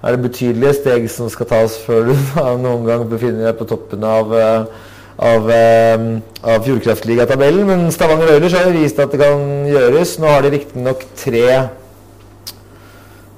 er 0.00 0.16
det 0.16 0.24
betydelige 0.24 0.78
steg 0.80 1.06
som 1.12 1.30
skal 1.30 1.50
tas 1.50 1.76
før 1.84 2.10
du 2.10 2.14
noen 2.64 2.86
gang 2.88 3.04
befinner 3.10 3.50
deg 3.50 3.58
på 3.60 3.68
toppen 3.70 4.06
av 4.06 4.34
eh, 4.34 4.78
av, 5.20 5.50
eh, 5.52 6.06
av 6.42 6.64
Fjordkraftligatabellen. 6.64 7.66
Men 7.68 7.90
Stavanger 7.92 8.32
Oilers 8.34 8.56
har 8.56 8.72
vist 8.72 8.98
at 9.02 9.12
det 9.12 9.20
kan 9.20 9.68
gjøres. 9.68 10.16
Nå 10.18 10.30
har 10.32 10.46
de 10.46 10.54
riktignok 10.56 11.04
tre 11.20 11.44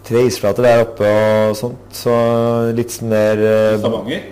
tre 0.07 0.23
isflater 0.27 0.67
der 0.67 0.83
oppe 0.83 1.09
og 1.09 1.57
sånt, 1.57 1.91
så 1.95 2.15
litt 2.75 2.95
mer 3.07 3.39
eh, 3.39 3.81
Stavanger? 3.81 4.25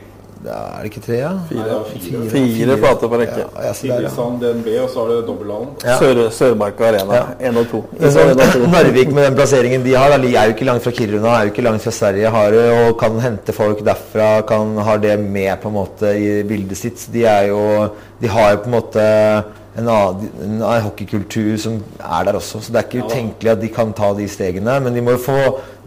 Ja, 0.45 0.59
Er 0.77 0.83
det 0.83 0.91
ikke 0.91 1.03
tre, 1.05 1.17
ja? 1.21 1.31
Nei, 1.33 1.45
fire. 1.49 1.79
fire, 1.93 2.23
fire. 2.31 2.47
Fire 2.57 2.77
plater 2.81 3.11
på 3.13 3.19
rekke. 3.21 3.39
Ja, 3.43 3.47
ja, 3.47 3.61
der, 3.61 3.67
ja. 3.67 3.73
Siljesand, 3.81 4.41
DNB, 4.41 4.69
og 4.83 4.89
så 4.91 5.03
har 5.05 5.09
du 5.13 5.27
dobbelthallen. 5.29 5.69
Ja. 5.85 5.99
Sør, 6.01 6.21
Sørmarka 6.33 6.89
Arena. 6.89 7.19
Ja. 7.21 7.51
Én 7.51 7.61
og 7.61 7.69
to. 7.73 7.83
Sånn, 8.01 8.33
to. 8.41 8.65
Narvik 8.75 9.13
med 9.13 9.29
den 9.29 9.37
plasseringen 9.39 9.85
de 9.85 9.95
har, 9.99 10.15
da, 10.15 10.19
de 10.23 10.33
er 10.35 10.51
jo 10.51 10.57
ikke 10.57 10.69
langt 10.71 10.87
fra 10.87 10.95
Kiruna, 10.97 11.35
er 11.37 11.49
jo 11.51 11.55
ikke 11.55 11.67
langt 11.69 11.85
fra 11.85 11.93
Sverige, 11.99 12.33
har 12.37 12.59
og 12.71 12.97
kan 13.01 13.21
hente 13.21 13.53
folk 13.57 13.85
derfra, 13.87 14.31
kan 14.49 14.77
ha 14.89 14.97
det 15.03 15.19
med 15.21 15.53
på 15.63 15.69
en 15.73 15.77
måte 15.81 16.15
i 16.17 16.31
bildet 16.49 16.79
sitt. 16.81 17.07
De 17.13 17.25
er 17.29 17.51
jo 17.53 17.63
De 18.21 18.29
har 18.29 18.51
jo 18.53 18.63
på 18.65 18.69
en 18.69 18.75
måte 18.75 19.05
en, 19.81 19.87
en 19.89 20.63
hockeykultur 20.85 21.55
som 21.61 21.79
er 22.01 22.25
der 22.27 22.37
også, 22.41 22.61
så 22.61 22.73
det 22.75 22.81
er 22.83 22.89
ikke 22.89 23.07
utenkelig 23.07 23.53
at 23.55 23.61
de 23.63 23.69
kan 23.73 23.93
ta 23.97 24.11
de 24.17 24.27
stegene. 24.29 24.75
Men 24.85 24.97
de 24.97 25.05
må 25.05 25.15
jo 25.17 25.23
få 25.25 25.39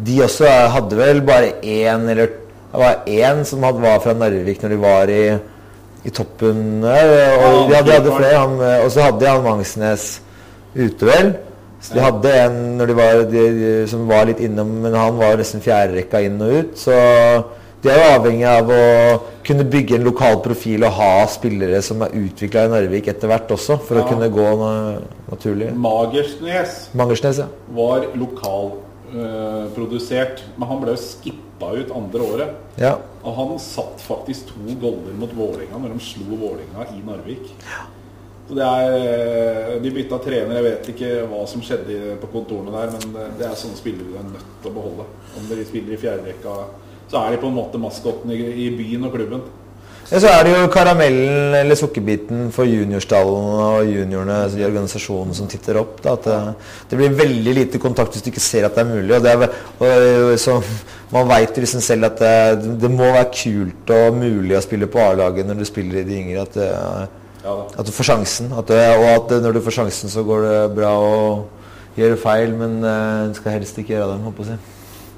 De 0.04 0.16
også 0.26 0.46
er- 0.50 0.70
hadde 0.74 0.98
vel 0.98 1.22
bare 1.22 1.52
én 1.62 2.08
eller 2.10 2.40
det 2.74 2.82
var 2.82 3.04
én 3.06 3.44
som 3.46 3.64
hadde, 3.64 3.82
var 3.84 4.00
fra 4.02 4.14
Narvik 4.18 4.62
når 4.64 4.72
de 4.74 4.78
var 4.82 5.10
i, 5.14 5.24
i 6.04 6.10
toppen 6.10 6.82
der. 6.82 7.12
Og 7.38 7.70
Ja, 7.70 7.70
de 7.70 7.76
hadde, 7.76 7.86
de 7.86 7.98
hadde 8.00 8.14
flere, 8.18 8.38
han, 8.42 8.56
eh, 8.66 8.86
og 8.86 8.92
så 8.92 9.04
hadde 9.08 9.20
de 9.22 9.30
han 9.30 9.44
Mangsnes 9.46 10.08
ute, 10.74 11.06
vel. 11.06 11.36
Så 11.84 11.94
de 11.94 12.00
hadde 12.02 12.32
en 12.46 12.80
de 12.80 12.96
var, 12.96 13.26
de, 13.30 13.44
som 13.92 14.08
var 14.10 14.26
litt 14.26 14.40
innom, 14.42 14.70
men 14.82 14.96
han 14.98 15.18
var 15.20 15.38
nesten 15.38 15.62
fjerderekka 15.62 16.22
inn 16.26 16.42
og 16.42 16.54
ut. 16.56 16.74
Så 16.80 16.96
de 17.84 17.92
er 17.92 18.00
jo 18.00 18.12
avhengig 18.16 18.46
av 18.48 18.70
å 18.72 18.84
kunne 19.44 19.66
bygge 19.68 19.98
en 20.00 20.06
lokal 20.08 20.38
profil 20.46 20.86
og 20.88 20.96
ha 20.96 21.26
spillere 21.28 21.82
som 21.84 22.02
er 22.06 22.16
utvikla 22.16 22.64
i 22.66 22.72
Narvik 22.72 23.10
etter 23.12 23.28
hvert 23.28 23.52
også, 23.52 23.78
for 23.84 24.00
Ja. 24.00 24.06
å 24.06 24.08
kunne 24.08 24.30
gå 24.32 24.48
na 24.62 24.72
naturlig. 25.30 25.74
Magersnes 25.76 26.88
Magersnes 26.96 27.44
ja. 27.44 27.50
var 27.76 28.08
lokalprodusert, 29.14 30.44
men 30.58 30.68
han 30.70 30.82
ble 30.82 30.94
jo 30.96 31.02
skippa 31.02 31.72
ut 31.78 31.92
andre 31.96 32.22
året. 32.22 32.56
ja. 32.78 32.98
Og 33.24 33.36
han 33.38 33.60
satt 33.60 34.02
faktisk 34.04 34.50
to 34.50 34.74
goller 34.82 35.14
mot 35.16 35.32
Vålerenga 35.32 35.78
når 35.80 35.94
de 35.94 36.00
slo 36.04 36.36
Vålerenga 36.36 36.90
i 36.92 37.00
Narvik. 37.08 37.54
Så 38.50 38.56
det 38.58 38.66
er, 38.66 39.76
eh, 39.76 39.80
De 39.82 39.90
bytta 39.92 40.18
trener, 40.20 40.56
jeg 40.56 40.64
vet 40.64 40.90
ikke 40.90 41.28
hva 41.30 41.48
som 41.48 41.62
skjedde 41.62 42.18
på 42.20 42.28
kontorene 42.34 42.72
der, 42.72 42.92
men 42.92 43.14
det- 43.14 43.38
det 43.38 43.46
er 43.48 43.56
sånne 43.56 43.78
spillere 43.78 44.04
du 44.12 44.18
er 44.18 44.24
nødt 44.24 44.62
til 44.62 44.72
å 44.72 44.74
beholde. 44.74 45.06
Om 45.38 45.48
de 45.48 45.66
spiller 45.66 45.94
i 45.94 45.98
fjerderekka, 45.98 46.66
så 47.10 47.26
er 47.28 47.32
de 47.32 47.38
på 47.38 47.48
en 47.48 47.56
måte 47.56 47.80
maskotten 47.80 48.30
i, 48.32 48.68
i 48.68 48.70
byen 48.78 49.06
og 49.06 49.14
klubben. 49.14 49.42
Ja, 50.12 50.20
så 50.20 50.30
er 50.30 50.44
det 50.46 50.52
jo 50.52 50.70
karamellen 50.72 51.56
eller 51.56 51.78
sukkerbiten 51.80 52.50
for 52.54 52.68
juniorstallen 52.68 53.46
og 53.64 53.88
juniorene 53.88 54.42
altså 54.46 54.60
i 54.60 54.66
organisasjonen 54.68 55.38
som 55.38 55.48
titter 55.50 55.80
opp. 55.80 56.02
Da, 56.04 56.18
at 56.18 56.28
det, 56.28 56.40
det 56.92 57.00
blir 57.00 57.16
veldig 57.18 57.56
lite 57.58 57.82
kontakt 57.82 58.14
hvis 58.14 58.26
du 58.26 58.30
ikke 58.34 58.44
ser 58.44 58.68
at 58.68 58.76
det 58.76 58.84
er 58.84 58.92
mulig. 58.92 59.16
Og, 59.16 59.24
det 59.24 59.34
er, 59.34 59.48
og 60.28 60.36
så 60.42 60.60
Man 61.14 61.28
veit 61.30 61.58
liksom 61.62 61.82
selv 61.86 62.08
at 62.08 62.18
det, 62.18 62.78
det 62.82 62.90
må 62.90 63.06
være 63.06 63.30
kult 63.38 63.92
og 63.94 64.16
mulig 64.18 64.56
å 64.58 64.64
spille 64.66 64.90
på 64.90 65.02
A-laget 65.04 65.46
når 65.46 65.62
du 65.62 65.68
spiller 65.70 66.02
i 66.02 66.08
de 66.08 66.20
yngre. 66.24 66.46
At, 66.48 66.58
det, 66.58 67.52
at 67.78 67.86
du 67.86 67.94
får 67.94 68.10
sjansen. 68.10 68.50
At 68.58 68.74
og 68.74 69.08
at 69.12 69.36
når 69.46 69.60
du 69.60 69.62
får 69.62 69.78
sjansen, 69.78 70.10
så 70.10 70.26
går 70.26 70.48
det 70.48 70.60
bra 70.80 70.96
å 70.98 71.18
gjøre 72.00 72.18
feil, 72.18 72.58
men 72.58 72.80
du 72.82 73.38
skal 73.38 73.60
helst 73.60 73.78
ikke 73.78 73.94
gjøre 73.94 74.16
dem, 74.16 74.26
håper 74.26 74.50
jeg. 74.50 74.58
å 74.58 74.64
si. 74.66 74.73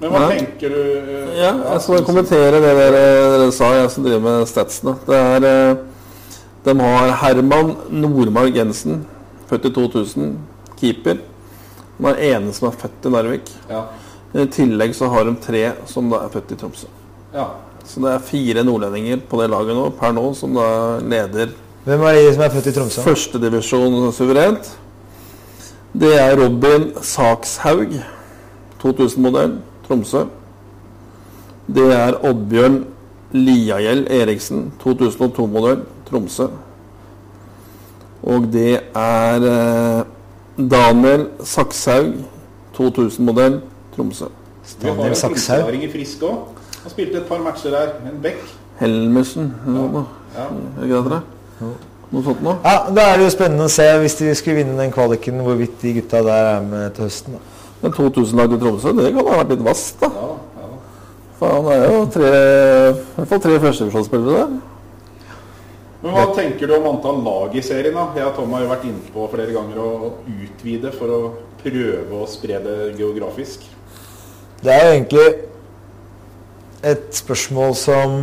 Men 0.05 0.13
hva 0.13 0.21
Ja. 0.21 0.29
tenker 0.37 0.69
du 0.69 0.79
uh, 0.79 1.33
Ja, 1.39 1.51
jeg 1.73 1.81
skal 1.81 2.05
kommentere 2.05 2.59
det 2.61 2.61
dere, 2.63 3.03
dere 3.35 3.51
sa, 3.51 3.71
jeg 3.73 3.89
som 3.91 4.05
driver 4.05 4.21
med 4.21 4.47
statsene. 4.49 4.93
Det 5.07 5.17
er 5.17 5.47
uh, 5.49 5.77
De 6.65 6.73
har 6.79 7.11
Herman 7.21 7.75
Nordmark 7.93 8.55
Jensen, 8.57 9.03
født 9.49 9.65
i 9.69 9.73
2000, 9.73 10.31
keeper. 10.79 11.19
Han 11.99 12.11
er 12.13 12.23
ene 12.35 12.53
som 12.53 12.67
er 12.69 12.77
født 12.81 13.05
i 13.05 13.11
Narvik. 13.13 13.51
Ja. 13.69 13.83
I 14.35 14.45
tillegg 14.51 14.93
så 14.97 15.07
har 15.09 15.23
de 15.29 15.35
tre 15.41 15.61
som 15.87 16.09
da 16.11 16.23
er 16.25 16.33
født 16.33 16.51
i 16.51 16.55
Tromsø. 16.59 16.87
ja. 17.33 17.49
Så 17.85 18.01
det 18.01 18.09
er 18.15 18.23
fire 18.25 18.63
nordlendinger 18.65 19.19
på 19.29 19.37
det 19.37 19.45
laget 19.53 19.75
nå, 19.77 19.89
per 19.99 20.11
nå, 20.17 20.23
som 20.33 20.55
da 20.57 20.97
leder 21.05 21.51
Hvem 21.85 22.01
er 22.09 22.15
de 22.17 22.31
som 22.33 22.41
er 22.41 22.49
født 22.49 22.67
i 22.71 22.73
Tromsø? 22.73 23.03
førstedivisjon 23.05 24.11
suverent. 24.11 24.71
Det 25.93 26.15
er 26.17 26.33
Robin 26.39 26.87
Sakshaug, 27.05 27.93
2000-modell, 28.81 29.59
Tromsø. 29.87 30.25
Det 31.75 31.85
er 31.93 32.17
Oddbjørn 32.25 32.83
Liagjell 33.35 34.05
Eriksen, 34.13 34.71
2002-modell, 34.83 35.81
Tromsø. 36.09 36.47
Og 38.25 38.47
det 38.53 38.79
er 38.95 39.47
eh, 39.49 40.03
Daniel 40.71 41.27
Sakshaug, 41.43 42.13
2000-modell, 42.77 43.59
Tromsø. 43.95 44.29
Vi 44.81 44.89
har 44.89 45.09
en 45.09 45.15
Sakshaug. 45.15 45.89
Frisk 45.91 46.23
òg. 46.25 46.61
Han 46.83 46.93
spilte 46.93 47.17
et 47.17 47.27
par 47.29 47.41
matcher 47.41 47.73
der. 47.73 47.93
En 48.05 48.21
bekk. 48.21 48.41
Helmersen, 48.79 49.51
eller 49.65 49.91
noe. 49.91 50.05
Ja. 50.35 50.47
Er 50.83 50.89
dere? 50.91 51.21
Noe 52.11 52.23
sånt 52.23 52.41
noe? 52.45 52.57
Ja, 52.63 52.75
Da 52.93 53.05
er 53.11 53.17
det 53.19 53.25
jo 53.25 53.33
spennende 53.33 53.65
å 53.65 53.71
se 53.71 53.85
hvis 54.01 54.17
de 54.19 54.33
skulle 54.37 54.59
vinne 54.61 54.77
den 54.77 54.93
kvaliken, 54.93 55.39
hvorvidt 55.45 55.79
de 55.81 55.93
gutta 55.99 56.21
der 56.25 56.49
er 56.55 56.65
med 56.65 56.93
til 56.95 57.07
høsten. 57.07 57.37
da. 57.37 57.39
Men 57.85 57.93
2000-lag 57.93 58.53
i 58.55 58.57
Tromsø, 58.57 58.91
det 58.97 59.11
kan 59.13 59.27
ha 59.29 59.41
vært 59.43 59.51
litt 59.53 59.65
vasst, 59.65 59.99
da. 60.01 60.07
Ja, 60.09 60.29
ja. 60.57 60.69
Faen, 61.37 61.67
det 61.67 61.75
er 61.75 61.91
jo 61.91 61.99
tre, 62.15 62.31
i 62.31 63.19
hvert 63.19 63.29
fall 63.29 63.41
tre 63.43 63.57
førstevisjonsspillere 63.61 64.39
der. 64.39 64.55
Men 66.01 66.15
Hva 66.15 66.23
tenker 66.33 66.69
du 66.69 66.73
om 66.79 66.87
antall 66.89 67.21
lag 67.27 67.53
i 67.53 67.61
serien? 67.65 67.93
da? 67.93 68.07
Jeg 68.17 68.25
og 68.25 68.33
Tom 68.39 68.55
har 68.57 68.63
jo 68.65 68.71
vært 68.71 68.87
inne 68.89 69.13
på 69.13 69.27
flere 69.29 69.53
ganger 69.53 69.83
å 69.83 69.91
utvide 70.33 70.93
for 70.97 71.13
å 71.13 71.19
prøve 71.61 72.23
å 72.23 72.25
spre 72.29 72.57
det 72.65 72.75
geografisk. 72.97 73.69
Det 74.65 74.73
er 74.73 74.81
jo 74.87 74.95
egentlig 74.95 75.27
et 76.89 77.07
spørsmål 77.21 77.77
som 77.77 78.19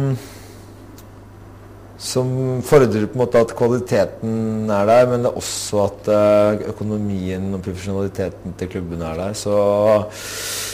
som 2.02 2.30
fordrer 2.66 3.06
på 3.06 3.14
en 3.14 3.20
måte 3.22 3.40
at 3.44 3.52
kvaliteten 3.54 4.70
er 4.74 4.88
der, 4.88 5.04
men 5.10 5.22
det 5.22 5.30
er 5.30 5.36
også 5.38 5.84
at 5.84 6.08
eh, 6.10 6.64
økonomien 6.72 7.44
og 7.54 7.62
profesjonaliteten 7.62 8.56
til 8.58 8.70
klubben 8.72 9.04
er 9.06 9.20
der. 9.20 9.36
Så, 9.38 9.54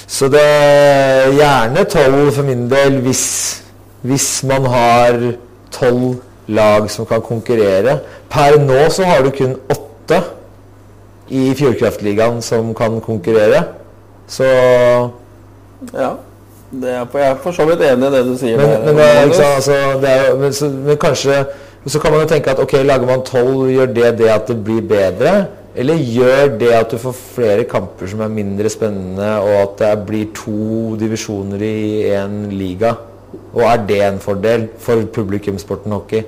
så 0.09 0.31
det 0.33 0.41
er 0.41 1.35
gjerne 1.37 1.85
tolv 1.93 2.33
for 2.33 2.49
min 2.49 2.65
del 2.71 2.97
hvis, 3.05 3.27
hvis 4.09 4.31
man 4.49 4.71
har 4.73 5.21
tolv 5.75 6.17
lag 6.49 6.89
som 6.91 7.07
kan 7.07 7.21
konkurrere. 7.25 7.99
Per 8.33 8.57
nå 8.65 8.87
så 8.93 9.05
har 9.05 9.21
du 9.25 9.29
kun 9.37 9.59
åtte 9.69 10.23
i 11.29 11.51
Fjordkraftligaen 11.59 12.41
som 12.43 12.73
kan 12.77 13.03
konkurrere. 13.05 13.67
Så 14.29 14.49
Ja. 15.93 16.17
Det 16.71 16.91
er, 16.91 17.07
jeg 17.15 17.31
er 17.31 17.37
for 17.43 17.57
så 17.57 17.65
vidt 17.65 17.81
enig 17.81 18.09
i 18.11 18.13
det 18.13 18.25
du 18.27 18.35
sier. 18.37 18.59
Men, 18.61 18.69
der, 18.69 18.83
men, 18.85 18.99
det 18.99 19.05
er, 19.09 19.23
ikke 19.25 19.37
sant, 19.39 19.55
altså, 19.57 19.77
det 20.03 20.17
jo- 20.29 20.37
men, 20.43 20.53
så, 20.53 20.69
men 20.69 20.97
kanskje 21.01 21.47
Så 21.89 22.01
kan 22.03 22.13
man 22.13 22.21
jo 22.21 22.27
tenke 22.29 22.51
at 22.51 22.59
ok, 22.61 22.73
lager 22.85 23.07
man 23.07 23.23
tolv, 23.25 23.71
gjør 23.71 23.87
det 23.95 24.09
det 24.19 24.29
at 24.29 24.49
det 24.51 24.57
blir 24.65 24.83
bedre? 24.85 25.47
Eller 25.79 25.95
gjør 25.97 26.59
det 26.59 26.73
at 26.75 26.91
du 26.91 26.99
får 26.99 27.15
flere 27.17 27.65
kamper 27.65 28.11
som 28.11 28.21
er 28.21 28.29
mindre 28.29 28.69
spennende, 28.69 29.29
og 29.41 29.55
at 29.63 29.79
det 29.79 30.07
blir 30.07 30.27
to 30.35 30.97
divisjoner 31.01 31.63
i 31.63 32.11
én 32.13 32.51
liga? 32.51 32.93
Og 33.55 33.63
er 33.63 33.87
det 33.89 34.01
en 34.05 34.19
fordel 34.21 34.67
for 34.79 35.07
publikumssporten 35.15 35.95
hockey? 35.95 36.27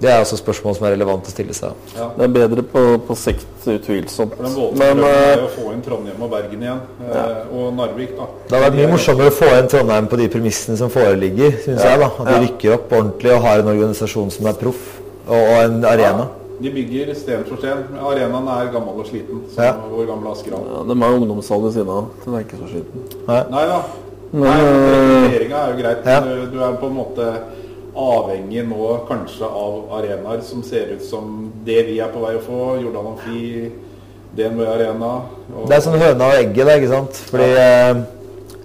Det 0.00 0.10
er 0.10 0.18
også 0.20 0.36
spørsmål 0.40 0.74
som 0.74 0.86
er 0.88 0.90
relevant 0.96 1.28
å 1.28 1.30
stille 1.30 1.54
seg. 1.54 1.76
Ja. 1.94 2.08
Det 2.16 2.24
er 2.24 2.32
bedre 2.34 2.62
på, 2.66 2.80
på 3.06 3.14
sikt, 3.14 3.46
utvilsomt. 3.70 4.32
Den 4.38 4.56
Men 4.78 4.96
drømmen 4.98 5.04
er 5.06 5.36
eh, 5.38 5.44
å 5.44 5.50
få 5.54 5.72
inn 5.72 5.82
Trondheim 5.84 6.22
og 6.26 6.30
Bergen 6.32 6.62
igjen. 6.64 6.80
ja. 7.12 7.26
Og 7.54 7.68
Narvik, 7.76 8.16
da. 8.18 8.26
Det 8.48 8.56
hadde 8.56 8.64
vært 8.66 8.78
mye 8.80 8.90
morsommere 8.96 9.30
å 9.30 9.36
få 9.36 9.50
inn 9.60 9.68
Trondheim 9.70 10.08
på 10.10 10.18
de 10.18 10.28
premissene 10.32 10.76
som 10.80 10.90
foreligger, 10.90 11.54
syns 11.62 11.84
jeg. 11.86 12.00
da. 12.02 12.06
At 12.18 12.26
de 12.26 12.32
Ja. 12.34 12.40
rykker 12.48 12.74
opp 12.74 12.92
ordentlig 12.98 13.32
og 13.36 13.42
har 13.46 13.58
en 13.62 13.68
organisasjon 13.76 14.30
som 14.34 14.46
er 14.46 14.58
proff. 14.58 14.82
Og, 15.28 15.36
og 15.38 15.64
en 15.64 15.84
arena. 15.84 16.28
De 16.62 16.70
bygger 16.70 17.14
sten 17.14 17.44
for 17.46 17.56
sten. 17.58 17.84
Arenaen 18.02 18.48
er 18.48 18.72
gammel 18.74 18.98
og 19.02 19.06
sliten. 19.06 19.44
Som 19.54 19.64
Ja. 19.64 19.72
vår 19.90 20.06
gamle 20.06 20.30
Askerhallen. 20.34 20.66
Ja, 20.74 20.82
de 20.94 21.00
har 21.02 21.12
ungdomshall 21.14 21.62
ved 21.62 21.72
siden 21.78 21.88
av. 21.88 22.08
Den 22.24 22.34
er 22.34 22.38
ikke 22.44 22.58
så 22.58 22.68
sliten. 22.74 23.06
Nei 23.28 23.66
da. 23.70 23.82
Men, 24.32 24.42
Nei, 24.42 25.28
Regjeringa 25.28 25.56
er 25.62 25.72
jo 25.72 25.82
greit. 25.82 26.06
Ja. 26.06 26.20
Du, 26.20 26.46
du 26.56 26.58
er 26.64 26.72
på 26.80 26.86
en 26.86 26.94
måte 26.96 27.26
avhengig 27.92 28.64
nå 28.68 28.88
kanskje 29.08 29.46
av 29.46 29.92
arenaer 29.98 30.40
som 30.46 30.62
ser 30.64 30.94
ut 30.96 31.04
som 31.04 31.52
det 31.66 31.82
vi 31.90 31.98
er 32.00 32.12
på 32.12 32.22
vei 32.22 32.34
å 32.38 32.42
få. 32.44 32.60
Jordan 32.80 33.12
Amfi, 33.12 33.70
DNB 34.36 34.64
Arena. 34.66 35.12
Det 35.68 35.76
er 35.76 35.84
sånn 35.84 36.00
høna 36.00 36.30
og 36.30 36.40
egget, 36.40 36.64
da, 36.64 36.76
ikke 36.78 36.92
sant? 36.92 37.22
Fordi 37.28 37.48
ja. 37.52 37.70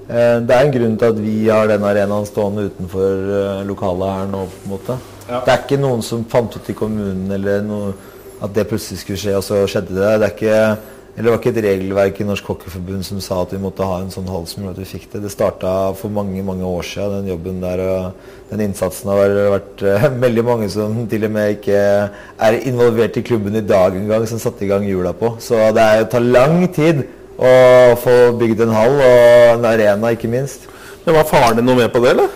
eh, 0.07 0.37
det 0.47 0.55
er 0.55 0.61
en 0.61 0.75
grunn 0.77 0.97
til 0.99 1.13
at 1.13 1.21
vi 1.21 1.37
har 1.49 1.71
den 1.71 1.87
arenaen 1.87 2.27
stående 2.29 2.67
utenfor 2.71 3.31
eh, 3.41 3.63
lokalet 3.67 4.13
her 4.15 4.29
nå, 4.31 4.45
på 4.53 4.67
en 4.69 4.75
måte. 4.75 4.99
Ja. 5.27 5.41
Det 5.43 5.53
er 5.53 5.65
ikke 5.65 5.81
noen 5.83 6.05
som 6.07 6.23
fant 6.31 6.55
ut 6.55 6.69
i 6.71 6.77
kommunen 6.77 7.27
eller 7.35 7.65
noe, 7.67 7.95
at 8.39 8.53
det 8.55 8.67
plutselig 8.69 9.01
skulle 9.01 9.19
skje, 9.19 9.35
og 9.35 9.43
så 9.43 9.65
skjedde 9.67 9.97
det. 9.97 10.13
Det 10.21 10.29
er 10.29 10.35
ikke 10.35 10.61
eller 11.17 11.31
det 11.31 11.31
var 11.33 11.39
ikke 11.41 11.49
et 11.55 11.65
regelverk 11.65 12.19
i 12.21 12.25
Norsk 12.27 12.49
Hockeyforbund 12.51 13.05
som 13.07 13.17
sa 13.25 13.39
at 13.41 13.53
vi 13.55 13.57
måtte 13.57 13.85
ha 13.89 13.95
en 14.03 14.11
sånn 14.13 14.27
hals 14.29 14.51
som 14.53 14.61
gjorde 14.61 14.75
at 14.75 14.81
vi 14.83 14.89
fikk 14.91 15.07
det. 15.15 15.23
Det 15.23 15.31
starta 15.33 15.71
for 15.97 16.13
mange 16.13 16.43
mange 16.45 16.61
år 16.61 16.85
siden, 16.85 17.23
den 17.23 17.31
jobben 17.31 17.57
der. 17.63 17.81
og 17.81 18.51
Den 18.51 18.61
innsatsen 18.67 19.09
har 19.09 19.33
vært 19.55 19.81
eh, 19.81 20.05
veldig 20.27 20.43
mange 20.45 20.69
som 20.69 20.93
til 21.09 21.25
og 21.25 21.33
med 21.33 21.55
ikke 21.55 21.81
er 21.81 22.59
involvert 22.69 23.17
i 23.17 23.25
klubben 23.25 23.57
i 23.57 23.65
dag 23.65 23.97
engang, 23.97 24.29
som 24.29 24.43
satte 24.43 24.61
i 24.67 24.69
gang 24.69 24.85
hjula 24.85 25.15
på. 25.17 25.33
Så 25.41 25.57
det 25.73 25.87
er, 25.87 26.05
tar 26.11 26.21
lang 26.21 26.67
tid 26.69 27.01
å 27.33 27.53
få 27.97 28.17
bygd 28.37 28.61
en 28.67 28.77
hall, 28.77 29.01
og 29.01 29.55
en 29.55 29.71
arena 29.73 30.13
ikke 30.13 30.29
minst. 30.29 30.69
Men 31.01 31.17
Var 31.17 31.31
faren 31.33 31.57
din 31.57 31.65
noe 31.65 31.81
med 31.81 31.89
på 31.93 32.05
det, 32.05 32.13
eller? 32.13 32.29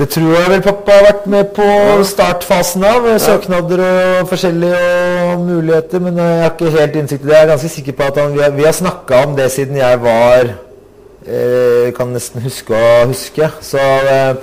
Det 0.00 0.06
tror 0.08 0.30
jeg 0.32 0.48
vel 0.48 0.62
pappa 0.64 0.94
har 0.96 1.02
vært 1.04 1.24
med 1.28 1.48
på 1.52 1.64
startfasen 2.08 2.84
av. 2.88 3.04
Søknader 3.20 3.80
og 3.84 4.30
forskjellige 4.30 5.34
muligheter, 5.42 6.00
men 6.00 6.16
jeg 6.16 6.38
har 6.40 6.54
ikke 6.54 6.70
helt 6.72 6.94
innsikt 6.96 7.26
i 7.26 7.28
det. 7.28 7.34
Jeg 7.34 7.44
er 7.44 7.50
ganske 7.50 7.70
sikker 7.74 7.96
på 7.98 8.06
at 8.06 8.20
han, 8.22 8.32
vi 8.32 8.40
har, 8.40 8.54
vi 8.56 8.64
har 8.64 8.72
snakka 8.78 9.18
om 9.26 9.34
det 9.36 9.50
siden 9.52 9.76
jeg 9.76 9.98
var 10.00 10.54
eh, 10.54 11.90
Kan 11.98 12.14
nesten 12.16 12.40
huske 12.40 12.72
å 12.72 13.10
huske. 13.10 13.50
Så 13.60 13.82
eh, 14.14 14.40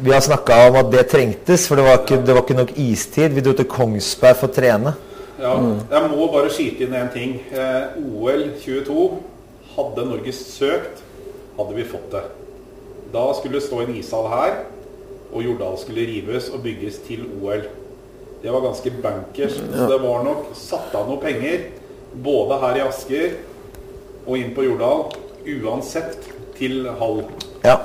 vi 0.00 0.14
har 0.14 0.24
snakka 0.24 0.56
om 0.70 0.80
at 0.80 0.88
det 0.94 1.04
trengtes, 1.12 1.68
for 1.68 1.76
det 1.76 1.84
var, 1.84 2.00
ikke, 2.00 2.22
det 2.24 2.38
var 2.38 2.46
ikke 2.46 2.58
nok 2.62 2.72
istid. 2.86 3.36
Vi 3.36 3.44
dro 3.44 3.52
til 3.60 3.68
Kongsberg 3.68 4.40
for 4.40 4.48
å 4.48 4.56
trene. 4.56 4.94
Ja, 5.36 5.52
jeg 5.92 6.10
må 6.14 6.30
bare 6.32 6.54
skyte 6.54 6.88
inn 6.88 6.96
en 6.96 7.12
ting. 7.12 7.36
Eh, 7.52 8.00
OL 8.08 8.48
22, 8.64 9.06
hadde 9.76 10.08
Norge 10.14 10.36
søkt, 10.40 11.04
hadde 11.60 11.76
vi 11.76 11.86
fått 11.92 12.08
det. 12.16 12.24
Da 13.12 13.28
skulle 13.36 13.60
det 13.60 13.66
stå 13.68 13.84
en 13.84 13.96
ishall 14.00 14.32
her, 14.32 14.58
og 15.32 15.44
Jordal 15.44 15.76
skulle 15.78 16.06
rives 16.08 16.48
og 16.48 16.62
bygges 16.62 16.98
til 17.06 17.24
OL. 17.42 17.62
Det 18.42 18.52
var 18.52 18.60
ganske 18.60 18.90
bankers. 19.02 19.52
Så 19.52 19.86
det 19.90 20.00
var 20.02 20.22
nok 20.24 20.50
satt 20.54 20.94
av 20.94 21.08
noe 21.10 21.18
penger, 21.22 21.68
både 22.24 22.58
her 22.62 22.76
i 22.76 22.84
Asker 22.86 23.30
og 24.26 24.38
inn 24.38 24.54
på 24.54 24.64
Jordal, 24.68 25.08
uansett 25.48 26.18
til 26.58 26.86
hall. 27.00 27.24
Ja. 27.64 27.76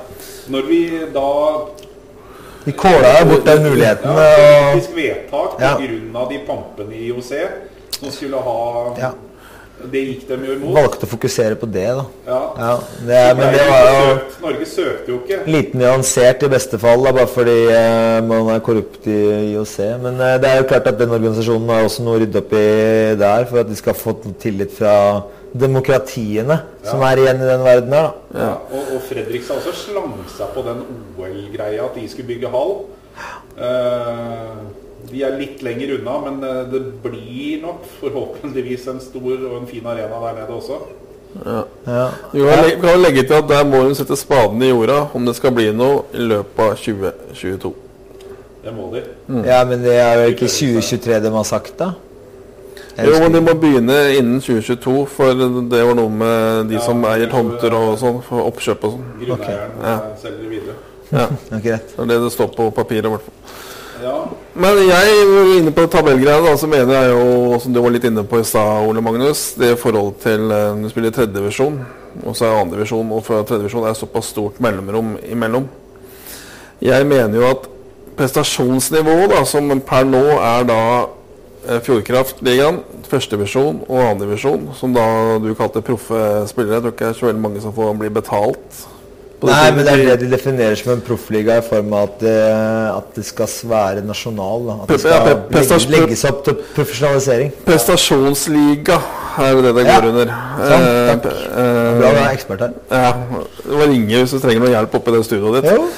Når 0.48 0.68
vi 0.68 0.80
da 1.14 1.28
Vi 2.64 2.72
kåla 2.72 3.24
bort 3.28 3.44
den 3.46 3.62
muligheten. 3.62 4.10
ja, 4.10 4.12
og- 4.14 4.72
politisk 4.72 4.94
På 5.30 5.60
Ja. 5.60 5.76
av 6.20 6.28
de 6.30 6.38
pampene 6.46 6.94
i 6.94 7.06
IOC 7.10 7.32
som 8.00 8.10
skulle 8.10 8.36
ha 8.36 8.94
Ja. 8.98 9.10
Det 9.92 10.00
gikk 10.00 10.22
dem 10.28 10.44
jo 10.46 10.54
imot. 10.56 10.74
valgte 10.76 11.06
å 11.06 11.10
fokusere 11.10 11.58
på 11.60 11.68
det, 11.70 11.86
da. 11.98 12.04
Ja. 12.26 12.40
Ja, 12.58 12.72
det, 13.08 13.20
men 13.38 13.52
det 13.54 13.66
var 13.68 13.88
jo 13.90 14.14
Norge 14.44 14.68
søkte 14.70 15.12
jo 15.12 15.18
ikke. 15.22 15.40
Lite 15.50 15.80
nyansert 15.80 16.44
i 16.46 16.50
beste 16.52 16.80
fall, 16.80 17.04
da, 17.04 17.12
bare 17.16 17.30
fordi 17.30 17.56
eh, 17.74 18.18
man 18.26 18.50
er 18.54 18.64
korrupt 18.64 19.08
i 19.10 19.18
IOC. 19.52 19.76
Men 20.06 20.20
eh, 20.20 20.36
det 20.42 20.50
er 20.50 20.60
jo 20.62 20.68
klart 20.72 20.90
at 20.90 21.00
den 21.00 21.14
organisasjonen 21.16 21.72
har 21.74 21.86
også 21.88 22.06
noe 22.06 22.18
å 22.18 22.24
rydde 22.24 22.42
opp 22.42 22.54
i 22.56 22.66
der, 23.20 23.48
for 23.50 23.62
at 23.64 23.70
de 23.70 23.78
skal 23.78 23.98
få 23.98 24.16
tillit 24.42 24.74
fra 24.76 24.94
demokratiene 25.54 26.56
som 26.82 27.02
er 27.06 27.20
igjen 27.22 27.42
i 27.42 27.50
den 27.50 27.62
verden 27.62 27.94
her. 27.94 28.08
da. 28.32 28.40
Ja. 28.40 28.54
Og, 28.74 28.96
og 28.96 29.04
Fredrikstad 29.06 29.60
også 29.60 29.74
slang 29.84 30.16
på 30.54 30.64
den 30.66 30.82
OL-greia 31.14 31.84
at 31.86 31.94
de 31.98 32.08
skulle 32.10 32.32
bygge 32.32 32.50
hall. 32.50 32.74
Eh, 33.54 34.64
de 35.10 35.22
er 35.22 35.38
litt 35.38 35.62
lenger 35.62 35.94
unna, 35.98 36.18
men 36.26 36.42
eh, 36.48 36.60
det 36.72 36.82
blir 37.04 37.62
nok 37.62 37.84
forhåpentligvis 38.00 38.86
en 38.92 39.00
stor 39.00 39.32
og 39.50 39.56
en 39.60 39.66
fin 39.70 39.86
arena 39.86 40.20
der 40.26 40.38
nede 40.40 40.56
også. 40.58 40.78
Ja. 41.44 41.62
Vi 42.32 42.40
kan 42.40 42.60
legge, 42.62 42.76
vi 42.76 42.86
kan 42.88 43.00
legge 43.02 43.22
til 43.26 43.34
at 43.40 43.48
der 43.50 43.64
må 43.66 43.80
hun 43.82 43.94
sette 43.98 44.16
spaden 44.16 44.62
i 44.62 44.68
jorda 44.70 45.00
om 45.18 45.24
det 45.26 45.34
skal 45.34 45.50
bli 45.56 45.72
noe 45.74 46.04
i 46.14 46.22
løpet 46.30 46.62
av 46.62 46.76
2022. 46.78 47.72
Det 48.64 48.72
må 48.72 48.86
de. 48.94 49.02
ja, 49.44 49.58
men 49.68 49.82
det 49.84 49.96
er 49.98 50.22
jo 50.22 50.28
ikke 50.32 50.46
2023 50.48 51.18
de 51.26 51.32
har 51.34 51.44
sagt, 51.48 51.74
da? 51.78 51.90
Jeg 52.94 53.08
Jo, 53.10 53.18
men 53.24 53.34
de 53.34 53.40
må 53.42 53.52
begynne 53.58 53.96
innen 54.14 54.38
2022, 54.40 54.94
for 55.10 55.34
det 55.34 55.80
var 55.88 55.96
noe 55.98 56.08
med 56.14 56.68
de 56.70 56.76
Ja, 56.78 56.84
som 56.86 57.02
eier 57.10 57.26
tomter 57.32 57.74
og 57.74 57.96
sånn, 57.98 58.20
for 58.22 58.46
oppkjøp 58.46 58.84
og 58.86 58.94
sånn. 58.94 59.08
Grunneieren 59.24 59.74
Ja. 59.82 59.94
eh, 59.96 60.12
selger 60.22 60.48
videre. 60.52 60.76
Ja, 61.10 61.26
okay. 61.58 61.80
Det 61.82 61.98
er 61.98 62.12
det 62.14 62.20
det 62.22 62.32
står 62.32 62.54
på 62.54 62.70
papiret. 62.70 63.10
i 63.10 63.16
hvert 63.16 63.26
fall. 63.26 63.34
Men 64.54 64.80
jeg 64.84 65.14
inne 65.58 65.72
på 65.74 65.86
tabellgreia, 65.90 66.42
da, 66.44 66.54
så 66.60 66.68
mener 66.70 66.94
jeg 66.94 67.12
jo, 67.14 67.58
som 67.62 67.74
du 67.74 67.80
var 67.82 67.94
litt 67.94 68.06
inne 68.08 68.24
på 68.28 68.40
i 68.40 68.46
stad, 68.46 68.86
Ole 68.88 69.02
Magnus, 69.04 69.52
det 69.58 69.74
forholdet 69.80 69.82
forhold 69.82 70.12
til 70.22 70.54
eh, 70.54 70.82
du 70.84 70.90
spiller 70.92 71.14
tredjedivisjon, 71.14 71.78
og 72.22 72.36
så 72.36 72.48
er 72.48 72.60
andredivisjon, 72.60 73.12
og 73.16 73.24
fra 73.26 73.42
tredjedivisjon 73.42 73.88
er 73.88 73.98
såpass 73.98 74.30
stort 74.34 74.60
mellomrom 74.62 75.16
imellom. 75.24 75.68
Jeg 76.84 77.06
mener 77.08 77.38
jo 77.38 77.48
at 77.48 77.68
prestasjonsnivået, 78.18 79.30
da, 79.32 79.44
som 79.48 79.70
per 79.86 80.06
nå 80.08 80.24
er 80.38 80.66
da 80.68 80.80
eh, 81.66 81.80
Fjordkraftligaen, 81.84 82.82
førstedivisjon 83.10 83.84
og 83.88 84.02
andredivisjon, 84.10 84.68
som 84.78 84.94
da 84.94 85.06
du 85.42 85.52
kalte 85.58 85.84
proffe 85.84 86.44
spillere. 86.50 86.78
Jeg 86.78 86.84
tror 86.84 86.94
ikke 86.94 87.06
det 87.06 87.12
er 87.12 87.20
så 87.20 87.30
veldig 87.30 87.46
mange 87.46 87.62
som 87.64 87.74
får 87.76 87.96
bli 88.00 88.12
betalt. 88.14 88.84
Nei, 89.44 89.70
men 89.76 89.84
det 89.84 89.92
er 89.92 90.02
det 90.04 90.14
de 90.24 90.28
definerer 90.32 90.76
som 90.78 90.92
en 90.94 91.00
proffliga 91.04 91.58
i 91.60 91.64
form 91.66 91.92
av 91.92 92.02
at 92.08 92.20
det, 92.20 92.36
at 92.94 93.10
det 93.18 93.24
skal 93.28 93.48
være 93.70 94.04
nasjonal. 94.06 94.66
Da. 94.68 94.76
At 94.84 94.88
det 94.94 95.00
skal 95.00 95.12
ja, 95.12 95.98
legges 95.98 96.24
opp 96.30 96.40
til 96.46 96.56
profesjonalisering. 96.76 97.52
Prestasjonsliga 97.66 98.98
er 99.44 99.60
det 99.60 99.74
det 99.74 99.84
Ja. 99.86 100.00
går 100.00 100.08
under. 100.08 100.32
Sånn, 100.64 100.86
Eh, 100.88 101.12
takk. 101.14 101.26
eh, 101.26 101.98
Bra, 102.00 102.10
du 102.10 102.18
er 102.22 102.32
ekspert 102.34 102.60
her. 102.60 102.72
Ja, 102.90 103.12
det 103.66 103.78
var 103.78 103.86
ringe 103.92 104.22
hvis 104.22 104.30
du 104.30 104.38
trenger 104.40 104.60
noe 104.60 104.70
hjelp 104.74 104.94
oppi 104.94 105.12
det 105.16 105.24
studioet 105.26 105.62
ditt. 105.62 105.72
Jo. 105.72 105.88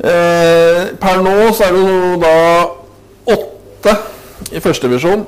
Eh, 0.00 0.84
per 1.00 1.22
nå 1.22 1.36
så 1.52 1.64
er 1.68 1.72
det 1.72 1.80
jo 1.84 2.16
da 2.22 2.34
åtte 3.36 3.96
i 4.52 4.60
førstedivisjon. 4.60 5.26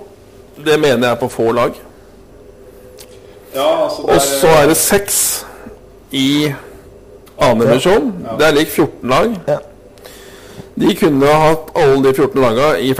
Det 0.64 0.78
mener 0.80 1.08
jeg 1.08 1.10
er 1.12 1.20
på 1.20 1.28
få 1.30 1.52
lag. 1.52 1.72
ja 3.54 3.84
altså 3.84 4.02
Og 4.08 4.20
så 4.20 4.48
er 4.62 4.66
det 4.68 4.76
seks 4.76 5.44
i 6.12 6.54
andredivisjon. 7.50 8.08
Ja. 8.24 8.38
Det 8.38 8.48
er 8.48 8.56
lik 8.56 8.70
14 8.70 9.10
lag. 9.10 9.36
Ja. 9.48 9.58
De 10.82 10.94
kunne 10.96 11.26
ha 11.26 11.50
hatt 11.50 11.70
alle 11.76 12.02
de 12.06 12.14
14 12.14 12.40
laga 12.40 12.72
i 12.80 12.92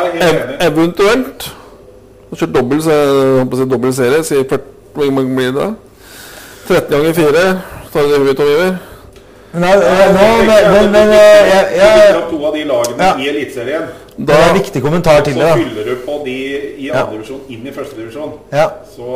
er 0.00 0.10
helt 0.14 0.62
Ev 0.62 0.72
eventuelt 0.72 1.52
Kjørt 2.34 2.54
dobbel, 2.54 2.80
si 2.82 3.64
dobbel 3.70 3.92
serie. 3.94 4.24
Si 4.26 4.34
40, 4.34 4.58
hvor 4.94 5.10
mange 5.14 5.36
blir 5.36 5.52
det? 5.54 5.68
13 6.66 6.90
ganger 6.90 7.12
4. 7.14 7.44
Tar 7.92 8.02
du 8.02 8.08
det 8.08 8.14
ut 8.14 8.20
hodet, 8.20 8.36
Tom 8.36 8.48
Iver? 8.50 8.74
Nei, 9.54 9.70
eh, 9.70 10.08
nå, 10.16 10.22
men, 10.48 10.64
men, 10.72 10.88
men 10.90 11.12
eh, 11.14 11.52
jeg, 11.78 12.14
Du 12.30 12.38
Ja. 14.16 14.24
Eliteserien. 14.24 14.26
Det 14.26 14.34
er 14.34 14.48
en 14.48 14.54
viktig 14.60 14.82
kommentar 14.82 15.20
til 15.24 15.34
det. 15.34 15.42
Så 15.42 15.54
fyller 15.58 15.84
du 15.84 15.96
på 16.06 16.24
de 16.24 16.34
i 16.78 16.86
Ja. 16.86 17.00
andre 17.02 17.12
divisjon 17.16 17.40
inn 17.50 17.66
i 17.66 17.70
første 17.72 17.96
divisjon. 17.96 18.32
Ja. 18.52 18.66
Så, 18.94 19.06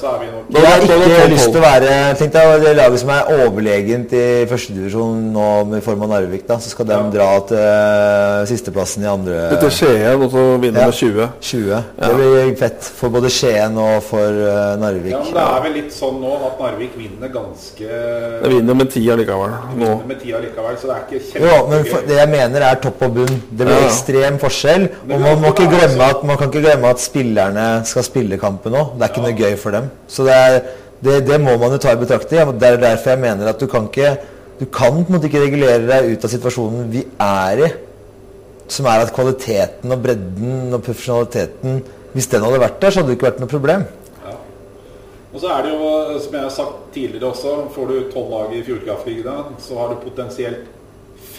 så 0.00 0.06
er 0.06 0.18
vi 0.20 0.26
nok 0.26 0.44
Da- 0.52 0.60
har 0.60 0.80
da- 0.80 0.86
da- 0.86 0.94
ikke 0.94 1.20
jeg 1.20 1.30
lyst 1.30 1.44
til 1.52 1.60
å 1.60 1.64
være 1.64 2.14
Tenk 2.18 2.32
deg 2.32 2.60
det 2.62 2.76
laget 2.76 2.98
som 3.00 3.08
er 3.10 3.22
overlegent 3.46 4.12
i 4.12 4.46
førstedivisjon 4.46 5.32
nå 5.32 5.76
i 5.76 5.80
form 5.80 6.02
av 6.02 6.08
Narvik. 6.10 6.46
da 6.46 6.58
Så 6.58 6.68
skal 6.70 6.84
de 6.86 6.92
Ja. 6.92 7.02
dra 7.10 7.40
til 7.48 7.56
uh, 7.56 8.44
sisteplassen 8.46 9.02
i 9.02 9.06
andre 9.06 9.50
Dette 9.50 9.70
Skien, 9.70 10.22
og 10.22 10.30
så 10.30 10.58
vinner 10.60 10.80
Ja. 10.80 10.86
med 10.86 10.94
20. 10.94 11.28
20. 11.40 11.84
Det 11.98 12.14
blir 12.16 12.56
fett 12.56 12.82
for 12.82 13.08
både 13.08 13.30
Skien 13.30 13.76
og 13.78 14.02
for 14.02 14.18
uh, 14.28 14.76
Narvik. 14.76 15.10
Ja, 15.12 15.18
men 15.22 15.32
Det 15.34 15.42
er 15.42 15.62
vel 15.62 15.72
litt 15.72 15.92
sånn 15.92 16.20
nå 16.20 16.34
at 16.46 16.60
Narvik 16.60 16.90
vinner 16.96 17.28
ganske 17.32 17.88
Det 18.42 18.50
vinner 18.50 18.74
med 18.74 18.90
10 18.90 19.10
allikevel. 19.10 19.50
Nå. 19.76 19.86
vinner 19.86 20.06
med 20.06 20.20
10 20.22 20.32
allikevel, 20.34 20.76
så 20.76 20.86
det 20.86 20.96
er 20.96 21.18
ikke 21.18 21.40
Jo, 21.40 21.66
men 21.68 21.84
for, 21.84 21.98
det 22.06 22.16
jeg 22.16 22.28
mener 22.28 22.60
er 22.60 22.74
topp 22.74 23.02
og 23.02 23.14
bunn. 23.14 23.42
Det 23.56 23.66
blir 23.66 23.80
Ja. 23.82 23.88
Ekstrem 24.26 24.40
forskjell. 24.42 24.88
Og 25.06 25.20
man 25.20 25.40
må, 25.40 25.52
ikke 25.52 25.68
glemme 25.70 26.08
at, 26.10 26.24
man 26.26 26.38
kan 26.38 26.50
ikke 26.50 26.64
glemme 26.66 26.90
at 26.90 27.00
spillerne 27.00 27.66
skal 27.86 28.04
spille 28.06 28.38
kampen 28.38 28.74
òg. 28.74 28.96
Det 28.96 29.06
er 29.06 29.12
ikke 29.12 29.24
noe 29.24 29.36
gøy 29.36 29.56
for 29.60 29.76
dem. 29.76 29.90
Så 30.08 30.26
det, 30.26 30.34
er, 30.34 30.60
det, 31.04 31.18
det 31.28 31.40
må 31.40 31.56
man 31.60 31.74
jo 31.74 31.78
ta 31.82 31.92
i 31.94 32.00
betraktning. 32.00 32.54
Det 32.60 32.68
er 32.68 32.80
derfor 32.82 33.14
jeg 33.14 33.22
mener 33.22 33.52
at 33.52 33.60
du 33.60 33.66
kan 33.66 33.90
ikke 33.90 34.16
Du 34.56 34.64
kan 34.72 34.88
på 34.88 35.10
en 35.10 35.12
måte 35.12 35.28
ikke 35.28 35.42
regulere 35.42 35.84
deg 35.84 36.14
ut 36.14 36.22
av 36.24 36.30
situasjonen 36.32 36.86
vi 36.88 37.02
er 37.20 37.60
i. 37.60 37.66
Som 38.72 38.86
er 38.88 39.04
at 39.04 39.12
kvaliteten 39.12 39.92
og 39.92 40.00
bredden 40.02 40.72
og 40.72 40.80
profesjonaliteten 40.80 41.82
Hvis 42.14 42.30
den 42.32 42.40
hadde 42.40 42.62
vært 42.62 42.80
der, 42.80 42.90
så 42.90 43.02
hadde 43.02 43.12
det 43.12 43.18
ikke 43.18 43.28
vært 43.28 43.42
noe 43.42 43.52
problem. 43.52 43.84
Og 45.34 45.42
så 45.42 45.50
er 45.52 45.66
det 45.66 45.74
jo, 45.74 45.88
som 46.24 46.32
jeg 46.32 46.40
har 46.46 46.52
sagt 46.54 46.76
tidligere 46.94 47.28
også, 47.28 47.50
får 47.74 47.90
du 47.90 47.96
tolv 48.08 48.30
lag 48.32 48.54
i 48.56 48.62
Fjordkraftligaen, 48.64 49.58
så 49.60 49.76
har 49.76 49.90
du 49.92 49.98
potensielt 50.06 50.70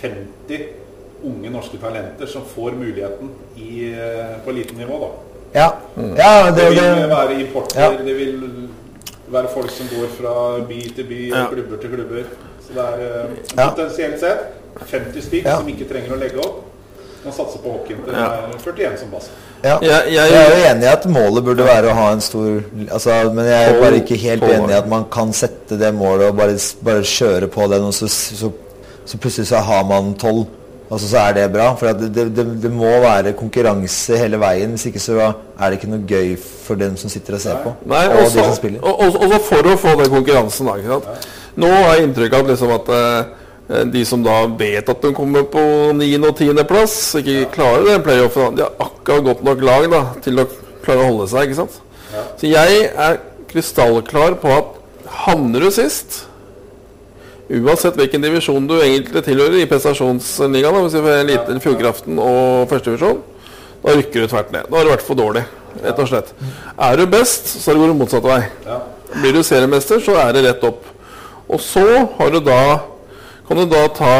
50 0.04 0.87
unge 1.26 1.50
norske 1.50 1.78
talenter 1.82 2.26
som 2.28 2.44
får 2.56 2.72
muligheten 2.78 3.30
i, 3.58 3.94
eh, 3.94 4.38
på 4.46 4.52
lite 4.52 4.76
nivå. 4.76 5.00
da. 5.00 5.08
Ja. 5.54 5.72
ja 6.18 6.52
det, 6.52 6.56
Det 6.56 6.70
vil 6.76 7.10
være 7.10 7.40
importer, 7.42 7.82
Ja. 7.82 7.90
det 8.04 8.16
vil 8.18 8.42
være 9.32 9.48
folk 9.54 9.72
som 9.72 9.88
går 9.88 10.08
fra 10.20 10.60
by 10.68 10.82
til 10.96 11.04
by 11.04 11.30
Ja. 11.30 11.48
klubber 11.52 11.78
til 11.82 11.90
klubber. 11.90 12.24
Så 12.68 12.74
det 12.74 12.84
er 12.84 13.24
eh, 13.24 13.30
Ja. 13.58 13.70
potensielt 13.70 14.20
sett 14.20 14.40
50 14.86 15.22
stykk 15.22 15.46
Ja. 15.46 15.58
som 15.58 15.68
ikke 15.68 15.88
trenger 15.90 16.12
å 16.16 16.20
legge 16.20 16.38
opp. 16.40 16.64
Man 17.26 17.34
satser 17.34 17.60
på 17.60 17.72
hockeyen 17.72 18.04
til 18.06 18.14
Ja. 18.14 18.26
er 18.26 18.58
41 18.58 19.00
som 19.00 19.10
base. 19.10 19.30
ja. 19.64 19.80
Jeg, 19.82 20.14
jeg, 20.14 20.14
Jeg 20.14 20.34
er 20.34 20.50
jo 20.50 20.76
enig 20.76 20.84
i 20.84 20.88
at 20.88 21.06
målet 21.06 21.44
burde 21.44 21.64
være 21.66 21.90
å 21.90 21.94
ha 21.94 22.12
en 22.12 22.22
stor 22.22 22.64
altså, 22.92 23.34
Men 23.34 23.46
jeg 23.46 23.70
er 23.76 23.82
bare 23.82 23.96
ikke 24.02 24.18
helt 24.18 24.44
enig 24.44 24.70
i 24.70 24.74
at 24.78 24.88
man 24.88 25.06
kan 25.12 25.34
sette 25.34 25.80
det 25.80 25.94
målet 25.94 26.30
og 26.30 26.38
bare, 26.38 26.58
bare 26.84 27.02
kjøre 27.02 27.48
på 27.48 27.68
den, 27.72 27.84
og 27.84 27.94
så, 27.94 28.08
så, 28.08 28.52
så 29.06 29.18
plutselig 29.18 29.48
så 29.48 29.58
har 29.64 29.84
man 29.84 30.14
tolv. 30.14 30.46
Og 30.88 31.00
så, 31.02 31.18
er 31.20 31.34
det 31.36 31.48
bra. 31.52 31.72
For 31.76 31.92
det, 32.00 32.12
det, 32.16 32.46
det 32.64 32.72
må 32.72 32.90
være 33.04 33.34
konkurranse 33.38 34.20
hele 34.22 34.40
veien. 34.40 34.76
Hvis 34.76 34.88
ikke 34.90 35.02
så 35.04 35.18
er 35.20 35.66
det 35.66 35.80
ikke 35.80 35.90
noe 35.92 36.06
gøy 36.08 36.38
for 36.40 36.80
dem 36.80 36.96
som 37.00 37.12
sitter 37.12 37.36
og 37.36 37.44
ser 37.44 37.60
på. 37.66 37.74
Nei, 37.92 38.06
og 38.08 38.22
også, 38.22 38.38
de 38.38 38.46
som 38.46 38.56
spiller. 38.56 38.84
og, 38.84 39.02
og, 39.04 39.18
også 39.28 39.42
for 39.50 39.72
å 39.72 39.76
få 39.82 39.98
den 40.00 40.14
konkurransen. 40.14 40.70
Da, 40.70 40.78
ikke 40.80 40.96
sant? 40.96 41.28
Nå 41.58 41.74
har 41.74 41.98
jeg 41.98 42.08
inntrykk 42.08 42.38
av 42.38 42.46
at, 42.46 42.54
liksom 42.54 42.74
at 42.78 42.94
eh, 42.96 43.84
de 43.98 44.06
som 44.08 44.24
da 44.24 44.38
vet 44.60 44.94
at 44.94 45.04
de 45.04 45.12
kommer 45.18 45.44
på 45.52 45.64
9. 45.98 46.08
og 46.22 46.32
10. 46.32 46.64
plass, 46.70 46.96
ikke 47.20 47.50
klarer 47.58 47.90
den 47.90 48.06
playoffen, 48.06 48.56
de 48.56 48.64
har 48.64 48.88
akkurat 48.88 49.26
godt 49.26 49.44
nok 49.48 49.66
lag 49.68 49.90
da, 49.92 50.04
til 50.24 50.40
å 50.40 50.48
klare 50.86 51.04
å 51.04 51.10
holde 51.12 51.28
seg. 51.34 51.50
ikke 51.50 51.60
sant? 51.66 51.82
Så 52.40 52.48
jeg 52.48 52.88
er 52.94 53.20
krystallklar 53.52 54.38
på 54.40 54.54
at 54.54 54.74
havner 55.26 55.68
du 55.68 55.72
sist 55.74 56.24
Uansett 57.48 57.96
hvilken 57.96 58.26
divisjon 58.26 58.66
du 58.68 58.76
egentlig 58.82 59.24
tilhører 59.24 59.62
i 59.62 59.70
prestasjonsligaen, 59.70 60.82
hvis 60.84 60.98
vi 60.98 61.04
får 61.06 61.24
liten 61.30 61.64
Fjordkraften 61.64 62.20
og 62.20 62.68
førstedivisjon, 62.72 63.22
da 63.86 63.96
rykker 63.96 64.26
du 64.26 64.32
tvert 64.34 64.52
ned. 64.52 64.68
Da 64.68 64.76
har 64.76 64.88
du 64.88 64.92
vært 64.92 65.06
for 65.08 65.20
dårlig, 65.20 65.46
rett 65.86 66.02
og 66.04 66.10
slett. 66.12 66.34
Er 66.76 67.00
du 67.00 67.06
best, 67.08 67.48
så 67.64 67.76
går 67.78 67.94
du 67.94 67.98
motsatt 68.02 68.28
vei. 68.28 68.42
Blir 69.16 69.38
du 69.38 69.44
seriemester, 69.48 70.02
så 70.04 70.18
er 70.20 70.36
det 70.36 70.44
rett 70.50 70.68
opp. 70.68 70.84
Og 71.48 71.62
så 71.64 71.86
har 72.18 72.34
du 72.34 72.42
da 72.44 72.62
kan 73.48 73.62
du 73.62 73.64
da 73.72 73.86
ta 73.96 74.16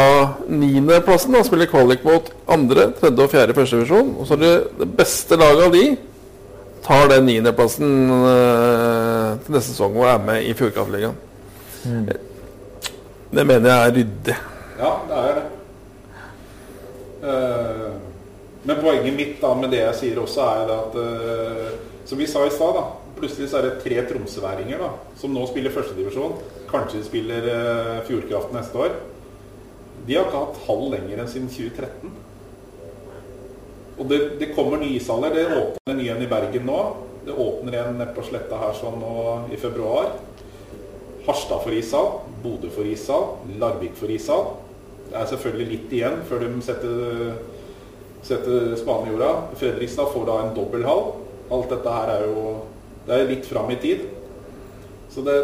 niendeplassen, 0.48 1.34
og 1.36 1.44
spille 1.44 1.66
kvalik 1.68 2.06
mot 2.06 2.30
andre, 2.48 2.86
tredje 2.96 3.26
og 3.26 3.32
fjerde 3.34 3.56
førstevisjon. 3.58 4.14
Og 4.16 4.24
så 4.24 4.38
er 4.38 4.40
det 4.40 4.52
det 4.78 4.88
beste 4.96 5.36
laget 5.36 5.66
av 5.66 5.74
de 5.74 5.82
tar 6.86 7.10
den 7.12 7.28
niendeplassen 7.28 7.90
øh, 8.08 9.36
til 9.44 9.58
neste 9.58 9.74
sesong 9.74 9.98
og 10.00 10.08
er 10.08 10.24
med 10.24 10.48
i 10.48 10.56
Fjordkraftligaen. 10.56 11.20
Det 13.30 13.44
mener 13.44 13.68
jeg 13.68 13.88
er 13.88 13.96
ryddig. 13.98 14.36
Ja, 14.78 14.92
det 15.08 15.18
er 15.22 15.38
det. 15.38 15.46
Eh, 17.28 17.88
men 18.62 18.80
poenget 18.80 19.16
mitt 19.16 19.40
da 19.42 19.50
med 19.58 19.72
det 19.74 19.82
jeg 19.82 19.98
sier 19.98 20.20
også, 20.22 20.46
er 20.46 20.72
at 20.72 20.96
eh, 21.02 21.68
Som 22.08 22.20
vi 22.22 22.26
sa 22.30 22.46
i 22.46 22.52
stad, 22.54 22.72
da. 22.72 22.86
Plutselig 23.18 23.50
så 23.50 23.58
er 23.58 23.66
det 23.66 23.82
tre 23.82 24.00
tromsøværinger 24.08 24.80
da, 24.80 24.88
som 25.20 25.34
nå 25.34 25.42
spiller 25.50 25.74
førstedivisjon. 25.74 26.38
Kanskje 26.70 27.02
de 27.02 27.04
spiller 27.04 27.48
uh, 27.50 27.98
Fjordkraft 28.06 28.54
neste 28.54 28.78
år. 28.80 28.94
De 30.06 30.14
har 30.16 30.24
ikke 30.24 30.40
hatt 30.40 30.62
halv 30.68 30.86
lenger 30.94 31.20
enn 31.20 31.28
siden 31.28 31.50
2013. 31.52 32.14
Og 33.98 34.08
det, 34.08 34.20
det 34.40 34.52
kommer 34.54 34.80
nye 34.80 34.96
ishaller. 34.96 35.34
Det 35.34 35.44
åpner 35.50 35.92
en 35.92 36.00
ny 36.00 36.08
en 36.14 36.24
i 36.24 36.30
Bergen 36.30 36.64
nå. 36.70 36.78
Det 37.26 37.34
åpner 37.34 37.76
en 37.82 37.98
nede 37.98 38.14
på 38.16 38.24
Sletta 38.24 38.62
her 38.62 38.78
sånn 38.78 39.00
nå 39.02 39.16
i 39.52 39.60
februar. 39.60 40.14
Harstad 41.28 41.60
får 41.64 41.76
ishall, 41.76 42.08
Bodø 42.42 42.70
får 42.72 42.88
ishall, 42.94 43.26
Larvik 43.60 43.94
får 44.00 44.14
ishall. 44.16 44.46
Det 45.08 45.16
er 45.20 45.28
selvfølgelig 45.30 45.66
litt 45.74 45.92
igjen 45.98 46.18
før 46.28 46.42
de 46.44 46.50
setter, 46.64 47.32
setter 48.24 48.74
spaden 48.80 49.08
i 49.08 49.14
jorda. 49.14 49.30
Fredrikstad 49.60 50.10
får 50.14 50.26
da 50.28 50.36
en 50.46 50.54
dobbelthall. 50.56 51.04
Alt 51.52 51.70
dette 51.72 51.94
her 52.00 52.10
er 52.18 52.26
jo 52.28 52.42
Det 53.08 53.16
er 53.16 53.28
litt 53.30 53.46
fram 53.48 53.70
i 53.72 53.76
tid. 53.80 54.02
Så 55.14 55.22
det, 55.24 55.36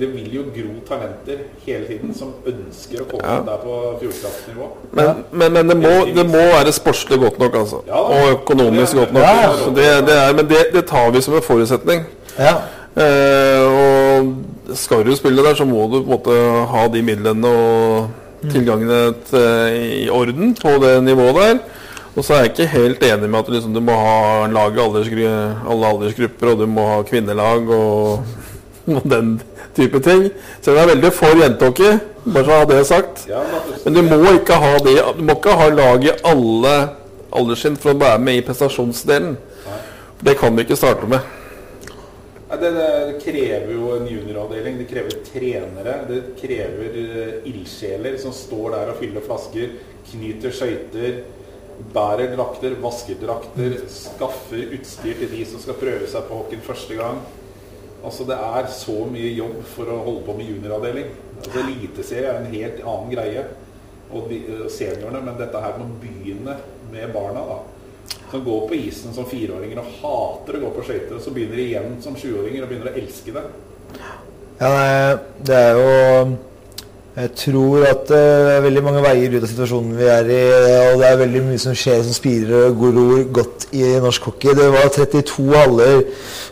det 0.00 0.08
vil 0.10 0.32
jo 0.34 0.40
gro 0.50 0.80
talenter 0.88 1.44
hele 1.62 1.86
tiden 1.86 2.10
som 2.18 2.32
ønsker 2.50 3.04
å 3.04 3.06
komme 3.12 3.22
Ja. 3.22 3.36
der 3.46 3.60
på 3.62 3.76
fjordkraftnivå. 4.00 4.66
Men, 4.98 5.20
men, 5.30 5.52
men 5.54 5.70
det, 5.70 5.76
må, 5.78 5.92
det 6.16 6.24
må 6.26 6.42
være 6.56 6.72
sportslig 6.74 7.20
godt 7.22 7.38
nok, 7.38 7.54
altså. 7.62 7.82
Ja. 7.86 8.00
Og 8.02 8.32
økonomisk 8.40 8.98
godt 8.98 9.14
nok. 9.14 9.22
Ja, 9.22 9.36
ja. 9.44 9.52
Så 9.62 9.70
det, 9.78 9.86
det 10.08 10.16
er, 10.24 10.34
men 10.40 10.50
det, 10.50 10.64
det 10.74 10.84
tar 10.90 11.10
vi 11.14 11.22
som 11.22 11.38
en 11.38 11.46
forutsetning. 11.46 12.02
Ja. 12.34 12.56
Eh, 12.96 13.62
skal 14.78 15.04
du 15.06 15.14
spille 15.16 15.44
der, 15.44 15.56
så 15.58 15.66
må 15.68 15.86
du 15.90 16.00
på 16.00 16.04
en 16.04 16.12
måte 16.14 16.36
ha 16.72 16.86
de 16.92 17.02
midlene 17.04 17.50
og 17.50 18.50
tilgangene 18.52 19.00
til, 19.26 19.76
i 20.04 20.08
orden 20.12 20.54
på 20.58 20.76
det 20.82 20.94
nivået 21.04 21.40
der. 21.40 21.58
Og 22.16 22.24
så 22.24 22.32
er 22.32 22.44
jeg 22.44 22.52
ikke 22.54 22.66
helt 22.72 23.02
enig 23.04 23.28
med 23.28 23.38
at 23.42 23.48
liksom, 23.52 23.74
du 23.76 23.82
må 23.84 23.96
ha 24.00 24.46
lag 24.48 24.76
i 24.76 24.80
aldersgru 24.80 25.24
alle 25.26 25.90
aldersgrupper, 25.90 26.52
og 26.52 26.62
du 26.62 26.66
må 26.66 26.86
ha 26.88 27.02
kvinnelag 27.04 27.68
og, 27.76 28.22
og 28.96 29.02
den 29.04 29.34
type 29.76 30.00
ting. 30.00 30.30
Så 30.62 30.72
jeg 30.72 30.82
er 30.82 30.92
veldig 30.94 31.12
for 31.12 31.42
jentehockey, 31.42 31.98
bare 32.24 32.44
så 32.46 32.60
ha 32.60 32.68
det 32.70 32.86
sagt. 32.88 33.26
Men 33.84 33.98
du 33.98 34.02
må 34.06 34.22
ikke 34.32 34.56
ha 34.62 34.72
det 34.82 34.96
Du 35.18 35.22
må 35.28 35.36
ikke 35.36 35.58
ha 35.60 35.68
lag 35.68 36.08
i 36.08 36.16
alle 36.24 36.76
alderstrinn 37.36 37.76
for 37.80 37.92
å 37.92 38.00
være 38.00 38.22
med 38.22 38.40
i 38.40 38.44
prestasjonsdelen. 38.46 39.36
Det 40.24 40.38
kan 40.40 40.56
vi 40.56 40.64
ikke 40.64 40.78
starte 40.78 41.08
med. 41.10 41.35
Det, 42.48 42.70
det, 42.70 43.20
krever 43.24 43.72
jo 43.74 43.88
en 43.96 44.06
junioravdeling, 44.06 44.76
det 44.78 44.84
krever 44.86 45.16
trenere, 45.26 45.96
det 46.06 46.20
krever 46.38 46.94
uh, 46.94 47.48
ildsjeler 47.50 48.18
som 48.22 48.34
står 48.34 48.76
der 48.76 48.92
og 48.92 49.00
fyller 49.00 49.24
flasker, 49.24 49.72
knyter 50.12 50.54
skøyter, 50.54 51.18
bærer 51.90 52.36
drakter, 52.36 52.78
vasker 52.84 53.18
drakter, 53.18 53.74
skaffer 53.90 54.76
utstyr 54.78 55.18
til 55.18 55.34
de 55.34 55.42
som 55.50 55.64
skal 55.64 55.80
prøve 55.80 56.06
seg 56.12 56.30
på 56.30 56.38
hockeyen 56.38 56.64
første 56.68 57.00
gang. 57.00 57.18
Altså 58.06 58.28
Det 58.28 58.38
er 58.38 58.70
så 58.70 58.96
mye 59.10 59.34
jobb 59.34 59.58
for 59.74 59.90
å 59.90 60.02
holde 60.06 60.22
på 60.28 60.38
med 60.38 60.52
junioravdeling. 60.52 61.10
Altså 61.40 61.64
Eliteserie 61.64 62.30
er 62.30 62.44
en 62.44 62.52
helt 62.54 62.84
annen 62.84 63.10
greie. 63.16 63.48
Og 64.14 64.30
de, 64.30 64.44
uh, 64.52 64.68
seniorene, 64.70 65.24
men 65.26 65.42
dette 65.42 65.66
her 65.66 65.80
må 65.82 65.90
begynne 65.98 66.60
med 66.94 67.10
barna. 67.10 67.42
da 67.50 67.75
som 68.30 68.42
går 68.44 68.66
på 68.68 68.74
isen 68.74 69.14
som 69.14 69.28
fireåringer 69.28 69.78
og 69.80 69.92
hater 70.00 70.58
å 70.58 70.64
gå 70.66 70.72
på 70.76 70.88
skøyter, 70.88 71.14
og 71.18 71.22
så 71.24 71.32
begynner 71.34 71.60
de 71.60 71.68
igjen 71.70 71.96
som 72.04 72.18
sjuåringer 72.18 72.66
og 72.66 72.72
begynner 72.72 72.92
å 72.92 72.98
elske 73.00 73.34
det. 73.36 73.46
Ja, 74.60 75.16
det 75.46 75.56
er 75.56 75.80
jo 75.80 76.36
Jeg 77.16 77.30
tror 77.32 77.84
at 77.88 78.02
det 78.10 78.18
er 78.20 78.58
veldig 78.60 78.80
mange 78.84 79.00
veier 79.00 79.32
ut 79.32 79.40
av 79.40 79.48
situasjonen 79.48 79.94
vi 79.96 80.04
er 80.12 80.26
i. 80.28 80.40
Og 80.92 80.98
det 81.00 81.06
er 81.08 81.20
veldig 81.22 81.40
mye 81.46 81.60
som 81.62 81.72
skjer 81.72 82.02
som 82.04 82.12
spirer 82.12 82.66
og 82.66 82.76
gror 82.76 83.22
godt 83.38 83.64
i 83.72 83.86
norsk 84.04 84.26
hockey. 84.28 84.52
Det 84.58 84.66
var 84.74 84.90
32 84.92 85.46
haller, 85.56 86.02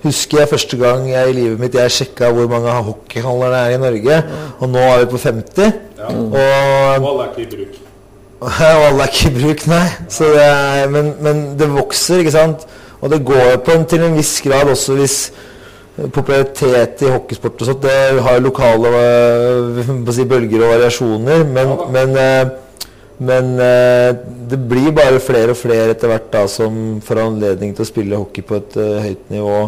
husker 0.06 0.40
jeg 0.40 0.52
første 0.54 0.78
gang 0.80 1.04
jeg 1.10 1.34
i 1.34 1.36
livet 1.36 1.60
mitt 1.60 1.76
jeg 1.76 1.92
sjekka 1.98 2.32
hvor 2.32 2.48
mange 2.48 2.72
hockeyhaller 2.88 3.52
det 3.52 3.60
er 3.60 3.76
i 3.76 3.82
Norge. 3.82 4.16
Og 4.56 4.72
nå 4.72 4.86
er 4.88 5.04
vi 5.04 5.10
på 5.12 5.20
50. 5.26 5.76
Ja. 6.00 6.08
Og 6.08 6.32
Og 6.32 7.10
alle 7.12 7.26
er 7.26 7.34
ikke 7.34 7.44
i 7.44 7.50
bruk. 7.58 7.73
og 8.44 8.84
alle 8.88 9.06
er 9.06 9.10
ikke 9.10 9.30
i 9.30 9.34
bruk, 9.38 9.64
nei. 9.70 9.86
Så 10.12 10.28
det 10.34 10.44
er, 10.44 10.88
men, 10.92 11.14
men 11.24 11.44
det 11.58 11.70
vokser, 11.72 12.22
ikke 12.22 12.34
sant. 12.34 12.66
Og 13.00 13.12
det 13.12 13.24
går 13.26 13.58
på 13.64 13.74
en, 13.74 13.86
til 13.88 14.04
en 14.04 14.16
viss 14.16 14.38
grad 14.44 14.70
også 14.72 14.96
hvis 14.98 15.18
popularitet 15.94 17.04
i 17.06 17.10
hockeysport 17.12 17.60
og 17.62 17.68
sånt, 17.68 17.84
det 17.84 18.22
har 18.24 18.40
lokale 18.42 18.90
å 18.90 20.14
si, 20.14 20.24
bølger 20.26 20.64
og 20.64 20.72
variasjoner. 20.74 21.44
Men, 21.46 21.74
Ja 21.74 21.88
men, 21.94 22.20
øh, 22.24 22.60
men 23.24 23.50
det 24.50 24.58
blir 24.68 24.90
bare 24.90 25.20
flere 25.22 25.54
og 25.54 25.56
flere 25.60 25.92
etter 25.94 26.10
hvert 26.10 26.32
da 26.32 26.40
som 26.50 26.98
får 27.04 27.20
anledning 27.22 27.70
til 27.76 27.84
å 27.84 27.86
spille 27.86 28.18
hockey 28.18 28.42
på 28.42 28.58
et 28.58 28.74
høyt 29.04 29.30
nivå. 29.30 29.60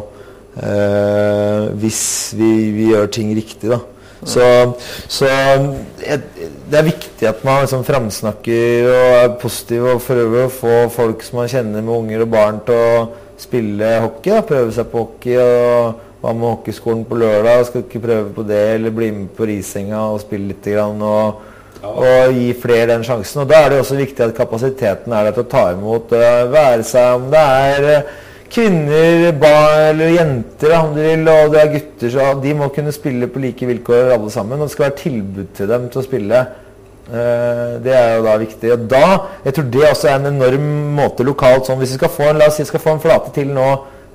øh, 0.57 1.69
hvis 1.79 2.35
vi, 2.37 2.51
vi 2.75 2.89
gjør 2.91 3.07
ting 3.13 3.31
riktig, 3.37 3.71
da. 3.71 3.79
Så, 4.27 4.47
så 5.09 5.29
jeg, 5.31 6.19
det 6.67 6.79
er 6.81 6.89
viktig 6.89 7.29
at 7.29 7.45
man 7.47 7.63
liksom 7.63 7.85
framsnakker 7.87 8.89
og 8.91 9.13
er 9.21 9.37
positiv 9.41 9.87
og 9.93 10.03
prøver 10.03 10.47
å 10.47 10.53
få 10.53 10.75
folk 10.93 11.23
som 11.23 11.41
man 11.41 11.51
kjenner 11.53 11.85
med 11.85 11.95
unger 11.95 12.25
og 12.25 12.33
barn 12.33 12.59
til 12.67 12.75
å 12.75 13.07
spille 13.39 13.93
hockey. 14.03 14.33
Da. 14.35 14.43
Prøve 14.49 14.75
seg 14.75 14.91
på 14.91 15.05
hockey. 15.05 15.39
og 15.39 16.03
Hva 16.23 16.33
med 16.35 16.49
hockeyskolen 16.49 17.05
på 17.07 17.21
lørdag? 17.23 17.67
Skal 17.69 17.85
ikke 17.85 18.03
prøve 18.03 18.33
på 18.35 18.47
det, 18.49 18.63
eller 18.75 18.95
bli 18.95 19.13
med 19.15 19.31
på 19.37 19.47
Risenga 19.47 20.09
og 20.11 20.23
spille 20.25 20.51
litt. 20.51 20.67
Grann, 20.75 21.03
og, 21.07 21.43
og 21.87 22.35
gi 22.35 22.51
flere 22.59 22.91
den 22.95 23.07
sjansen. 23.07 23.45
Og 23.45 23.51
Da 23.53 23.63
er 23.63 23.73
det 23.73 23.83
også 23.85 24.01
viktig 24.01 24.27
at 24.27 24.37
kapasiteten 24.37 25.15
er 25.15 25.29
der 25.29 25.37
til 25.37 25.47
å 25.47 25.51
ta 25.55 25.69
imot. 25.77 26.17
Være 26.57 26.87
seg 26.89 27.21
om 27.21 27.29
det 27.31 27.45
er 27.47 27.91
kvinner, 28.53 29.33
barn 29.41 29.81
eller 29.91 30.15
jenter, 30.15 30.77
om 30.79 30.95
du 30.95 31.01
vil, 31.03 31.25
og 31.31 31.55
det 31.55 31.63
er 31.63 31.73
gutter, 31.73 32.13
så 32.13 32.29
de 32.43 32.55
må 32.59 32.69
kunne 32.75 32.95
spille 32.95 33.29
på 33.31 33.43
like 33.43 33.69
vilkår 33.69 34.15
alle 34.17 34.31
sammen. 34.33 34.61
Og 34.61 34.69
det 34.69 34.75
skal 34.75 34.89
være 34.89 35.01
tilbud 35.03 35.51
til 35.57 35.69
dem 35.71 35.91
til 35.93 36.03
å 36.03 36.07
spille. 36.07 36.45
Eh, 37.07 37.75
det 37.85 37.93
er 37.95 38.17
jo 38.17 38.25
da 38.27 38.37
viktig. 38.43 38.73
Og 38.75 38.87
da, 38.91 39.03
jeg 39.45 39.57
tror 39.57 39.69
det 39.75 39.85
også 39.91 40.09
er 40.11 40.17
en 40.19 40.31
enorm 40.33 40.71
måte 40.97 41.27
lokalt 41.27 41.69
sånn 41.69 41.79
Hvis 41.79 41.93
vi 41.95 42.01
skal 42.01 42.11
få 42.11 42.31
en, 42.33 42.41
la 42.41 42.49
oss 42.51 42.59
si, 42.59 42.67
skal 42.67 42.83
få 42.83 42.97
en 42.97 43.03
flate 43.03 43.31
til 43.37 43.53
nå 43.55 43.69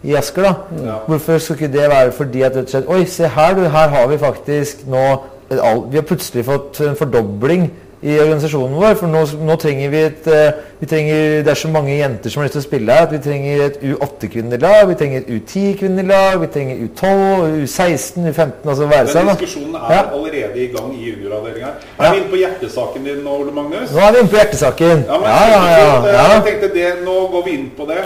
i 0.04 0.16
Asker, 0.18 0.48
da. 0.48 0.82
Ja. 0.82 0.98
Hvorfor 1.06 1.40
skal 1.40 1.60
ikke 1.60 1.72
det 1.72 1.86
være 1.92 2.12
fordi 2.18 2.42
at 2.44 2.58
rett 2.58 2.68
og 2.68 2.74
slett 2.74 2.90
Oi, 2.92 3.06
se 3.08 3.30
her, 3.32 3.56
du. 3.56 3.64
Her 3.72 3.94
har 3.96 4.10
vi 4.12 4.20
faktisk 4.20 4.84
nå 4.92 5.06
Vi 5.52 6.00
har 6.00 6.06
plutselig 6.08 6.46
fått 6.48 6.82
en 6.84 7.00
fordobling 7.00 7.70
i 8.02 8.16
organisasjonen 8.20 8.76
vår. 8.82 8.96
For 8.98 9.08
nå, 9.08 9.22
nå 9.46 9.56
trenger 9.62 9.90
vi 9.94 9.98
et 10.08 10.28
eh, 10.28 10.52
vi 10.82 10.88
trenger, 10.90 11.44
Det 11.46 11.52
er 11.52 11.60
så 11.60 11.70
mange 11.70 11.94
jenter 12.00 12.30
som 12.34 12.42
har 12.42 12.48
lyst 12.48 12.56
til 12.58 12.64
å 12.64 12.66
spille 12.66 12.92
her 12.96 13.04
at 13.06 13.12
vi 13.14 13.20
trenger 13.22 13.60
et 13.68 13.76
U8-kvinnelag, 13.86 14.88
vi 14.90 14.96
trenger 14.98 15.22
et 15.22 15.30
U10-kvinnelag, 15.36 16.40
vi 16.42 16.48
trenger 16.56 16.80
U12, 16.88 17.62
U16, 17.66 18.26
U15 18.32 18.72
altså 18.74 18.88
være 18.90 19.08
seg. 19.14 19.30
diskusjonen 19.30 19.76
er 19.76 19.94
Ja. 19.94 20.02
allerede 20.18 20.58
i 20.58 20.68
gang 20.74 20.90
i 20.98 21.12
junioravdelinga. 21.12 21.68
Er 22.00 22.04
Ja. 22.06 22.12
vi 22.12 22.18
inne 22.18 22.32
på 22.32 22.40
hjertesaken 22.42 23.04
din 23.06 23.22
nå, 23.24 23.30
Ole 23.42 23.52
Magnus? 23.52 23.92
Nå 23.94 24.00
er 24.08 24.12
vi 24.12 24.20
inne 24.20 24.30
på 24.34 24.38
hjertesaken. 24.42 25.04
Ja, 25.08 25.18
men 25.20 25.28
Ja, 25.30 25.44
ja, 25.52 26.06
ja. 26.06 26.28
Jeg 26.34 26.44
tenkte 26.50 26.74
det, 26.74 27.04
Nå 27.06 27.28
går 27.32 27.44
vi 27.46 27.52
inn 27.52 27.72
på 27.78 27.86
det. 27.88 28.02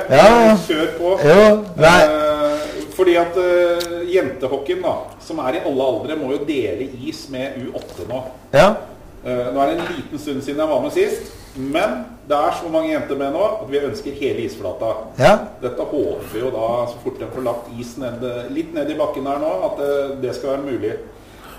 Kjør 0.67 0.88
på. 0.99 1.19
Jo, 1.23 1.63
nei. 1.77 2.01
Eh, 2.03 2.59
fordi 2.95 3.15
at 3.19 3.35
uh, 3.35 4.03
jentehockeyen, 4.07 4.81
da, 4.84 4.93
som 5.19 5.39
er 5.39 5.53
i 5.57 5.63
alle 5.65 5.84
aldre, 5.84 6.15
må 6.15 6.31
jo 6.31 6.38
dele 6.47 6.88
is 7.07 7.26
med 7.30 7.55
U8 7.59 8.07
nå. 8.09 8.22
ja. 8.53 8.73
Eh, 9.26 9.47
nå 9.53 9.61
er 9.61 9.72
det 9.72 9.80
en 9.80 9.95
liten 9.95 10.22
stund 10.22 10.43
siden 10.45 10.61
jeg 10.61 10.69
var 10.69 10.84
med 10.84 10.93
sist, 10.93 11.31
men 11.57 11.95
det 12.30 12.38
er 12.38 12.57
så 12.60 12.69
mange 12.69 12.91
jenter 12.91 13.18
med 13.18 13.34
nå 13.34 13.41
at 13.47 13.65
vi 13.72 13.81
ønsker 13.88 14.19
hele 14.19 14.43
isflata. 14.45 14.91
ja. 15.18 15.34
Dette 15.64 15.81
håper 15.81 16.27
vi 16.34 16.43
jo 16.43 16.52
da, 16.53 16.68
så 16.91 17.02
fort 17.02 17.18
de 17.18 17.30
får 17.34 17.45
lagt 17.47 17.72
is 17.80 17.95
ned, 17.97 18.22
litt 18.53 18.76
ned 18.76 18.91
i 18.93 18.97
bakken 18.99 19.26
her 19.26 19.41
nå, 19.41 19.52
at 19.69 19.81
det, 19.81 19.95
det 20.22 20.35
skal 20.38 20.53
være 20.53 20.68
mulig. 20.68 20.93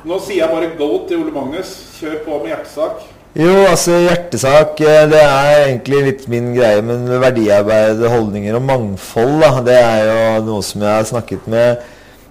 Nå 0.06 0.20
sier 0.22 0.44
jeg 0.44 0.52
bare 0.52 0.70
go 0.78 0.90
til 1.08 1.24
Ole 1.24 1.34
Magnus. 1.34 1.74
Kjør 1.98 2.20
på 2.22 2.38
med 2.44 2.52
hjertesak. 2.52 3.02
Jo, 3.36 3.52
altså 3.66 3.98
hjertesak 4.00 4.78
eh, 4.80 5.02
Det 5.10 5.18
er 5.20 5.64
egentlig 5.66 5.98
litt 6.06 6.22
min 6.30 6.52
greie, 6.54 6.84
men 6.86 7.02
verdiarbeid, 7.10 7.98
holdninger 8.14 8.56
og 8.56 8.62
mangfold, 8.70 9.40
da, 9.42 9.50
det 9.66 9.76
er 9.80 10.06
jo 10.06 10.44
noe 10.46 10.62
som 10.64 10.86
jeg 10.86 11.00
har 11.00 11.10
snakket 11.10 11.50
med 11.50 11.82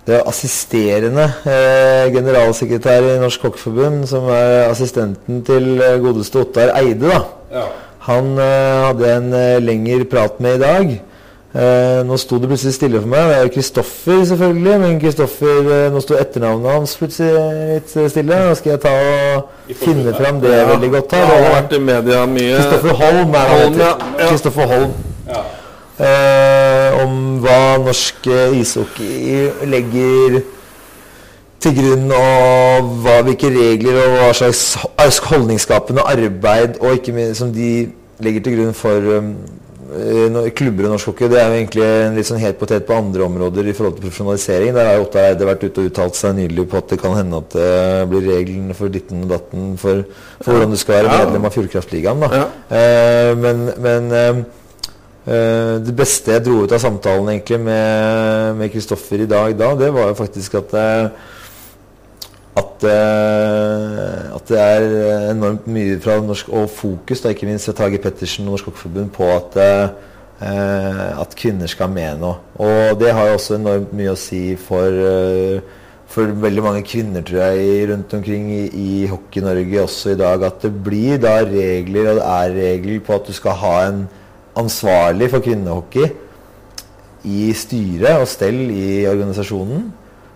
det 0.06 0.20
er 0.20 0.28
assisterende 0.30 1.24
eh, 1.50 2.12
generalsekretær 2.14 3.08
i 3.16 3.18
Norsk 3.24 3.42
Kokkeforbund, 3.42 4.04
som 4.08 4.28
er 4.30 4.70
assistenten 4.70 5.42
til 5.48 5.82
eh, 5.82 5.96
godeste 6.04 6.44
Ottar 6.44 6.76
Eide, 6.78 7.10
da. 7.10 7.24
Ja. 7.56 7.66
Han 8.06 8.36
eh, 8.38 8.86
hadde 8.86 9.12
en 9.18 9.34
eh, 9.34 9.58
lengre 9.66 10.06
prat 10.06 10.38
med 10.46 10.60
i 10.60 10.62
dag. 10.62 10.92
Eh, 11.56 12.02
nå 12.06 12.18
sto 12.20 12.36
det 12.38 12.50
plutselig 12.52 12.76
stille 12.76 13.00
for 13.02 13.08
meg. 13.10 13.30
Det 13.32 13.36
er 13.40 13.44
jo 13.48 13.52
Kristoffer, 13.56 14.22
selvfølgelig. 14.30 14.74
Men 14.84 14.98
Kristoffer, 15.02 15.60
eh, 15.74 15.86
nå 15.94 16.02
sto 16.04 16.18
etternavnet 16.20 16.74
hans 16.76 16.96
plutselig 17.00 17.34
litt 17.74 17.94
stille. 18.12 18.40
Nå 18.50 18.54
skal 18.60 18.76
jeg 18.76 18.82
ta 18.84 18.94
og 19.40 19.76
finne 19.82 20.14
fram 20.20 20.42
det 20.44 20.52
Ja. 20.54 20.66
veldig 20.74 20.92
godt 21.00 21.16
her. 21.18 21.26
Det 21.26 21.44
har 21.46 21.56
vært 21.62 21.74
i 21.74 21.80
media 21.90 22.26
mye. 22.28 22.58
Kristoffer 22.60 23.00
Holm 23.02 23.34
er 23.42 23.54
han 23.54 23.64
heter. 23.80 24.10
Kristoffer 24.28 24.68
Holm. 24.76 24.94
ja. 25.32 25.46
Eh, 26.96 27.04
om 27.04 27.40
hva 27.44 27.78
norsk 27.82 28.28
eh, 28.28 28.60
ishockey 28.62 29.50
legger 29.70 30.40
til 31.64 31.76
grunn, 31.80 32.08
og 32.14 32.96
hva, 33.04 33.20
hvilke 33.26 33.50
regler 33.50 34.00
og 34.04 34.16
hva 34.20 34.32
slags 34.38 35.28
holdningsskapende 35.30 36.06
arbeid 36.06 36.80
og 36.82 36.98
ikke 37.00 37.16
minst 37.16 37.42
som 37.42 37.54
de 37.54 37.92
legger 38.24 38.44
til 38.44 38.58
grunn 38.60 38.76
for 38.78 39.08
um, 39.18 39.32
eh, 39.98 40.52
klubber 40.56 40.88
og 40.88 40.96
norsk 40.96 41.10
hockey. 41.12 41.30
Det 41.32 41.40
er 41.42 41.48
jo 41.50 41.58
egentlig 41.60 41.86
en 41.88 42.20
litt 42.20 42.30
sånn 42.30 42.44
het 42.44 42.60
potet 42.60 42.86
på 42.88 42.98
andre 42.98 43.26
områder 43.26 43.72
i 43.72 43.76
forhold 43.76 43.98
til 43.98 44.06
profesjonalisering. 44.06 44.76
Der 44.78 44.92
har 44.92 45.04
Ottar 45.04 45.32
Eide 45.32 45.48
vært 45.50 45.66
ute 45.66 45.82
og 45.82 45.90
uttalt 45.90 46.20
seg 46.20 46.38
nylig 46.38 46.68
på 46.70 46.84
at 46.84 46.94
det 46.94 47.00
kan 47.02 47.18
hende 47.18 47.42
at 47.42 47.56
det 47.58 47.72
blir 48.12 48.30
reglene 48.30 48.78
for 48.78 48.94
ditten 48.94 49.26
og 49.26 49.34
datten 49.34 49.74
for, 49.82 50.06
for 50.42 50.54
hvordan 50.54 50.76
du 50.76 50.80
skal 50.80 51.00
være 51.00 51.18
medlem 51.24 51.50
av 51.50 51.58
Fjordkraftligaen. 51.58 52.28
da. 52.28 52.44
Ja. 52.44 52.46
Uh, 52.70 53.32
men 53.42 53.66
men 53.82 54.14
eh, 54.14 54.30
eh, 54.30 54.64
det 55.26 55.94
beste 55.98 56.36
jeg 56.36 56.44
dro 56.46 56.60
ut 56.64 56.74
av 56.76 56.78
samtalen 56.84 57.32
egentlig 57.32 57.58
med 57.66 58.68
Kristoffer 58.70 59.24
i 59.24 59.30
dag 59.30 59.56
da, 59.58 59.72
det 59.80 59.88
var 59.96 60.12
jo 60.12 60.18
faktisk 60.20 60.60
at 60.60 60.76
eh, 60.78 61.08
at, 62.56 62.84
eh, 62.88 64.36
at 64.36 64.48
det 64.48 64.60
er 64.60 64.86
enormt 65.34 65.68
mye 65.68 65.98
fra 66.04 66.20
norsk 66.24 66.52
og 66.56 66.70
fokus, 66.72 67.24
da, 67.24 67.34
ikke 67.34 67.50
minst 67.50 67.68
fra 67.68 67.76
Tage 67.82 68.00
Pettersen 68.04 68.48
og 68.48 68.56
Norsk 68.56 68.70
Hockeyforbund, 68.70 69.12
på 69.16 69.28
at, 69.34 69.58
eh, 69.60 71.20
at 71.20 71.36
kvinner 71.36 71.68
skal 71.72 71.92
med 71.92 72.22
nå. 72.22 72.36
Og 72.56 73.00
det 73.00 73.12
har 73.12 73.28
jo 73.28 73.40
også 73.40 73.58
enormt 73.60 73.92
mye 73.96 74.14
å 74.14 74.20
si 74.20 74.56
for, 74.56 74.88
eh, 74.88 75.60
for 76.08 76.32
veldig 76.48 76.64
mange 76.64 76.84
kvinner, 76.88 77.22
tror 77.22 77.42
jeg, 77.52 77.90
rundt 77.90 78.14
omkring 78.14 78.52
i, 78.52 78.66
i 78.72 79.08
Hockey-Norge 79.08 79.82
også 79.84 80.14
i 80.14 80.20
dag. 80.24 80.44
At 80.44 80.62
det 80.62 80.72
blir 80.84 81.20
da 81.20 81.42
regler, 81.44 82.14
og 82.14 82.22
det 82.22 82.30
er 82.40 82.56
regler 82.62 83.00
på 83.04 83.16
at 83.16 83.28
du 83.28 83.34
skal 83.34 83.52
ha 83.52 83.76
en 83.90 84.08
ansvarlig 84.56 85.30
for 85.34 85.44
kvinnehockey 85.46 86.10
i 87.26 87.52
styret 87.58 88.20
og 88.22 88.28
stell 88.30 88.58
i 88.72 89.06
organisasjonen. 89.10 89.86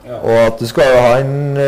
Ja. 0.09 0.15
Og 0.25 0.37
at 0.47 0.61
du 0.61 0.65
skal 0.65 0.87
ha 1.03 1.09
en 1.21 1.59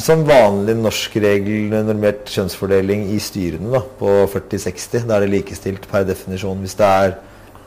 som 0.00 0.22
sånn 0.22 0.22
vanlig 0.28 0.76
norsk 0.78 1.16
regel, 1.20 1.68
normert 1.84 2.30
kjønnsfordeling 2.32 3.02
i 3.12 3.18
styrene 3.20 3.68
da, 3.74 3.82
på 3.98 4.14
40-60. 4.32 5.04
Da 5.10 5.18
er 5.18 5.26
det 5.26 5.34
likestilt 5.34 5.84
per 5.90 6.06
definisjon 6.08 6.62
hvis 6.64 6.78
det 6.78 6.86
er 6.88 7.18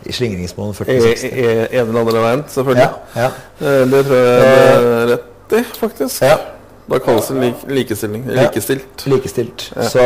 i 0.10 0.12
slingringsmålen 0.16 0.74
E- 0.74 0.80
40-60. 0.80 1.30
e- 1.30 1.68
En 1.70 1.86
eller 1.92 2.02
annen 2.02 2.24
veien, 2.26 2.44
selvfølgelig. 2.50 2.90
Ja, 3.16 3.28
ja. 3.28 3.30
Eh, 3.62 3.86
Det 3.94 4.02
tror 4.08 4.18
jeg 4.18 4.42
det 4.42 4.98
er 4.98 5.08
rett 5.14 5.56
i, 5.60 5.64
faktisk. 5.78 6.22
ja. 6.26 6.38
Da 6.90 7.00
kalles 7.00 7.30
det 7.32 7.40
lik, 7.40 7.62
likestilling. 7.68 8.26
Ja. 8.28 8.42
Likestilt. 8.42 9.06
Likestilt. 9.08 9.70
Ja. 9.76 9.88
Så, 9.88 10.04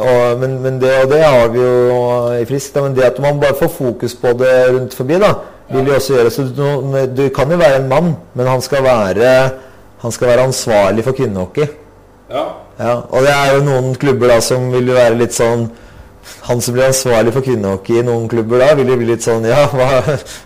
og, 0.00 0.38
men, 0.40 0.58
men 0.64 0.78
det, 0.80 0.92
og 1.02 1.10
det 1.12 1.20
har 1.22 1.48
vi 1.52 1.60
jo 1.60 1.76
i 2.40 2.44
Frisk. 2.48 2.72
Da, 2.74 2.84
men 2.86 2.96
det 2.96 3.04
at 3.10 3.20
man 3.22 3.40
bare 3.42 3.56
får 3.58 3.68
fokus 3.74 4.16
på 4.16 4.32
det 4.40 4.52
rundt 4.72 4.96
forbi, 4.96 5.18
da, 5.20 5.34
vil 5.72 5.90
jo 5.90 5.96
også 5.98 6.14
gjøre 6.16 6.30
så 6.32 6.46
du, 6.56 6.66
du 7.16 7.24
kan 7.36 7.50
jo 7.52 7.58
være 7.60 7.82
en 7.82 7.88
mann, 7.90 8.14
men 8.38 8.48
han 8.48 8.62
skal 8.64 8.84
være, 8.86 9.34
han 10.04 10.14
skal 10.14 10.32
være 10.32 10.46
ansvarlig 10.48 11.04
for 11.04 11.16
kvinnehockey. 11.16 11.68
ja. 12.32 12.46
Ja, 12.76 12.98
og 13.08 13.22
det 13.24 13.30
er 13.32 13.54
jo 13.56 13.62
noen 13.64 13.94
klubber 13.96 14.28
da 14.28 14.34
som 14.44 14.66
vil 14.68 14.90
jo 14.90 14.96
være 14.98 15.16
litt 15.16 15.32
sånn 15.32 15.62
Han 16.46 16.60
som 16.62 16.74
blir 16.76 16.86
ansvarlig 16.86 17.32
for 17.34 17.42
kvinnehockey 17.46 17.98
i 18.00 18.02
noen 18.06 18.28
klubber 18.30 18.58
da, 18.62 18.68
vil 18.78 18.88
jo 18.92 18.96
bli 19.00 19.08
litt 19.12 19.24
sånn 19.26 19.44
Ja, 19.48 19.64
hva, 19.72 19.88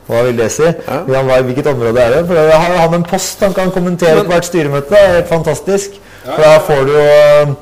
hva 0.08 0.22
vil 0.26 0.36
det 0.40 0.50
si? 0.54 0.64
Ja. 0.68 1.00
Vil 1.06 1.46
hvilket 1.50 1.66
område 1.74 2.00
er 2.04 2.14
det? 2.16 2.22
For 2.28 2.34
da 2.38 2.58
har 2.62 2.76
han 2.84 2.94
en 3.00 3.04
post 3.08 3.40
han 3.44 3.56
kan 3.56 3.70
kommentere 3.74 4.22
på 4.24 4.32
hvert 4.32 4.48
styremøte. 4.48 4.90
Det 4.94 5.00
er 5.00 5.14
helt 5.18 5.28
fantastisk. 5.28 5.98
For 6.24 6.42
da 6.44 6.58
får 6.64 6.84
du 6.88 6.92
jo 6.96 7.54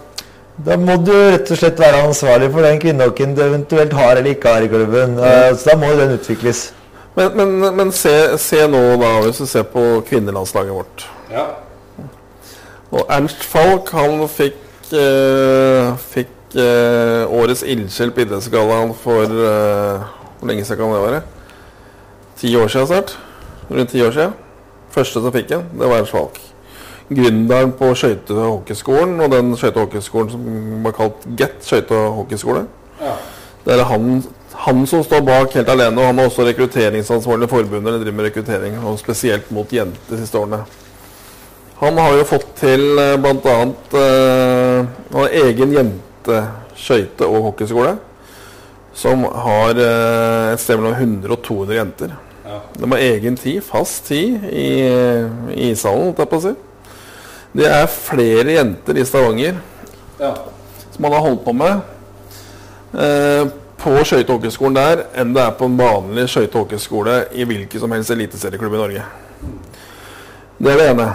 Da 0.66 0.74
må 0.76 0.96
du 1.06 1.12
rett 1.14 1.50
og 1.54 1.58
slett 1.60 1.78
være 1.78 2.00
ansvarlig 2.08 2.48
for 2.50 2.66
den 2.66 2.80
kvinnehockeyen 2.82 3.36
du 3.36 3.44
eventuelt 3.44 3.92
har 3.94 4.16
eller 4.16 4.32
ikke 4.34 4.54
har 4.56 4.64
i 4.66 4.70
klubben. 4.72 5.18
Eh, 5.22 5.52
Så 5.54 5.70
da 5.70 5.76
må 5.78 5.92
den 5.94 6.16
utvikles. 6.18 6.72
Men, 7.14 7.30
men, 7.36 7.76
men 7.76 7.92
se, 7.94 8.14
se 8.38 8.64
nå, 8.70 8.80
da, 8.98 9.12
hvis 9.22 9.38
du 9.42 9.46
ser 9.46 9.62
på 9.70 10.02
kvinnelandslaget 10.08 10.74
vårt. 10.74 11.06
ja. 11.30 11.46
Og 12.90 13.04
Ernst 13.12 13.42
Falk 13.44 13.90
han 13.92 14.22
fikk, 14.32 14.56
eh, 14.96 15.90
fikk 16.08 16.30
årets 16.56 17.62
ildsjel 17.62 18.10
på 18.14 18.24
Idrettsgallaen 18.24 18.94
for 18.96 19.24
eh, 19.24 20.04
Hvor 20.38 20.48
lenge 20.48 20.64
siden 20.64 20.80
kan 20.80 20.94
det 20.94 21.02
være? 21.02 21.22
Ti 22.38 22.56
år 22.56 22.68
siden 22.68 22.86
snart? 22.86 23.18
Rundt 23.70 23.90
ti 23.90 24.02
år 24.02 24.14
siden. 24.14 24.36
Første 24.94 25.20
som 25.20 25.32
fikk 25.34 25.50
en, 25.52 25.64
det 25.76 25.88
var 25.90 25.98
Ernst 25.98 26.14
Falk. 26.14 26.38
Gründeren 27.10 27.72
på 27.76 27.90
skøyte- 27.96 28.36
og 28.36 28.50
hockeyskolen, 28.58 29.20
og 29.20 29.30
den 29.32 29.52
skøyte- 29.56 29.76
og 29.76 29.88
hockeyskolen 29.88 30.30
som 30.30 30.84
var 30.84 30.94
kalt 30.96 31.26
GET 31.36 31.58
skøyte- 31.64 31.92
og 31.96 32.12
hockeyskole. 32.22 32.66
ja. 33.00 33.16
Det 33.64 33.74
er 33.74 33.84
han, 33.84 34.22
han 34.54 34.86
som 34.86 35.02
står 35.04 35.20
bak 35.26 35.52
helt 35.52 35.68
alene, 35.68 36.00
og 36.00 36.06
han 36.06 36.18
er 36.18 36.28
også 36.30 36.46
rekrutteringsansvarlig 36.46 37.44
i 37.44 37.50
forbundet. 37.50 37.86
Eller 37.86 37.98
driver 37.98 38.16
med 38.16 38.24
rekruttering, 38.24 38.78
og 38.84 38.98
spesielt 38.98 39.50
mot 39.52 39.72
jenter 39.72 40.00
de 40.10 40.18
siste 40.22 40.38
årene. 40.38 40.62
Han 41.80 41.98
har 41.98 42.14
jo 42.16 42.24
fått 42.24 42.46
til 42.58 42.80
bl.a. 42.96 43.34
annet 43.34 43.94
eh, 43.94 44.86
Han 45.12 45.20
har 45.20 45.34
egen 46.28 46.48
jenteskøyte- 46.78 47.26
og 47.26 47.42
hockeyskole. 47.42 47.96
Som 48.94 49.24
har 49.24 49.70
eh, 49.78 50.52
et 50.52 50.60
sted 50.60 50.76
mellom 50.76 50.94
100 50.94 51.32
og 51.32 51.42
200 51.42 51.76
jenter. 51.76 52.16
ja. 52.44 52.60
De 52.78 52.90
har 52.90 52.98
egen 52.98 53.36
tid, 53.36 53.62
fast 53.62 54.06
tid, 54.06 54.42
i, 54.50 54.82
i 55.54 55.70
ishallen, 55.70 56.08
holdt 56.08 56.18
jeg 56.18 56.28
på 56.28 56.36
å 56.36 56.42
si. 56.42 56.54
Det 57.52 57.66
er 57.66 57.86
flere 57.86 58.52
jenter 58.52 58.98
i 58.98 59.04
Stavanger 59.04 59.54
ja. 60.20 60.34
som 60.92 61.02
man 61.02 61.12
har 61.12 61.20
holdt 61.24 61.44
på 61.44 61.54
med 61.56 61.80
eh, 62.92 63.46
på 63.78 63.94
skøyte- 64.02 64.28
og 64.28 64.38
hockeyskolen 64.38 64.76
der, 64.76 65.04
enn 65.14 65.32
det 65.34 65.42
er 65.42 65.56
på 65.56 65.64
en 65.64 65.78
vanlig 65.78 66.26
skøyte- 66.28 66.56
og 66.56 66.66
hockeyskole 66.66 67.18
i 67.32 67.46
hvilken 67.48 67.80
som 67.80 67.92
helst 67.94 68.10
eliteserieklubb 68.10 68.74
i 68.74 68.82
Norge. 68.82 69.04
Det 70.58 70.72
er 70.72 70.80
det 70.80 70.88
ene. 70.90 71.12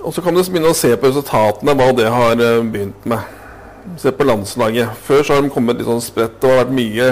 Og 0.00 0.14
så 0.14 0.22
kan 0.22 0.34
du 0.34 0.40
begynne 0.40 0.70
å 0.70 0.76
se 0.76 0.94
på 0.96 1.10
resultatene, 1.10 1.74
hva 1.76 1.90
det 1.96 2.06
har 2.10 2.40
eh, 2.40 2.62
begynt 2.64 3.06
med. 3.10 3.34
Se 4.00 4.12
på 4.12 4.24
landslaget. 4.26 4.88
Før 5.06 5.22
så 5.24 5.34
har 5.36 5.42
de 5.46 5.50
kommet 5.54 5.78
litt 5.80 5.86
sånn 5.88 6.02
spredt. 6.04 6.40
Det 6.42 6.50
har 6.50 6.64
vært 6.64 6.74
mye 6.76 7.08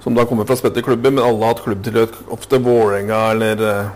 som 0.00 0.14
da 0.16 0.24
kommer 0.24 0.46
fra 0.48 0.56
spredte 0.56 0.82
klubber, 0.84 1.10
men 1.12 1.24
alle 1.24 1.42
har 1.44 1.54
hatt 1.54 1.64
klubbtilhørighet. 1.64 2.20
Ofte 2.32 2.60
Vålerenga 2.64 3.18
eller 3.34 3.64
eh, 3.68 3.88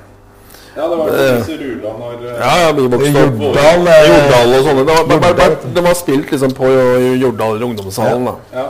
ja, 0.75 0.89
det 0.91 0.97
var 0.99 1.07
jo 1.09 1.15
Eh. 1.15 1.37
disse 1.39 1.57
Rula 1.61 1.93
når 2.01 2.25
eh, 2.25 2.39
Ja, 2.41 2.55
ja. 2.65 2.73
Jordal, 2.75 3.87
Jordal 4.11 4.55
og 4.59 4.65
sånne. 4.67 4.83
Det 4.85 4.91
var, 4.91 5.05
Jordal, 5.05 5.21
bare, 5.21 5.35
bare, 5.39 5.75
det 5.77 5.85
var 5.87 5.95
spilt 5.95 6.33
liksom 6.35 6.53
på 6.59 6.71
Jordal 7.23 7.55
eller 7.57 7.67
ungdomshallen. 7.69 8.25
da. 8.27 8.35
ja. 8.59 8.67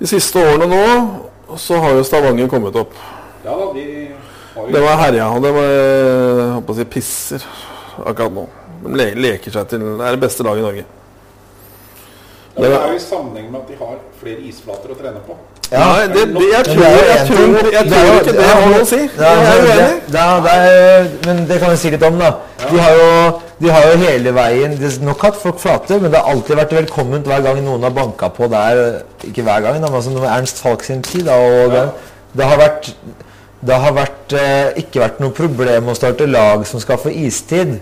De 0.00 0.06
siste 0.08 0.40
årene 0.40 0.68
nå 0.70 1.56
så 1.60 1.80
har 1.82 1.98
jo 1.98 2.04
Stavanger 2.06 2.48
kommet 2.48 2.76
opp. 2.78 2.94
ja 3.44 3.50
da, 3.58 3.66
de 3.74 3.84
har 4.54 4.62
jo 4.66 4.72
Det 4.72 4.80
var 4.84 4.96
herja, 5.02 5.26
og 5.34 5.42
det 5.42 5.50
var 5.56 5.68
jeg 5.68 6.52
håper 6.54 6.72
å 6.72 6.76
si, 6.78 6.84
pisser 6.94 7.44
akkurat 8.06 8.32
nå. 8.32 8.46
De 8.86 9.10
leker 9.20 9.52
seg 9.52 9.68
til 9.68 9.82
Det 9.98 10.06
er 10.06 10.16
det 10.16 10.22
beste 10.22 10.46
laget 10.46 10.62
i 10.62 10.66
Norge. 10.68 10.84
Ja, 12.56 12.62
det 12.62 12.70
er 12.74 12.88
jo 12.90 12.98
i 12.98 13.02
sammenheng 13.02 13.50
med 13.52 13.60
at 13.60 13.68
de 13.70 13.76
har 13.78 13.98
flere 14.20 14.40
isflater 14.50 14.92
å 14.92 14.96
trene 14.98 15.20
på. 15.26 15.36
Ja, 15.70 15.84
det, 16.10 16.24
det, 16.34 16.46
jeg 16.50 16.64
tror, 16.66 16.80
jo 16.82 17.02
jeg 17.06 17.26
tror, 17.28 17.68
jeg 17.72 17.84
tror 17.92 18.16
ikke 18.16 18.32
det 18.34 18.42
er 18.42 18.50
har 18.50 18.64
noe 18.66 18.80
å 18.80 18.88
si. 18.90 18.98
Ja, 19.06 19.34
det, 19.38 19.52
uenig. 19.62 20.00
det, 20.10 20.24
det 20.46 21.28
men 21.28 21.44
det 21.46 21.60
kan 21.62 21.70
vi 21.70 21.78
si 21.78 21.92
litt 21.94 22.06
om, 22.08 22.18
da. 22.18 22.32
De 22.64 22.82
har 22.82 22.98
jo, 22.98 23.12
de 23.62 23.70
har 23.70 23.86
jo 23.86 24.00
hele 24.02 24.34
veien 24.34 24.74
de, 24.80 24.90
Nok 25.06 25.22
hatt 25.28 25.38
folk 25.38 25.62
flate, 25.62 26.00
men 26.02 26.10
det 26.10 26.18
har 26.18 26.34
alltid 26.34 26.58
vært 26.58 26.74
velkomment 26.80 27.30
hver 27.30 27.46
gang 27.46 27.62
noen 27.62 27.86
har 27.86 27.94
banka 27.94 28.32
på 28.34 28.50
der. 28.50 28.82
Ikke 29.30 29.46
hver 29.46 29.62
gang, 29.68 29.78
da, 29.78 29.86
men 29.86 30.00
altså 30.00 30.26
Ernst 30.26 30.62
Falk 30.64 30.82
sin 30.86 31.06
tid. 31.06 31.28
Da, 31.30 31.38
og 31.38 31.76
det, 31.76 31.86
det 32.34 32.50
har 32.50 32.58
vært 32.66 32.90
det 33.60 33.76
har 33.76 33.92
vært, 33.92 34.32
eh, 34.32 34.78
ikke 34.80 35.02
vært 35.02 35.18
noe 35.20 35.36
problem 35.36 35.90
å 35.92 35.94
starte 35.96 36.26
lag 36.26 36.64
som 36.66 36.80
skal 36.80 36.98
få 36.98 37.12
istid. 37.12 37.76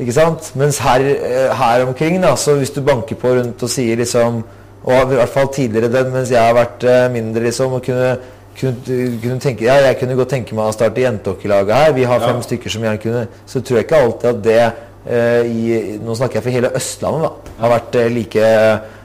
Ikke 0.00 0.12
sant? 0.16 0.52
Mens 0.56 0.78
her, 0.80 1.00
eh, 1.04 1.50
her 1.56 1.82
omkring, 1.86 2.20
da, 2.22 2.34
så 2.36 2.54
hvis 2.56 2.70
du 2.72 2.80
banker 2.82 3.16
på 3.20 3.34
rundt 3.36 3.62
og 3.62 3.68
sier 3.68 3.96
liksom 4.00 4.42
Og 4.84 5.12
i 5.12 5.18
hvert 5.18 5.28
fall 5.30 5.46
tidligere 5.52 5.92
den, 5.92 6.08
mens 6.12 6.30
jeg 6.32 6.40
har 6.42 6.54
vært 6.56 6.82
eh, 6.88 7.08
mindre, 7.12 7.42
liksom, 7.44 7.72
og 7.76 7.84
kunne, 7.86 8.16
kunne, 8.58 9.18
kunne 9.22 9.38
tenke 9.40 9.64
Ja, 9.68 9.76
jeg 9.84 9.98
kunne 10.00 10.16
godt 10.18 10.32
tenke 10.34 10.54
meg 10.58 10.64
å 10.70 10.72
starte 10.74 11.04
jentehockeylaget 11.04 11.74
her. 11.76 11.92
Vi 11.92 12.02
har 12.08 12.18
fem 12.24 12.36
Ja. 12.40 12.42
stykker 12.48 12.70
som 12.70 12.82
gjerne 12.82 13.02
kunne 13.02 13.28
Så 13.46 13.60
tror 13.62 13.76
jeg 13.78 13.86
ikke 13.86 14.00
alltid 14.02 14.30
at 14.30 14.42
det 14.42 14.72
eh, 15.06 15.42
i, 15.46 15.98
Nå 16.02 16.14
snakker 16.18 16.40
jeg 16.40 16.42
for 16.42 16.50
hele 16.56 16.72
Østlandet, 16.74 17.22
da. 17.28 17.54
Har 17.60 17.74
vært 17.78 17.94
eh, 18.00 18.08
like 18.16 18.48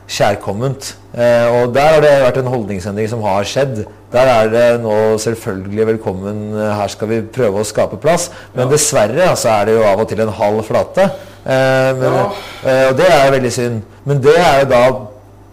kjærkomment. 0.07 0.93
Eh, 1.14 1.47
og 1.61 1.73
der 1.76 1.93
har 1.93 2.01
det 2.01 2.11
vært 2.23 2.38
en 2.41 2.47
holdningsendring 2.53 3.09
som 3.11 3.22
har 3.27 3.43
skjedd. 3.43 3.81
Der 4.12 4.20
er 4.32 4.48
det 4.52 4.82
nå 4.84 5.18
selvfølgelig 5.20 5.88
velkommen. 5.88 6.54
eh, 6.56 6.76
Her 6.80 6.88
skal 6.88 7.08
vi 7.10 7.22
prøve 7.22 7.60
å 7.60 7.68
skape 7.68 7.98
plass. 8.00 8.30
Men 8.56 8.70
dessverre 8.72 9.30
altså, 9.30 9.50
er 9.50 9.66
det 9.66 9.74
jo 9.76 9.84
av 9.84 10.00
og 10.00 10.08
til 10.08 10.22
en 10.24 10.30
halv 10.30 10.64
flate. 10.64 11.10
Eh, 11.46 11.94
men, 12.00 12.14
Ja. 12.14 12.32
eh, 12.66 12.90
og 12.90 12.98
det 12.98 13.10
er 13.12 13.32
veldig 13.32 13.52
synd. 13.52 13.82
Men 14.06 14.22
det 14.22 14.38
er 14.38 14.60
jo 14.62 14.70
da 14.70 14.84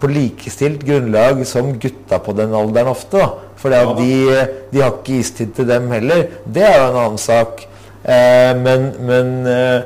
på 0.01 0.07
likestilt 0.11 0.85
grunnlag 0.87 1.45
som 1.47 1.73
gutta 1.79 2.19
på 2.19 2.33
den 2.37 2.53
alderen 2.55 2.87
ofte. 2.95 3.19
da. 3.19 3.31
For 3.57 3.71
Ja 3.71 3.85
de, 3.95 4.47
de 4.73 4.81
har 4.81 4.91
ikke 4.93 5.19
istid 5.21 5.55
til 5.57 5.67
dem 5.67 5.91
heller. 5.91 6.27
Det 6.47 6.63
er 6.63 6.77
jo 6.79 6.91
en 6.93 6.97
annen 7.07 7.19
sak. 7.19 7.67
Eh, 8.05 8.55
men 8.55 8.93
men 9.01 9.47
eh, 9.47 9.83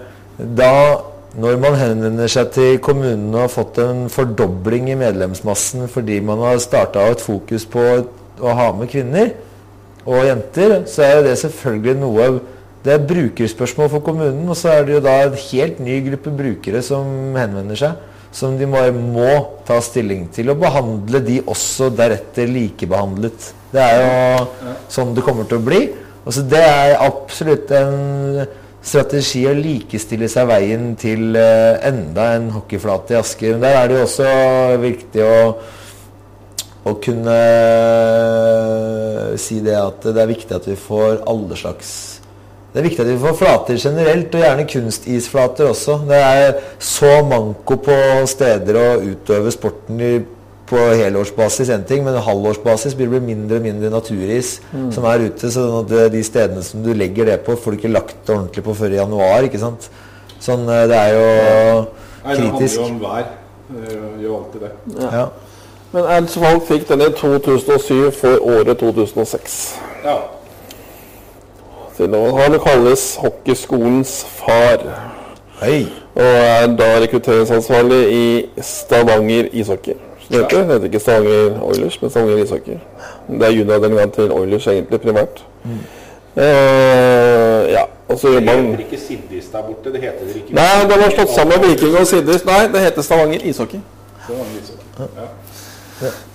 da 0.56 1.00
når 1.38 1.58
man 1.60 1.74
henvender 1.74 2.26
seg 2.28 2.50
til 2.52 2.78
kommunene 2.78 3.34
og 3.34 3.40
har 3.40 3.48
fått 3.48 3.78
en 3.78 4.08
fordobling 4.08 4.88
i 4.90 4.94
medlemsmassen 4.96 5.86
fordi 5.88 6.20
man 6.20 6.38
har 6.38 6.58
starta 6.58 7.04
et 7.10 7.20
fokus 7.20 7.64
på 7.64 8.06
å 8.40 8.54
ha 8.56 8.68
med 8.76 8.90
kvinner 8.90 9.34
og 10.08 10.24
jenter, 10.24 10.78
så 10.88 11.04
er 11.04 11.26
det 11.26 11.38
selvfølgelig 11.42 11.98
noe 12.00 12.28
Det 12.78 12.92
er 12.94 13.08
brukerspørsmål 13.08 13.88
for 13.90 14.04
kommunen, 14.06 14.46
og 14.48 14.56
så 14.56 14.70
er 14.70 14.84
det 14.86 14.94
jo 14.94 15.00
da 15.04 15.16
en 15.26 15.34
helt 15.34 15.80
ny 15.82 15.96
gruppe 16.06 16.30
brukere 16.32 16.80
som 16.86 17.34
henvender 17.36 17.76
seg. 17.76 17.96
Som 18.32 18.54
de 18.56 18.68
må, 18.70 18.78
må 18.94 19.32
ta 19.66 19.80
stilling 19.82 20.28
til, 20.32 20.52
og 20.52 20.60
behandle 20.62 21.20
de 21.26 21.40
også 21.42 21.90
deretter 21.90 22.48
likebehandlet. 22.48 23.50
Det 23.74 23.82
er 23.82 23.98
jo 24.04 24.76
sånn 24.94 25.10
det 25.16 25.26
kommer 25.26 25.48
til 25.50 25.58
å 25.58 25.66
bli. 25.66 25.82
Og 26.22 26.32
så 26.36 26.46
Det 26.46 26.62
er 26.62 26.94
absolutt 27.02 27.74
en 27.74 28.46
strategi 28.88 29.42
å 29.48 29.56
likestille 29.56 30.28
seg 30.30 30.48
veien 30.48 30.92
til 31.00 31.36
eh, 31.36 31.80
enda 31.88 32.30
en 32.36 32.50
hockeyflate 32.54 33.16
i 33.16 33.18
Asker. 33.18 33.56
Men 33.56 33.66
der 33.66 33.76
er 33.80 33.90
det 33.90 33.98
jo 33.98 34.06
også 34.06 34.30
viktig 34.84 35.24
å 35.26 35.36
å 36.88 36.96
kunne 37.02 37.36
si 39.40 39.60
det 39.64 39.76
at 39.78 40.06
det 40.06 40.22
er 40.22 40.30
viktig 40.30 40.56
at 40.56 40.68
vi 40.68 40.76
får 40.78 41.22
alle 41.28 41.58
slags 41.58 41.90
Det 42.72 42.80
er 42.82 42.86
viktig 42.88 43.04
at 43.04 43.10
vi 43.10 43.20
får 43.22 43.36
flater 43.40 43.78
generelt, 43.80 44.34
og 44.34 44.42
gjerne 44.44 44.66
kunstisflater 44.68 45.70
også. 45.70 45.94
Det 46.08 46.18
er 46.20 46.58
så 46.84 47.14
manko 47.26 47.78
på 47.80 47.96
steder 48.28 48.76
å 48.76 48.88
utøve 49.02 49.52
sporten 49.54 50.02
i, 50.04 50.10
på 50.68 50.76
helårsbasis 50.76 51.70
en 51.72 51.86
ting, 51.88 52.04
men 52.04 52.18
halvårsbasis 52.22 52.92
blir 52.98 53.08
det 53.14 53.22
mindre 53.24 53.56
og 53.56 53.64
mindre 53.64 53.88
naturis 53.94 54.58
som 54.92 55.06
er 55.08 55.24
ute. 55.30 55.48
Så 55.50 55.64
at 55.80 55.94
de 56.12 56.22
stedene 56.28 56.62
som 56.62 56.84
du 56.84 56.92
legger 56.92 57.32
det 57.32 57.38
på, 57.46 57.56
får 57.56 57.72
du 57.72 57.80
ikke 57.80 57.94
lagt 57.94 58.18
det 58.20 58.36
ordentlig 58.36 58.66
på 58.68 58.76
før 58.76 58.92
i 58.92 59.00
januar. 59.00 59.48
ikke 59.48 59.62
sant? 59.64 59.88
Sånn, 60.38 60.68
eh, 60.68 60.86
Det 60.86 60.98
er 60.98 61.16
jo 61.16 61.26
Nei, 62.24 62.34
det 62.36 62.44
handler 62.44 62.74
jo 62.76 62.84
om 62.84 63.00
vær. 63.00 63.28
Det 63.68 63.96
gjør 64.22 64.34
alltid 64.42 64.60
det. 64.66 64.72
Ja. 65.08 65.28
Men 65.92 66.04
Ernst 66.04 66.38
Falk 66.38 66.66
fikk 66.68 66.88
den 66.88 67.00
i 67.00 67.12
2007 67.16 68.10
for 68.10 68.42
året 68.44 68.78
2006. 68.78 69.54
Ja. 70.04 70.16
Så 71.96 72.06
nå 72.06 72.20
Han 72.36 72.58
kalles 72.60 73.16
hockeyskolens 73.16 74.24
far. 74.24 74.84
Hei. 75.62 75.86
Og 76.14 76.22
er 76.24 76.66
da 76.76 76.90
rekrutteringsansvarlig 77.00 78.02
i 78.12 78.46
Stavanger 78.62 79.48
ishockey. 79.52 79.94
Det 80.28 80.36
heter, 80.36 80.58
det 80.58 80.66
heter 80.66 80.84
ikke 80.84 81.00
Stavanger 81.00 81.62
Oilers, 81.62 82.02
men 82.02 82.10
Stavanger 82.10 82.42
ishockey. 82.44 82.76
Det 83.28 83.42
er 83.42 83.50
junioravdelingen 83.50 84.10
til 84.10 84.32
Oilers 84.32 84.66
egentlig 84.66 85.00
primært. 85.00 85.44
Eh, 86.36 86.44
ja, 87.72 87.82
og 88.08 88.18
så 88.18 88.28
Det 88.28 88.34
jobber 88.34 88.52
han 88.52 88.66
heter 88.66 88.84
ikke 88.84 89.00
Siddis 89.00 89.44
der 89.52 89.62
borte. 89.62 89.92
Det 89.92 90.00
heter 90.00 90.26
det 90.26 90.36
ikke 90.36 90.54
Nei, 90.54 90.82
det 90.82 91.00
var 91.00 91.10
slått 91.10 91.34
sammen 91.34 91.64
Viking 91.64 91.96
og 91.98 92.06
Siddis. 92.06 92.44
Nei, 92.44 92.62
det 92.72 92.80
heter 92.80 93.02
Stavanger 93.02 93.40
ishockey. 93.42 93.80
Stavanger 94.24 94.60
ishockey. 94.62 94.84
Ja. 95.16 95.28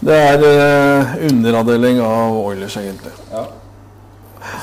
Det 0.04 0.16
er 0.18 0.44
eh, 0.48 1.14
underavdeling 1.30 2.00
av 2.04 2.36
Oilers, 2.38 2.78
egentlig. 2.78 3.14
Ja. 3.32 3.44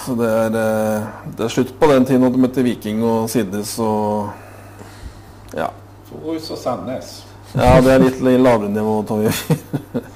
Så 0.05 0.15
det 0.19 0.29
er, 0.29 0.59
eh, 0.61 1.09
det 1.37 1.45
er 1.45 1.49
slutt 1.49 1.73
på 1.81 1.89
den 1.93 2.05
tiden 2.07 2.25
at 2.29 2.35
du 2.35 2.39
møtte 2.39 2.65
Viking 2.65 3.03
og 3.05 3.31
Siddes 3.31 3.79
og 3.79 4.31
Ja. 5.57 5.67
Forhus 6.11 6.51
og 6.51 6.59
Sandnes. 6.59 7.25
Ja, 7.55 7.81
det 7.83 7.93
er 7.93 7.99
litt 7.99 8.21
lavere 8.23 8.69
nivå. 8.71 9.05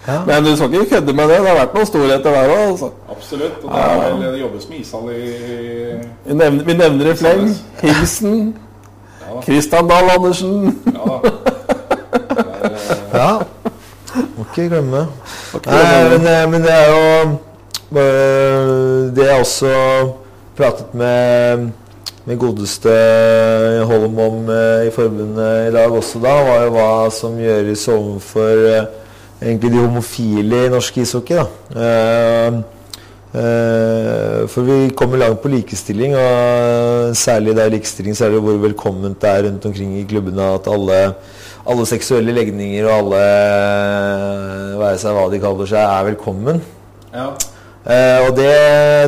Ja. 0.07 0.19
Men 0.27 0.45
du 0.45 0.57
skal 0.57 0.75
ikke 0.75 0.91
kødde 0.91 1.13
med 1.17 1.29
det. 1.29 1.39
Det 1.41 1.49
har 1.49 1.57
vært 1.57 1.75
noen 1.75 1.87
storheter 1.89 2.35
der 2.35 2.51
òg, 2.53 2.59
altså. 2.69 2.91
Absolutt. 3.11 3.63
Og 3.65 3.71
det, 3.73 3.81
er 3.81 4.03
vel, 4.03 4.33
det 4.35 4.41
jobbes 4.41 4.67
med 4.69 4.79
ishall 4.83 5.07
i 5.09 5.23
Vi 6.27 6.35
nevner, 6.37 6.65
vi 6.65 6.77
nevner 6.77 7.09
i 7.09 7.15
fleng. 7.17 7.49
Higsen. 7.81 8.37
Ja 9.23 9.35
da. 9.35 9.41
Christian 9.47 9.89
Dahl 9.89 10.11
Andersen. 10.13 10.83
Ja 10.93 11.09
da. 11.09 11.33
Ja. 13.15 13.31
Må 14.15 14.47
ikke 14.49 14.69
glemme. 14.71 15.07
Nei, 15.67 16.03
men, 16.13 16.27
eh, 16.31 16.45
men 16.51 16.63
det 16.63 16.75
er 16.75 16.87
jo 16.91 17.01
Det 19.15 19.27
jeg 19.29 19.41
også 19.41 19.73
pratet 20.57 20.95
med 20.99 21.73
med 22.25 22.41
godeste 22.41 22.93
Holm 23.85 24.19
om 24.19 24.47
eh, 24.49 24.87
i 24.89 24.93
forbundet 24.95 25.69
i 25.69 25.73
dag 25.75 25.93
også 25.93 26.23
da, 26.23 26.33
var 26.47 26.63
jo 26.65 26.71
hva 26.73 26.93
som 27.13 27.37
gjøres 27.41 27.83
overfor 27.93 28.63
eh, 28.71 28.87
egentlig 29.43 29.75
de 29.75 29.83
homofile 29.83 30.63
i 30.65 30.71
norsk 30.73 31.03
ishockey. 31.03 31.37
da. 31.37 31.45
For 34.49 34.63
vi 34.65 34.93
kommer 34.97 35.19
langt 35.21 35.43
på 35.43 35.51
likestilling, 35.53 36.15
og 36.17 37.17
særlig 37.19 37.57
der 37.59 37.73
likestilling 37.75 38.17
så 38.17 38.29
er 38.29 38.37
det 38.37 38.45
hvor 38.47 38.61
velkomment 38.63 39.21
det 39.21 39.31
er 39.31 39.49
rundt 39.49 39.67
omkring 39.69 39.99
i 39.99 40.07
klubbene 40.09 40.53
at 40.55 40.71
alle, 40.71 41.01
alle 41.65 41.87
seksuelle 41.89 42.35
legninger 42.37 42.87
og 42.87 42.95
alle, 42.99 43.21
være 44.81 45.01
seg 45.01 45.17
hva 45.17 45.29
de 45.33 45.41
kaller 45.43 45.71
seg, 45.71 45.81
er 45.81 46.09
velkommen. 46.11 46.61
Ja. 47.15 47.31
Eh, 47.85 48.19
og 48.25 48.37
det, 48.37 48.53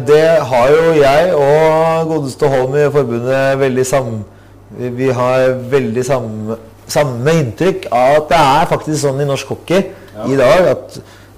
det 0.08 0.22
har 0.50 0.72
jo 0.72 0.94
jeg 0.98 1.34
og 1.34 2.10
godeste 2.10 2.48
Holm 2.52 2.76
i 2.76 2.88
forbundet 2.92 3.60
veldig 3.60 3.86
sam... 3.88 4.18
Vi, 4.76 4.88
vi 4.98 5.08
har 5.14 5.52
veldig 5.70 6.02
samme, 6.04 6.56
samme 6.90 7.34
inntrykk 7.38 7.86
av 7.94 8.16
at 8.16 8.32
det 8.32 8.40
er 8.42 8.70
faktisk 8.72 8.98
sånn 9.04 9.22
i 9.22 9.28
norsk 9.28 9.52
hockey 9.54 9.84
i 10.26 10.38
dag 10.38 10.70
at 10.72 10.96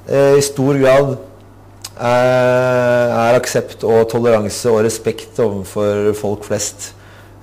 eh, 0.09 0.39
i 0.39 0.43
stor 0.43 0.79
grad 0.81 1.13
eh, 1.13 2.07
er 2.09 3.37
aksept 3.37 3.85
og 3.87 4.07
toleranse 4.11 4.71
og 4.73 4.81
respekt 4.87 5.39
overfor 5.45 6.09
folk 6.19 6.47
flest. 6.49 6.93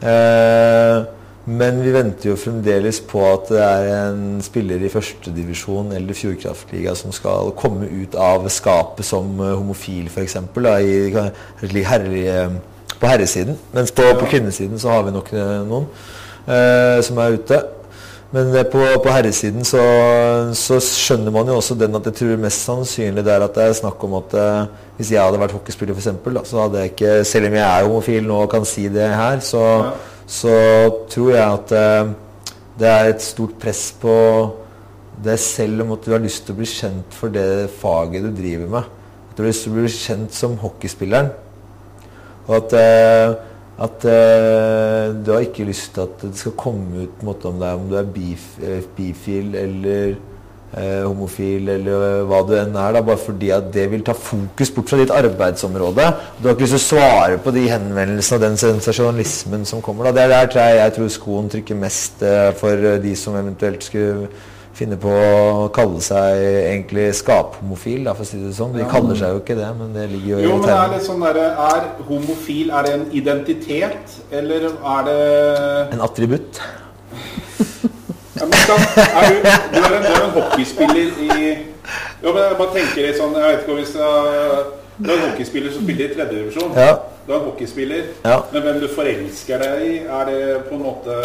Eh, 0.02 1.06
men 1.46 1.78
vi 1.86 1.92
venter 1.94 2.32
jo 2.32 2.38
fremdeles 2.42 3.00
på 3.06 3.22
at 3.28 3.50
det 3.54 3.62
er 3.62 3.90
en 3.94 4.42
spiller 4.42 4.82
i 4.82 4.90
førstedivisjon 4.90 5.92
eller 5.94 6.18
Fjordkraftliga 6.18 6.96
som 6.98 7.14
skal 7.14 7.52
komme 7.58 7.86
ut 7.86 8.18
av 8.18 8.48
skapet 8.50 9.06
som 9.06 9.30
eh, 9.40 9.54
homofil, 9.54 10.10
f.eks. 10.10 10.40
Herre, 11.86 12.50
på 13.00 13.12
herresiden. 13.12 13.60
Mens 13.76 13.94
på, 13.94 14.08
på 14.20 14.30
kvinnesiden 14.32 14.82
så 14.82 14.96
har 14.96 15.06
vi 15.06 15.14
nok 15.14 15.32
eh, 15.38 15.58
noen 15.70 15.86
eh, 16.50 17.02
som 17.06 17.22
er 17.22 17.38
ute. 17.38 17.62
Men 18.34 18.50
på, 18.72 18.82
på 19.04 19.14
herresiden 19.14 19.64
så, 19.68 19.84
så 20.58 20.80
skjønner 20.84 21.32
man 21.32 21.48
jo 21.48 21.60
også 21.60 21.78
den 21.80 21.94
at 21.96 22.10
jeg 22.10 22.18
tror 22.18 22.42
mest 22.42 22.66
sannsynlig 22.66 23.24
det 23.24 23.32
er 23.32 23.46
at 23.46 23.54
det 23.56 23.68
er 23.70 23.78
snakk 23.78 24.02
om 24.04 24.18
at 24.18 24.34
eh, 24.42 24.74
hvis 24.98 25.14
jeg 25.14 25.22
hadde 25.22 25.40
vært 25.40 25.54
hockeyspiller 25.56 25.96
f.eks., 25.96 26.50
så 26.50 26.66
hadde 26.66 26.82
jeg 26.82 26.96
ikke 26.96 27.14
Selv 27.28 27.52
om 27.52 27.56
jeg 27.60 27.66
er 27.70 27.88
homofil 27.88 28.28
nå 28.28 28.42
og 28.48 28.52
kan 28.52 28.68
si 28.68 28.90
det 28.92 29.08
her, 29.14 29.40
så, 29.46 29.64
så 30.28 30.54
tror 31.12 31.32
jeg 31.36 31.46
at 31.46 31.74
eh, 31.78 32.14
det 32.80 32.92
er 32.92 33.10
et 33.10 33.24
stort 33.24 33.56
press 33.62 33.88
på 34.02 34.14
deg 35.26 35.40
selv 35.40 35.86
om 35.86 35.94
at 35.96 36.06
du 36.06 36.12
har 36.12 36.24
lyst 36.24 36.44
til 36.46 36.56
å 36.56 36.60
bli 36.60 36.68
kjent 36.68 37.16
for 37.16 37.32
det 37.32 37.70
faget 37.80 38.26
du 38.26 38.32
driver 38.36 38.72
med. 38.74 38.94
At 39.30 39.38
du 39.38 39.44
har 39.44 39.52
lyst 39.52 39.66
til 39.68 39.74
å 39.74 39.78
bli 39.78 39.92
kjent 39.94 40.36
som 40.36 40.58
hockeyspilleren. 40.62 41.32
Og 42.48 42.56
at, 42.62 42.80
eh, 42.80 43.36
At 43.76 44.06
eh, 44.08 45.12
du 45.20 45.34
har 45.34 45.42
ikke 45.44 45.66
lyst 45.68 45.90
til 45.94 46.06
at 46.06 46.22
det 46.24 46.38
skal 46.40 46.54
komme 46.56 47.02
ut 47.04 47.18
en 47.20 47.28
måte 47.28 47.50
om, 47.50 47.58
det 47.60 47.68
er, 47.68 47.76
om 47.76 47.90
du 47.90 47.98
er 48.00 48.06
bif, 48.08 48.46
bifil 48.96 49.52
eller 49.60 50.14
eh, 50.76 51.04
homofil 51.06 51.70
eller 51.76 52.24
hva 52.30 52.42
du 52.48 52.56
enn 52.60 52.76
er. 52.76 52.96
Da, 52.96 53.04
bare 53.06 53.22
fordi 53.22 53.52
at 53.56 53.70
det 53.74 53.88
vil 53.92 54.06
ta 54.06 54.16
fokus 54.18 54.74
bort 54.76 54.92
fra 54.92 55.02
ditt 55.02 55.14
arbeidsområde. 55.14 56.10
Du 56.40 56.50
har 56.50 56.56
ikke 56.56 56.68
lyst 56.68 56.78
til 56.78 56.82
å 56.82 56.88
svare 56.88 57.40
på 57.44 57.54
de 57.56 57.68
henvendelsene 57.72 58.40
og 58.40 58.48
den 58.48 58.60
sensasjonalismen 58.62 59.68
som 59.70 59.84
kommer. 59.86 60.10
Da. 60.10 60.18
Det 60.18 60.26
er 60.26 60.36
der 60.36 60.52
tror 60.52 60.68
jeg, 60.68 60.82
jeg 60.82 60.98
tror 60.98 61.16
skoen 61.20 61.54
trykker 61.54 61.80
mest 61.86 62.26
eh, 62.26 62.52
for 62.60 62.92
eh, 62.92 63.00
de 63.04 63.16
som 63.20 63.38
eventuelt 63.40 63.88
skulle 63.88 64.30
finne 64.76 64.98
på 65.00 65.08
å 65.08 65.68
kalle 65.72 66.02
seg 66.04 66.42
egentlig 66.44 67.06
skaphomofil, 67.16 68.10
for 68.12 68.26
å 68.26 68.28
si 68.28 68.42
det 68.42 68.52
sånn. 68.58 68.76
De 68.76 68.88
kaller 68.92 69.16
seg 69.16 69.32
jo 69.32 69.40
ikke 69.40 69.56
det, 69.56 69.70
men 69.80 69.94
det 69.96 70.10
ligger 70.12 70.34
jo 70.34 70.40
Jo, 70.44 70.56
i 70.58 70.64
men 70.66 70.74
er 70.76 70.90
det 70.92 71.02
sånn 71.06 71.24
der, 71.24 71.40
Er 71.70 71.86
homofil 72.10 72.74
Er 72.76 72.88
det 72.88 72.96
en 72.98 73.06
identitet, 73.16 74.18
eller 74.36 74.68
er 74.68 75.08
det 75.08 75.20
En 75.96 76.04
attributt. 76.04 76.60
ja, 78.36 78.46
skal, 78.52 78.76
er 79.06 79.30
du, 79.30 79.36
du, 79.74 79.80
er 79.80 79.98
en, 79.98 80.04
du 80.04 80.12
er 80.12 80.24
en 80.26 80.34
hockeyspiller 80.36 81.20
i 81.24 81.58
Jo, 82.24 82.34
men 82.34 82.42
jeg 82.42 82.58
bare 82.60 82.72
tenker 82.74 83.06
litt 83.06 83.20
sånn 83.20 83.36
Jeg 83.38 83.52
vet 83.52 83.62
ikke 83.62 83.76
om 83.76 83.80
hvis 83.80 83.94
Du 83.96 85.10
er 85.12 85.16
en 85.16 85.26
hockeyspiller 85.30 85.76
som 85.76 85.84
spiller 85.86 86.06
i 86.06 86.16
tredjedivisjon. 86.16 86.72
Ja. 86.76 86.92
Du 87.26 87.34
er 87.34 87.38
en 87.40 87.48
hockeyspiller. 87.50 88.04
Ja. 88.26 88.38
Men 88.52 88.66
hvem 88.66 88.78
du 88.84 88.86
forelsker 88.96 89.64
deg 89.64 89.82
i, 89.88 89.96
er 90.04 90.30
det 90.30 90.42
på 90.70 90.78
en 90.78 90.84
måte 90.86 91.18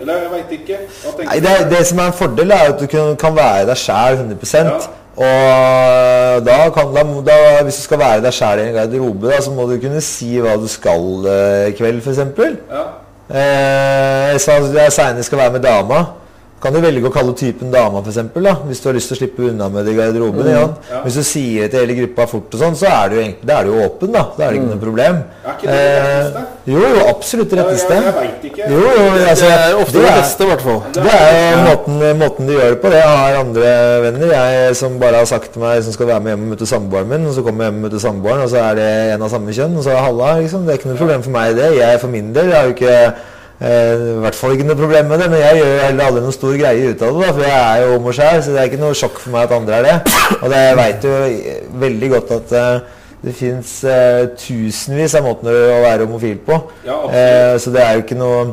Eller 0.00 0.24
jeg 0.24 0.32
veit 0.32 0.56
ikke. 0.58 0.80
Nei, 1.20 1.38
det, 1.44 1.54
det 1.70 1.84
som 1.90 2.02
er 2.02 2.10
en 2.10 2.18
fordel, 2.18 2.56
er 2.56 2.74
at 2.74 2.80
du 2.80 2.88
kan, 2.90 3.14
kan 3.20 3.36
være 3.36 3.68
deg 3.70 3.80
sjæl 3.84 4.20
100 4.24 4.60
Ja. 4.64 4.76
Og 5.14 6.40
da 6.42 6.56
kan, 6.74 6.90
da, 6.90 7.04
da, 7.28 7.36
hvis 7.62 7.76
du 7.78 7.82
skal 7.84 8.00
være 8.00 8.22
deg 8.24 8.34
sjæl 8.34 8.58
i 8.58 8.66
en 8.66 8.74
garderobe, 8.74 9.30
da, 9.30 9.38
så 9.44 9.52
må 9.54 9.68
du 9.70 9.76
kunne 9.78 10.00
si 10.02 10.32
hva 10.42 10.56
du 10.58 10.66
skal 10.66 11.28
eh, 11.30 11.68
i 11.70 11.76
kveld, 11.78 12.00
f.eks. 12.02 12.18
Ja. 12.18 12.82
Eh, 13.30 14.32
jeg 14.32 14.40
sa 14.42 14.58
jeg 14.58 14.92
seinere 14.92 15.22
skal 15.22 15.38
være 15.44 15.54
med 15.54 15.62
dama. 15.64 16.02
Kan 16.64 16.72
du 16.72 16.80
velge 16.80 17.04
å 17.04 17.12
kalle 17.12 17.34
typen 17.36 17.68
dama, 17.70 18.00
eksempel, 18.00 18.42
da, 18.48 18.54
hvis 18.64 18.78
du 18.80 18.86
har 18.88 18.94
lyst 18.96 19.10
til 19.12 19.16
å 19.18 19.18
slippe 19.20 19.42
unna 19.50 19.66
med 19.68 19.84
det 19.84 19.92
i 19.92 19.96
garderoben. 19.98 20.46
Mm. 20.46 20.54
Ja. 20.54 21.00
Hvis 21.04 21.18
du 21.20 21.22
sier 21.28 21.66
det 21.66 21.74
til 21.74 21.82
hele 21.84 21.96
gruppa 21.98 22.24
fort, 22.30 22.54
og 22.56 22.62
sånn, 22.62 22.76
så 22.80 22.88
er 22.88 23.12
du, 23.12 23.18
da 23.44 23.58
er 23.60 23.68
du 23.68 23.74
åpen. 23.84 24.12
da. 24.16 24.22
Da 24.38 24.46
er 24.46 24.54
det 24.54 24.60
ikke 24.62 24.70
noe 24.70 24.80
problem. 24.80 25.18
Er 25.44 25.58
ikke 25.58 25.68
det 25.68 25.76
det 25.76 25.98
retteste? 26.00 26.40
Eh, 26.40 26.72
jo, 26.72 26.80
jo, 26.94 27.02
absolutt 27.10 27.50
det 27.52 27.58
Ja, 27.58 27.66
retteste. 27.66 27.98
Jeg, 27.98 28.06
jeg 28.08 28.14
veit 28.16 28.46
ikke. 28.48 28.70
Jo, 28.72 28.80
jo, 28.80 29.04
altså, 29.28 29.44
Det 29.44 29.58
er 29.60 29.76
ofte 29.82 29.98
det 29.98 30.08
er- 30.08 30.16
beste, 30.22 30.40
i 30.40 30.48
hvert 30.54 30.64
fall. 30.64 30.80
det 30.94 31.18
er 31.18 31.36
jo 31.52 31.60
måten, 31.68 32.00
måten 32.24 32.46
de 32.48 32.56
gjør 32.56 32.70
det 32.70 32.80
på. 32.80 32.88
det. 32.94 33.02
Jeg 33.04 33.18
har 33.20 33.38
andre 33.44 33.76
venner 34.06 34.26
jeg 34.32 34.76
som 34.80 34.98
bare 35.04 35.20
har 35.20 35.28
sagt 35.34 35.52
til 35.52 35.60
meg 35.66 35.82
som 35.84 35.92
skal 35.92 36.06
være 36.06 36.20
med 36.24 36.32
hjem 36.32 36.42
og 36.48 36.50
møte 36.56 36.66
samboeren 36.72 37.08
min, 37.12 37.26
og 37.28 37.34
så 37.36 37.44
kommer 37.44 37.64
jeg 37.64 37.72
hjem 37.72 37.84
og 37.84 37.90
møter 37.90 38.00
samboeren, 38.08 38.40
og 38.40 38.48
så 38.48 38.56
er 38.70 38.74
det 38.80 38.88
en 39.18 39.22
av 39.22 39.28
samme 39.36 39.52
kjønn, 39.52 39.76
og 39.76 39.84
så 39.84 39.90
er 39.92 40.00
halla. 40.08 40.32
liksom. 40.40 40.64
Det 40.64 40.72
er 40.72 40.78
ikke 40.80 40.88
noe 40.94 40.96
problem 41.04 41.22
for 41.28 41.30
meg 41.36 41.54
det. 41.60 41.70
Jeg 41.76 42.00
for 42.00 42.08
min 42.08 42.32
del 42.32 42.48
jeg 42.48 42.56
har 42.56 42.64
jo 42.64 42.74
ikke 42.78 43.14
i 43.54 44.18
hvert 44.24 44.34
fall 44.34 44.56
ikke 44.56 44.66
noe 44.66 44.76
problem 44.76 45.06
med 45.12 45.20
det, 45.22 45.28
men 45.30 45.38
jeg 45.40 45.60
gjør 45.60 45.76
heller 45.84 46.08
aldri 46.08 46.22
noen 46.24 46.34
stor 46.34 46.56
greie 46.58 46.90
ut 46.90 47.02
av 47.06 47.14
det, 47.14 47.22
da, 47.22 47.30
for 47.36 47.44
jeg 47.46 47.60
er 47.62 47.84
jo 47.84 47.92
homo 47.94 48.14
sjøl, 48.16 48.42
så 48.42 48.54
det 48.54 48.60
er 48.60 48.70
ikke 48.70 48.80
noe 48.82 48.98
sjokk 48.98 49.20
for 49.22 49.34
meg 49.34 49.46
at 49.46 49.54
andre 49.56 49.78
er 49.78 49.86
det. 49.86 49.94
Og 50.40 50.50
det 50.50 50.62
jeg 50.64 50.78
veit 50.80 51.06
jo 51.06 51.14
veldig 51.84 52.10
godt 52.16 52.32
at 52.34 52.54
eh, 52.58 53.00
det 53.24 53.34
fins 53.38 53.70
eh, 53.88 54.24
tusenvis 54.36 55.14
av 55.16 55.24
måter 55.24 55.54
å 55.54 55.80
være 55.84 56.04
homofil 56.08 56.40
på. 56.44 56.58
Ja. 56.84 56.98
Eh, 57.08 57.54
så 57.62 57.72
det 57.72 57.84
er 57.84 57.96
jo 57.96 58.04
ikke 58.04 58.20
noe 58.20 58.44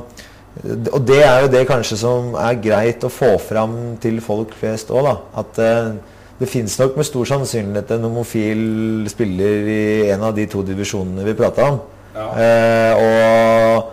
Og 0.91 0.99
det 1.07 1.21
er 1.23 1.45
jo 1.45 1.49
det 1.49 1.61
kanskje 1.65 1.95
som 1.97 2.33
er 2.37 2.57
greit 2.61 3.03
å 3.07 3.09
få 3.09 3.37
fram 3.41 3.95
til 4.03 4.19
folk 4.21 4.51
flest 4.59 4.91
òg, 4.91 5.07
da. 5.07 5.13
At 5.41 5.61
eh, 5.63 5.93
det 6.41 6.49
fins 6.49 6.75
nok 6.79 6.97
med 6.99 7.07
stor 7.07 7.29
sannsynlighet 7.29 7.93
en 7.95 8.07
homofil 8.09 8.61
spiller 9.09 9.67
i 9.71 9.81
en 10.11 10.23
av 10.27 10.35
de 10.35 10.47
to 10.51 10.63
divisjonene 10.67 11.25
vi 11.25 11.35
prata 11.39 11.69
om. 11.71 11.79
Ja. 12.15 12.27
Eh, 12.35 12.93
og 12.99 13.17
eh, 13.23 13.89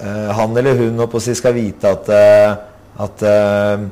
han 0.00 0.56
eller 0.56 0.78
hun 0.78 1.02
si, 1.20 1.34
skal 1.34 1.54
vite 1.54 1.90
at, 1.90 2.08
eh, 2.08 2.54
at, 3.04 3.22
eh, 3.22 3.84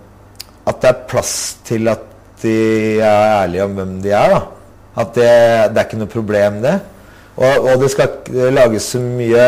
at 0.66 0.80
det 0.82 0.90
er 0.90 1.04
plass 1.08 1.34
til 1.64 1.88
at 1.88 2.08
de 2.42 2.56
er 2.98 3.42
ærlige 3.42 3.64
om 3.64 3.76
hvem 3.78 4.00
de 4.02 4.10
er. 4.10 4.34
da. 4.34 4.40
At 5.02 5.14
det, 5.14 5.28
det 5.72 5.78
er 5.78 5.86
ikke 5.86 6.00
noe 6.00 6.10
problem, 6.10 6.62
det. 6.62 6.80
Og, 7.36 7.68
og 7.68 7.80
det 7.80 7.90
skal 7.90 8.10
ikke 8.10 8.50
lages 8.52 8.90
så 8.92 9.00
mye 9.00 9.44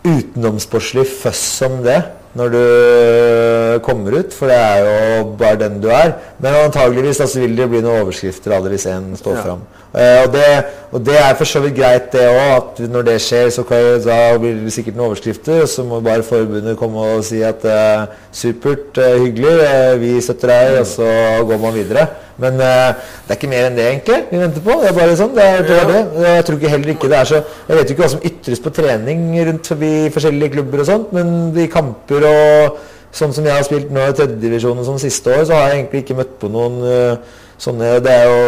utenomsportslig 0.00 1.04
føss 1.06 1.62
om 1.68 1.82
det 1.84 2.00
når 2.38 2.52
du 2.54 3.80
kommer 3.82 4.14
ut, 4.20 4.32
for 4.36 4.46
det 4.50 4.56
er 4.56 4.84
jo 4.84 5.24
bare 5.40 5.58
den 5.58 5.80
du 5.82 5.88
er. 5.90 6.12
Men 6.38 6.54
antageligvis 6.66 7.18
da, 7.18 7.26
så 7.26 7.40
vil 7.42 7.56
det 7.58 7.66
bli 7.72 7.80
noen 7.82 8.04
overskrifter 8.04 8.54
det 8.62 8.70
hvis 8.76 8.86
en 8.92 9.12
står 9.18 9.36
Ja. 9.36 9.42
fram. 9.42 9.64
Eh, 9.90 10.22
og, 10.22 10.32
det, 10.32 10.44
og 10.94 11.02
det 11.06 11.16
er 11.18 11.34
for 11.34 11.44
så 11.50 11.60
vidt 11.64 11.74
greit, 11.74 12.12
det 12.12 12.22
òg. 12.28 12.50
At 12.60 12.78
når 12.92 13.02
det 13.08 13.16
skjer, 13.24 13.50
så 13.50 13.64
kan, 13.66 13.98
da 14.04 14.38
blir 14.38 14.60
det 14.62 14.72
sikkert 14.72 14.94
noen 14.94 15.08
overskrifter. 15.10 15.62
Og 15.64 15.68
så 15.72 15.82
må 15.84 15.98
bare 16.00 16.22
forbundet 16.22 16.78
komme 16.78 17.02
og 17.16 17.24
si 17.26 17.42
at 17.42 17.64
eh, 17.66 18.06
supert, 18.32 18.98
eh, 19.02 19.18
hyggelig, 19.24 19.56
eh, 19.66 19.94
vi 19.98 20.12
støtter 20.22 20.52
deg, 20.54 20.80
og 20.84 20.86
så 20.86 21.10
går 21.50 21.58
man 21.66 21.74
videre. 21.74 22.06
Men 22.40 22.60
uh, 22.60 22.92
det 23.26 23.34
er 23.34 23.38
ikke 23.38 23.50
mer 23.52 23.66
enn 23.68 23.76
det, 23.78 23.88
egentlig, 23.90 24.20
vi 24.30 24.40
venter 24.40 24.64
på. 24.64 24.76
Det 24.80 24.88
er 24.90 24.96
bare 24.96 25.18
sånn. 25.18 25.34
Det 25.36 25.48
det 25.68 25.76
er 25.80 25.90
det. 25.90 26.00
Jeg 26.26 26.46
tror 26.46 26.60
ikke 26.60 26.72
heller 26.74 26.94
ikke 26.94 27.10
det 27.12 27.18
er 27.18 27.28
så 27.28 27.42
Jeg 27.42 27.76
vet 27.76 27.90
jo 27.90 27.96
ikke 27.96 28.06
hva 28.06 28.14
som 28.14 28.24
ytres 28.30 28.64
på 28.64 28.72
trening 28.80 29.26
rundt 29.50 29.74
forbi 29.74 29.92
forskjellige 30.14 30.56
klubber 30.56 30.84
og 30.84 30.88
sånt, 30.88 31.12
men 31.16 31.36
i 31.58 31.68
kamper 31.72 32.26
og 32.30 32.80
sånn 33.14 33.34
som 33.34 33.46
jeg 33.46 33.56
har 33.56 33.66
spilt 33.66 33.92
nå 33.92 34.06
i 34.06 34.16
tredjedivisjon 34.16 34.80
og 34.80 34.86
sånn 34.86 35.00
siste 35.02 35.32
år, 35.34 35.46
så 35.46 35.56
har 35.56 35.70
jeg 35.70 35.80
egentlig 35.80 36.04
ikke 36.04 36.18
møtt 36.20 36.34
på 36.40 36.50
noen 36.52 36.76
uh, 36.84 37.38
sånne 37.60 37.92
Det 38.04 38.12
er 38.14 38.26
jo 38.28 38.40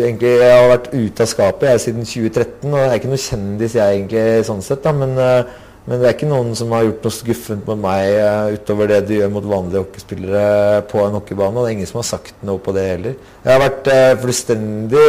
egentlig 0.00 0.32
Jeg 0.40 0.52
har 0.54 0.70
vært 0.70 0.90
ute 0.94 1.24
av 1.24 1.30
skapet 1.30 1.70
jeg 1.72 1.82
siden 1.84 2.08
2013, 2.08 2.70
og 2.70 2.78
jeg 2.80 2.88
er 2.88 3.00
ikke 3.00 3.12
noe 3.12 3.24
kjendis 3.26 3.76
jeg 3.76 4.00
egentlig 4.00 4.26
sånn 4.48 4.64
sett, 4.64 4.82
da, 4.84 4.94
men 4.96 5.16
eh, 5.20 5.56
men 5.86 6.00
det 6.00 6.08
er 6.08 6.16
ikke 6.16 6.28
noen 6.30 6.52
som 6.58 6.74
har 6.74 6.84
gjort 6.86 7.06
noe 7.06 7.14
skuffent 7.14 7.68
mot 7.70 7.78
meg 7.78 8.16
uh, 8.18 8.52
utover 8.56 8.90
det 8.90 9.00
de 9.06 9.20
gjør 9.20 9.32
mot 9.36 9.48
vanlige 9.48 9.84
hockeyspillere 9.84 10.82
på 10.90 11.02
en 11.04 11.18
hockeybane. 11.20 11.54
Og 11.54 11.62
det 11.62 11.70
er 11.70 11.76
ingen 11.78 11.90
som 11.90 12.02
har 12.02 12.08
sagt 12.10 12.46
noe 12.46 12.62
på 12.62 12.74
det 12.74 12.86
heller. 12.90 13.18
Jeg 13.46 13.52
har 13.52 13.62
vært 13.62 13.90
uh, 13.94 14.12
fullstendig 14.24 15.08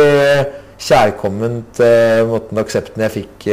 kjærkomment 0.88 1.82
uh, 1.82 2.22
måten 2.30 2.62
aksepten 2.62 3.08
jeg 3.08 3.16
fikk 3.18 3.49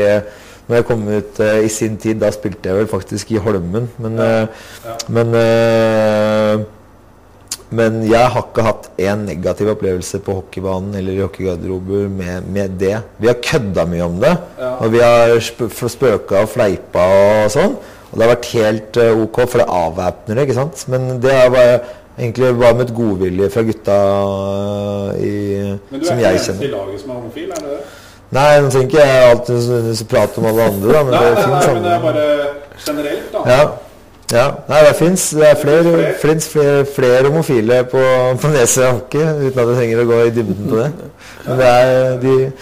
når 0.69 0.79
jeg 0.79 0.87
kom 0.89 1.03
ut 1.09 1.41
eh, 1.45 1.59
i 1.67 1.73
sin 1.73 1.99
tid. 2.01 2.21
Da 2.23 2.31
spilte 2.35 2.71
jeg 2.71 2.81
vel 2.81 2.91
faktisk 2.91 3.35
i 3.35 3.43
Holmen, 3.43 3.91
men, 3.99 4.19
eh, 4.19 4.47
Ja. 4.85 4.97
men 5.09 5.35
eh, 5.35 6.65
men 7.79 8.01
jeg 8.07 8.31
har 8.35 8.45
ikke 8.47 8.65
hatt 8.67 8.87
én 9.03 9.25
negativ 9.29 9.71
opplevelse 9.75 10.21
på 10.25 10.37
hockeybanen 10.39 10.95
eller 11.01 11.17
i 11.19 11.23
hockeygarderober 11.25 12.07
med, 12.13 12.47
med 12.55 12.77
det. 12.81 12.95
Vi 13.21 13.29
har 13.31 13.41
kødda 13.43 13.85
mye 13.91 14.05
om 14.07 14.17
det, 14.23 14.33
Ja. 14.61 14.71
og 14.79 14.93
vi 14.95 15.03
har 15.03 15.35
sp 15.43 15.67
spøka 15.91 16.45
og 16.45 16.49
fleipa 16.55 17.05
og 17.45 17.51
sånn. 17.55 17.75
Og 18.11 18.15
det 18.21 18.23
har 18.29 18.33
vært 18.37 18.49
helt 18.55 18.99
uh, 19.03 19.23
ok, 19.25 19.39
for 19.51 19.59
det 19.59 19.69
avvæpner 19.75 20.39
det, 20.39 20.47
ikke 20.47 20.59
sant. 20.61 20.85
Men 20.93 21.09
det 21.23 21.33
er 21.35 21.49
bare, 21.51 21.79
egentlig 22.15 22.53
bare 22.61 22.77
med 22.79 22.85
et 22.87 22.95
godvilje 22.95 23.49
fra 23.51 23.65
gutta 23.67 23.97
eh, 25.19 25.25
i, 25.27 25.33
Men 25.91 25.99
du 26.01 26.07
er 26.07 26.13
ikke 26.13 26.21
jeg 26.23 26.39
eneste 26.39 26.55
i 26.63 26.71
laget 26.71 27.01
som 27.03 27.11
er 27.11 27.19
homofil, 27.19 27.49
er 27.51 27.65
det 27.65 27.73
det? 27.73 27.81
Nei, 28.35 28.45
nå 28.63 28.71
trenger 28.71 28.89
ikke 28.89 29.03
jeg 29.07 29.33
alltid 29.33 30.05
prate 30.11 30.41
om 30.41 30.47
alle 30.51 30.69
andre, 30.71 30.93
da. 30.95 31.03
Men 31.07 31.13
Nei, 31.15 31.25
det 31.25 31.35
nei, 31.35 31.51
nei, 31.51 31.75
men 31.75 31.83
det 31.85 31.91
er 31.97 32.05
bare 32.07 32.29
generelt, 32.87 33.27
da. 33.35 33.43
Ja. 33.51 33.59
Ja. 34.33 34.47
Nei, 34.69 34.81
det 34.87 34.95
fins 34.97 35.33
er 35.35 35.55
flere, 35.61 36.15
flere. 36.21 36.85
flere, 36.95 37.29
homofile 37.29 37.85
på, 37.91 38.01
på 38.41 38.49
Nesøy 38.55 38.87
hockey, 38.91 39.21
uten 39.21 39.59
at 39.61 39.69
jeg 39.69 39.77
trenger 39.77 40.01
å 40.03 40.09
gå 40.09 40.23
i 40.27 40.31
dybden 40.31 40.69
på 40.71 40.77
det. 40.81 40.91
Men 41.47 41.59
det 41.59 41.67
er 41.69 42.19
de 42.25 42.53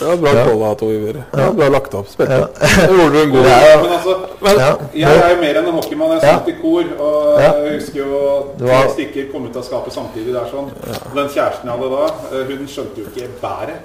Ja, 0.00 0.14
bra 0.16 0.30
Ja. 0.32 0.44
calla, 0.46 0.74
Tor 0.80 0.92
Iver. 0.94 1.18
Ja, 1.36 1.50
bra 1.52 1.66
lagt 1.68 1.94
opp. 1.94 2.06
Spilte. 2.08 2.32
Ja. 2.32 2.46
Det 2.88 2.94
gjorde 2.96 3.12
du 3.12 3.18
en 3.20 3.30
god 3.34 3.44
ja. 3.50 3.82
Men 3.82 3.90
altså, 3.98 4.14
Men, 4.40 4.56
ja. 4.62 4.70
jeg 4.94 5.18
er 5.24 5.34
jo 5.34 5.40
mer 5.42 5.58
enn 5.60 5.66
en 5.68 5.74
hockeymann. 5.76 6.14
Jeg 6.14 6.22
Ja. 6.24 6.38
spilte 6.38 6.54
i 6.54 6.62
kor, 6.62 6.84
og 7.04 7.40
Ja. 7.42 7.50
jeg 7.66 7.74
husker 7.80 7.98
jo 8.00 8.46
Det 8.56 8.66
var- 8.68 8.86
tre 8.86 8.92
stykker 8.94 9.28
kom 9.32 9.44
ut 9.50 9.56
av 9.56 9.62
skapet 9.68 9.92
samtidig 9.92 10.32
der 10.32 10.46
sånn. 10.48 10.70
Og 10.72 11.14
Den 11.14 11.28
kjæresten 11.28 11.68
jeg 11.68 11.74
hadde 11.76 11.90
da, 11.90 12.06
eh, 12.32 12.44
hun 12.48 12.66
skjønte 12.66 12.96
jo 12.96 13.04
ikke 13.12 13.28
bæret. 13.42 13.80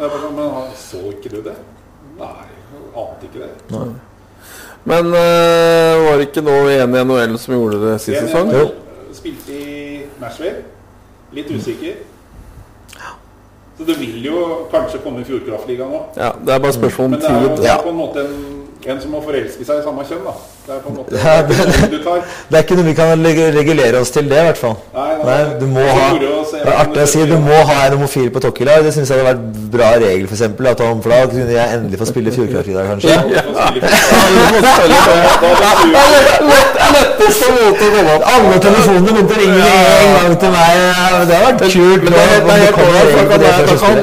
Men 0.00 0.66
så 0.74 0.98
ikke 1.12 1.30
du 1.30 1.42
det? 1.42 1.54
Nei, 2.18 2.26
jeg 2.26 2.82
ante 2.96 3.26
ikke 3.30 3.44
det. 3.46 3.86
Men 4.86 5.12
uh, 5.12 6.04
var 6.06 6.20
det 6.20 6.28
ikke 6.28 6.44
noe 6.46 6.68
igjen 6.70 6.94
i 6.94 7.04
NHL 7.04 7.38
som 7.42 7.56
gjorde 7.56 7.80
det 7.82 7.94
sist 8.04 8.20
sesong? 8.22 8.52
Spilte 9.16 9.56
i 9.56 10.04
Nashville. 10.22 10.62
Litt 11.34 11.50
usikker. 11.50 11.96
Så 13.76 13.84
det 13.84 13.98
vil 14.00 14.24
jo 14.24 14.42
kanskje 14.72 15.02
komme 15.04 15.20
i 15.20 15.26
Fjordkraftligaen 15.28 15.90
òg. 15.98 16.14
Ja, 16.16 16.30
det 16.40 16.54
er 16.54 16.62
bare 16.64 16.72
spørsmål 16.72 17.10
om 17.10 17.16
tid. 17.20 17.26
Men 17.28 17.42
det 17.42 17.42
er 17.42 17.50
jo 17.50 17.56
tid. 17.56 17.82
på 17.82 17.90
en 17.90 17.98
måte 17.98 18.22
en, 18.24 18.36
en 18.86 19.00
som 19.00 19.10
må 19.10 19.20
forelske 19.24 19.64
seg 19.66 19.80
i 19.80 19.84
samme 19.84 20.04
kjønn, 20.06 20.24
da. 20.26 20.34
Det 20.66 20.74
er 20.74 20.80
på 20.82 20.90
en 20.90 20.96
måte 20.98 21.14
det 21.14 21.20
er 21.22 21.42
ikke 21.46 22.02
noe. 22.02 22.22
Det 22.50 22.58
er 22.58 22.64
ikke 22.64 22.76
noe 22.78 22.86
vi 22.86 22.94
kan 22.98 23.26
regulere 23.56 24.00
oss 24.02 24.10
til 24.14 24.26
det, 24.30 24.38
i 24.40 24.46
hvert 24.48 24.58
fall. 24.58 24.76
Nei, 24.94 25.12
nei, 25.18 25.26
Nei, 25.26 25.42
du 25.60 25.66
må 25.70 25.84
ha 25.86 26.06
er 26.66 26.72
artig 26.72 27.02
å 27.02 27.06
si 27.10 27.22
du 27.30 27.36
må 27.38 27.58
ha 27.68 27.76
en 27.86 27.94
homofil 27.96 28.30
på 28.34 28.42
et. 28.42 28.46
Det 28.86 28.92
syns 28.94 29.10
jeg 29.10 29.20
hadde 29.20 29.28
vært 29.28 29.42
bra 29.72 29.90
regel, 30.02 30.26
for 30.30 30.34
at 30.72 30.80
om, 30.86 31.02
For 31.04 31.10
da 31.14 31.18
kunne 31.30 31.54
jeg 31.54 31.66
endelig 31.76 32.00
få 32.00 32.06
spille 32.10 32.34
Fjordkraft 32.34 32.68
i 32.68 32.74
dag, 32.74 32.84
kanskje. 32.90 33.14
Alle 38.26 38.58
telefonene 38.66 39.10
begynte 39.12 39.34
å 39.34 39.40
ringe 39.40 39.62
en 39.62 40.10
gang 40.18 40.34
til 40.42 40.50
meg. 40.56 40.70
Det 41.30 41.34
har 41.36 41.42
vært 41.46 41.60
kult. 41.76 42.02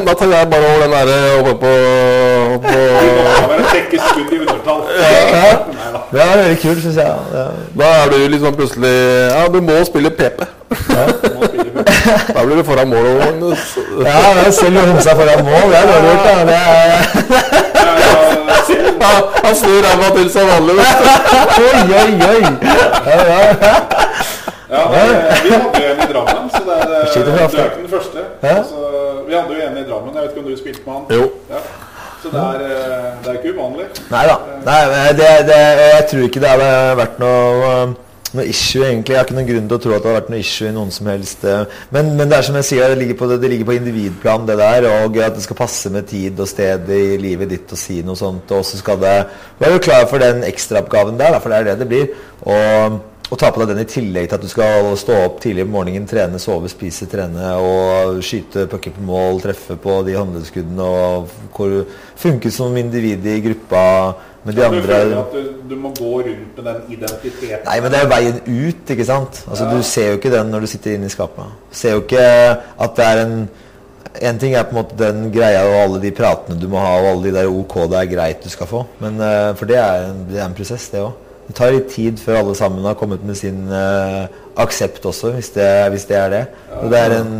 Da 0.08 0.14
tar 0.14 0.28
jeg 0.38 0.52
bare 0.56 0.66
over 0.72 0.80
den 0.84 0.92
derre 0.98 1.20
oppe 1.44 1.54
på, 1.64 1.72
på 2.68 2.78
Ja, 4.94 5.52
det 6.12 6.22
er 6.22 6.38
veldig 6.38 6.58
kult, 6.62 6.82
syns 6.84 6.98
jeg. 7.02 7.14
Ja. 7.34 7.46
Da 7.80 7.92
er 8.04 8.12
du 8.14 8.18
liksom 8.34 8.56
plutselig 8.56 8.94
Ja, 9.32 9.48
du 9.54 9.60
må 9.62 9.80
spille 9.88 10.10
PP. 10.10 10.44
Med. 10.90 11.08
Da 12.36 12.44
blir 12.46 12.56
du 12.56 12.64
foran 12.64 12.90
mål. 12.90 13.06
og 13.06 13.58
Ja, 14.06 14.20
det 14.38 14.48
er 14.48 14.52
selv 14.52 14.82
å 14.82 15.02
seg 15.02 15.18
foran 15.22 15.46
mål, 15.48 15.66
det 15.72 15.78
er 15.80 15.86
dårlig 15.92 16.10
gjort. 16.10 16.26
da. 16.26 16.34
Det 16.50 16.56
er... 16.56 16.92
Ja, 17.84 18.14
Ja, 19.04 19.10
han 19.44 19.56
snur 19.56 19.82
ræva 19.84 20.10
til 20.16 20.30
som 20.32 20.48
vanlig. 20.48 20.76
Oi, 21.60 21.82
oi, 22.00 22.12
oi! 22.30 22.44
Ja, 23.06 23.18
ja. 23.32 23.74
Ja, 24.74 24.84
vi 24.90 25.52
hadde 25.54 25.82
jo 25.84 25.90
en 25.92 26.00
i 26.02 26.14
Drammen, 26.14 26.50
så 26.50 26.62
det 26.66 26.76
er, 26.76 26.88
det, 26.90 27.26
du 27.26 27.32
er 27.32 27.66
ikke 27.66 27.82
den 27.82 27.90
første. 27.90 28.18
Så, 28.42 28.76
vi 29.28 29.34
hadde 29.34 29.58
jo 29.58 29.68
en 29.68 29.78
i 29.78 29.90
Drammen, 29.90 30.16
jeg 30.16 30.24
vet 30.24 30.32
ikke 30.32 30.46
om 30.46 30.48
du 30.52 30.58
spilte 30.58 30.82
med 30.86 30.94
han? 30.94 31.04
Jo. 31.18 31.24
Ja. 31.50 31.60
Så 32.24 32.32
det 32.32 32.40
er, 32.40 32.62
eh, 32.64 33.08
det 33.20 33.32
er 33.32 33.38
ikke 33.42 33.52
uvanlig. 33.58 33.86
Nei 34.14 34.24
da. 34.30 34.36
Nei, 34.64 34.80
det, 35.20 35.28
jeg 35.50 36.08
tror 36.08 36.22
ikke 36.30 36.44
det 36.44 36.52
hadde 36.54 36.70
vært 36.96 37.18
noe, 37.20 37.72
noe 38.32 38.46
issue, 38.48 38.86
egentlig. 38.88 39.12
Jeg 39.12 39.20
har 39.20 39.28
ikke 39.28 39.36
noen 39.36 39.50
grunn 39.50 39.68
til 39.68 39.76
å 39.76 39.82
tro 39.84 39.92
at 39.92 40.06
det 40.06 40.08
hadde 40.08 40.22
vært 40.22 40.32
noe 40.32 40.40
issue 40.40 40.70
i 40.70 40.76
noen 40.78 40.94
som 40.96 41.10
helst 41.12 41.44
eh, 41.44 41.76
Men, 41.92 42.14
men 42.16 42.32
det 42.32 42.38
er 42.38 42.48
som 42.48 42.60
jeg 42.62 42.70
sier, 42.70 42.94
det 42.94 43.02
ligger, 43.02 43.20
på, 43.20 43.28
det 43.34 43.52
ligger 43.52 43.68
på 43.68 43.76
individplan, 43.76 44.48
det 44.48 44.56
der. 44.62 44.88
Og 45.04 45.20
at 45.26 45.36
det 45.36 45.44
skal 45.44 45.60
passe 45.60 45.92
med 45.92 46.08
tid 46.14 46.40
og 46.40 46.48
sted 46.48 46.94
i 46.96 47.04
livet 47.20 47.52
ditt 47.52 47.76
å 47.76 47.82
si 47.84 48.00
noe 48.08 48.16
sånt. 48.20 48.56
Og 48.56 48.64
så 48.72 48.80
skal 48.80 49.04
det 49.04 49.18
være 49.60 49.84
klar 49.84 50.08
for 50.08 50.24
den 50.24 50.48
ekstraoppgaven 50.48 51.20
der, 51.20 51.42
for 51.44 51.52
det 51.52 51.60
er 51.60 51.74
det 51.74 51.82
det 51.84 51.92
blir. 51.92 52.14
Og 52.48 53.02
og 53.34 53.40
ta 53.42 53.50
på 53.50 53.64
deg 53.64 53.72
den 53.72 53.82
i 53.82 53.90
tillegg 53.90 54.28
til 54.30 54.38
at 54.38 54.44
du 54.46 54.50
skal 54.52 54.92
stå 55.00 55.16
opp 55.26 55.40
tidlig 55.42 55.64
om 55.66 55.72
morgenen, 55.74 56.06
trene, 56.10 56.38
sove, 56.42 56.70
spise, 56.70 57.08
trene 57.10 57.56
og 57.58 58.20
skyte 58.26 58.68
pucken 58.70 58.94
på 58.94 59.06
mål, 59.08 59.42
treffe 59.42 59.78
på 59.82 59.96
de 60.06 60.14
håndleddskuddene 60.20 60.86
og 60.86 61.34
hvor 61.56 61.74
funke 62.20 62.52
som 62.54 62.78
individ 62.78 63.26
i 63.26 63.40
gruppa 63.42 63.82
med 64.44 64.54
de 64.54 64.60
Du 64.60 64.66
andre 64.68 64.84
føler 64.86 65.18
at 65.18 65.34
du, 65.34 65.50
du 65.72 65.76
må 65.80 65.94
gå 65.98 66.12
rundt 66.28 66.60
med 66.60 66.68
den 66.68 66.94
identiteten. 66.98 67.66
Nei, 67.66 67.80
men 67.82 67.96
det 67.96 68.04
er 68.04 68.12
veien 68.12 68.40
ut, 68.44 68.94
ikke 68.96 69.08
sant? 69.08 69.42
Altså, 69.48 69.66
Ja. 69.66 69.74
Du 69.74 69.84
ser 69.88 70.08
jo 70.12 70.20
ikke 70.20 70.34
den 70.36 70.54
når 70.54 70.66
du 70.66 70.72
sitter 70.76 70.98
inne 70.98 71.10
i 71.10 71.14
skapet. 71.14 71.58
Du 71.72 71.78
ser 71.80 71.98
jo 71.98 72.04
ikke 72.04 72.24
at 72.86 72.98
det 73.00 73.12
er 73.12 73.26
en 73.26 73.38
En 74.22 74.38
ting 74.38 74.54
er 74.54 74.62
på 74.70 74.76
en 74.76 74.78
måte 74.78 74.94
den 74.94 75.32
greia 75.34 75.64
og 75.66 75.76
alle 75.80 76.00
de 76.04 76.12
pratene 76.14 76.54
du 76.62 76.68
må 76.70 76.78
ha, 76.78 76.92
og 77.00 77.08
alle 77.16 77.24
de 77.24 77.32
der 77.34 77.48
OK 77.50 77.74
det 77.90 77.98
er 77.98 78.12
greit 78.12 78.44
du 78.44 78.50
skal 78.50 78.68
få. 78.70 78.84
Men, 79.02 79.18
eh, 79.18 79.56
for 79.58 79.66
det 79.66 79.80
er, 79.82 80.04
en, 80.12 80.20
det 80.30 80.38
er 80.38 80.46
en 80.46 80.54
prosess, 80.54 80.86
det 80.94 81.02
òg. 81.02 81.16
Det 81.54 81.60
tar 81.62 81.70
litt 81.76 81.92
tid 81.94 82.18
før 82.18 82.40
alle 82.40 82.56
sammen 82.58 82.82
har 82.88 82.96
kommet 82.98 83.22
med 83.22 83.38
sin 83.38 83.68
uh, 83.70 84.24
aksept 84.58 85.04
også, 85.06 85.36
hvis 85.36 85.52
det, 85.54 85.68
hvis 85.94 86.06
det 86.10 86.16
er 86.18 86.32
det. 86.34 86.40
Og 86.82 86.88
det 86.90 86.98
er, 86.98 87.14
en, 87.20 87.36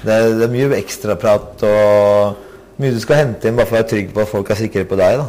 det, 0.00 0.08
er, 0.14 0.30
det 0.38 0.46
er 0.46 0.54
mye 0.54 0.70
ekstraprat 0.78 1.64
og 1.68 2.80
mye 2.80 2.94
du 2.96 3.00
skal 3.02 3.20
hente 3.20 3.44
inn 3.50 3.58
bare 3.60 3.68
for 3.68 3.76
å 3.76 3.82
være 3.82 3.90
trygg 3.90 4.14
på 4.16 4.24
at 4.24 4.30
folk 4.32 4.54
er 4.54 4.60
sikre 4.62 4.86
på 4.88 4.96
deg. 4.96 5.20
da. 5.20 5.28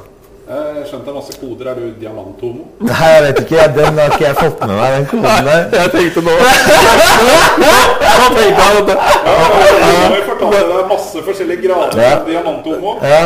Jeg 0.55 0.87
skjønte 0.87 1.17
masse 1.17 1.35
koder. 1.41 1.67
Er 1.73 1.81
du 1.83 1.99
diamanthomo? 1.99 2.63
Nei, 2.87 2.95
jeg 3.11 3.25
vet 3.27 3.43
ikke. 3.43 3.67
Den 3.75 3.99
har 3.99 4.15
ikke 4.15 4.25
jeg 4.29 4.39
fått 4.39 4.63
med 4.63 4.75
meg, 4.79 4.95
den 4.95 5.11
koden 5.11 5.51
der. 5.51 5.67
Jeg 5.75 5.93
tenkte 5.97 6.23
nå 6.25 6.39
Hva 6.39 8.31
tenkte 8.39 8.63
jeg? 8.63 8.87
du? 8.87 8.95
Ja, 8.95 9.35
jeg 9.35 9.93
har 9.99 10.15
jo 10.15 10.25
fortalt 10.31 10.59
deg 10.71 10.89
masse 10.95 11.27
forskjellige 11.27 11.67
grader 11.67 12.01
Ja. 12.07 12.15
av 12.15 12.27
diamanthomo. 12.31 12.95
Ja, 13.03 13.23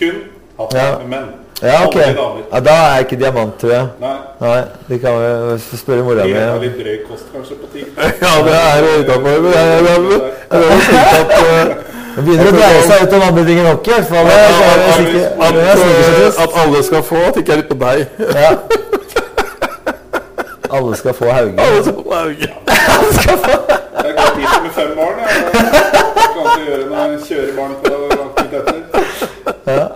Kun 0.00 0.22
hatt 0.58 0.74
Ja. 0.80 0.88
menn. 1.04 1.32
Ja 1.64 1.78
ok. 1.86 1.96
Ja, 2.52 2.60
da 2.60 2.72
er 2.74 2.94
jeg 2.94 3.00
ikke 3.06 3.16
diamant, 3.22 3.54
tror 3.60 3.70
jeg. 3.72 3.86
Nei. 4.00 4.14
Nei, 4.40 4.60
det 4.88 5.00
kan 5.00 5.12
vi 5.20 5.76
spørre 5.78 6.02
mora 6.06 6.22
Det 6.26 6.36
er 6.36 6.58
mi. 6.58 6.66
litt 6.66 6.76
drøy 6.80 6.96
kost 7.08 7.26
kanskje 7.34 7.54
på 7.62 7.66
ting. 7.72 7.86
Ja, 8.24 8.32
det 8.46 8.54
er 8.54 8.80
utafor. 9.00 9.36
At 10.50 11.28
Det 12.14 12.22
begynner 12.24 12.46
å 12.46 12.54
dreie 12.54 12.82
seg 12.86 12.96
ut 13.08 13.12
om 13.16 13.22
andre 13.26 13.44
ting 13.48 13.58
enn 13.58 13.66
hockey. 13.72 13.96
Det 13.98 14.14
er- 14.14 14.24
er 14.24 14.30
det 14.30 15.24
at, 15.40 15.52
det 15.54 15.62
er 15.62 15.72
eh, 15.72 15.76
trist. 16.14 16.38
at 16.44 16.50
alle 16.62 16.82
skal 16.86 17.02
få, 17.02 17.16
at 17.26 17.34
det 17.34 17.40
ikke 17.42 17.52
er 17.52 17.56
litt 17.62 17.68
på 17.72 17.78
deg. 17.84 18.06
Ja. 18.38 18.50
Alle 20.74 20.96
skal 20.98 21.14
få 21.14 21.24
Hauge. 21.30 21.54
Alle 21.60 21.82
skal 21.84 21.94
få 21.94 22.14
Hauge. 22.14 22.48
Jeg 24.04 24.14
går 24.16 24.30
dit 24.36 24.54
med 24.62 24.70
fem 24.74 24.90
barn. 24.98 25.18
Jeg 25.22 25.30
kan 26.34 26.44
ikke 26.44 26.64
gjøre 26.66 26.84
noe 26.90 27.18
kjøre 27.28 27.52
barn 27.58 27.74
på 27.82 27.84
aktiviteter. 27.84 27.93
Ja, 29.66 29.86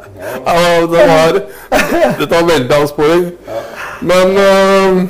det 0.92 1.08
var 1.08 1.40
Dette 2.18 2.34
var 2.34 2.46
veldig 2.48 2.74
avsporing. 2.82 3.24
Men 4.00 4.36
uh, 4.38 5.02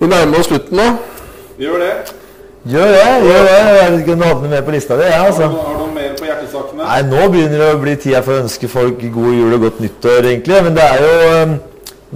vi 0.00 0.06
nærmer 0.10 0.38
oss 0.42 0.46
slutten 0.50 0.76
nå. 0.76 0.88
Vi 1.56 1.64
gjør 1.64 1.78
det. 1.84 1.92
Gjør 2.72 2.92
det. 2.94 3.06
gjør 3.26 3.42
det. 3.48 3.56
Jeg 3.82 3.92
vet 3.92 3.98
ikke 4.02 4.12
om 4.12 4.20
du 4.20 4.24
hadde 4.28 4.42
noe 4.44 4.50
mer 4.52 4.62
på 4.66 4.74
lista 4.74 4.96
di? 5.00 5.06
Ja, 5.08 5.22
altså. 5.26 5.48
har 5.48 5.72
du 5.72 5.80
noe 5.80 5.94
mer 5.96 6.12
på 6.18 6.28
hjertesakene? 6.28 6.84
Nei, 6.86 7.00
nå 7.08 7.24
begynner 7.32 7.58
det 7.64 7.70
å 7.74 7.80
bli 7.82 7.96
tida 8.04 8.20
for 8.22 8.36
å 8.36 8.42
ønske 8.44 8.68
folk 8.70 9.02
god 9.16 9.32
jul 9.38 9.56
og 9.56 9.64
godt 9.66 9.80
nyttår, 9.82 10.28
egentlig. 10.30 10.60
Men 10.68 10.76
det 10.78 10.84
er 10.86 11.02
jo 11.06 11.16
eh, 11.32 11.56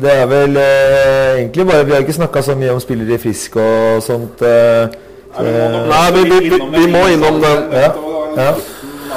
Det 0.04 0.12
er 0.12 0.26
vel 0.28 0.56
eh, 0.60 1.32
egentlig 1.40 1.64
bare 1.70 1.84
Vi 1.88 1.92
har 1.96 2.04
ikke 2.04 2.12
snakka 2.20 2.42
så 2.44 2.54
mye 2.60 2.74
om 2.76 2.80
spillere 2.84 3.16
i 3.16 3.22
Frisk 3.22 3.56
og 3.62 4.02
sånt. 4.04 4.42
eh, 4.44 4.86
Nei, 5.36 5.44
vi 5.46 5.52
må 5.56 5.68
nok 5.72 5.86
Nei, 5.90 6.06
vi- 6.12 6.28
vi- 6.30 6.50
vi- 6.50 6.78
vi 6.78 6.86
må 6.92 7.06
innom 7.12 7.40
den. 7.42 7.66
Ja. 7.72 7.90
Ja. 8.36 8.50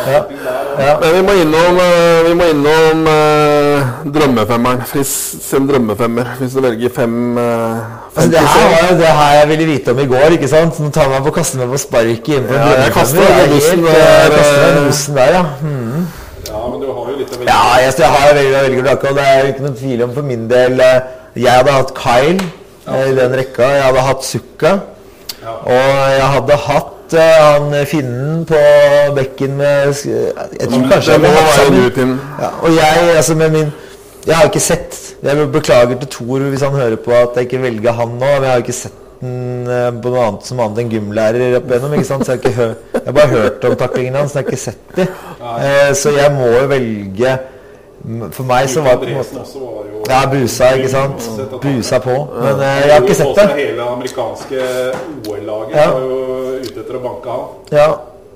Ja. 0.07 0.21
Ja. 0.79 0.93
Men 1.01 1.13
vi 1.15 1.21
må 1.27 1.33
innom, 1.41 1.79
eh, 1.83 2.19
vi 2.27 2.33
må 2.39 2.47
innom 2.53 3.07
eh, 3.11 3.89
drømmefemmeren. 4.15 4.83
Friss 4.87 5.13
sin 5.43 5.67
drømmefemmer. 5.69 6.35
Hvis 6.39 6.55
du 6.55 6.61
velger 6.63 6.93
fem, 6.95 7.37
eh, 7.37 7.43
Altså, 8.09 8.21
fem 8.21 8.31
det 8.31 8.39
her 8.39 8.69
var 8.73 8.85
jo 8.91 8.97
det 8.99 9.11
her 9.19 9.33
jeg 9.39 9.49
ville 9.49 9.65
vite 9.71 9.91
om 9.91 9.99
i 9.99 10.05
går. 10.05 10.35
ikke 10.37 10.47
sant? 10.51 10.79
Nå 10.79 10.89
tar 10.95 11.09
man 11.09 11.23
på 11.23 11.33
å 11.33 11.37
kaste 11.39 11.59
meg 11.59 11.73
på 11.73 11.81
sparket 11.81 12.31
inn 12.37 12.47
på 12.47 12.55
en 12.55 12.59
Ja, 12.59 12.69
drømmefemmer. 12.69 12.85
Jeg 12.85 12.93
kaster 12.93 14.63
deg 14.65 14.79
nosen 14.83 15.19
der, 15.19 15.33
ja. 15.37 15.43
Mm. 15.63 16.07
ja, 16.49 16.61
men 16.69 16.79
du 16.81 16.87
har 16.91 17.11
jo 17.11 17.17
litt 17.17 17.33
å 17.33 17.39
velge 17.39 17.49
Ja, 17.49 17.63
jeg, 17.83 17.97
jeg 17.99 18.13
har 18.15 18.33
veldig, 18.33 18.45
veldig 18.55 18.77
og 19.09 19.19
det 19.19 19.27
er 19.33 19.51
ikke 19.51 19.65
noen 19.67 19.75
tvil 19.81 20.05
om 20.07 20.15
for 20.15 20.29
min 20.31 20.47
del 20.49 20.79
Jeg 21.35 21.51
hadde 21.51 21.75
hatt 21.79 21.93
Kyle 21.97 22.39
ja. 22.87 23.03
i 23.05 23.15
den 23.15 23.35
rekka. 23.37 23.67
Jeg 23.75 23.83
hadde 23.83 24.05
hatt 24.07 24.23
Sukka. 24.25 24.71
Ja. 25.39 25.53
Og 25.63 25.91
jeg 26.15 26.31
hadde 26.35 26.55
hatt 26.67 26.88
han 27.17 27.73
finnen 27.89 28.45
på 28.45 28.59
bekken 29.15 29.57
med 29.57 29.91
Jeg 30.05 30.69
tror 30.69 30.87
kanskje 30.91 31.17
Det 31.19 31.33
var 31.35 31.51
sammen. 31.57 32.15
Ja, 32.39 32.49
og 32.61 32.69
jeg, 32.75 33.15
altså 33.15 33.35
med 33.35 33.51
min 33.57 33.69
Jeg 34.27 34.35
har 34.35 34.49
ikke 34.49 34.63
sett 34.63 34.97
Jeg 35.23 35.51
beklager 35.51 35.99
til 35.99 36.11
Thor 36.11 36.47
hvis 36.51 36.61
han 36.61 36.77
hører 36.77 36.95
på 36.95 37.11
at 37.11 37.35
jeg 37.35 37.49
ikke 37.49 37.61
velger 37.61 37.91
han 37.97 38.15
nå, 38.15 38.25
men 38.25 38.47
jeg 38.47 38.51
har 38.51 38.65
ikke 38.65 38.77
sett 38.77 38.99
den 39.19 39.67
eh, 39.67 39.89
på 40.01 40.11
noe 40.13 40.25
annet 40.25 40.47
som 40.47 40.61
annet 40.63 40.83
enn 40.83 40.91
gymlærer 40.93 41.57
opp 41.59 41.69
igjennom. 41.69 41.95
ikke 41.97 42.07
sant? 42.07 42.25
Så 42.25 42.37
jeg 42.37 42.53
har, 42.55 42.75
ikke 42.75 42.93
jeg 42.93 43.05
har 43.05 43.15
bare 43.17 43.31
hørt 43.33 43.65
om 43.67 43.75
taklingene 43.79 44.21
hans, 44.21 44.35
jeg 44.35 44.45
har 44.45 44.47
ikke 44.47 44.61
sett 44.61 44.95
de. 44.95 45.07
Eh, 45.49 45.89
så 45.99 46.13
jeg 46.15 46.31
må 46.37 46.47
jo 46.53 46.67
velge 46.71 47.33
For 48.31 48.43
meg 48.47 48.69
så 48.71 48.81
var 48.81 48.95
det 48.95 48.99
på 48.99 49.05
en 49.09 49.17
måte 49.17 49.41
var 49.59 49.87
jo 49.91 50.03
Ja, 50.09 50.19
busa, 50.31 50.69
ikke 50.75 50.89
sant? 50.89 51.25
Busa 51.61 51.99
på. 51.99 52.15
Men 52.41 52.61
eh, 52.63 52.77
jeg 52.87 52.93
har 52.93 53.01
ikke 53.01 53.15
sett 53.19 53.35
det. 53.35 53.47
Hele 53.59 53.81
amerikanske 53.81 54.61
OL-laget 55.29 55.75
Ja. 55.75 55.89
var 55.91 55.99
jo 55.99 56.19
ute 56.63 56.79
etter 56.79 56.95
å 56.95 57.01
banke 57.03 57.29
han. 57.29 57.45
Ja. 57.71 57.89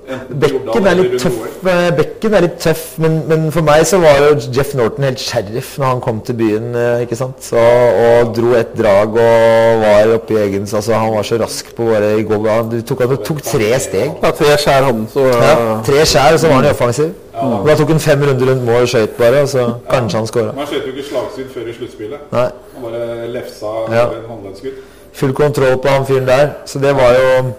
Bekken 0.04 0.86
er 0.86 0.96
litt 0.98 1.14
tøff, 1.22 1.36
eh, 1.64 1.86
Bekken 1.96 2.34
er 2.36 2.44
litt 2.44 2.58
tøff 2.60 2.82
men, 3.00 3.14
men 3.28 3.46
for 3.54 3.64
meg 3.64 3.86
så 3.88 3.96
var 4.02 4.18
jo 4.20 4.34
Jeff 4.52 4.74
Norton 4.76 5.06
helt 5.06 5.22
sheriff 5.22 5.70
når 5.80 5.86
han 5.94 6.02
kom 6.04 6.18
til 6.26 6.36
byen. 6.36 6.66
eh, 6.76 7.04
ikke 7.06 7.16
sant? 7.16 7.40
Så, 7.44 7.56
og 7.56 8.34
dro 8.36 8.52
et 8.58 8.74
drag 8.76 9.16
og 9.16 9.80
var 9.84 10.12
oppe 10.18 10.36
i 10.36 10.40
egen 10.42 10.68
altså 10.68 10.92
Han 10.94 11.14
var 11.16 11.22
så 11.24 11.38
rask 11.40 11.72
på 11.76 11.88
våre 11.88 12.12
i 12.20 12.22
går. 12.28 12.48
Han 12.52 12.82
tok, 12.84 13.00
han 13.00 13.16
tok 13.24 13.42
tre 13.48 13.70
steg. 13.80 14.12
Ja, 14.22 14.30
tre 14.30 14.56
skjær 14.60 14.88
han, 14.90 15.06
så 15.12 15.24
Ja, 15.30 15.54
tre 15.86 16.04
skjær, 16.04 16.32
og 16.36 16.40
så 16.40 16.48
var 16.52 16.60
han 16.60 16.68
i 16.68 16.72
offensiv. 16.74 17.12
Ja. 17.34 17.48
Da 17.66 17.76
tok 17.80 17.88
han 17.94 18.00
fem 18.00 18.22
runder 18.28 18.50
rundt 18.52 18.64
mål 18.68 18.82
og 18.84 18.88
skøyt 18.92 19.16
bare, 19.18 19.40
og 19.42 19.48
så 19.48 19.64
kanskje 19.90 20.18
han 20.20 20.26
skåra. 20.30 20.52
Man 20.52 20.64
han 20.66 20.72
skjøt 20.74 20.84
jo 20.86 20.92
ikke 20.94 21.08
slagskudd 21.08 21.48
før 21.54 21.70
i 21.72 21.76
sluttspillet. 21.78 22.18
Han 22.32 22.84
bare 22.84 23.28
lefsa 23.32 23.72
Ja. 23.90 24.04
en 24.18 24.28
håndleddskudd. 24.28 24.82
Full 25.14 25.32
kontroll 25.32 25.76
på 25.78 25.88
han 25.88 26.06
fyren 26.06 26.26
der. 26.26 26.48
Så 26.66 26.78
det 26.82 26.92
var 26.96 27.12
jo 27.14 27.52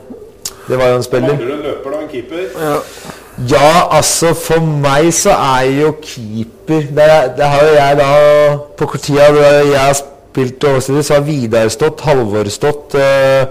Det 0.67 0.77
var 0.79 0.87
jo 0.91 0.95
en 0.99 1.03
spiller. 1.05 1.35
Mangler 1.35 1.47
du 1.47 1.53
en 1.53 1.63
løper 1.67 1.93
da, 1.93 2.01
en 2.01 2.09
keeper? 2.09 2.39
Ja, 3.51 3.69
altså 3.91 4.31
for 4.33 4.63
meg 4.63 5.09
så 5.13 5.33
er 5.35 5.65
jo 5.75 5.89
keeper 6.01 6.85
Det, 6.95 7.03
er, 7.03 7.25
det 7.35 7.49
har 7.51 7.65
jo 7.67 7.73
jeg 7.75 7.97
da 7.99 8.05
På 8.79 8.87
tida 8.95 9.25
da 9.35 9.49
jeg 9.67 9.75
har 9.75 9.97
spilt 9.99 10.63
oversteder, 10.63 11.01
så 11.03 11.17
har 11.17 11.25
Vidar 11.27 11.67
stått, 11.73 12.01
Halvor 12.07 12.47
stått 12.49 12.95
eh, 12.95 13.43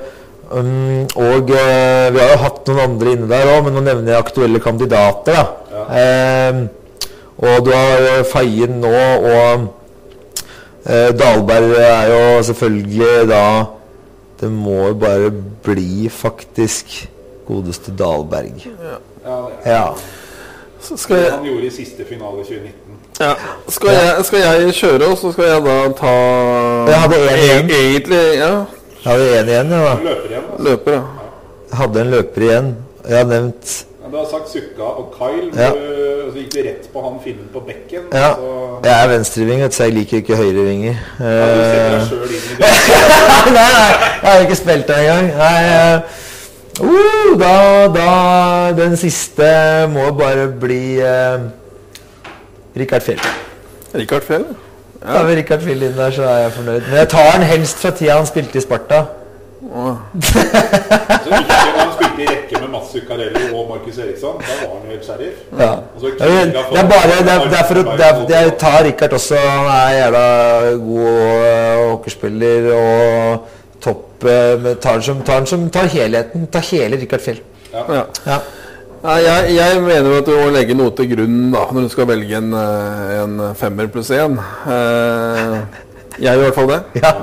um, 0.51 1.05
Og 1.21 1.53
uh, 1.53 2.09
vi 2.15 2.23
har 2.23 2.33
jo 2.33 2.41
hatt 2.47 2.65
noen 2.71 2.81
andre 2.87 3.13
inne 3.13 3.29
der 3.29 3.53
òg, 3.53 3.67
men 3.67 3.77
nå 3.77 3.85
nevner 3.85 4.15
jeg 4.15 4.25
aktuelle 4.25 4.63
kandidater. 4.65 5.37
da 5.37 5.85
Eh, 5.85 6.65
Og 7.37 7.67
du 7.67 7.73
har 7.75 7.99
jo 7.99 8.25
Feien 8.31 8.77
nå, 8.81 8.91
og 8.95 9.65
eh, 10.87 11.11
Dahlberg 11.19 11.73
er 11.83 12.13
jo 12.13 12.43
selvfølgelig 12.47 13.25
da 13.29 13.41
Det 14.45 14.51
må 14.53 14.75
jo 14.91 14.95
bare 15.01 15.31
bli 15.65 16.09
faktisk 16.13 16.91
godeste 17.49 17.95
Dahlberg. 17.97 18.67
Ja, 19.25 19.39
Ja. 19.65 19.87
Så 20.81 20.97
skal 21.01 21.17
jeg, 21.17 21.31
han 21.33 21.47
gjorde 21.49 21.67
i 21.67 21.71
siste 21.71 22.05
finale 22.05 22.43
i 22.43 22.45
2019. 22.45 22.73
ja. 23.21 23.31
skal, 23.69 23.89
jeg, 23.89 24.25
skal 24.25 24.39
jeg 24.39 24.75
kjøre, 24.75 25.07
og 25.07 25.17
så 25.17 25.33
skal 25.33 25.45
jeg 25.45 25.63
da 25.65 25.77
ta 25.97 26.13
Jeg 26.91 27.01
hadde 27.01 27.21
en 27.23 27.39
igjen. 27.39 27.71
Egentlig, 27.71 28.21
ja. 28.37 28.51
Jeg 29.05 29.13
hadde 29.13 29.41
en 29.41 29.49
igjen, 29.49 29.73
ja. 29.73 29.95
Løper 29.95 30.29
igjen. 30.29 30.45
Altså. 30.51 30.65
Løper, 30.69 30.93
ja. 30.93 31.01
Jeg 31.71 31.79
hadde 31.79 32.01
en 32.01 32.11
løper 32.19 32.47
igjen. 32.49 32.69
Jeg 33.09 33.17
har 33.17 33.31
nevnt 33.33 33.73
Du 34.11 34.17
har 34.17 34.27
sagt 34.31 34.49
Sukka 34.53 34.83
og 34.83 35.15
Kyle, 35.19 35.51
Ja. 35.63 35.71
du- 35.71 36.31
så 36.33 36.39
gikk 36.39 36.53
du 36.53 36.59
rett 36.69 36.89
på 36.93 37.03
han 37.03 37.19
finnen 37.25 37.49
på 37.53 37.61
bekken. 37.61 38.03
Ja. 38.13 38.35
Så 38.35 38.79
Jeg 38.85 39.05
er 39.05 39.09
venstreving, 39.09 39.73
så 39.73 39.83
jeg 39.85 39.93
liker 39.95 40.17
ikke 40.17 40.37
høyrevinger. 40.37 40.95
ja, 41.21 41.25
du 41.25 41.63
setter 41.65 41.87
Eh, 41.87 41.93
deg 41.93 42.09
sjøl 42.09 42.29
inn 42.29 42.45
i 42.51 42.55
det. 42.59 42.69
nei, 43.57 43.71
nei, 43.79 43.93
jeg 44.23 44.31
har 44.33 44.41
ikke 44.41 44.57
spilt 44.57 44.87
det 44.87 44.97
engang. 44.99 45.27
Nei, 45.37 45.65
eh, 45.65 46.01
uh, 46.81 47.39
da, 47.39 47.89
da 47.89 48.73
Den 48.83 48.97
siste 48.97 49.89
må 49.89 50.11
bare 50.19 50.49
bli 50.49 50.99
uh, 51.01 51.39
Rikard 52.77 53.03
Fjell. 53.03 53.21
Rikard 53.95 54.23
Fjell. 54.23 54.45
Da 55.03 55.19
har 55.19 55.25
vi 55.25 55.35
Rikard 55.41 55.63
Fjell 55.63 55.83
inn 55.83 55.97
der, 55.97 56.11
så 56.11 56.23
er 56.23 56.39
jeg 56.45 56.53
fornøyd. 56.53 56.83
Men 56.91 56.99
jeg 56.99 57.09
tar 57.09 57.33
den 57.33 57.43
helst 57.43 57.77
fra 57.77 57.91
tida 57.91 58.17
han 58.17 58.27
spilte 58.27 58.57
i 58.57 58.61
Sparta. 58.61 59.05
Så 59.65 61.31
ikke 61.39 61.59
han 61.79 61.93
spilte 61.95 62.21
i 62.21 62.27
rekke 62.29 62.61
med 62.61 62.71
Mats 62.75 62.91
Zuccarello 62.93 63.45
og 63.59 63.71
Markus 63.71 63.99
Eriksson. 63.99 64.37
Da 64.45 64.57
var 64.61 64.75
han 64.75 64.91
helt 64.93 65.07
sheriff. 65.07 65.39
Ja. 65.59 65.71
Det 66.01 66.11
er, 66.29 66.89
bare 66.91 67.07
det 67.11 67.33
er, 67.33 67.47
det 67.49 67.59
er 67.59 67.69
for 67.69 67.81
å 67.81 67.85
det 67.97 68.09
er, 68.09 68.21
Jeg 68.35 68.57
tar 68.61 68.83
Rikard 68.85 69.17
også. 69.17 69.39
Han 69.41 69.71
er 69.73 69.95
jævla 69.99 70.25
god 70.85 71.89
hockeyspiller 71.93 72.69
og 72.77 73.55
topp 73.85 74.25
men 74.25 74.77
tar, 74.81 75.01
som, 75.05 75.25
tar, 75.25 75.49
som, 75.49 75.65
tar 75.73 75.89
helheten. 75.93 76.47
Tar 76.53 76.69
hele 76.71 77.01
Rikard 77.01 77.25
Fjell. 77.25 77.41
Ja. 77.73 77.87
Ja. 77.89 78.05
ja. 78.29 79.17
jeg, 79.25 79.57
jeg 79.57 79.81
mener 79.83 80.21
at 80.21 80.29
du 80.29 80.37
må 80.37 80.53
legge 80.55 80.77
noe 80.77 80.93
til 80.97 81.11
grunn 81.15 81.41
da, 81.57 81.65
når 81.73 81.89
du 81.89 81.93
skal 81.93 82.09
velge 82.13 82.39
en, 82.39 82.53
eh, 82.61 83.17
en 83.25 83.43
femmer 83.59 83.91
pluss 83.93 84.13
én. 84.15 84.39
Eh, 84.77 85.59
jeg 86.21 86.31
gjør 86.31 86.45
i 86.45 86.47
hvert 86.47 86.61
fall 86.61 86.73
det. 86.77 86.81
Ja. 87.03 87.17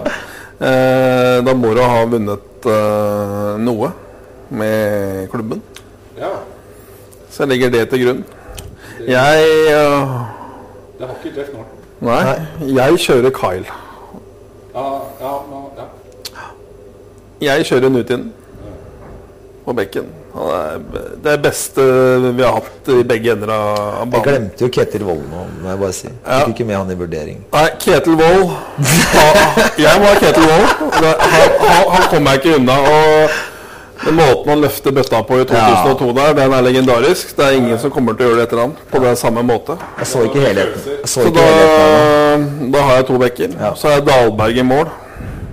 Eh, 0.62 1.38
da 1.46 1.54
må 1.58 1.72
du 1.74 1.82
ha 1.82 2.04
vunnet 2.06 2.66
eh, 2.70 3.54
noe 3.66 3.88
med 4.54 5.30
klubben. 5.32 5.62
Ja, 6.20 6.30
Så 7.32 7.44
jeg 7.44 7.50
legger 7.56 7.72
det 7.74 7.88
til 7.90 8.04
grunn. 8.06 8.22
Jeg 9.08 9.48
eh, 9.72 10.12
det 11.00 11.08
har 11.08 11.16
ikke 11.18 11.40
Jeff 11.40 11.50
Norton. 11.56 11.78
Nei, 12.06 12.74
jeg 12.76 13.00
kjører 13.02 13.34
Kyle. 13.34 13.66
Ja, 14.76 14.86
ja, 15.22 15.32
ja, 15.50 15.62
ja. 15.80 16.46
Jeg 17.42 17.66
kjører 17.66 17.90
Nutin 17.90 18.28
på 19.66 19.74
bekken. 19.74 20.12
Han 20.34 20.50
er 20.56 20.80
det 21.24 21.34
beste 21.44 21.84
vi 22.38 22.44
har 22.44 22.54
hatt 22.56 22.90
i 22.94 23.04
begge 23.08 23.34
ender 23.34 23.52
av 23.52 24.06
banen. 24.06 24.14
Jeg 24.16 24.24
glemte 24.28 24.64
jo 24.64 24.72
Ketil 24.72 25.04
Wold 25.04 25.26
nå, 25.28 25.46
må 25.60 25.72
jeg 25.74 25.80
bare 25.82 25.96
si. 25.98 26.08
Ja. 26.08 26.42
Fikk 26.46 26.54
ikke 26.56 26.68
med 26.70 26.78
han 26.80 26.92
i 26.94 26.98
vurdering. 27.02 27.42
Nei, 27.52 27.68
Ketil 27.84 28.16
Wold 28.20 28.54
Jeg 29.84 30.00
må 30.00 30.08
ha 30.08 30.18
Ketil 30.22 30.48
Wold. 30.48 30.92
Han, 30.96 31.56
han, 31.92 32.06
kommer 32.14 32.38
jeg 32.38 32.44
ikke 32.44 32.60
unna. 32.62 32.78
Og 32.92 34.06
den 34.06 34.18
måten 34.18 34.54
han 34.54 34.64
løfter 34.64 34.96
bøtta 34.96 35.20
på 35.28 35.42
i 35.42 35.46
2002 35.50 36.12
der, 36.18 36.34
den 36.40 36.56
er 36.58 36.66
legendarisk. 36.66 37.36
Det 37.38 37.46
er 37.46 37.58
ingen 37.60 37.82
som 37.82 37.94
kommer 37.94 38.16
til 38.16 38.30
å 38.30 38.32
gjøre 38.32 38.40
det 38.40 38.48
etter 38.48 38.64
han 38.64 38.76
på 38.90 39.02
den 39.04 39.20
samme 39.20 39.44
måte. 39.46 39.76
Jeg 40.00 40.10
så 40.14 40.24
ikke 40.30 40.46
helheten. 40.46 40.88
Jeg 40.96 41.12
så 41.12 41.26
Så 41.26 41.28
ikke 41.28 41.42
da, 41.42 41.50
helheten 41.50 42.72
da 42.72 42.86
har 42.88 43.02
jeg 43.02 43.10
to 43.12 43.20
bekker. 43.22 43.58
Ja. 43.60 43.74
Så 43.78 43.92
er 43.92 44.06
Dahlberg 44.08 44.64
i 44.64 44.66
mål. 44.66 44.96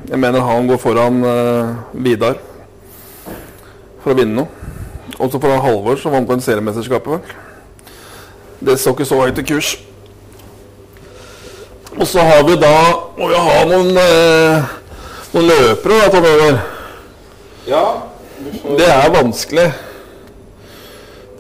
Jeg 0.09 0.23
mener 0.23 0.47
han 0.47 0.71
går 0.71 0.79
foran 0.81 1.19
uh, 1.27 1.75
Vidar 1.93 2.39
for 4.01 4.15
å 4.15 4.17
vinne 4.17 4.39
noe. 4.39 4.58
Og 5.19 5.33
så 5.33 5.41
foran 5.43 5.61
Halvor, 5.61 5.97
som 5.99 6.13
vant 6.15 6.29
på 6.29 6.37
en 6.37 6.41
seriemesterskapet. 6.43 7.21
Det 8.61 8.79
så 8.79 8.93
ikke 8.95 9.07
så 9.07 9.19
høyt 9.21 9.39
i 9.39 9.47
kurs. 9.47 9.73
Og 11.99 12.07
så 12.07 12.23
har 12.23 12.45
vi 12.47 12.55
da 12.61 12.75
Må 13.19 13.29
vi 13.29 13.39
ha 13.43 13.65
noen, 13.67 13.97
eh, 13.99 14.69
noen 15.35 15.49
løpere 15.49 15.97
da, 15.99 16.11
Tom 16.13 16.25
Øyvind. 16.25 16.59
ja 17.67 17.85
Det 18.79 18.87
er 18.89 19.11
vanskelig. 19.11 19.73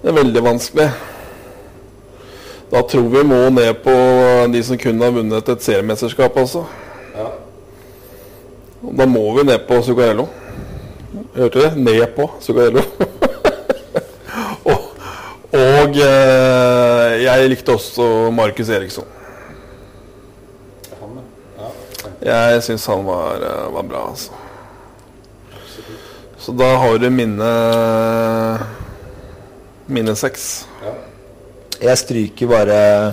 Det 0.03 0.09
er 0.09 0.13
veldig 0.13 0.43
vanskelig. 0.43 0.91
Da 2.71 2.83
tror 2.83 3.09
vi 3.09 3.23
må 3.25 3.49
ned 3.51 3.75
på 3.85 3.95
de 4.53 4.63
som 4.63 4.79
kun 4.79 5.01
har 5.01 5.11
vunnet 5.11 5.49
et 5.49 5.63
seriemesterskap, 5.63 6.37
altså. 6.37 6.65
ja. 7.17 7.31
Da 8.99 9.07
må 9.07 9.25
vi 9.39 9.47
ned 9.47 9.59
på 9.69 9.83
Zuccarello. 9.83 10.29
Hørte 11.35 11.59
du 11.59 11.65
det? 11.65 11.77
Ned 11.77 12.07
på 12.17 12.31
Zuccarello. 12.41 12.83
Og 15.49 15.97
eh, 15.97 17.15
jeg 17.23 17.49
likte 17.49 17.73
også 17.73 18.29
Markus 18.37 18.69
Eriksson. 18.69 19.07
Jeg 22.21 22.63
syns 22.67 22.85
han 22.91 23.07
var, 23.07 23.41
eh, 23.47 23.73
var 23.73 23.87
bra, 23.89 24.03
altså. 24.11 24.31
Så 26.39 26.53
da 26.53 26.77
har 26.77 26.99
du 26.99 27.11
mine 27.11 27.49
Mine 29.89 30.15
seks. 30.17 30.67
Jeg 31.81 31.99
stryker 31.99 32.47
bare 32.51 33.13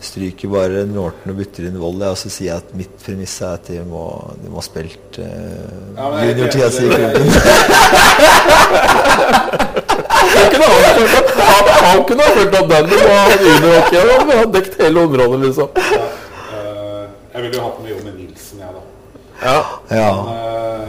Stryker 0.00 0.48
bare 0.48 0.86
Norton 0.88 1.32
og 1.34 1.36
bytter 1.36 1.68
inn 1.68 1.76
Vold. 1.80 2.02
Og 2.06 2.16
så 2.16 2.30
sier 2.32 2.54
jeg 2.54 2.62
at 2.62 2.72
mitt 2.78 2.94
premiss 3.04 3.42
er 3.42 3.58
at 3.58 3.68
de 3.68 3.82
må, 3.84 4.06
de 4.40 4.48
må 4.48 4.56
ha 4.62 4.64
spilt 4.64 5.20
uh, 5.20 5.26
Ja, 5.98 6.08
juniortida 6.30 6.70
si 6.72 6.86
i 6.86 6.90
klubben. 6.94 7.28
Han 10.36 12.04
kunne 12.04 12.22
ha 12.22 12.28
fulgt 12.36 12.54
opp- 12.60 12.68
den 12.68 12.84
og 12.84 12.90
han 13.08 13.30
juniorhockey. 13.44 13.98
Han 14.18 14.30
har 14.30 14.44
dekket 14.56 14.76
hele 14.82 14.98
området, 15.00 15.38
liksom. 15.46 15.68
Eh, 15.76 15.82
jeg 17.34 17.40
ville 17.42 17.56
jo 17.56 17.62
hatt 17.64 17.78
med 17.82 17.90
Jonny 17.92 18.12
Nilsen, 18.16 18.58
jeg, 18.60 18.68
da. 18.74 18.80
Ja. 19.42 19.58
Ja. 19.96 20.10
Han 20.12 20.28
eh, 20.36 20.88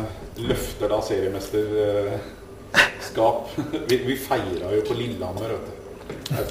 løfter 0.50 0.88
da 0.92 0.98
seriemesterskap. 1.08 3.38
vi, 3.90 3.96
vi 4.08 4.16
feira 4.18 4.68
jo 4.76 4.82
på 4.88 4.94
Lillehammer, 4.98 5.48
vet 5.56 5.66
du. 5.68 5.72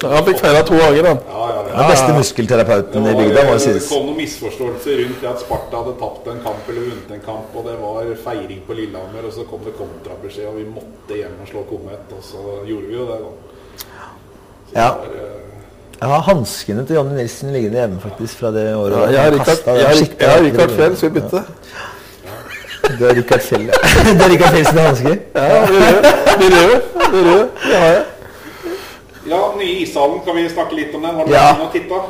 Han 0.03 0.25
fikk 0.27 0.39
feira 0.43 0.63
to 0.67 0.75
ganger, 0.79 1.07
han. 1.09 1.19
Ja, 1.29 1.49
ja, 1.49 1.63
ja. 1.69 1.77
Den 1.79 1.91
beste 1.93 2.13
muskelterapeuten 2.17 3.07
i 3.07 3.09
Det 3.09 3.17
bygda, 3.19 3.45
må 3.47 3.53
det 3.57 3.63
sies. 3.63 3.83
Det 3.85 3.89
kom 3.93 4.07
noen 4.09 4.17
misforståelser 4.19 5.01
rundt 5.03 5.21
det 5.23 5.29
at 5.31 5.43
Sparta 5.45 5.83
hadde 5.83 5.95
tapt 6.01 6.27
en 6.33 6.41
kamp 6.47 6.71
eller 6.73 6.87
vunnet 6.89 7.11
en 7.17 7.23
kamp, 7.27 7.55
og 7.55 7.67
det 7.69 7.77
var 7.83 8.09
feiring 8.25 8.63
på 8.67 8.77
Lillehammer, 8.79 9.27
og 9.29 9.33
så 9.37 9.45
kom 9.51 9.63
det 9.67 9.75
kontrabeskjed, 9.79 10.47
og 10.51 10.57
vi 10.59 10.65
måtte 10.73 11.19
hjem 11.21 11.37
og 11.45 11.51
slå 11.53 11.63
Komet, 11.71 12.15
og 12.19 12.23
så 12.27 12.43
gjorde 12.69 12.87
vi 12.91 12.99
jo 12.99 13.07
det, 13.11 13.19
da. 13.23 13.31
Så 14.69 14.75
Ja. 14.75 14.89
det 14.89 14.99
var, 14.99 15.15
eh, 15.15 15.45
Jeg 16.01 16.09
har 16.09 16.21
hanskene 16.21 16.87
til 16.87 16.95
Jonny 16.97 17.15
Nilsen 17.17 17.53
liggende 17.53 17.79
hjemme 17.79 18.01
faktisk 18.01 18.39
fra 18.39 18.51
det 18.55 18.67
året. 18.77 18.93
Ja, 18.93 19.07
jeg 19.11 19.21
har 19.21 20.43
Rikard. 20.43 20.71
Fjell, 20.77 20.97
skal 20.97 21.11
vi 21.11 21.21
bytte? 21.21 21.43
Du 22.99 23.05
har 23.07 23.15
Rikard 23.15 23.41
Fjell, 23.41 23.65
ja. 23.67 23.73
Du 24.15 24.23
har 24.23 24.31
Rikard 24.31 24.53
Fjell 24.55 24.67
sine 24.67 24.81
hansker? 24.81 25.17
Ja, 25.35 25.67
de 25.67 25.73
røde. 25.83 26.13
De 26.39 26.47
røde. 26.55 26.83
De 27.13 27.25
røde. 27.31 27.49
Det 27.65 27.77
har 27.77 27.87
jeg. 27.93 28.05
Ja, 29.29 29.53
nye 29.59 29.83
ishallen, 29.83 30.21
kan 30.25 30.37
vi 30.39 30.49
snakke 30.49 30.77
litt 30.79 30.95
om 30.97 31.05
den? 31.05 31.17
Har 31.19 31.27
du 31.27 31.33
vært 31.35 31.59
inne 31.59 31.67
og 31.69 31.75
titta? 31.75 32.01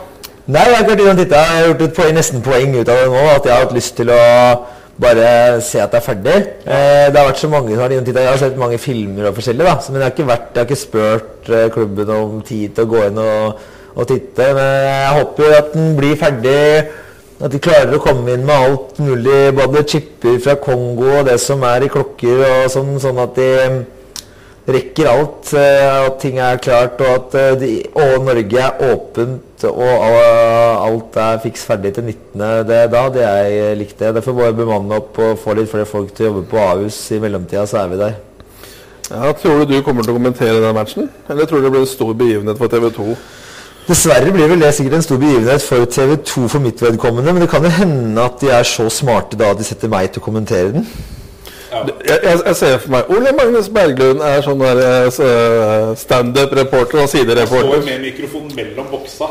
Nei, 0.48 0.64
jeg 0.64 0.74
har 0.74 0.82
ikke 0.84 0.92
vært 0.92 1.00
inne 1.02 1.12
og 1.12 1.18
tittet. 1.18 1.38
Jeg 1.38 1.56
har 1.56 1.66
gjort 1.66 1.82
et 1.84 1.96
poeng, 1.96 2.12
nesten 2.16 2.44
poeng 2.44 2.76
ut 2.76 2.90
av 2.92 3.00
det 3.00 3.08
nå. 3.12 3.24
At 3.32 3.48
jeg 3.48 3.52
har 3.52 3.64
hatt 3.64 3.74
lyst 3.76 3.96
til 3.98 4.12
å 4.14 4.20
bare 5.02 5.32
se 5.66 5.82
at 5.82 5.92
det 5.92 5.98
er 5.98 6.04
ferdig. 6.06 6.36
Eh, 6.62 7.08
det 7.10 7.18
har 7.18 7.26
vært 7.28 7.42
så 7.42 7.50
mange 7.50 7.72
som 7.72 7.82
har 7.82 7.88
vært 7.88 7.96
inne 7.96 8.04
og 8.04 8.08
tittet. 8.08 8.22
Jeg 8.22 8.32
har 8.32 8.40
sett 8.44 8.62
mange 8.62 8.78
filmer 8.82 9.28
og 9.28 9.36
forskjellig, 9.36 9.66
da. 9.66 9.74
Så, 9.82 9.92
men 9.92 10.00
jeg 10.00 10.08
har 10.08 10.14
ikke, 10.14 10.28
vært, 10.30 10.46
jeg 10.54 10.62
har 10.62 10.70
ikke 10.70 10.80
spurt 10.84 11.50
eh, 11.50 11.66
klubben 11.74 12.14
om 12.14 12.38
tid 12.46 12.78
til 12.78 12.86
å 12.86 12.92
gå 12.94 13.04
inn 13.10 13.20
og, 13.24 13.66
og 13.92 14.08
titte. 14.12 14.48
Men 14.60 14.72
jeg 14.86 15.12
håper 15.18 15.44
jo 15.44 15.58
at 15.58 15.70
den 15.74 15.92
blir 15.98 16.16
ferdig. 16.22 16.64
At 17.38 17.52
de 17.54 17.62
klarer 17.62 17.94
å 17.94 18.02
komme 18.02 18.32
inn 18.34 18.46
med 18.46 18.56
alt 18.56 18.96
mulig, 19.02 19.42
både 19.54 19.84
chipper 19.86 20.40
fra 20.42 20.56
Kongo 20.58 21.12
og 21.20 21.28
det 21.28 21.36
som 21.42 21.60
er 21.66 21.84
i 21.86 21.92
klokker 21.92 22.40
og 22.46 22.72
sånn, 22.72 22.96
sånn 23.02 23.20
at 23.22 23.36
de 23.36 23.52
rekker 24.68 25.08
alt, 25.10 25.52
eh, 25.56 26.06
at 26.06 26.18
ting 26.20 26.38
er 26.44 26.60
klart, 26.62 27.00
og 27.00 27.14
at 27.14 27.36
eh, 27.40 27.56
de, 27.60 27.70
og 27.96 28.24
Norge 28.26 28.62
er 28.64 28.82
åpent, 28.92 29.64
og 29.68 29.88
alt 29.88 31.18
er 31.18 31.40
fiks 31.42 31.64
ferdig 31.66 31.94
til 31.96 32.04
19. 32.10 32.44
Det, 32.68 32.82
da 32.92 33.04
hadde 33.08 33.24
jeg 33.24 33.78
likt 33.80 33.98
det. 33.98 34.14
Derfor 34.18 34.36
må 34.36 34.46
jeg 34.46 34.58
bemanne 34.60 35.00
opp 35.00 35.18
og 35.24 35.40
få 35.42 35.56
litt 35.58 35.70
flere 35.72 35.88
folk 35.88 36.12
til 36.14 36.28
å 36.28 36.30
jobbe 36.30 36.46
på 36.52 36.60
Ahus. 36.62 37.00
I 37.16 37.20
mellomtida 37.22 37.66
så 37.66 37.82
er 37.82 37.90
vi 37.90 38.00
der. 38.04 38.14
Ja, 39.08 39.32
tror 39.32 39.64
du 39.64 39.72
du 39.72 39.82
kommer 39.82 40.04
til 40.04 40.12
å 40.12 40.18
kommentere 40.18 40.60
den 40.60 40.76
matchen? 40.76 41.08
Eller 41.32 41.48
tror 41.48 41.62
du 41.62 41.66
det 41.66 41.74
blir 41.74 41.86
en 41.86 41.90
stor 41.90 42.14
begivenhet 42.14 42.60
for 42.60 42.70
TV 42.70 42.90
2? 42.92 43.18
Dessverre 43.88 44.32
blir 44.34 44.50
vel 44.50 44.60
det 44.60 44.74
sikkert 44.76 44.98
en 44.98 45.04
stor 45.06 45.20
begivenhet 45.22 45.64
for 45.64 45.88
TV 45.88 46.18
2 46.28 46.48
for 46.52 46.60
mitt 46.60 46.82
vedkommende, 46.84 47.32
men 47.32 47.40
det 47.40 47.48
kan 47.48 47.64
jo 47.64 47.70
hende 47.72 48.20
at 48.20 48.36
de 48.42 48.50
er 48.52 48.66
så 48.68 48.84
smarte 48.92 49.38
da 49.40 49.54
at 49.54 49.62
de 49.62 49.64
setter 49.64 49.88
meg 49.88 50.10
til 50.12 50.20
å 50.20 50.26
kommentere 50.26 50.74
den. 50.74 50.84
Jeg, 51.68 52.18
jeg, 52.24 52.54
ser 52.56 52.78
for 52.80 52.92
meg 52.94 53.10
Ole 53.12 53.32
Magnus 53.36 53.66
Berglund 53.72 54.22
er 54.24 54.40
sånn 54.44 54.60
der 54.62 54.78
eh, 54.80 55.18
eh, 55.24 55.90
standup-reporter 56.00 57.02
og 57.02 57.08
Står 57.08 57.82
med 57.84 58.00
mikrofonen 58.02 58.54
mellom 58.56 58.86
boksa. 58.88 59.28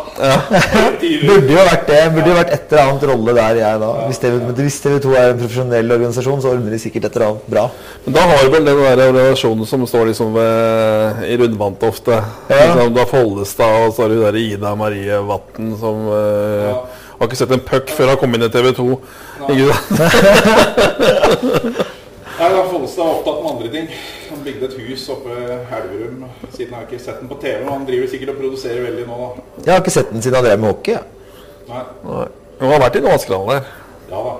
Burde 1.27 1.53
jo 1.53 1.63
vært 1.65 1.87
det. 1.89 2.01
Burde 2.13 2.29
jo 2.29 2.35
vært 2.37 2.53
et 2.53 2.73
eller 2.73 2.83
annet 2.83 3.05
rolle 3.09 3.35
der, 3.37 3.59
jeg 3.61 3.81
da. 3.81 3.89
Hvis 4.05 4.21
TV, 4.21 4.37
hvis 4.59 4.79
TV 4.83 4.99
2 5.07 5.15
er 5.17 5.33
en 5.33 5.41
profesjonell 5.41 5.95
organisasjon, 5.97 6.43
så 6.43 6.53
ordner 6.53 6.75
de 6.75 6.81
sikkert 6.81 7.09
et 7.09 7.17
eller 7.17 7.27
annet 7.31 7.49
bra. 7.55 7.65
Men 8.05 8.17
da 8.19 8.27
har 8.29 8.45
du 8.45 8.53
vel 8.53 8.69
den 8.69 8.83
der 8.83 9.03
relasjonen 9.17 9.69
som 9.69 9.87
står 9.89 10.11
liksom 10.11 10.37
ved, 10.37 11.25
i 11.25 11.39
rundvantet 11.41 11.89
ofte. 11.89 12.21
Ja. 12.51 12.61
Liksom, 12.61 12.93
du 12.93 13.01
har 13.01 13.11
Follestad, 13.11 13.81
og 13.87 13.97
så 13.97 14.05
har 14.05 14.13
du 14.13 14.21
der 14.21 14.39
Ida 14.43 14.75
Marie 14.77 15.19
Vatn 15.27 15.73
som 15.81 16.07
eh, 16.13 16.65
Ja. 16.67 16.79
har 17.17 17.29
ikke 17.29 17.39
sett 17.39 17.53
en 17.55 17.65
puck 17.65 17.93
før 17.93 18.13
han 18.13 18.21
kom 18.21 18.37
inn 18.37 18.45
i 18.45 18.53
TV 18.53 18.73
2. 18.77 18.89
Ikke 19.47 19.67
sant? 19.73 19.93
Nei, 22.37 22.49
da 22.53 22.63
Follestad 22.69 23.01
er 23.07 23.15
opptatt 23.17 23.39
med 23.41 23.51
andre 23.51 23.69
ting. 23.73 23.87
Han 24.29 24.41
bygde 24.45 24.67
et 24.69 24.75
hus 24.83 25.05
oppe 25.09 25.33
i 25.33 25.45
Elverum. 25.77 26.25
Siden 26.51 26.67
jeg 26.67 26.75
har 26.75 26.83
ikke 26.85 26.99
sett 27.01 27.21
den 27.23 27.29
på 27.31 27.37
TV, 27.41 27.63
men 27.63 27.71
han 27.73 27.87
driver 27.87 28.11
sikkert 28.11 28.29
og 28.35 28.37
produserer 28.41 28.83
veldig 28.85 29.05
nå, 29.09 29.17
da. 29.23 29.45
Jeg 29.65 29.73
har 29.73 29.81
ikke 29.81 29.93
sett 29.95 30.11
den 30.13 30.21
siden 30.21 30.37
han 30.37 30.45
drev 30.45 30.59
med 30.61 30.69
hockey. 30.73 30.93
Ja. 30.97 31.01
Nei, 31.71 31.81
Nei. 32.05 32.27
Han 32.59 32.71
har 32.73 32.83
vært 32.85 32.95
i 32.99 33.01
noen 33.05 33.49
der. 33.49 33.65
ja 34.11 34.21
da. 34.27 34.35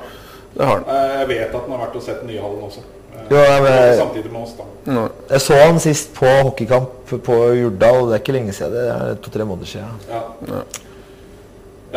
Det 0.58 0.66
har 0.66 0.76
han. 0.78 0.86
Eh, 0.90 1.18
Jeg 1.20 1.28
vet 1.28 1.56
at 1.56 1.62
han 1.62 1.72
har 1.76 1.82
vært 1.88 1.96
og 2.00 2.02
sett 2.06 2.22
den 2.22 2.30
nye 2.32 2.42
hallen 2.42 2.64
også. 2.70 2.80
Eh, 3.18 3.26
Jo, 3.32 3.38
ja, 3.38 3.60
men- 3.62 3.98
Samtidig 3.98 4.32
med 4.32 4.42
oss, 4.44 4.54
da. 4.58 5.10
Jeg 5.30 5.42
så 5.42 5.54
han 5.66 5.80
sist 5.80 6.14
på 6.14 6.26
hockeykamp 6.26 6.90
på 7.24 7.36
Jordal. 7.62 8.06
Det 8.10 8.14
er 8.16 8.20
ikke 8.24 8.34
lenge 8.38 8.54
siden. 8.54 8.72
Det 8.74 8.88
er 8.90 9.16
to-tre 9.22 9.46
måneder 9.46 9.66
siden. 9.68 10.00
Ja. 10.10 10.22
Ja. 10.48 10.62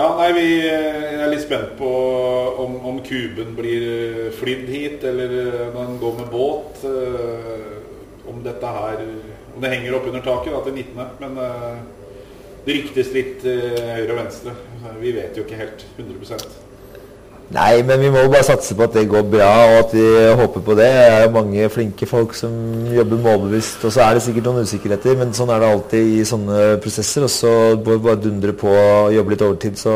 Ja, 0.01 0.07
nei, 0.17 0.31
vi 0.33 0.45
er 0.65 1.27
litt 1.29 1.43
spent 1.45 1.75
på 1.77 1.89
om, 2.63 2.79
om 2.89 3.01
kuben 3.05 3.51
blir 3.59 3.83
eh, 3.85 4.29
flydd 4.33 4.71
hit, 4.73 5.03
eller 5.05 5.35
eh, 5.43 5.67
når 5.75 5.91
den 5.91 5.99
går 6.01 6.15
med 6.23 6.31
båt. 6.33 6.81
eh, 6.89 7.77
Om 8.31 8.39
dette 8.45 8.71
her 8.73 9.01
Om 9.57 9.61
det 9.61 9.73
henger 9.75 9.97
opp 9.99 10.07
under 10.09 10.23
taket 10.25 10.55
da, 10.55 10.63
til 10.65 10.79
19., 10.79 11.11
men 11.21 11.37
eh, 11.45 11.83
det 12.65 12.79
ryktes 12.79 13.13
litt 13.13 13.45
eh, 13.49 13.77
høyre 13.99 14.15
og 14.15 14.23
venstre. 14.23 14.57
Vi 15.03 15.13
vet 15.17 15.37
jo 15.37 15.45
ikke 15.45 15.61
helt 15.61 15.85
100 15.99 16.70
Nei, 17.51 17.81
men 17.83 17.99
vi 17.99 18.11
må 18.15 18.21
bare 18.31 18.45
satse 18.47 18.77
på 18.79 18.85
at 18.87 18.93
det 18.95 19.09
går 19.11 19.25
bra, 19.27 19.49
og 19.73 19.77
at 19.81 19.95
vi 19.97 20.05
håper 20.39 20.63
på 20.63 20.75
det. 20.79 20.85
Det 20.87 21.07
er 21.15 21.25
jo 21.25 21.31
mange 21.35 21.65
flinke 21.75 22.07
folk 22.07 22.35
som 22.39 22.53
jobber 22.95 23.19
målbevisst, 23.25 23.83
og 23.89 23.91
så 23.97 24.05
er 24.05 24.15
det 24.15 24.23
sikkert 24.23 24.47
noen 24.47 24.69
usikkerheter, 24.69 25.17
men 25.19 25.33
sånn 25.35 25.51
er 25.51 25.59
det 25.65 25.71
alltid 25.75 26.13
i 26.21 26.21
sånne 26.31 26.61
prosesser. 26.85 27.27
Og 27.27 27.33
så 27.35 27.51
bør 27.75 27.97
vi 27.99 28.05
bare 28.07 28.21
dundre 28.23 28.55
på 28.61 28.71
og 28.71 29.11
jobbe 29.17 29.35
litt 29.35 29.43
overtid, 29.49 29.81
så 29.83 29.95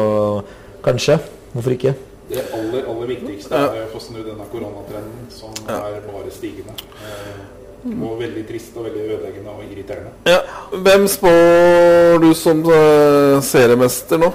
kanskje. 0.83 1.21
Hvorfor 1.55 1.77
ikke? 1.77 1.93
Det 2.33 2.43
aller, 2.57 2.89
aller 2.91 3.07
viktigste 3.13 3.55
er 3.55 3.85
å 3.85 3.91
få 3.93 4.01
snudd 4.03 4.27
denne 4.27 4.47
koronatrenden, 4.51 5.29
som 5.31 5.55
er 5.71 6.01
bare 6.09 6.33
stigende. 6.35 6.75
Eh, 7.05 7.43
Og 7.85 8.15
veldig 8.19 8.43
trist 8.49 8.75
og 8.81 8.87
veldig 8.89 9.03
ødeleggende 9.13 9.53
og 9.53 9.63
irriterende. 9.69 10.11
Ja. 10.27 10.39
Hvem 10.73 11.05
spår 11.13 12.19
du 12.23 12.31
som 12.35 12.63
eh, 12.65 13.39
seriemester 13.45 14.19
nå? 14.23 14.31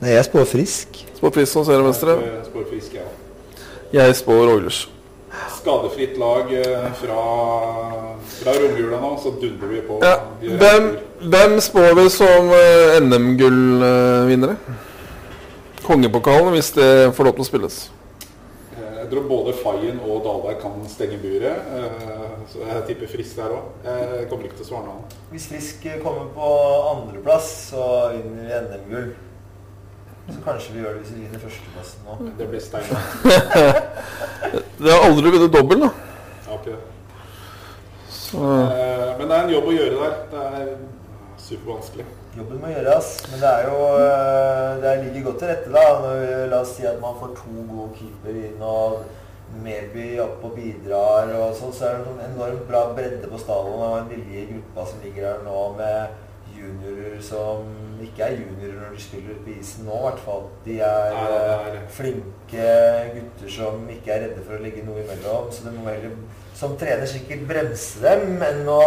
Nei, 0.00 0.14
jeg 0.14 0.24
spår 0.30 0.46
frisk. 0.48 1.00
Spår 1.18 1.32
Frisk 1.34 1.52
som 1.52 1.64
seriemestere? 1.68 2.14
Jeg 2.24 2.46
spår 2.48 2.64
frisk, 2.70 2.94
ja. 2.96 3.04
Jeg 3.92 4.16
spår 4.16 4.48
Oilers. 4.54 4.78
Skadefritt 5.60 6.16
lag 6.18 6.48
eh, 6.56 6.86
fra, 6.96 7.20
fra 8.40 8.54
romjula 8.56 9.00
nå, 9.02 9.10
så 9.20 9.34
dundrer 9.42 9.74
vi 9.74 9.82
på. 9.84 9.98
Ja. 10.04 10.14
Hvem, 10.40 10.86
hvem 11.34 11.58
spår 11.62 11.92
vi 12.00 12.06
som 12.14 12.48
eh, 12.56 12.96
NM-gullvinnere? 13.04 14.56
Kongepokalen, 15.84 16.52
hvis 16.56 16.72
det 16.78 16.88
får 17.16 17.28
lov 17.28 17.36
til 17.36 17.44
å 17.44 17.48
spilles. 17.50 17.78
Eh, 18.72 18.90
Jeg 19.02 19.08
tror 19.12 19.28
både 19.28 19.54
Fayen 19.60 20.00
og 20.00 20.24
Dahlberg 20.24 20.60
kan 20.64 20.80
stenge 20.88 21.20
buret, 21.20 21.72
eh, 21.76 22.36
så 22.54 22.64
jeg 22.64 22.86
tipper 22.88 23.12
frisk 23.12 23.36
der 23.42 23.52
òg. 23.58 23.72
Jeg 23.84 24.28
kommer 24.32 24.48
ikke 24.48 24.62
til 24.62 24.68
å 24.70 24.70
svare 24.72 24.86
noe 24.88 24.96
annet. 24.96 25.18
Hvis 25.34 25.50
Frisk 25.52 25.84
kommer 26.02 26.30
på 26.34 26.52
andreplass, 26.94 27.50
så 27.74 27.90
vinner 28.16 28.46
vi 28.48 28.62
NM-gull. 28.64 29.10
Så 30.28 30.38
kanskje 30.44 30.74
vi 30.76 30.82
gjør 30.84 30.94
det 30.94 31.00
hvis 31.02 31.12
vi 31.16 31.24
vinner 31.24 31.42
førsteplassen 31.42 32.06
nå. 32.06 32.18
Det 32.38 32.48
blir 32.52 32.62
stein. 32.62 32.86
Det 34.80 34.92
har 34.92 35.04
aldri 35.08 35.30
vunnet 35.34 35.52
dobbel, 35.52 35.82
da. 35.86 35.90
Har. 36.46 36.70
Så, 38.10 38.38
Eh, 38.38 39.18
Men 39.18 39.28
det 39.28 39.36
er 39.36 39.42
en 39.44 39.52
jobb 39.56 39.68
å 39.68 39.74
gjøre 39.74 39.96
der. 40.00 40.18
Det 40.30 40.42
er 40.60 40.68
supervanskelig. 41.42 42.04
Jobben 42.38 42.60
må 42.62 42.68
gjøres, 42.70 43.08
men 43.30 43.40
det 43.42 43.48
er 43.50 43.64
jo 43.66 43.78
øh, 43.98 44.82
Det 44.82 44.90
ligger 45.04 45.24
godt 45.26 45.38
til 45.42 45.48
rette, 45.50 45.72
da. 45.74 45.82
Når 46.04 46.20
vi, 46.20 46.28
la 46.52 46.60
oss 46.62 46.76
si 46.76 46.86
at 46.86 47.00
man 47.02 47.16
får 47.18 47.32
to 47.40 47.64
gode 47.72 47.88
keepere 47.98 48.44
inn, 48.46 48.62
og 48.62 49.00
maybe 49.64 50.04
opp 50.22 50.44
og 50.46 50.52
bidrar, 50.54 51.32
og 51.40 51.56
sånn, 51.58 51.74
så 51.74 51.88
er 51.88 51.98
det 51.98 52.12
en 52.12 52.22
enormt 52.28 52.68
bra 52.70 52.84
bredde 52.94 53.26
på 53.26 53.40
stadion 53.42 53.82
og 53.82 53.96
en 53.98 54.10
vilje 54.12 54.44
i 54.44 54.48
gruppa 54.52 54.86
som 54.86 55.02
ligger 55.02 55.26
her 55.26 55.40
nå, 55.42 55.64
med 55.80 56.54
juniorer 56.54 57.18
som 57.24 57.66
ikke 58.06 58.26
er 58.26 58.36
juniorer 58.38 58.76
når 58.80 58.94
de 58.96 59.02
spiller 59.02 59.40
på 59.44 59.52
isen 59.54 59.84
nå, 59.88 59.96
i 59.96 60.04
hvert 60.06 60.22
fall. 60.24 60.46
De 60.64 60.78
er, 60.80 61.14
Nei, 61.16 61.26
det 61.32 61.40
er- 61.40 61.74
øh, 61.74 61.88
flinke 61.96 62.68
gutter 63.16 63.52
som 63.56 63.88
ikke 63.96 64.14
er 64.14 64.24
redde 64.26 64.44
for 64.46 64.56
å 64.56 64.62
legge 64.62 64.84
noe 64.86 65.02
imellom, 65.04 65.50
så 65.52 65.66
det 65.66 65.74
må 65.76 65.88
heller 65.90 66.16
som 66.60 66.76
trener 66.80 67.06
sikkert 67.08 67.46
bremse 67.48 68.02
dem 68.02 68.42
enn 68.44 68.66
å 68.68 68.80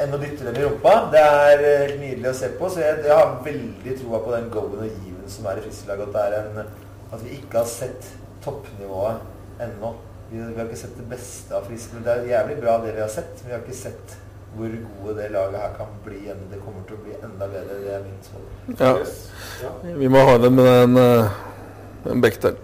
enn 0.00 0.14
å 0.14 0.20
dytte 0.22 0.46
dem 0.46 0.56
i 0.56 0.62
rumpa. 0.64 0.92
Det 1.12 1.20
er 1.20 1.64
eh, 1.64 1.80
helt 1.84 1.98
nydelig 2.00 2.30
å 2.30 2.36
se 2.38 2.48
på. 2.56 2.68
Så 2.72 2.80
jeg, 2.84 3.02
jeg 3.04 3.16
har 3.16 3.34
veldig 3.44 3.96
troa 4.00 4.20
på 4.24 4.36
den 4.36 4.46
go-en 4.54 4.84
og 4.86 5.02
given 5.04 5.26
som 5.28 5.48
er 5.50 5.60
i 5.60 5.64
Friselaget. 5.66 6.08
At, 6.08 6.14
det 6.14 6.22
er 6.38 6.62
en, 6.62 6.70
at 7.12 7.24
vi 7.26 7.34
ikke 7.40 7.58
har 7.60 7.68
sett 7.68 8.08
toppnivået 8.44 9.60
ennå. 9.66 9.92
Vi, 10.30 10.38
vi 10.38 10.56
har 10.60 10.66
ikke 10.68 10.78
sett 10.84 10.96
det 10.96 11.08
beste 11.10 11.56
av 11.58 11.66
Frisk. 11.68 11.92
Men 11.94 12.06
det 12.06 12.14
er 12.14 12.30
jævlig 12.30 12.60
bra 12.62 12.78
det 12.84 12.94
vi 12.96 13.02
har 13.04 13.12
sett. 13.12 13.34
Men 13.42 13.50
vi 13.50 13.56
har 13.56 13.64
ikke 13.66 13.80
sett 13.82 14.16
hvor 14.56 14.72
gode 15.04 15.16
det 15.22 15.30
laget 15.32 15.60
her 15.60 15.70
kan 15.76 15.86
bli. 16.04 16.18
Det 16.50 16.58
kommer 16.64 16.82
til 16.88 16.96
å 16.96 17.04
bli 17.04 17.14
enda 17.22 17.46
bedre. 17.46 17.76
Det 17.84 17.94
er 17.94 18.02
min 18.02 18.18
svar. 18.26 18.42
ja. 18.80 18.96
Ja. 19.62 19.94
Vi 19.98 20.08
må 20.08 20.24
ha 20.24 20.38
det 20.38 20.50
med 20.52 20.68
en, 20.82 20.96
eh, 20.96 21.30
en 22.10 22.20
Bechdel. 22.20 22.56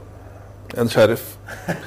En 0.77 0.89
sheriff. 0.89 1.37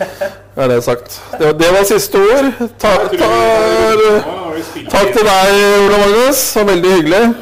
Er 0.59 0.67
det 0.67 0.83
sagt. 0.83 1.21
Det, 1.39 1.45
var- 1.45 1.53
det 1.59 1.67
var 1.71 1.83
siste 1.87 2.17
ord. 2.17 2.47
Takk, 2.79 3.11
vi- 3.11 3.17
tar, 3.17 4.61
spilt 4.71 4.89
takk 4.91 5.11
til 5.13 5.25
deg, 5.27 5.59
Ola 5.85 5.97
Magnus. 6.05 6.41
Det 6.53 6.63
var 6.63 6.69
veldig 6.73 6.91
hyggelig. 6.95 7.35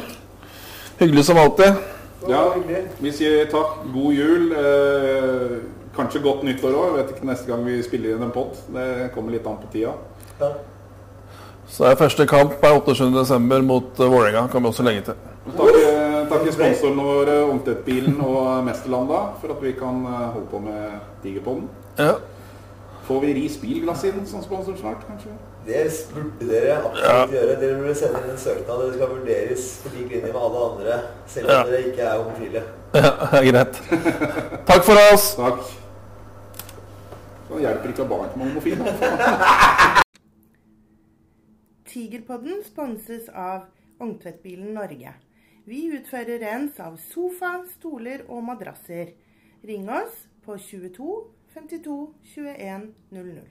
Hyggelig 0.98 1.24
som 1.24 1.36
alltid. 1.38 1.74
Ja, 2.28 2.42
vi 3.00 3.12
sier 3.12 3.46
takk. 3.50 3.78
God 3.94 4.12
jul. 4.14 4.52
Eh, 4.52 5.58
kanskje 5.96 6.22
godt 6.22 6.42
nyttår 6.46 6.74
òg. 6.74 6.96
Vet 6.98 7.14
ikke 7.16 7.26
neste 7.30 7.46
gang 7.50 7.64
vi 7.66 7.78
spiller 7.82 8.16
inn 8.16 8.22
en 8.28 8.34
pott. 8.34 8.58
Det 8.74 9.10
kommer 9.14 9.32
litt 9.34 9.46
an 9.46 9.58
på 9.62 9.70
tida. 9.72 9.94
Ja. 11.68 11.74
Så 11.74 11.84
er 11.84 11.94
første 12.00 12.24
kamp 12.26 12.64
er 12.64 12.78
28.12. 12.80 13.62
mot 13.62 14.00
uh, 14.00 14.06
Vålerenga. 14.12 14.46
Kan 14.52 14.62
vi 14.62 14.68
også 14.68 14.82
legge 14.82 15.02
til. 15.10 15.14
Takk, 15.48 15.76
eh, 15.76 16.28
takk 16.28 16.42
til 16.44 16.52
sponsorene 16.52 17.02
våre, 17.04 17.36
Ungtvettbilen 17.48 18.18
og 18.20 18.64
Mesterlanda, 18.66 19.20
for 19.40 19.52
at 19.54 19.62
vi 19.62 19.72
kan 19.78 20.02
eh, 20.04 20.24
holde 20.34 20.46
på 20.50 20.58
med 20.64 20.98
Digerpodden. 21.22 21.68
Ja. 21.98 22.12
Får 23.08 23.20
vi 23.22 23.32
Ris 23.38 23.56
bilglass 23.56 24.02
inn 24.04 24.26
som 24.28 24.42
sponsor 24.44 24.76
snart, 24.76 25.06
kanskje? 25.08 25.32
Det 25.68 25.84
burde 26.14 26.48
dere 26.50 26.74
absolutt 26.82 27.32
gjøre. 27.32 27.54
Dere 27.60 27.78
burde 27.80 27.94
sende 27.96 28.20
inn 28.24 28.34
en 28.34 28.40
søknad. 28.42 28.82
Dere 28.82 28.94
skal 28.98 29.12
vurderes 29.14 29.64
på 29.84 29.92
lik 29.94 30.10
linje 30.12 30.32
med 30.32 30.40
alle 30.42 30.64
andre, 30.70 30.98
selv 31.28 31.48
om 31.48 31.54
Ja. 31.54 31.62
dere 31.70 31.80
ikke 31.92 32.02
er 32.02 32.18
homofile. 32.18 32.62
ja, 32.94 33.12
greit. 33.52 33.80
Takk 34.68 34.84
for 34.84 35.00
oss. 35.12 35.30
Takk. 35.36 35.64
Det 37.48 37.62
hjelper 37.64 37.88
ikke 37.88 38.04
å 38.04 38.08
ha 38.08 38.12
barn 38.12 38.28
som 38.34 38.44
er 38.44 38.52
homofile. 38.52 40.04
Tigerpodden 41.98 42.62
sponses 42.64 43.28
av 43.28 43.64
Ungtvedtbilen 43.98 44.74
Norge. 44.74 45.14
Vi 45.64 45.80
utfører 45.96 46.38
rens 46.38 46.78
av 46.78 46.94
sofa, 47.02 47.50
stoler 47.72 48.22
og 48.30 48.44
madrasser. 48.46 49.10
Ring 49.66 49.90
oss 49.90 50.20
på 50.46 50.54
22 50.62 51.10
52 51.56 51.96
21 52.36 52.92
00. 53.10 53.42